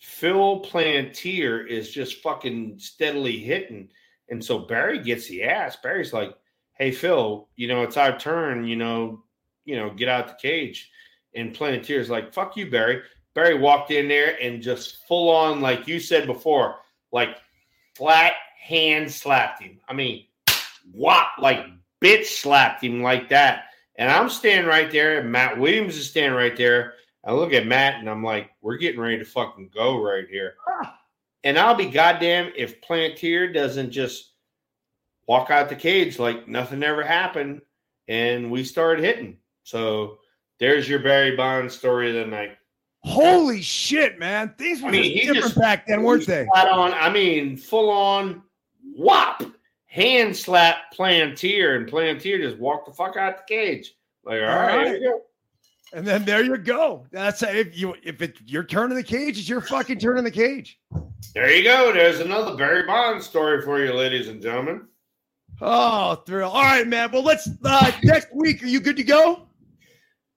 Phil 0.00 0.64
Plantier 0.64 1.64
is 1.64 1.92
just 1.92 2.22
fucking 2.22 2.80
steadily 2.80 3.38
hitting. 3.38 3.90
And 4.30 4.44
so 4.44 4.58
Barry 4.58 4.98
gets 4.98 5.28
the 5.28 5.44
ass. 5.44 5.76
Barry's 5.76 6.12
like, 6.12 6.34
hey, 6.74 6.90
Phil, 6.92 7.48
you 7.56 7.68
know, 7.68 7.82
it's 7.82 7.96
our 7.96 8.18
turn, 8.18 8.66
you 8.66 8.76
know, 8.76 9.22
you 9.64 9.76
know, 9.76 9.90
get 9.90 10.08
out 10.08 10.28
the 10.28 10.34
cage. 10.34 10.90
And 11.34 11.54
Plantier's 11.54 12.10
like, 12.10 12.32
fuck 12.32 12.56
you, 12.56 12.70
Barry. 12.70 13.02
Barry 13.34 13.58
walked 13.58 13.90
in 13.90 14.08
there 14.08 14.36
and 14.40 14.62
just 14.62 15.06
full 15.06 15.30
on, 15.30 15.60
like 15.60 15.86
you 15.86 16.00
said 16.00 16.26
before, 16.26 16.76
like 17.12 17.36
flat 17.96 18.32
hand 18.60 19.10
slapped 19.10 19.62
him. 19.62 19.78
I 19.88 19.92
mean, 19.92 20.26
whop, 20.92 21.32
like 21.38 21.66
bitch 22.02 22.26
slapped 22.26 22.82
him 22.82 23.02
like 23.02 23.28
that. 23.28 23.64
And 23.96 24.10
I'm 24.10 24.28
standing 24.28 24.68
right 24.68 24.90
there, 24.90 25.18
and 25.18 25.32
Matt 25.32 25.58
Williams 25.58 25.96
is 25.96 26.08
standing 26.08 26.36
right 26.36 26.56
there. 26.56 26.94
I 27.24 27.32
look 27.32 27.52
at 27.52 27.66
Matt 27.66 27.96
and 27.96 28.08
I'm 28.08 28.22
like, 28.22 28.50
we're 28.62 28.76
getting 28.76 29.00
ready 29.00 29.18
to 29.18 29.24
fucking 29.24 29.70
go 29.74 30.02
right 30.02 30.26
here. 30.30 30.54
Ah. 30.68 30.98
And 31.44 31.58
I'll 31.58 31.74
be 31.74 31.86
goddamn 31.86 32.52
if 32.56 32.80
Plantier 32.80 33.52
doesn't 33.52 33.90
just 33.90 34.32
walk 35.26 35.50
out 35.50 35.68
the 35.68 35.76
cage 35.76 36.18
like 36.18 36.48
nothing 36.48 36.82
ever 36.82 37.02
happened 37.02 37.60
and 38.08 38.50
we 38.50 38.64
started 38.64 39.04
hitting. 39.04 39.36
So 39.62 40.18
there's 40.58 40.88
your 40.88 40.98
Barry 41.00 41.36
Bonds 41.36 41.76
story 41.76 42.08
of 42.08 42.14
the 42.24 42.30
night. 42.30 42.56
Holy 43.04 43.62
shit, 43.62 44.18
man. 44.18 44.54
Things 44.58 44.82
were 44.82 44.88
I 44.88 44.92
mean, 44.92 45.16
different 45.16 45.42
just- 45.42 45.58
back 45.58 45.86
then, 45.86 46.02
weren't 46.02 46.26
they? 46.26 46.46
Flat 46.52 46.68
on, 46.68 46.92
I 46.94 47.10
mean, 47.10 47.56
full 47.56 47.90
on 47.90 48.42
whop, 48.96 49.42
hand 49.86 50.36
slap 50.36 50.92
Plantier, 50.96 51.76
and 51.76 51.86
Plantier 51.88 52.40
just 52.40 52.58
walked 52.58 52.86
the 52.88 52.92
fuck 52.92 53.16
out 53.16 53.36
the 53.38 53.54
cage. 53.54 53.94
Like, 54.24 54.40
all 54.42 54.48
All 54.48 54.56
right, 54.56 54.76
right. 54.78 54.86
here 54.86 54.94
we 54.94 55.00
go. 55.06 55.20
And 55.92 56.06
then 56.06 56.24
there 56.24 56.44
you 56.44 56.56
go. 56.58 57.06
That's 57.10 57.42
if 57.42 57.76
you 57.78 57.94
if 58.02 58.20
it's 58.20 58.40
your 58.42 58.64
turn 58.64 58.90
in 58.90 58.96
the 58.96 59.02
cage, 59.02 59.38
it's 59.38 59.48
your 59.48 59.60
fucking 59.60 59.98
turn 59.98 60.18
in 60.18 60.24
the 60.24 60.30
cage. 60.30 60.78
There 61.34 61.50
you 61.50 61.64
go. 61.64 61.92
There's 61.92 62.20
another 62.20 62.56
Barry 62.56 62.84
Bonds 62.86 63.26
story 63.26 63.62
for 63.62 63.82
you, 63.82 63.92
ladies 63.92 64.28
and 64.28 64.42
gentlemen. 64.42 64.86
Oh, 65.60 66.16
thrill. 66.26 66.50
All 66.50 66.62
right, 66.62 66.86
man. 66.86 67.10
Well, 67.10 67.22
let's 67.22 67.48
uh 67.64 67.90
next 68.02 68.28
week. 68.34 68.62
Are 68.62 68.66
you 68.66 68.80
good 68.80 68.96
to 68.96 69.02
go? 69.02 69.48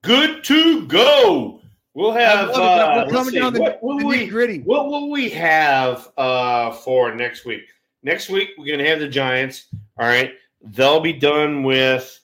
Good 0.02 0.42
to 0.44 0.86
go. 0.86 1.60
We'll 1.94 2.12
have. 2.12 2.48
It. 2.48 2.56
Uh, 2.56 3.04
We're 3.06 3.12
coming 3.12 3.34
see, 3.34 3.38
down 3.38 3.52
the, 3.52 3.60
what, 3.60 3.82
will 3.82 3.96
we, 3.98 4.26
nitty 4.26 4.30
gritty. 4.30 4.58
what 4.60 4.86
will 4.86 5.10
we 5.10 5.28
have 5.30 6.08
uh, 6.16 6.72
for 6.72 7.14
next 7.14 7.44
week? 7.44 7.64
Next 8.02 8.30
week 8.30 8.50
we're 8.56 8.74
gonna 8.74 8.88
have 8.88 9.00
the 9.00 9.08
Giants. 9.08 9.66
All 9.98 10.06
right, 10.06 10.32
they'll 10.62 11.00
be 11.00 11.12
done 11.12 11.62
with 11.62 12.18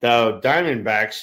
the 0.00 0.40
Diamondbacks. 0.44 1.22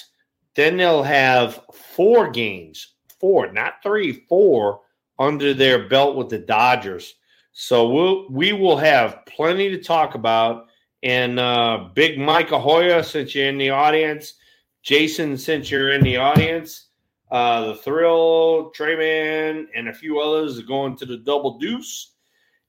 Then 0.56 0.78
they'll 0.78 1.02
have 1.02 1.60
four 1.72 2.30
games, 2.30 2.94
four, 3.20 3.52
not 3.52 3.82
three, 3.82 4.24
four 4.28 4.80
under 5.18 5.54
their 5.54 5.88
belt 5.88 6.16
with 6.16 6.30
the 6.30 6.38
Dodgers. 6.38 7.14
So 7.52 7.88
we'll 7.88 8.28
we 8.30 8.52
will 8.52 8.76
have 8.76 9.24
plenty 9.26 9.70
to 9.70 9.82
talk 9.82 10.14
about. 10.14 10.66
And 11.02 11.38
uh, 11.38 11.88
Big 11.94 12.18
Mike 12.18 12.48
Ahoya, 12.48 13.04
since 13.04 13.34
you're 13.34 13.48
in 13.48 13.58
the 13.58 13.70
audience, 13.70 14.34
Jason, 14.82 15.36
since 15.36 15.70
you're 15.70 15.92
in 15.92 16.02
the 16.02 16.16
audience, 16.16 16.86
uh, 17.30 17.66
the 17.66 17.74
Thrill, 17.76 18.72
Trayman, 18.76 19.66
and 19.74 19.88
a 19.88 19.94
few 19.94 20.20
others 20.20 20.58
are 20.58 20.62
going 20.62 20.96
to 20.96 21.06
the 21.06 21.18
Double 21.18 21.58
Deuce. 21.58 22.12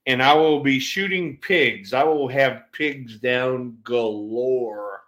And 0.06 0.22
I 0.22 0.34
will 0.34 0.62
be 0.62 0.80
shooting 0.80 1.38
pigs. 1.38 1.94
I 1.94 2.04
will 2.04 2.28
have 2.28 2.64
pigs 2.72 3.18
down 3.18 3.78
galore. 3.84 5.02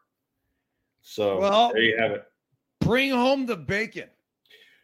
So 1.01 1.39
Well- 1.39 1.73
there 1.73 1.81
you 1.81 1.97
have 1.97 2.11
it. 2.11 2.28
Bring 2.89 3.11
home 3.11 3.45
the 3.45 3.55
bacon. 3.55 4.09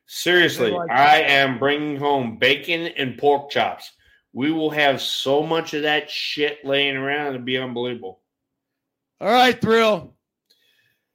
Seriously, 0.05 0.69
like 0.69 0.91
I 0.91 1.21
that. 1.21 1.31
am 1.31 1.57
bringing 1.57 1.95
home 1.95 2.37
bacon 2.37 2.85
and 2.85 3.17
pork 3.17 3.49
chops. 3.49 3.93
We 4.31 4.51
will 4.51 4.69
have 4.69 5.01
so 5.01 5.41
much 5.41 5.73
of 5.73 5.81
that 5.81 6.07
shit 6.07 6.63
laying 6.63 6.97
around 6.97 7.33
it'll 7.33 7.43
be 7.43 7.57
unbelievable. 7.57 8.19
All 9.19 9.31
right, 9.31 9.59
Thrill. 9.59 10.13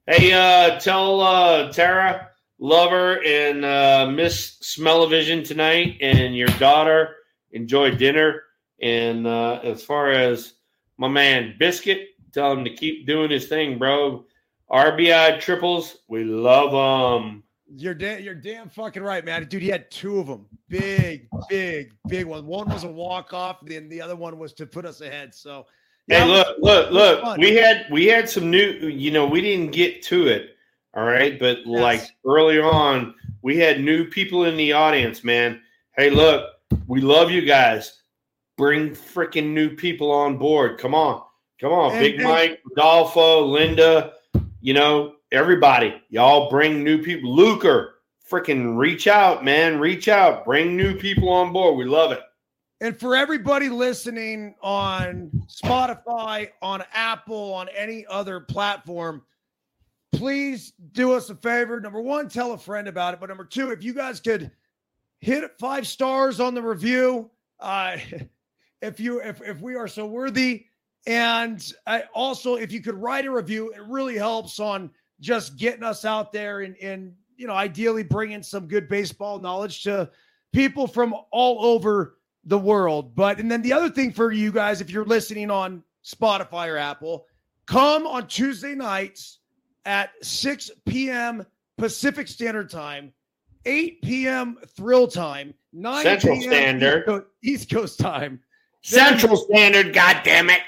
Hey, 0.04 0.32
uh, 0.32 0.80
tell 0.80 1.20
uh, 1.20 1.72
Tara, 1.72 2.30
love 2.58 2.90
her, 2.90 3.24
and 3.24 3.64
uh, 3.64 4.10
Miss 4.12 4.56
Smell-O-Vision 4.60 5.44
tonight, 5.44 5.98
and 6.00 6.34
your 6.34 6.48
daughter 6.58 7.14
enjoy 7.52 7.92
dinner. 7.92 8.42
And 8.82 9.28
uh, 9.28 9.60
as 9.62 9.84
far 9.84 10.10
as 10.10 10.54
my 10.98 11.06
man 11.06 11.54
Biscuit, 11.56 12.08
tell 12.32 12.50
him 12.50 12.64
to 12.64 12.74
keep 12.74 13.06
doing 13.06 13.30
his 13.30 13.46
thing, 13.46 13.78
bro. 13.78 14.24
RBI 14.70 15.40
triples, 15.40 15.98
we 16.09 16.24
love 16.24 16.72
them. 16.72 17.42
You're 17.76 17.94
da- 17.94 18.20
you're 18.20 18.34
damn 18.34 18.68
fucking 18.68 19.02
right, 19.02 19.24
man. 19.24 19.44
Dude, 19.47 19.62
he 19.62 19.68
had 19.68 19.90
two 19.90 20.18
of 20.18 20.26
them. 20.26 20.47
Big, 20.68 21.28
big, 21.48 21.92
big 22.09 22.26
one. 22.26 22.47
One 22.47 22.68
was 22.68 22.84
a 22.84 22.88
walk 22.88 23.32
off, 23.32 23.59
then 23.64 23.88
the 23.88 24.01
other 24.01 24.16
one 24.16 24.38
was 24.38 24.52
to 24.55 24.66
put 24.66 24.84
us 24.84 25.01
ahead. 25.01 25.34
So 25.34 25.66
Hey, 26.09 26.22
it 26.24 26.28
was- 26.28 26.47
look, 26.59 26.59
look, 26.60 26.90
look. 26.90 27.20
fun. 27.22 27.40
We 27.40 27.55
had 27.55 27.86
we 27.90 28.06
had 28.06 28.28
some 28.28 28.51
new. 28.51 28.72
You 28.88 29.10
know, 29.12 29.26
we 29.26 29.40
didn't 29.40 29.70
get 29.72 30.02
to 30.05 30.26
it. 30.28 30.56
All 30.94 31.05
right, 31.05 31.38
but 31.38 31.64
like 31.66 32.02
early 32.26 32.59
on, 32.59 33.14
we 33.42 33.56
had 33.59 33.80
new 33.80 34.05
people 34.05 34.44
in 34.44 34.56
the 34.56 34.72
audience. 34.72 35.22
Man, 35.22 35.60
hey, 35.97 36.10
look, 36.10 36.47
we 36.88 37.01
love 37.01 37.30
you 37.30 37.42
guys. 37.42 38.02
Bring 38.56 38.90
freaking 38.90 39.51
new 39.52 39.76
people 39.76 40.10
on 40.10 40.36
board. 40.36 40.78
Come 40.78 40.94
on, 40.97 41.22
come 41.60 41.72
on, 41.72 41.92
And- 41.92 42.01
Big 42.01 42.14
and- 42.16 42.24
Mike, 42.24 42.60
Rodolfo, 42.76 43.44
Linda. 43.44 44.14
You 44.62 44.74
know, 44.74 45.15
everybody. 45.32 46.03
Y'all 46.11 46.51
bring 46.51 46.85
new 46.85 47.03
people. 47.03 47.35
Luker, 47.35 47.95
freaking 48.31 48.77
reach 48.77 49.07
out, 49.07 49.43
man. 49.45 49.81
Reach 49.81 50.09
out. 50.09 50.45
Bring 50.45 50.77
new 50.77 50.95
people 50.97 51.31
on 51.31 51.53
board. 51.53 51.78
We 51.78 51.85
love 51.85 52.12
it. 52.12 52.20
And 52.82 52.99
for 52.99 53.16
everybody 53.16 53.69
listening 53.69 54.55
on 54.62 55.31
Spotify, 55.47 56.51
on 56.62 56.82
Apple, 56.93 57.55
on 57.55 57.69
any 57.77 58.07
other 58.07 58.41
platform, 58.41 59.23
please 60.12 60.73
do 60.93 61.12
us 61.12 61.31
a 61.31 61.35
favor. 61.35 61.81
Number 61.81 62.01
one, 62.01 62.28
tell 62.28 62.53
a 62.53 62.59
friend 62.59 62.89
about 62.89 63.15
it. 63.15 63.20
But 63.20 63.28
number 63.28 63.45
two, 63.45 63.70
if 63.70 63.82
you 63.82 63.95
guys 63.95 64.20
could 64.20 64.51
hit 65.20 65.59
five 65.59 65.87
stars 65.87 66.41
on 66.41 66.55
the 66.55 66.62
review, 66.62 67.31
uh, 67.61 67.97
if 68.82 69.01
you 69.01 69.20
if 69.20 69.43
if 69.43 69.61
we 69.61 69.74
are 69.74 69.89
so 69.89 70.07
worthy, 70.07 70.66
and 71.06 71.72
uh, 71.86 72.01
also 72.14 72.56
if 72.56 72.72
you 72.72 72.81
could 72.81 72.94
write 72.94 73.27
a 73.27 73.31
review, 73.31 73.72
it 73.72 73.82
really 73.86 74.16
helps 74.16 74.60
on 74.60 74.90
just 75.20 75.56
getting 75.56 75.82
us 75.82 76.05
out 76.05 76.32
there 76.32 76.60
and 76.60 76.77
and 76.78 77.14
you 77.36 77.47
know 77.47 77.55
ideally 77.55 78.02
bringing 78.02 78.43
some 78.43 78.66
good 78.66 78.89
baseball 78.89 79.39
knowledge 79.39 79.82
to 79.82 80.10
people 80.52 80.86
from 80.86 81.14
all 81.31 81.64
over 81.64 82.18
the 82.44 82.59
world. 82.59 83.14
But 83.14 83.39
and 83.39 83.51
then 83.51 83.62
the 83.62 83.72
other 83.72 83.90
thing 83.90 84.12
for 84.12 84.32
you 84.32 84.52
guys, 84.52 84.81
if 84.81 84.90
you're 84.90 85.05
listening 85.05 85.51
on 85.51 85.82
Spotify 86.05 86.68
or 86.68 86.77
Apple, 86.77 87.27
come 87.66 88.06
on 88.06 88.27
Tuesday 88.27 88.74
nights 88.74 89.39
at 89.85 90.10
6 90.22 90.70
p.m. 90.86 91.44
Pacific 91.78 92.28
Standard 92.28 92.70
Time, 92.70 93.12
8 93.64 94.02
p.m. 94.02 94.59
Thrill 94.77 95.06
Time, 95.06 95.55
9 95.72 96.02
Central 96.02 96.36
p.m. 96.36 96.51
Standard. 96.51 96.98
East 96.98 97.06
Coast, 97.06 97.27
East 97.43 97.70
Coast 97.70 97.98
Time. 97.98 98.40
Central 98.82 99.36
Standard. 99.36 99.94
God 99.94 100.20
damn 100.24 100.51
it. 100.51 100.60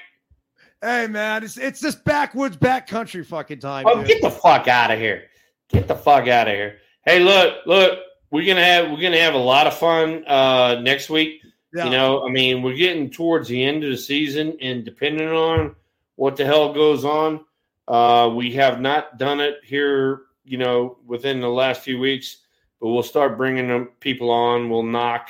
Hey 0.83 1.07
man, 1.07 1.45
it's 1.45 1.57
it's 1.59 1.79
this 1.79 1.95
backwoods 1.95 2.57
backcountry 2.57 3.25
fucking 3.25 3.61
time. 3.61 3.85
Oh, 3.87 3.99
dude. 3.99 4.09
get 4.09 4.21
the 4.21 4.31
fuck 4.31 4.67
out 4.67 4.91
of 4.91 4.99
here! 4.99 5.27
Get 5.69 5.87
the 5.87 5.95
fuck 5.95 6.27
out 6.27 6.49
of 6.49 6.55
here! 6.55 6.79
Hey, 7.07 7.21
look, 7.21 7.65
look, 7.67 8.01
we're 8.33 8.45
gonna 8.45 8.65
have 8.65 8.91
we're 8.91 9.01
gonna 9.01 9.21
have 9.21 9.35
a 9.35 9.39
lot 9.39 9.69
of 9.69 9.75
fun 9.75 10.25
uh, 10.27 10.81
next 10.83 11.09
week. 11.09 11.41
Yeah. 11.73 11.85
You 11.85 11.91
know, 11.93 12.27
I 12.27 12.33
mean, 12.33 12.63
we're 12.63 12.75
getting 12.75 13.11
towards 13.11 13.47
the 13.47 13.63
end 13.63 13.85
of 13.85 13.91
the 13.91 13.97
season, 13.97 14.57
and 14.61 14.85
depending 14.85 15.29
on 15.29 15.77
what 16.17 16.35
the 16.35 16.45
hell 16.45 16.75
goes 16.75 17.05
on, 17.05 17.45
uh, 17.87 18.33
we 18.35 18.51
have 18.55 18.81
not 18.81 19.19
done 19.19 19.39
it 19.39 19.59
here. 19.65 20.23
You 20.45 20.59
know, 20.59 20.99
within 21.07 21.41
the 21.41 21.49
last 21.49 21.83
few 21.83 22.01
weeks, 22.01 22.39
but 22.81 22.89
we'll 22.89 23.05
start 23.05 23.39
bringing 23.39 23.69
them 23.69 23.91
people 24.01 24.31
on. 24.31 24.69
We'll 24.69 24.83
knock 24.83 25.29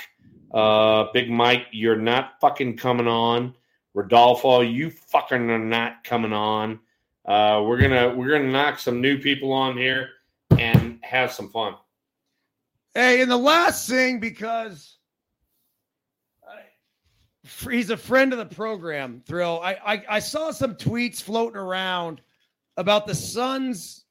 uh, 0.55 1.09
Big 1.13 1.29
Mike. 1.29 1.67
You're 1.73 1.97
not 1.97 2.41
fucking 2.41 2.79
coming 2.79 3.07
on. 3.07 3.55
Rodolfo, 3.95 4.61
you 4.61 4.91
fucking 4.91 5.51
are 5.51 5.59
not 5.59 6.03
coming 6.05 6.33
on. 6.33 6.81
Uh, 7.27 7.63
we're 7.65 7.81
gonna 7.81 8.15
we're 8.15 8.31
gonna 8.31 8.51
knock 8.51 8.79
some 8.79 9.01
new 9.01 9.19
people 9.19 9.53
on 9.53 9.77
here 9.77 10.09
and 10.59 10.99
have 11.03 11.31
some 11.33 11.49
fun. 11.51 11.75
Hey, 12.95 13.23
and 13.23 13.31
the 13.31 13.37
last 13.37 13.89
thing, 13.89 14.19
because 14.19 14.97
I, 16.47 16.61
he's 17.71 17.91
a 17.91 17.97
friend 17.97 18.33
of 18.33 18.39
the 18.39 18.55
program, 18.55 19.23
Thrill. 19.27 19.61
I, 19.63 19.75
I 19.85 20.05
I 20.09 20.19
saw 20.19 20.51
some 20.51 20.75
tweets 20.75 21.23
floating 21.23 21.59
around 21.59 22.21
about 22.77 23.07
the 23.07 23.15
sons, 23.15 24.05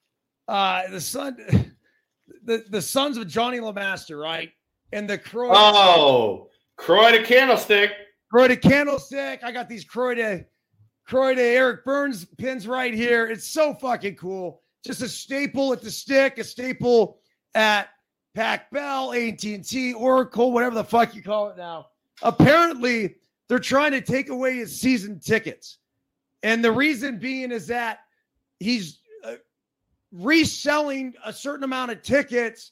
uh, 0.48 0.84
the 0.90 1.02
son, 1.02 1.38
the 2.44 2.64
the 2.70 2.82
sons 2.82 3.18
of 3.18 3.28
Johnnie 3.28 3.60
LeMaster, 3.60 4.22
right? 4.22 4.52
And 4.94 5.10
the 5.10 5.18
Croix, 5.18 5.52
Oh, 5.54 6.50
Croix 6.78 7.12
de 7.12 7.24
Candlestick. 7.24 7.92
Croix 8.32 8.48
de 8.48 8.56
Candlestick. 8.56 9.44
I 9.44 9.52
got 9.52 9.68
these 9.68 9.84
Croix 9.84 10.16
de 10.16 10.46
Croix 11.06 11.36
de 11.36 11.42
Eric 11.42 11.84
Byrnes 11.84 12.26
pins 12.38 12.66
right 12.66 12.94
here. 12.94 13.26
It's 13.26 13.46
so 13.46 13.74
fucking 13.74 14.16
cool. 14.16 14.62
Just 14.86 15.02
a 15.02 15.10
staple 15.10 15.74
at 15.74 15.82
the 15.82 15.92
stick, 15.92 16.38
a 16.38 16.44
staple 16.44 17.20
at 17.56 17.90
Pac 18.34 18.72
Bell, 18.72 19.12
AT&T, 19.12 19.94
Oracle, 19.94 20.54
whatever 20.54 20.76
the 20.76 20.84
fuck 20.84 21.14
you 21.14 21.22
call 21.22 21.50
it 21.50 21.58
now. 21.58 21.88
Apparently, 22.22 23.16
they're 23.50 23.60
trying 23.60 23.92
to 23.92 24.00
take 24.00 24.30
away 24.30 24.56
his 24.56 24.80
season 24.80 25.20
tickets. 25.20 25.80
And 26.42 26.64
the 26.64 26.72
reason 26.72 27.20
being 27.20 27.52
is 27.52 27.68
that 27.68 28.00
he's 28.60 29.00
uh, 29.26 29.34
reselling 30.14 31.14
a 31.26 31.34
certain 31.34 31.66
amount 31.66 31.92
of 31.92 32.02
tickets 32.02 32.72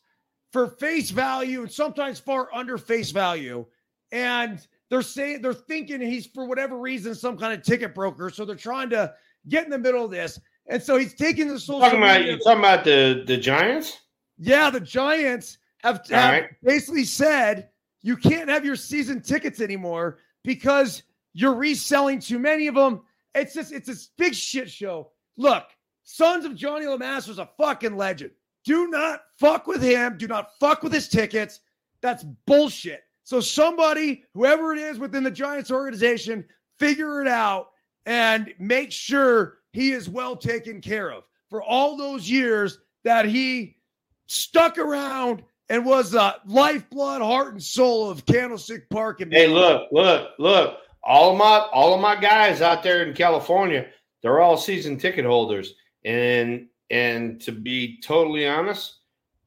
for 0.54 0.68
face 0.68 1.10
value 1.10 1.62
and 1.62 1.72
sometimes 1.72 2.18
far 2.18 2.48
under 2.54 2.78
face 2.78 3.12
value. 3.12 3.66
And 4.14 4.66
they're 4.90 5.02
saying 5.02 5.42
they're 5.42 5.54
thinking 5.54 6.02
he's 6.02 6.26
for 6.28 6.46
whatever 6.46 6.78
reason 6.78 7.14
some 7.16 7.38
kind 7.38 7.54
of 7.54 7.64
ticket 7.64 7.94
broker. 7.96 8.30
So 8.30 8.46
they're 8.46 8.56
trying 8.56 8.90
to 8.92 9.14
get 9.48 9.66
in 9.66 9.70
the 9.70 9.78
middle 9.78 10.04
of 10.06 10.12
this. 10.12 10.40
And 10.68 10.82
so 10.82 10.98
he's 10.98 11.14
taking 11.14 11.48
the 11.48 11.60
social 11.60 11.82
Talking 11.82 12.00
about 12.00 12.20
media- 12.20 12.34
you 12.34 12.40
talking 12.40 12.60
about 12.60 12.84
the 12.84 13.24
the 13.26 13.38
Giants? 13.38 14.00
yeah, 14.38 14.70
the 14.70 14.80
Giants 14.80 15.58
have, 15.84 16.06
have 16.10 16.34
right. 16.34 16.50
basically 16.64 17.06
said 17.06 17.70
you 18.02 18.16
can't 18.18 18.50
have 18.50 18.66
your 18.66 18.76
season 18.76 19.22
tickets 19.22 19.62
anymore 19.62 20.20
because 20.44 21.04
you're 21.34 21.56
reselling 21.56 22.20
too 22.20 22.40
many 22.40 22.68
of 22.68 22.76
them. 22.76 23.02
It's 23.36 23.54
just 23.54 23.72
it's 23.72 23.90
a 23.90 23.96
big 24.18 24.34
shit 24.34 24.70
show. 24.70 25.12
Look, 25.38 25.66
Sons 26.04 26.46
of 26.46 26.56
Johnnie 26.56 26.86
LeMaster's 26.88 27.38
a 27.40 27.50
fucking 27.58 27.96
legend. 27.96 28.32
Do 28.66 28.88
not 28.88 29.22
fuck 29.40 29.68
with 29.68 29.82
him. 29.82 30.18
Do 30.18 30.28
not 30.28 30.50
fuck 30.60 30.84
with 30.84 30.92
his 30.94 31.08
tickets. 31.08 31.62
That's 32.02 32.24
bullshit. 32.46 33.02
So 33.30 33.40
somebody, 33.40 34.24
whoever 34.34 34.74
it 34.74 34.80
is 34.80 34.98
within 34.98 35.24
the 35.24 35.30
Giants 35.30 35.70
organization, 35.70 36.44
figure 36.80 37.22
it 37.22 37.28
out 37.28 37.68
and 38.08 38.52
make 38.58 38.92
sure 38.92 39.60
he 39.72 39.92
is 39.92 40.10
well 40.10 40.36
taken 40.36 40.82
care 40.82 41.12
of 41.12 41.26
for 41.48 41.62
all 41.62 41.96
those 41.96 42.28
years 42.28 42.80
that 43.04 43.26
he 43.26 43.78
stuck 44.26 44.80
around 44.80 45.44
and 45.70 45.86
was 45.86 46.10
the 46.10 46.38
lifeblood, 46.48 47.22
heart, 47.22 47.54
and 47.54 47.62
soul 47.62 48.10
of 48.10 48.26
Candlestick 48.26 48.90
Park. 48.90 49.22
And 49.22 49.32
Hey, 49.32 49.46
look, 49.46 49.90
look, 49.92 50.32
look! 50.40 50.78
All 51.04 51.32
of 51.32 51.38
my 51.38 51.60
all 51.72 51.94
of 51.94 52.02
my 52.02 52.16
guys 52.16 52.64
out 52.64 52.82
there 52.82 53.04
in 53.04 53.14
California, 53.14 53.90
they're 54.24 54.42
all 54.42 54.58
season 54.58 54.98
ticket 54.98 55.26
holders, 55.26 55.76
and 56.04 56.66
and 56.90 57.40
to 57.42 57.52
be 57.52 58.02
totally 58.02 58.48
honest, 58.48 58.96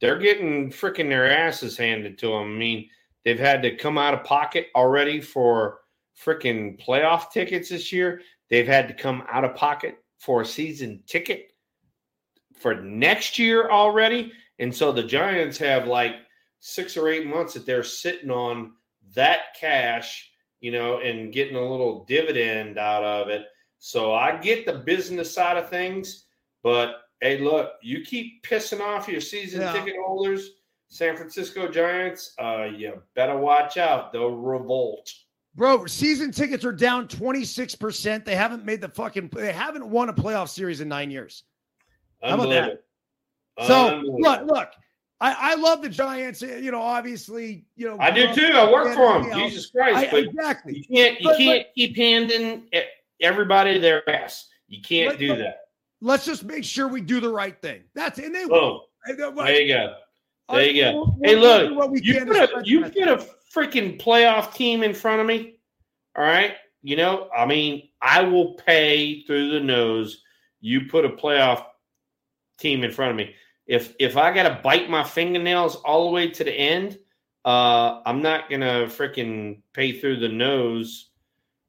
they're 0.01 0.21
getting 0.21 0.71
freaking 0.71 1.09
their 1.09 1.29
asses 1.29 1.77
handed 1.77 2.17
to 2.19 2.29
them. 2.29 2.55
I 2.55 2.59
mean, 2.59 2.89
they've 3.25 3.39
had 3.39 3.63
to 3.63 3.77
come 3.77 3.99
out 3.99 4.15
of 4.15 4.25
pocket 4.25 4.69
already 4.75 5.21
for 5.21 5.81
freaking 6.19 6.81
playoff 6.85 7.31
tickets 7.31 7.69
this 7.71 7.93
year. 7.93 8.21
They've 8.51 8.67
had 8.67 8.89
to 8.89 8.95
come 8.95 9.25
out 9.31 9.45
of 9.45 9.55
pocket 9.55 9.97
for 10.19 10.43
a 10.43 10.47
season 10.47 11.03
ticket 11.07 11.53
for 12.57 12.75
next 12.75 13.39
year 13.39 13.71
already. 13.71 14.33
And 14.59 14.75
so 14.75 14.93
the 14.93 15.03
Giants 15.03 15.59
have 15.59 15.87
like 15.87 16.17
six 16.61 16.97
or 16.97 17.09
eight 17.09 17.27
months 17.27 17.55
that 17.55 17.67
they're 17.67 17.83
sitting 17.83 18.31
on 18.31 18.73
that 19.15 19.57
cash, 19.59 20.31
you 20.61 20.71
know, 20.71 20.99
and 21.01 21.33
getting 21.33 21.57
a 21.57 21.61
little 21.71 22.05
dividend 22.05 22.79
out 22.79 23.03
of 23.03 23.29
it. 23.29 23.47
So 23.79 24.13
I 24.13 24.37
get 24.37 24.65
the 24.65 24.75
business 24.75 25.35
side 25.35 25.57
of 25.57 25.69
things, 25.69 26.27
but 26.63 26.97
hey, 27.21 27.39
look, 27.39 27.73
you 27.83 28.03
keep 28.03 28.45
pissing 28.45 28.81
off 28.81 29.09
your 29.09 29.21
season 29.21 29.63
Yeah. 29.63 29.73
ticket 29.73 29.97
holders, 30.05 30.51
San 30.93 31.17
Francisco 31.17 31.69
Giants, 31.69 32.35
uh, 32.39 32.65
you 32.65 33.03
better 33.15 33.35
watch 33.39 33.79
out. 33.79 34.13
They'll 34.13 34.37
revolt. 34.37 35.11
bro, 35.55 35.87
season 35.87 36.31
tickets 36.31 36.67
are 36.67 36.73
down 36.73 37.09
26%. 37.09 38.27
They 38.27 38.37
haven't 38.37 38.67
made 38.67 38.83
the 38.83 38.91
fucking 38.91 39.31
they 39.33 39.55
haven't 39.55 39.89
won 39.89 40.11
a 40.11 40.13
playoff 40.13 40.51
series 40.51 40.83
in 40.83 40.89
nine 40.89 41.11
years. 41.11 41.45
How 42.23 42.35
about 42.35 42.51
that? 42.51 42.85
So 43.67 44.03
look, 44.05 44.43
look, 44.45 44.69
I, 45.19 45.53
I 45.53 45.55
love 45.55 45.81
the 45.81 45.89
Giants. 45.89 46.43
You 46.43 46.71
know, 46.71 46.83
obviously, 46.83 47.65
you 47.75 47.89
know. 47.89 47.97
I 47.99 48.11
do 48.11 48.31
too. 48.35 48.53
I 48.53 48.71
work 48.71 48.95
for 48.95 49.23
them. 49.23 49.33
Jesus 49.39 49.71
Christ! 49.71 49.97
I, 49.97 50.11
but 50.11 50.25
exactly. 50.25 50.77
you 50.77 50.85
can't 50.95 51.21
you 51.23 51.29
But- 51.29 51.39
can't 51.39 51.67
keep 51.75 51.97
handing 51.97 52.69
everybody 53.23 53.79
their 53.79 54.07
ass. 54.11 54.47
You 54.69 54.83
can't 54.83 55.13
But- 55.13 55.19
do 55.19 55.29
but- 55.29 55.39
that. 55.39 55.59
Let's 56.03 56.27
just 56.27 56.45
make 56.45 56.65
sure 56.65 56.87
we 56.87 57.01
do 57.01 57.19
the 57.21 57.31
right 57.31 57.59
thing. 57.63 57.85
That's 57.95 58.19
and 58.19 58.35
they 58.35 58.43
Boom. 58.43 58.51
will. 58.51 58.89
There 59.07 59.61
you 59.61 59.69
go. 59.69 59.95
There 60.53 60.67
you 60.71 60.83
go. 60.83 60.93
We'll- 60.95 61.19
Hey, 61.23 61.37
look, 61.37 61.69
do 61.69 61.75
what 61.75 61.91
we 61.91 62.01
You 62.03 62.25
put 62.25 62.37
a 62.37 62.63
you 62.65 62.83
put 62.83 62.97
a 63.09 63.27
freaking 63.55 64.01
playoff 64.01 64.55
team 64.55 64.83
in 64.83 64.95
front 64.95 65.21
of 65.21 65.27
me. 65.27 65.57
All 66.17 66.25
right. 66.25 66.55
You 66.83 66.97
know, 66.97 67.29
I 67.37 67.47
mean, 67.47 67.89
I 68.01 68.23
will 68.23 68.55
pay 68.55 69.23
through 69.25 69.51
the 69.51 69.61
nose. 69.61 70.23
You 70.61 70.87
put 70.89 71.05
a 71.05 71.11
playoff 71.11 71.65
team 72.59 72.83
in 72.85 72.91
front 72.91 73.11
of 73.13 73.17
me. 73.17 73.35
If 73.67 73.95
if 74.01 74.17
I 74.17 74.33
gotta 74.33 74.61
bite 74.63 74.91
my 74.91 75.05
fingernails 75.05 75.77
all 75.77 76.07
the 76.07 76.11
way 76.11 76.29
to 76.31 76.45
the 76.45 76.53
end, 76.53 76.99
uh, 77.45 78.01
I'm 78.05 78.21
not 78.21 78.51
gonna 78.51 78.87
freaking 78.87 79.63
pay 79.73 79.93
through 79.99 80.17
the 80.21 80.29
nose 80.29 81.11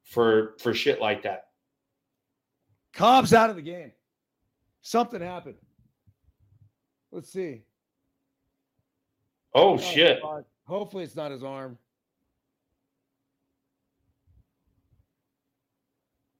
for 0.03 0.55
for 0.59 0.73
shit 0.73 0.99
like 0.99 1.23
that. 1.23 1.45
Cobb's 2.93 3.33
out 3.33 3.49
of 3.49 3.55
the 3.55 3.61
game. 3.61 3.91
Something 4.81 5.21
happened. 5.21 5.55
Let's 7.11 7.31
see. 7.31 7.61
Oh 9.55 9.77
shit. 9.77 10.21
God. 10.21 10.45
Hopefully 10.65 11.03
it's 11.03 11.15
not 11.15 11.31
his 11.31 11.43
arm. 11.43 11.77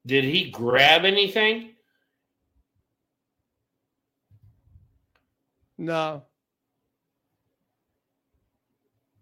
Did 0.06 0.24
he 0.24 0.50
grab 0.50 1.06
anything? 1.06 1.72
No. 5.78 6.24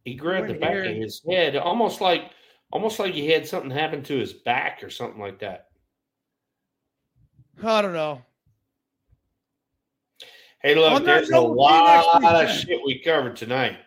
He 0.03 0.15
grabbed 0.15 0.49
the 0.49 0.55
back 0.55 0.71
here. 0.71 0.85
of 0.85 0.95
his 0.95 1.21
head, 1.29 1.55
almost 1.55 2.01
like 2.01 2.31
almost 2.71 2.99
like 2.99 3.13
he 3.13 3.29
had 3.29 3.47
something 3.47 3.69
happen 3.69 4.01
to 4.03 4.17
his 4.17 4.33
back 4.33 4.83
or 4.83 4.89
something 4.89 5.21
like 5.21 5.39
that. 5.39 5.67
I 7.63 7.81
don't 7.81 7.93
know. 7.93 8.23
Hey, 10.63 10.75
look, 10.75 11.03
there's 11.03 11.29
a 11.29 11.31
note, 11.31 11.55
we'll 11.55 11.67
see 11.67 11.73
you 11.73 11.81
lot 11.81 12.21
week, 12.21 12.49
of 12.49 12.55
shit 12.55 12.79
we 12.85 12.99
covered 12.99 13.35
tonight, 13.35 13.77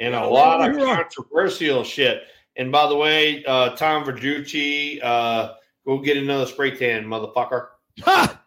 and 0.00 0.14
a 0.14 0.26
lot 0.26 0.68
of 0.68 0.76
controversial 0.76 1.84
shit. 1.84 2.22
And 2.56 2.72
by 2.72 2.88
the 2.88 2.96
way, 2.96 3.44
uh, 3.44 3.76
Tom 3.76 4.04
Verducci, 4.04 5.02
uh, 5.04 5.54
go 5.86 5.98
get 5.98 6.16
another 6.16 6.46
spray 6.46 6.76
tan, 6.76 7.04
motherfucker. 7.04 7.68
Ha! 8.00 8.42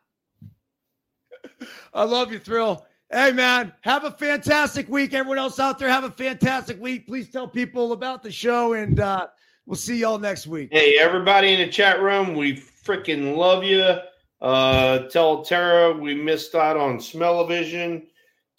I 1.93 2.03
love 2.03 2.33
you, 2.33 2.39
Thrill. 2.39 2.85
Hey, 3.09 3.31
man, 3.31 3.71
have 3.81 4.03
a 4.03 4.11
fantastic 4.11 4.89
week. 4.89 5.13
Everyone 5.13 5.37
else 5.37 5.59
out 5.59 5.79
there, 5.79 5.87
have 5.87 6.03
a 6.03 6.11
fantastic 6.11 6.81
week. 6.81 7.07
Please 7.07 7.29
tell 7.29 7.47
people 7.47 7.93
about 7.93 8.23
the 8.23 8.31
show, 8.31 8.73
and 8.73 8.99
uh, 8.99 9.27
we'll 9.65 9.75
see 9.75 9.97
y'all 9.97 10.19
next 10.19 10.47
week. 10.47 10.69
Hey, 10.71 10.97
everybody 10.99 11.53
in 11.53 11.59
the 11.59 11.69
chat 11.69 12.01
room, 12.01 12.33
we 12.33 12.57
freaking 12.57 13.37
love 13.37 13.63
you. 13.63 13.99
Uh, 14.43 15.07
tell 15.07 15.43
Tara 15.43 15.93
we 15.93 16.13
missed 16.13 16.53
out 16.53 16.75
on 16.75 16.99
Smell-O-Vision. 16.99 18.07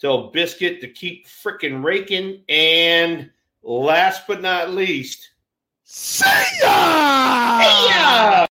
Tell 0.01 0.31
Biscuit 0.31 0.81
to 0.81 0.87
keep 0.87 1.27
freaking 1.27 1.83
raking. 1.83 2.41
And 2.49 3.29
last 3.63 4.25
but 4.27 4.41
not 4.41 4.71
least, 4.71 5.29
See 5.83 6.25
ya! 6.63 8.47